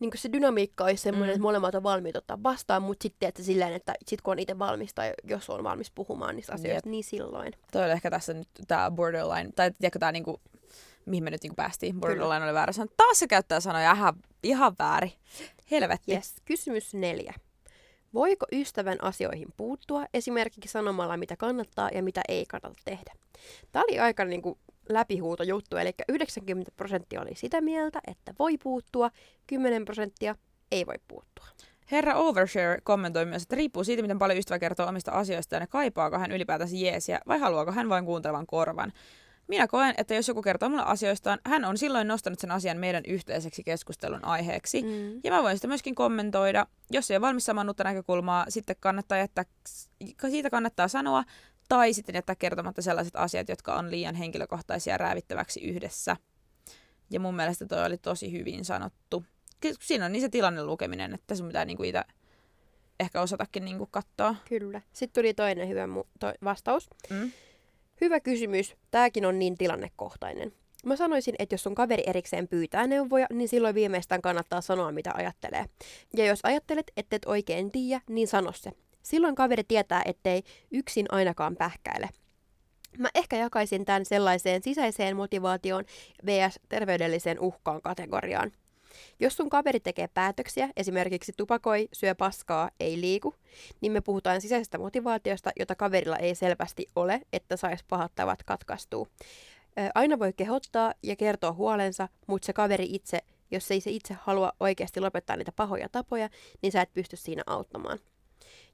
niin 0.00 0.10
kuin 0.10 0.20
se 0.20 0.32
dynamiikka 0.32 0.84
olisi 0.84 1.02
semmoinen, 1.02 1.28
Mm. 1.28 1.32
että 1.32 1.42
molemmat 1.42 1.74
on 1.74 1.82
valmiit 1.82 2.16
ottaa 2.16 2.42
vastaan, 2.42 2.82
mutta 2.82 3.02
sitten 3.02 3.28
että 3.28 3.42
silleen, 3.42 3.72
että 3.72 3.94
sit 4.06 4.20
kun 4.22 4.32
on 4.32 4.38
itse 4.38 4.58
valmis 4.58 4.94
tai 4.94 5.12
jos 5.24 5.50
on 5.50 5.64
valmis 5.64 5.90
puhumaan 5.90 6.36
niistä 6.36 6.52
asioista, 6.52 6.88
Jep. 6.88 6.90
niin 6.90 7.04
silloin. 7.04 7.52
Toi 7.72 7.84
oli 7.84 7.92
ehkä 7.92 8.10
tässä 8.10 8.34
nyt 8.34 8.48
tämä 8.68 8.90
borderline, 8.90 9.50
tai 9.56 9.70
tiedätkö 9.70 9.98
tämä 9.98 10.12
niinku, 10.12 10.40
mihin 11.06 11.24
me 11.24 11.30
nyt 11.30 11.42
niinku 11.42 11.54
päästiin. 11.56 12.00
Borderline 12.00 12.44
oli 12.44 12.54
väärä 12.54 12.72
sana. 12.72 12.90
Taas 12.96 13.18
se 13.18 13.26
käyttää 13.26 13.60
sanoja 13.60 13.92
ihan, 13.92 14.14
ihan 14.42 14.74
väärin. 14.78 15.12
Helvetti. 15.70 16.12
Yes. 16.12 16.34
Kysymys 16.44 16.94
neljä. 16.94 17.34
Voiko 18.16 18.46
ystävän 18.52 18.98
asioihin 19.02 19.48
puuttua 19.56 20.04
esimerkiksi 20.14 20.68
sanomalla, 20.68 21.16
mitä 21.16 21.36
kannattaa 21.36 21.90
ja 21.94 22.02
mitä 22.02 22.22
ei 22.28 22.44
kannata 22.46 22.82
tehdä? 22.84 23.14
Tämä 23.72 23.84
oli 23.88 23.98
aika 23.98 24.24
niin 24.24 24.42
kuin, 24.42 24.58
läpihuuto 24.88 25.42
juttu, 25.42 25.76
eli 25.76 25.90
90 26.08 26.72
prosenttia 26.76 27.20
oli 27.20 27.34
sitä 27.34 27.60
mieltä, 27.60 28.00
että 28.06 28.34
voi 28.38 28.58
puuttua, 28.58 29.10
10 29.46 29.84
prosenttia 29.84 30.34
ei 30.72 30.86
voi 30.86 30.94
puuttua. 31.08 31.46
Herra 31.90 32.14
Overshare 32.14 32.80
kommentoi 32.82 33.26
myös, 33.26 33.42
että 33.42 33.56
riippuu 33.56 33.84
siitä, 33.84 34.02
miten 34.02 34.18
paljon 34.18 34.38
ystävä 34.38 34.58
kertoo 34.58 34.88
omista 34.88 35.12
asioistaan 35.12 35.62
ja 35.62 35.66
kaipaako 35.66 36.18
hän 36.18 36.32
ylipäätänsä 36.32 36.76
jeesiä 36.76 37.20
vai 37.28 37.38
haluaako 37.38 37.72
hän 37.72 37.88
vain 37.88 38.04
kuuntelevan 38.04 38.46
korvan. 38.46 38.92
Minä 39.48 39.66
koen, 39.66 39.94
että 39.98 40.14
jos 40.14 40.28
joku 40.28 40.42
kertoo 40.42 40.68
mulle 40.68 40.82
asioistaan, 40.86 41.38
hän 41.46 41.64
on 41.64 41.78
silloin 41.78 42.08
nostanut 42.08 42.38
sen 42.38 42.50
asian 42.50 42.78
meidän 42.78 43.02
yhteiseksi 43.06 43.64
keskustelun 43.64 44.24
aiheeksi. 44.24 44.82
Mm. 44.82 45.20
Ja 45.24 45.30
mä 45.30 45.42
voin 45.42 45.56
sitä 45.56 45.68
myöskin 45.68 45.94
kommentoida. 45.94 46.66
Jos 46.90 47.10
ei 47.10 47.16
ole 47.16 47.20
valmis 47.26 47.44
saamaan 47.44 47.68
uutta 47.68 47.84
näkökulmaa, 47.84 48.46
sitten 48.48 48.76
kannattaa 48.80 49.18
jättää, 49.18 49.44
siitä 50.30 50.50
kannattaa 50.50 50.88
sanoa, 50.88 51.24
tai 51.68 51.92
sitten 51.92 52.14
jättää 52.14 52.36
kertomatta 52.36 52.82
sellaiset 52.82 53.16
asiat, 53.16 53.48
jotka 53.48 53.74
on 53.74 53.90
liian 53.90 54.14
henkilökohtaisia 54.14 54.98
räävittäväksi 54.98 55.60
yhdessä. 55.60 56.16
Ja 57.10 57.20
mun 57.20 57.36
mielestä 57.36 57.66
toi 57.66 57.84
oli 57.84 57.98
tosi 57.98 58.32
hyvin 58.32 58.64
sanottu. 58.64 59.24
Siinä 59.80 60.04
on 60.06 60.12
niin 60.12 60.22
se 60.22 60.28
tilanne 60.28 60.64
lukeminen, 60.64 61.14
että 61.14 61.34
sun 61.34 61.46
pitää 61.46 61.64
niinku 61.64 61.82
itse 61.82 62.02
ehkä 63.00 63.20
osatakin 63.20 63.64
niinku 63.64 63.88
katsoa. 63.90 64.34
Kyllä. 64.48 64.82
Sitten 64.92 65.22
tuli 65.22 65.34
toinen 65.34 65.68
hyvä 65.68 65.86
mu- 65.86 66.08
to- 66.20 66.34
vastaus. 66.44 66.90
Mm. 67.10 67.32
Hyvä 68.00 68.20
kysymys. 68.20 68.76
Tämäkin 68.90 69.26
on 69.26 69.38
niin 69.38 69.58
tilannekohtainen. 69.58 70.52
Mä 70.86 70.96
sanoisin, 70.96 71.34
että 71.38 71.54
jos 71.54 71.62
sun 71.62 71.74
kaveri 71.74 72.02
erikseen 72.06 72.48
pyytää 72.48 72.86
neuvoja, 72.86 73.26
niin 73.32 73.48
silloin 73.48 73.74
viimeistään 73.74 74.22
kannattaa 74.22 74.60
sanoa, 74.60 74.92
mitä 74.92 75.10
ajattelee. 75.14 75.64
Ja 76.16 76.26
jos 76.26 76.40
ajattelet, 76.42 76.92
että 76.96 77.16
et 77.16 77.24
oikein 77.24 77.72
tiedä, 77.72 78.00
niin 78.08 78.28
sano 78.28 78.52
se. 78.52 78.70
Silloin 79.02 79.34
kaveri 79.34 79.64
tietää, 79.64 80.02
ettei 80.04 80.42
yksin 80.70 81.06
ainakaan 81.08 81.56
pähkäile. 81.56 82.08
Mä 82.98 83.08
ehkä 83.14 83.36
jakaisin 83.36 83.84
tämän 83.84 84.04
sellaiseen 84.04 84.62
sisäiseen 84.62 85.16
motivaatioon 85.16 85.84
vs. 86.26 86.60
terveydelliseen 86.68 87.40
uhkaan 87.40 87.82
kategoriaan. 87.82 88.52
Jos 89.20 89.36
sun 89.36 89.50
kaveri 89.50 89.80
tekee 89.80 90.08
päätöksiä, 90.08 90.68
esimerkiksi 90.76 91.32
tupakoi, 91.36 91.88
syö 91.92 92.14
paskaa, 92.14 92.70
ei 92.80 93.00
liiku, 93.00 93.34
niin 93.80 93.92
me 93.92 94.00
puhutaan 94.00 94.40
sisäisestä 94.40 94.78
motivaatiosta, 94.78 95.50
jota 95.58 95.74
kaverilla 95.74 96.16
ei 96.16 96.34
selvästi 96.34 96.86
ole, 96.96 97.20
että 97.32 97.56
sais 97.56 97.84
pahat 97.88 98.12
tavat 98.14 98.42
katkaistua. 98.42 99.06
Aina 99.94 100.18
voi 100.18 100.32
kehottaa 100.32 100.94
ja 101.02 101.16
kertoa 101.16 101.52
huolensa, 101.52 102.08
mutta 102.26 102.46
se 102.46 102.52
kaveri 102.52 102.86
itse, 102.90 103.18
jos 103.50 103.70
ei 103.70 103.80
se 103.80 103.90
itse 103.90 104.16
halua 104.20 104.52
oikeasti 104.60 105.00
lopettaa 105.00 105.36
niitä 105.36 105.52
pahoja 105.52 105.88
tapoja, 105.88 106.28
niin 106.62 106.72
sä 106.72 106.82
et 106.82 106.92
pysty 106.94 107.16
siinä 107.16 107.42
auttamaan. 107.46 107.98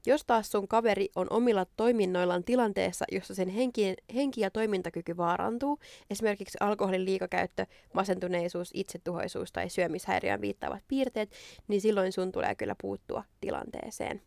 Jos 0.05 0.25
taas 0.25 0.51
sun 0.51 0.67
kaveri 0.67 1.09
on 1.15 1.27
omilla 1.29 1.65
toiminnoillaan 1.65 2.43
tilanteessa, 2.43 3.05
jossa 3.11 3.35
sen 3.35 3.49
henki, 3.49 3.95
henki 4.15 4.41
ja 4.41 4.51
toimintakyky 4.51 5.17
vaarantuu, 5.17 5.79
esimerkiksi 6.09 6.57
alkoholin 6.61 7.05
liikakäyttö, 7.05 7.65
masentuneisuus, 7.93 8.71
itsetuhoisuus 8.73 9.51
tai 9.51 9.69
syömishäiriöön 9.69 10.41
viittaavat 10.41 10.83
piirteet, 10.87 11.31
niin 11.67 11.81
silloin 11.81 12.11
sun 12.11 12.31
tulee 12.31 12.55
kyllä 12.55 12.75
puuttua 12.81 13.23
tilanteeseen. 13.41 14.21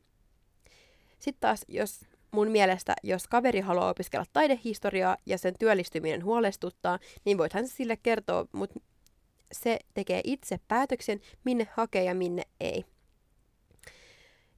Sitten 1.19 1.41
taas, 1.41 1.65
jos 1.69 2.01
mun 2.31 2.49
mielestä, 2.51 2.95
jos 3.03 3.29
kaveri 3.29 3.61
haluaa 3.61 3.91
opiskella 3.91 4.25
taidehistoriaa 4.33 5.17
ja 5.27 5.39
sen 5.39 5.55
työllistyminen 5.59 6.25
huolestuttaa, 6.25 6.99
niin 7.25 7.39
voithan 7.39 7.69
se 7.69 7.75
sille 7.75 7.97
kertoa, 7.97 8.47
mutta 8.53 8.81
se 9.53 9.79
tekee 9.95 10.21
itse 10.25 10.61
päätöksen, 10.69 11.21
minne 11.45 11.69
hakee 11.73 12.05
ja 12.05 12.15
minne 12.15 12.43
ei. 12.61 12.85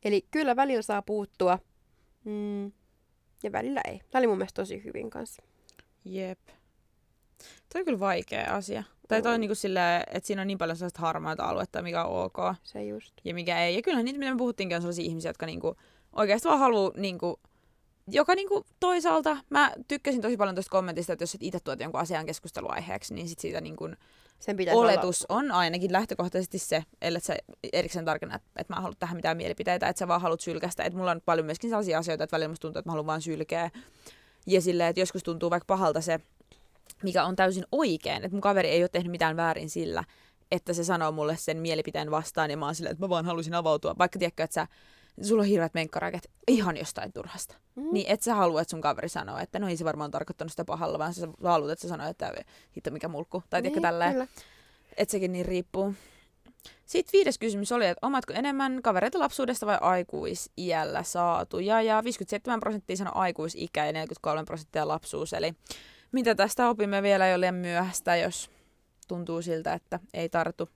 Eli 0.04 0.26
kyllä 0.30 0.56
välillä 0.56 0.82
saa 0.82 1.02
puuttua, 1.02 1.58
mm, 2.24 2.72
ja 3.42 3.52
välillä 3.52 3.80
ei. 3.88 4.00
Tämä 4.10 4.20
oli 4.20 4.26
mun 4.26 4.38
mielestä 4.38 4.62
tosi 4.62 4.84
hyvin 4.84 5.10
kanssa. 5.10 5.42
Jep. 6.04 6.38
Toi 7.72 7.80
on 7.80 7.84
kyllä 7.84 8.00
vaikea 8.00 8.54
asia. 8.54 8.84
Tai 9.08 9.22
toi 9.22 9.30
on 9.30 9.34
On. 9.34 9.40
niinku 9.40 9.54
silleen, 9.54 10.02
että 10.14 10.26
siinä 10.26 10.42
on 10.42 10.48
niin 10.48 10.58
paljon 10.58 10.76
sellaista 10.76 11.00
harmaata 11.00 11.44
aluetta, 11.44 11.82
mikä 11.82 12.04
on 12.04 12.24
ok 12.24 12.54
Se 12.62 12.84
just. 12.84 13.14
ja 13.24 13.34
mikä 13.34 13.64
ei. 13.64 13.74
Ja 13.76 13.82
kyllähän 13.82 14.04
niitä, 14.04 14.18
mitä 14.18 14.30
me 14.32 14.38
puhuttiinkin, 14.38 14.76
on 14.76 14.82
sellaisia 14.82 15.04
ihmisiä, 15.04 15.28
jotka 15.28 15.46
niinku 15.46 15.76
oikeasti 16.12 16.48
vaan 16.48 16.60
haluaa 16.60 16.92
niinku 16.96 17.40
joka 18.10 18.34
niinku 18.34 18.66
toisaalta, 18.80 19.36
mä 19.50 19.72
tykkäsin 19.88 20.22
tosi 20.22 20.36
paljon 20.36 20.54
tuosta 20.54 20.70
kommentista, 20.70 21.12
että 21.12 21.22
jos 21.22 21.34
et 21.34 21.42
itse 21.42 21.60
tuot 21.60 21.80
jonkun 21.80 22.00
asian 22.00 22.26
keskusteluaiheeksi, 22.26 23.14
niin 23.14 23.28
sit 23.28 23.38
siitä 23.38 23.60
niinku 23.60 23.88
Sen 24.38 24.56
pitäisi 24.56 24.78
oletus 24.78 25.26
on 25.28 25.50
ainakin 25.50 25.92
lähtökohtaisesti 25.92 26.58
se, 26.58 26.84
ellei 27.02 27.20
sä 27.20 27.36
erikseen 27.72 28.04
tarkenna, 28.04 28.36
että, 28.36 28.48
että 28.56 28.74
mä 28.74 28.80
haluan 28.80 28.96
tähän 28.98 29.16
mitään 29.16 29.36
mielipiteitä, 29.36 29.88
että 29.88 29.98
sä 29.98 30.08
vaan 30.08 30.20
haluat 30.20 30.40
sylkästä. 30.40 30.84
Että 30.84 30.98
mulla 30.98 31.10
on 31.10 31.20
paljon 31.24 31.46
myöskin 31.46 31.70
sellaisia 31.70 31.98
asioita, 31.98 32.24
että 32.24 32.34
välillä 32.34 32.48
musta 32.48 32.62
tuntuu, 32.62 32.78
että 32.78 32.88
mä 32.88 32.92
haluan 32.92 33.06
vaan 33.06 33.22
sylkeä. 33.22 33.70
Ja 34.46 34.60
silleen, 34.60 34.88
että 34.88 35.00
joskus 35.00 35.22
tuntuu 35.22 35.50
vaikka 35.50 35.66
pahalta 35.66 36.00
se, 36.00 36.20
mikä 37.02 37.24
on 37.24 37.36
täysin 37.36 37.64
oikein, 37.72 38.24
että 38.24 38.34
mun 38.34 38.40
kaveri 38.40 38.68
ei 38.68 38.82
ole 38.82 38.88
tehnyt 38.88 39.10
mitään 39.10 39.36
väärin 39.36 39.70
sillä, 39.70 40.04
että 40.50 40.72
se 40.72 40.84
sanoo 40.84 41.12
mulle 41.12 41.36
sen 41.36 41.56
mielipiteen 41.56 42.10
vastaan 42.10 42.50
ja 42.50 42.56
mä 42.56 42.64
oon 42.64 42.74
silleen, 42.74 42.92
että 42.92 43.04
mä 43.04 43.08
vaan 43.08 43.26
halusin 43.26 43.54
avautua. 43.54 43.94
Vaikka 43.98 44.18
tiedätkö, 44.18 44.42
että 44.44 44.54
sä, 44.54 44.66
sulla 45.22 45.42
on 45.42 45.48
hirveät 45.48 45.74
menkkaraket 45.74 46.30
ihan 46.48 46.76
jostain 46.76 47.12
turhasta. 47.12 47.54
Mm. 47.74 47.92
Niin 47.92 48.06
et 48.08 48.22
sä 48.22 48.34
halua, 48.34 48.60
että 48.60 48.70
sun 48.70 48.80
kaveri 48.80 49.08
sanoo, 49.08 49.38
että 49.38 49.58
no 49.58 49.68
ei 49.68 49.76
se 49.76 49.84
varmaan 49.84 50.10
tarkoittanut 50.10 50.52
sitä 50.52 50.64
pahalla, 50.64 50.98
vaan 50.98 51.14
sä 51.14 51.28
haluat, 51.42 51.70
että 51.70 51.82
se 51.82 51.88
sanoo, 51.88 52.08
että 52.08 52.32
hitto 52.76 52.90
mikä 52.90 53.08
mulkku. 53.08 53.42
Tai 53.50 53.62
niin, 53.62 53.82
tälleen. 53.82 54.12
Kyllä. 54.12 54.26
Että 54.96 55.12
sekin 55.12 55.32
niin 55.32 55.46
riippuu. 55.46 55.94
Sitten 56.86 57.12
viides 57.12 57.38
kysymys 57.38 57.72
oli, 57.72 57.86
että 57.86 58.06
omatko 58.06 58.32
enemmän 58.32 58.82
kavereita 58.82 59.18
lapsuudesta 59.18 59.66
vai 59.66 59.78
aikuisiällä 59.80 61.02
saatuja? 61.02 61.82
Ja 61.82 62.04
57 62.04 62.60
prosenttia 62.60 62.96
sanoi 62.96 63.12
aikuisikä 63.14 63.86
ja 63.86 63.92
43 63.92 64.44
prosenttia 64.44 64.88
lapsuus. 64.88 65.32
Eli 65.32 65.54
mitä 66.12 66.34
tästä 66.34 66.68
opimme 66.68 67.02
vielä 67.02 67.26
ei 67.26 67.34
ole 67.34 67.40
liian 67.40 67.54
myöhäistä, 67.54 68.16
jos 68.16 68.50
tuntuu 69.08 69.42
siltä, 69.42 69.72
että 69.72 70.00
ei 70.14 70.28
tartu. 70.28 70.68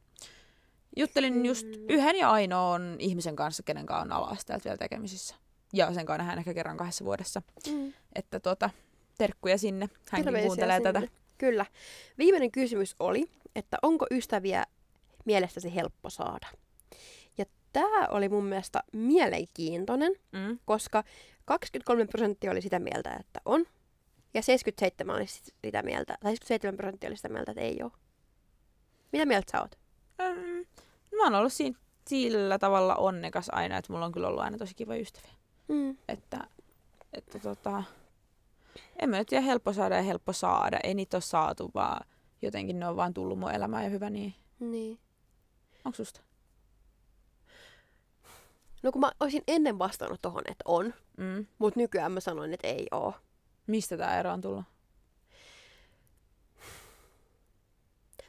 Juttelin 0.97 1.47
just 1.47 1.67
yhden 1.89 2.17
ja 2.17 2.31
ainoan 2.31 2.97
ihmisen 2.99 3.37
kanssa, 3.37 3.63
kenen 3.63 3.87
kanssa 3.87 4.03
on 4.03 4.13
ala-asteelta 4.13 4.65
vielä 4.65 4.77
tekemisissä. 4.77 5.35
Ja 5.73 5.95
sen 5.95 6.07
kanssa 6.07 6.19
nähdään 6.19 6.39
ehkä 6.39 6.55
kerran 6.55 6.77
kahdessa 6.77 7.05
vuodessa. 7.05 7.43
Mm. 7.71 7.93
Että 8.15 8.41
tota, 8.41 8.71
terkkuja 9.19 9.59
sinne. 9.59 9.89
Hänkin 10.11 10.25
Terveisiä 10.25 10.47
kuuntelee 10.47 10.77
sinne. 10.79 10.93
tätä. 10.93 11.09
Kyllä. 11.39 11.67
Viimeinen 12.19 12.51
kysymys 12.51 12.97
oli, 13.01 13.25
että 13.57 13.79
onko 13.83 14.07
ystäviä 14.11 14.65
mielestäsi 15.25 15.75
helppo 15.75 16.11
saada? 16.11 16.47
Ja 17.39 17.45
tämä 17.73 18.07
oli 18.07 18.29
mun 18.29 18.45
mielestä 18.45 18.83
mielenkiintoinen, 18.93 20.13
Mm. 20.33 20.59
koska 20.65 21.05
23 21.45 22.07
prosenttia 22.07 22.51
oli 22.51 22.63
sitä 22.63 22.79
mieltä, 22.79 23.17
että 23.21 23.41
on. 23.45 23.67
Ja 24.35 24.43
77 24.43 25.17
oli 25.17 25.27
sit 25.27 25.55
sitä 25.65 25.83
mieltä, 25.83 26.19
tai 26.21 26.33
77 26.33 26.77
prosenttia 26.77 27.09
oli 27.11 27.17
sitä 27.17 27.29
mieltä, 27.29 27.51
että 27.53 27.63
ei 27.63 27.83
ole. 27.83 27.93
Mitä 29.13 29.27
mieltä 29.27 29.53
sä 29.53 29.61
oot? 29.61 29.79
Ähm, 30.21 30.61
mä 31.23 31.27
oon 31.27 31.35
ollut 31.41 31.53
siinä 31.53 31.79
sillä 32.09 32.59
tavalla 32.59 32.95
onnekas 32.95 33.49
aina, 33.53 33.77
että 33.77 33.93
mulla 33.93 34.07
on 34.07 34.13
kyllä 34.13 34.29
ollut 34.29 34.43
aina 34.43 34.59
tosi 34.59 34.75
kiva 34.75 34.95
ystäviä. 34.97 35.33
Mm. 35.69 35.97
Että, 36.09 36.47
että 37.13 37.39
tota, 37.39 37.83
en 38.99 39.11
mä 39.11 39.19
nyt 39.19 39.29
tiedä 39.29 39.43
helppo 39.43 39.73
saada 39.73 39.97
ja 39.97 40.03
helppo 40.03 40.33
saada. 40.33 40.79
Ei 40.85 40.95
niitä 40.95 41.17
ole 41.17 41.23
saatu, 41.23 41.71
vaan 41.75 42.07
jotenkin 42.43 42.81
ne 42.81 42.89
on 42.89 42.97
vaan 42.97 43.15
tullut 43.15 43.39
mun 43.39 43.51
elämään 43.53 43.85
ja 43.85 43.91
hyvä 43.91 44.11
niin. 44.11 44.35
Niin. 44.61 44.99
Onko 45.85 45.97
susta? 45.97 46.21
No 48.83 48.93
kun 48.93 49.01
mä 49.01 49.13
olisin 49.21 49.43
ennen 49.49 49.79
vastannut 49.79 50.23
tohon, 50.23 50.43
että 50.47 50.63
on, 50.65 50.95
Mm. 51.17 51.47
mutta 51.59 51.81
nykyään 51.81 52.13
mä 52.13 52.21
sanoin, 52.21 52.55
että 52.55 52.69
ei 52.69 52.87
oo. 52.91 53.15
Mistä 53.67 53.97
tää 53.97 54.21
ero 54.21 54.33
on 54.33 54.41
tullut? 54.41 54.65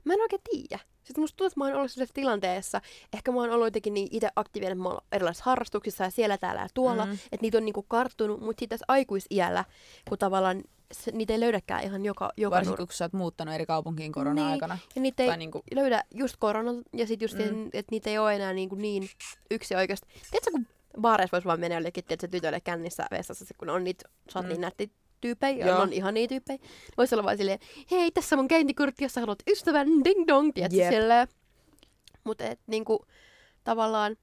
Mä 0.03 0.13
en 0.13 0.21
oikein 0.21 0.41
tiedä. 0.51 0.79
Sitten 1.03 1.21
musta 1.21 1.35
tuntuu, 1.37 1.47
että 1.47 1.59
mä 1.59 1.65
oon 1.65 1.75
ollut 1.75 1.91
sellaisessa 1.91 2.13
tilanteessa, 2.15 2.81
ehkä 3.13 3.31
mä 3.31 3.37
oon 3.41 3.49
ollut 3.51 3.67
jotenkin 3.67 3.93
niin 3.93 4.07
itse 4.11 4.29
aktiivinen, 4.35 4.77
mä 4.81 4.89
oon 4.89 5.01
erilaisissa 5.11 5.45
harrastuksissa 5.45 6.03
ja 6.03 6.09
siellä, 6.09 6.37
täällä 6.37 6.61
ja 6.61 6.67
tuolla, 6.73 7.05
Mm. 7.05 7.11
että 7.13 7.37
niitä 7.41 7.57
on 7.57 7.65
niinku 7.65 7.83
karttunut, 7.83 8.39
mutta 8.39 8.59
sitten 8.59 8.69
tässä 8.69 8.85
aikuisiällä, 8.87 9.65
kun 10.09 10.17
tavallaan 10.17 10.63
se, 10.91 11.11
niitä 11.11 11.33
ei 11.33 11.39
löydäkään 11.39 11.83
ihan 11.83 12.05
joka, 12.05 12.31
joka 12.37 12.55
Varsinkin 12.55 12.83
nur- 12.83 12.87
kun 12.87 12.93
sä 12.93 13.05
oot 13.05 13.13
muuttanut 13.13 13.53
eri 13.55 13.65
kaupunkiin 13.65 14.11
korona-aikana. 14.11 14.77
Ja 14.95 15.01
niitä 15.01 15.23
ei 15.23 15.29
Tai 15.29 15.37
niinku, 15.37 15.63
löydä 15.75 16.03
just 16.13 16.35
korona, 16.39 16.71
ja 16.93 17.07
sitten 17.07 17.25
just, 17.25 17.37
mm. 17.37 17.65
että 17.73 17.91
niitä 17.91 18.09
ei 18.09 18.17
ole 18.17 18.35
enää 18.35 18.53
niinku 18.53 18.75
niin 18.75 19.09
yksi 19.51 19.75
oikeasti. 19.75 20.07
Tiedätkö, 20.31 20.51
kun 20.51 20.67
baareissa 21.01 21.31
voisi 21.35 21.45
vaan 21.47 21.59
mennä 21.59 21.75
jollekin, 21.77 22.03
tiedätkö, 22.03 22.27
tytölle 22.27 22.59
kännissä 22.61 23.05
vessassa, 23.11 23.45
kun 23.57 23.69
on 23.69 23.83
niitä, 23.83 24.09
sä 24.33 24.39
oot 24.39 24.45
Mm. 24.45 24.49
niin 24.49 24.61
nätti 24.61 24.91
tyyppejä, 25.23 25.57
ja 25.57 25.67
Joo. 25.67 25.81
on 25.81 25.93
ihan 25.93 26.13
niitä 26.13 26.29
tyyppejä. 26.31 26.59
Voisi 26.97 27.15
olla 27.15 27.23
vaan 27.23 27.37
silleen, 27.37 27.59
hei, 27.91 28.11
tässä 28.11 28.35
on 28.35 28.39
mun 28.39 28.47
käyntikortti, 28.47 29.03
jos 29.03 29.13
sä 29.13 29.21
haluat 29.21 29.43
ystävän, 29.51 29.87
ding 30.03 30.27
dong, 30.27 30.51
tiedätkö, 30.53 30.77
Jep. 30.77 30.93
silleen. 30.93 31.27
Mutta 32.23 32.43
et 32.43 32.59
niinku, 32.67 33.05
tavallaan, 33.63 34.15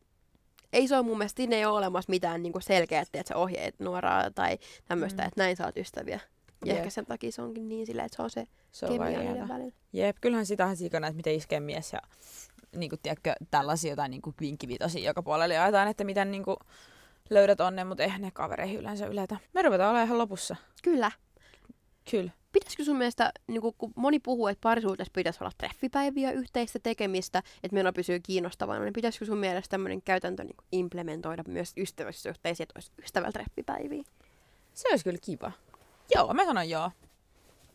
ei 0.72 0.88
se 0.88 0.96
ole 0.96 1.02
mun 1.06 1.18
mielestä, 1.18 1.36
siinä 1.36 1.56
ei 1.56 1.64
ole 1.64 1.78
olemassa 1.78 2.10
mitään 2.10 2.42
niinku 2.42 2.60
selkeää, 2.60 3.02
että 3.02 3.28
sä 3.28 3.36
ohjeet 3.36 3.74
nuoraa 3.80 4.30
tai 4.30 4.58
tämmöistä, 4.88 5.22
Mm. 5.22 5.28
että 5.28 5.40
näin 5.40 5.56
saat 5.56 5.76
ystäviä. 5.76 6.20
Ja 6.64 6.72
Jep. 6.72 6.76
ehkä 6.78 6.90
sen 6.90 7.06
takia 7.06 7.32
se 7.32 7.42
onkin 7.42 7.68
niin 7.68 7.86
silleen, 7.86 8.06
että 8.06 8.16
se 8.16 8.22
on 8.22 8.30
se 8.30 8.46
se 8.72 8.86
on 8.86 8.92
kemia 8.92 9.18
niiden 9.20 9.48
välillä. 9.48 9.72
Jep, 9.92 10.16
kyllähän 10.20 10.46
sitä 10.46 10.66
on 10.66 10.76
sikana, 10.76 11.06
että 11.06 11.16
miten 11.16 11.34
iskee 11.34 11.60
mies 11.60 11.92
ja 11.92 11.98
niin 12.76 12.90
kuin, 12.90 13.00
tiedätkö, 13.02 13.34
tällaisia 13.50 13.90
jotain 13.92 14.10
niin 14.10 14.22
vinkkivitosia 14.40 15.04
joka 15.08 15.22
puolella 15.22 15.54
jaetaan, 15.54 15.88
että 15.88 16.04
miten 16.04 16.30
niin 16.30 16.42
kuin, 16.44 16.56
löydät 17.30 17.60
onnen, 17.60 17.86
mutta 17.86 18.02
eihän 18.02 18.20
ne 18.20 18.30
kavereihin 18.30 18.80
yleensä 18.80 19.06
yletä. 19.06 19.36
Me 19.52 19.62
ruvetaan 19.62 19.90
olemaan 19.90 20.06
ihan 20.06 20.18
lopussa. 20.18 20.56
Kyllä. 20.82 21.10
Kyllä. 22.10 22.30
Pitäisikö 22.52 22.84
sun 22.84 22.96
mielestä, 22.96 23.32
niin 23.46 23.60
kun 23.60 23.92
moni 23.96 24.18
puhuu, 24.18 24.46
että 24.46 24.60
parisuhteessa 24.62 25.12
pitäisi 25.14 25.38
olla 25.44 25.52
treffipäiviä, 25.58 26.30
yhteistä 26.30 26.78
tekemistä, 26.78 27.42
että 27.62 27.74
meno 27.74 27.92
pysyy 27.92 28.20
kiinnostavana, 28.20 28.84
niin 28.84 28.92
pitäisikö 28.92 29.24
sun 29.24 29.38
mielestä 29.38 29.70
tämmöinen 29.70 30.02
käytäntö 30.02 30.44
niin 30.44 30.56
implementoida 30.72 31.44
myös 31.48 31.72
ystävyyssuhteisiin, 31.76 32.64
että 32.64 32.72
olisi 32.76 32.92
ystävällä 33.02 33.32
treffipäiviä? 33.32 34.02
Se 34.74 34.88
olisi 34.88 35.04
kyllä 35.04 35.18
kiva. 35.22 35.52
Joo, 36.14 36.34
mä 36.34 36.44
sanon 36.44 36.68
joo. 36.68 36.90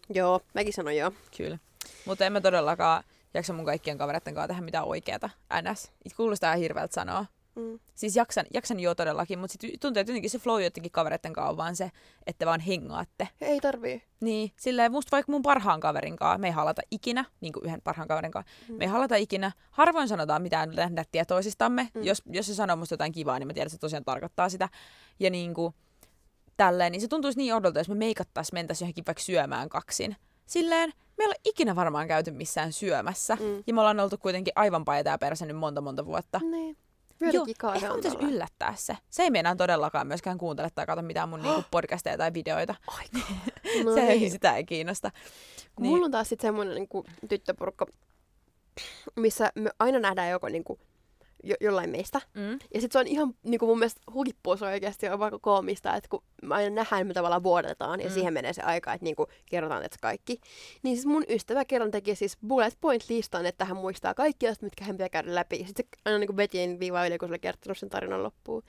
Joo, 0.10 0.42
mäkin 0.54 0.74
sanon 0.74 0.96
joo. 0.96 1.12
Kyllä. 1.38 1.58
Mutta 2.06 2.26
en 2.26 2.34
mä 2.34 2.42
todellakaan 2.42 3.04
jaksa 3.34 3.54
mun 3.54 3.66
kaikkien 3.66 3.98
kavereiden 3.98 4.34
kanssa 4.34 4.48
tehdä 4.48 4.62
mitään 4.62 4.86
oikeeta. 4.86 5.30
NS. 5.62 5.92
Kuulostaa 6.18 6.52
ihan 6.52 6.62
hirveältä 6.62 6.94
sanoa. 6.94 7.26
Mm. 7.56 7.80
Siis 7.96 8.16
jaksan, 8.16 8.46
jaksan 8.54 8.80
joo 8.80 8.96
todellakin, 8.96 9.40
mutta 9.40 9.52
sitten 9.52 9.80
tuntuu, 9.80 10.02
että 10.02 10.12
jotenkin 10.12 10.30
se 10.30 10.40
flow 10.40 10.64
jotenkin 10.64 10.92
kavereiden 10.92 11.34
kanssa 11.34 11.50
on 11.50 11.58
vaan 11.58 11.76
se, 11.76 11.92
että 12.28 12.46
vaan 12.46 12.60
hengaatte. 12.60 13.28
Ei 13.42 13.60
tarvii. 13.60 14.04
Niin, 14.22 14.52
silleen 14.56 14.92
musta 14.92 15.12
vaikka 15.12 15.32
mun 15.32 15.42
parhaan 15.42 15.80
kaverin 15.80 16.16
kanssa, 16.16 16.38
me 16.38 16.48
ei 16.48 16.54
halata 16.54 16.82
ikinä, 16.92 17.26
niin 17.42 17.54
kuin 17.54 17.66
yhden 17.66 17.82
parhaan 17.82 18.08
kaverin 18.08 18.32
kanssa, 18.32 18.52
mm. 18.70 18.76
me 18.76 18.84
ei 18.84 18.90
halata 18.90 19.16
ikinä. 19.16 19.52
Harvoin 19.72 20.08
sanotaan 20.08 20.42
mitään 20.42 20.72
nättiä 20.90 21.26
toisistamme. 21.26 21.90
Mm. 21.94 22.04
Jos, 22.04 22.22
jos 22.26 22.46
se 22.46 22.56
sanoo 22.56 22.76
musta 22.76 22.94
jotain 22.94 23.12
kivaa, 23.12 23.40
niin 23.40 23.48
mä 23.48 23.54
tiedän, 23.54 23.68
että 23.68 23.78
se 23.78 23.80
tosiaan 23.80 24.06
tarkoittaa 24.06 24.50
sitä. 24.50 24.70
Ja 25.20 25.30
niin 25.30 25.54
kuin, 25.54 25.74
tälleen, 26.58 26.92
niin 26.92 27.02
se 27.02 27.08
tuntuisi 27.08 27.38
niin 27.38 27.54
oudolta, 27.54 27.80
jos 27.80 27.90
me 27.90 27.96
meikattais 27.96 28.52
mentäisiin 28.52 28.86
johonkin 28.86 29.04
vaikka 29.08 29.24
syömään 29.24 29.70
kaksin. 29.70 30.16
Silleen, 30.46 30.94
me 31.18 31.24
ei 31.24 31.26
olla 31.26 31.36
ikinä 31.46 31.76
varmaan 31.76 32.08
käyty 32.08 32.32
missään 32.32 32.74
syömässä. 32.74 33.36
Mm. 33.36 33.64
Ja 33.68 33.74
me 33.74 33.80
ollaan 33.82 34.00
oltu 34.00 34.18
kuitenkin 34.18 34.54
aivan 34.56 34.86
paita 34.86 35.18
perse 35.18 35.46
nyt 35.46 35.58
monta 35.58 35.82
monta 35.82 36.06
vuotta. 36.06 36.40
Niin. 36.44 36.78
Joo, 37.20 37.32
Jotenkin 37.32 37.76
ehkä 37.76 37.94
pitäisi 37.96 38.18
yllättää 38.18 38.74
se. 38.78 38.98
Se 39.10 39.24
ei 39.24 39.32
meinaa 39.32 39.56
todellakaan 39.56 40.08
myöskään 40.08 40.38
kuuntele 40.38 40.70
tai 40.76 40.86
katso 40.86 41.02
mitään 41.02 41.30
mun 41.30 41.42
niinku 41.42 41.64
podcasteja 41.72 42.18
tai 42.18 42.34
videoita. 42.34 42.76
Aika. 42.88 43.28
No 43.84 43.94
se 43.94 44.02
ei 44.02 44.20
niin. 44.20 44.32
sitä 44.32 44.56
ei 44.56 44.64
kiinnosta. 44.64 45.12
Kun 45.76 45.84
niin. 45.84 45.92
Mulla 45.92 46.06
on 46.06 46.12
taas 46.12 46.30
sitten 46.30 46.48
semmoinen 46.48 46.76
niin 46.76 47.30
tyttöporukka, 47.30 47.86
missä 49.16 49.52
me 49.56 49.70
aina 49.80 50.00
nähdään 50.00 50.30
joko 50.30 50.50
niin 50.50 50.64
kuin, 50.64 50.80
jo, 51.46 51.56
jollain 51.62 51.90
meistä. 51.90 52.22
Mm. 52.34 52.52
Ja 52.52 52.82
sitten 52.82 52.92
se 52.92 53.00
on 53.00 53.08
ihan 53.08 53.34
niin 53.44 53.60
kuin 53.60 53.70
mun 53.70 53.80
mielestä 53.80 54.02
huippuus 54.14 54.62
oikeasti 54.62 55.10
on 55.10 55.20
vaikka 55.20 55.40
koomista, 55.40 55.96
että 55.96 56.10
kun 56.10 56.24
me 56.42 56.56
aina 56.56 56.70
nähdään, 56.76 57.08
me 57.08 57.14
tavallaan 57.14 57.44
vuodetaan 57.44 58.00
ja 58.02 58.08
Mm. 58.08 58.14
siihen 58.14 58.34
menee 58.34 58.54
se 58.54 58.62
aika, 58.62 58.94
että 58.94 59.04
niin 59.04 59.16
kuin 59.16 59.30
kerrotaan 59.50 59.84
että 59.86 59.98
kaikki. 60.02 60.40
Niin 60.84 60.96
siis 60.96 61.06
mun 61.06 61.24
ystävä 61.30 61.66
kerran 61.66 61.92
teki 61.92 62.16
siis 62.16 62.38
bullet 62.48 62.78
point 62.82 63.04
listan, 63.10 63.46
että 63.46 63.66
hän 63.66 63.78
muistaa 63.78 64.14
kaikki 64.14 64.48
asiat, 64.48 64.62
mitkä 64.62 64.86
hän 64.86 64.96
pitää 64.96 65.10
käydä 65.10 65.36
läpi. 65.36 65.58
Sitten 65.68 65.86
se 65.86 66.00
aina 66.06 66.18
niin 66.20 66.28
kuin 66.28 66.38
veti 66.38 66.58
viivaa 66.80 67.08
yli, 67.08 67.18
kun 67.18 67.28
se 67.28 67.32
oli 67.32 67.40
kertonut 67.40 67.78
sen 67.78 67.90
tarinan 67.90 68.24
loppuun. 68.24 68.64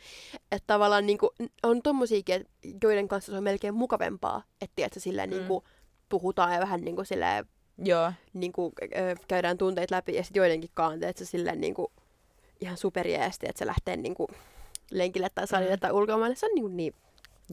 Että 0.53 0.66
tavallaan 0.66 1.07
niin 1.07 1.19
kuin, 1.19 1.31
on 1.62 1.82
tommosiakin, 1.82 2.47
joiden 2.82 3.09
kanssa 3.09 3.32
se 3.32 3.39
on 3.39 3.44
melkein 3.44 3.74
mukavempaa, 3.74 4.43
että 4.61 4.73
tiedätkö, 4.77 5.01
silleen 5.01 5.31
Mm. 5.31 5.36
niin 5.36 5.47
kuin, 5.47 5.65
puhutaan 6.09 6.53
ja 6.55 6.61
vähän 6.61 6.81
niin 6.81 6.97
kuin, 6.97 7.07
silleen, 7.07 7.47
Joo. 7.78 8.12
niin 8.32 8.53
kuin, 8.53 8.73
ö, 8.97 9.15
käydään 9.28 9.59
tunteet 9.59 9.90
läpi 9.90 10.15
ja 10.15 10.23
sitten 10.24 10.40
joidenkin 10.40 10.70
se 11.16 11.24
silleen 11.24 11.61
niin 11.61 11.74
kuin, 11.74 11.86
ihan 12.61 12.77
superjeesti, 12.77 13.47
että 13.49 13.59
se 13.59 13.66
lähtee 13.66 13.97
niin 13.97 14.15
kuin, 14.15 14.28
lenkille 14.91 15.28
tai 15.35 15.47
salille 15.47 15.74
Mm. 15.77 15.81
tai 15.81 15.93
ulkomaille. 15.93 16.37
Se 16.37 16.47
on 16.47 16.53
niin, 16.55 16.77
niin 16.77 16.95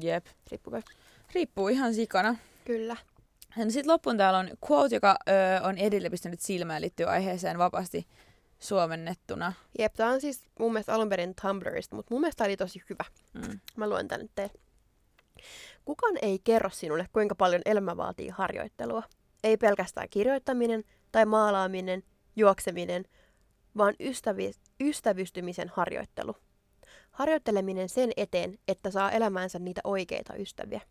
Jep. 0.01 0.25
riippuvaa. 0.51 0.81
Riippuu 1.33 1.67
ihan 1.67 1.93
sikana. 1.93 2.35
Kyllä. 2.65 2.97
Sitten 3.55 3.87
loppuun 3.91 4.17
täällä 4.17 4.39
on 4.39 4.49
quote, 4.71 4.95
joka 4.95 5.17
ö, 5.29 5.31
on 5.63 5.77
edelle 5.77 6.09
pistänyt 6.09 6.39
silmään 6.41 6.81
liittyy 6.81 7.05
aiheeseen 7.05 7.57
vapaasti 7.57 8.07
suomennettuna. 8.59 9.53
Jep, 9.79 9.93
tää 9.93 10.09
on 10.09 10.21
siis 10.21 10.41
mun 10.59 10.73
mielestä 10.73 10.93
alun 10.93 11.09
perin 11.09 11.33
Tumblrista, 11.41 11.95
mutta 11.95 12.13
mun 12.13 12.21
mielestä 12.21 12.37
tää 12.37 12.45
oli 12.47 12.57
tosi 12.57 12.83
hyvä. 12.89 13.03
Mm. 13.33 13.59
Mä 13.75 13.89
luen 13.89 14.07
tän 14.07 14.19
nyt 14.19 14.31
teille. 14.35 14.53
Kukaan 15.85 16.17
ei 16.21 16.39
kerro 16.43 16.69
sinulle, 16.69 17.07
kuinka 17.13 17.35
paljon 17.35 17.61
elämä 17.65 17.97
vaatii 17.97 18.29
harjoittelua. 18.29 19.03
Ei 19.43 19.57
pelkästään 19.57 20.09
kirjoittaminen 20.09 20.83
tai 21.11 21.25
maalaaminen, 21.25 22.03
juokseminen, 22.35 23.05
vaan 23.77 23.93
ystävi- 23.99 24.59
ystävystymisen 24.81 25.69
harjoittelu. 25.69 26.35
Harjoitteleminen 27.11 27.89
sen 27.89 28.11
eteen, 28.17 28.59
että 28.67 28.91
saa 28.91 29.11
elämäänsä 29.11 29.59
niitä 29.59 29.81
oikeita 29.83 30.35
ystäviä. 30.35 30.81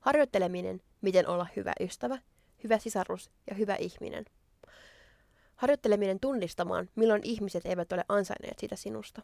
Harjoitteleminen, 0.00 0.82
miten 1.00 1.28
olla 1.28 1.46
hyvä 1.56 1.72
ystävä, 1.80 2.18
hyvä 2.64 2.78
sisarus 2.78 3.30
ja 3.50 3.54
hyvä 3.54 3.74
ihminen. 3.74 4.24
Harjoitteleminen 5.54 6.20
tunnistamaan, 6.20 6.88
milloin 6.94 7.20
ihmiset 7.24 7.66
eivät 7.66 7.92
ole 7.92 8.04
ansainneet 8.08 8.58
sitä 8.58 8.76
sinusta. 8.76 9.22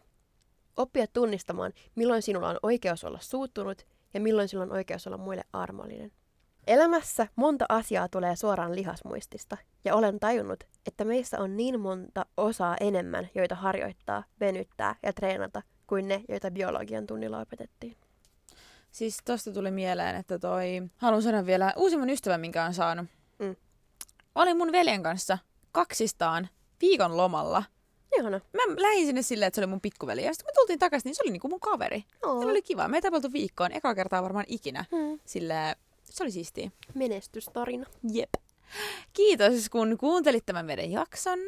Oppia 0.77 1.07
tunnistamaan, 1.07 1.73
milloin 1.95 2.23
sinulla 2.23 2.49
on 2.49 2.59
oikeus 2.63 3.05
olla 3.05 3.19
suuttunut 3.21 3.87
ja 4.15 4.21
milloin 4.21 4.49
sinulla 4.49 4.67
on 4.67 4.77
oikeus 4.77 5.07
olla 5.07 5.19
muille 5.19 5.45
armollinen. 5.53 6.13
Elämässä 6.69 7.27
monta 7.37 7.65
asiaa 7.69 8.09
tulee 8.09 8.37
suoraan 8.37 8.75
lihasmuistista, 8.75 9.57
ja 9.85 9.95
olen 9.95 10.21
tajunnut, 10.21 10.65
että 10.87 11.05
meissä 11.05 11.41
on 11.41 11.57
niin 11.57 11.81
monta 11.81 12.27
osaa 12.37 12.77
enemmän, 12.81 13.29
joita 13.35 13.55
harjoittaa, 13.55 14.25
venyttää 14.41 14.95
ja 15.03 15.13
treenata, 15.13 15.63
kuin 15.87 16.09
ne, 16.09 16.23
joita 16.29 16.51
biologian 16.51 17.07
tunnilla 17.07 17.41
opetettiin. 17.41 17.97
Siis 18.91 19.19
tosta 19.25 19.53
tuli 19.53 19.71
mieleen, 19.71 20.17
että 20.17 20.39
toi... 20.39 20.83
Haluan 20.97 21.23
sanoa 21.23 21.47
vielä 21.47 21.73
uusimman 21.77 22.11
ystävän, 22.11 22.41
minkä 22.41 22.65
on 22.65 22.75
saanut. 22.75 23.07
Mm. 23.39 23.57
Olin 24.35 24.57
mun 24.57 24.73
veljen 24.73 25.03
kanssa 25.03 25.39
kaksistaan 25.73 26.49
viikon 26.81 27.17
lomalla. 27.17 27.63
Ihana. 28.19 28.41
Mä 28.53 28.63
lähdin 28.83 29.07
sinne 29.07 29.23
silleen, 29.23 29.47
että 29.47 29.55
se 29.55 29.61
oli 29.61 29.67
mun 29.67 29.81
pikkuveli. 29.81 30.25
Ja 30.25 30.35
sitten 30.35 30.45
kun 30.45 30.51
me 30.51 30.61
tultiin 30.61 30.79
takaisin, 30.79 31.09
niin 31.09 31.15
se 31.15 31.23
oli 31.23 31.31
niinku 31.31 31.49
mun 31.49 31.61
kaveri. 31.61 32.05
Oo. 32.25 32.41
Se 32.43 32.47
oli 32.49 32.63
kiva. 32.63 32.89
Me 32.89 32.97
ei 32.97 33.33
viikkoon. 33.33 33.73
Eka 33.73 33.95
kertaa 33.95 34.23
varmaan 34.23 34.45
ikinä. 34.49 34.85
Mm. 34.93 35.21
Silleen, 35.25 35.77
se 36.13 36.23
oli 36.25 36.31
siistiä. 36.31 36.71
Menestystarina. 36.95 37.87
Jep. 38.13 38.31
Kiitos, 39.13 39.69
kun 39.69 39.99
kuuntelit 39.99 40.47
tämän 40.47 40.67
meidän 40.67 40.91
jakson. 40.91 41.39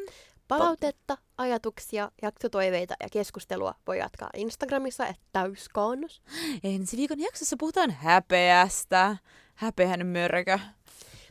Palautetta, 0.47 1.17
ajatuksia, 1.37 2.11
jaksotoiveita 2.21 2.95
ja 2.99 3.07
keskustelua 3.11 3.75
voi 3.87 3.97
jatkaa 3.97 4.29
Instagramissa, 4.35 5.07
että 5.07 5.23
täyskaannos. 5.31 6.21
Ensi 6.63 6.97
viikon 6.97 7.19
jaksossa 7.19 7.55
puhutaan 7.59 7.91
häpeästä. 7.91 9.17
Häpeän 9.55 10.07
mörkö. 10.07 10.59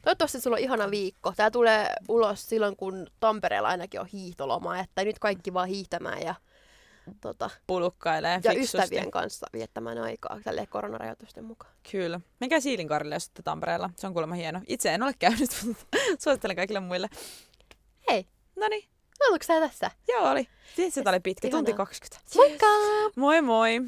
Toivottavasti 0.03 0.41
sulla 0.41 0.57
on 0.57 0.63
ihana 0.63 0.91
viikko. 0.91 1.33
Tää 1.37 1.51
tulee 1.51 1.93
ulos 2.09 2.49
silloin, 2.49 2.77
kun 2.77 3.07
Tampereella 3.21 3.69
ainakin 3.69 4.01
on 4.01 4.07
hiihtoloma, 4.07 4.79
että 4.79 5.05
nyt 5.05 5.19
kaikki 5.19 5.55
vaan 5.55 5.69
hiihtämään 5.69 6.23
ja, 6.23 6.35
tota, 7.21 7.51
Pulukkailee 7.67 8.41
ja 8.45 8.53
fiksusti. 8.53 8.79
ystävien 8.79 9.11
kanssa 9.11 9.47
viettämään 9.53 9.99
aikaa 9.99 10.39
tälle 10.45 10.67
koronarajoitusten 10.67 11.45
mukaan. 11.45 11.73
Kyllä. 11.91 12.21
Menkää 12.41 12.61
Siilinkarille, 12.61 13.15
jos 13.15 13.25
olette 13.27 13.43
Tampereella. 13.43 13.91
Se 13.97 14.07
on 14.07 14.13
kuulemma 14.13 14.35
hieno. 14.35 14.61
Itse 14.67 14.95
en 14.95 15.03
ole 15.03 15.13
käynyt, 15.19 15.51
mutta 15.67 15.87
suosittelen 16.19 16.57
kaikille 16.57 16.81
muille. 16.81 17.09
Hei, 18.11 18.27
No 18.57 18.69
niin, 18.69 18.89
oletko 19.29 19.47
sä 19.47 19.61
tässä? 19.61 19.91
joo 20.09 20.31
oli. 20.31 20.49
Tietysti, 20.77 21.03
se 21.05 21.11
oli 21.11 21.21
pitkä, 21.21 21.49
tunti 21.49 21.71
Ihanaa. 21.71 21.87
20. 21.87 22.31
Moikka! 22.37 22.67
Moi 23.17 23.43
moi! 23.43 23.81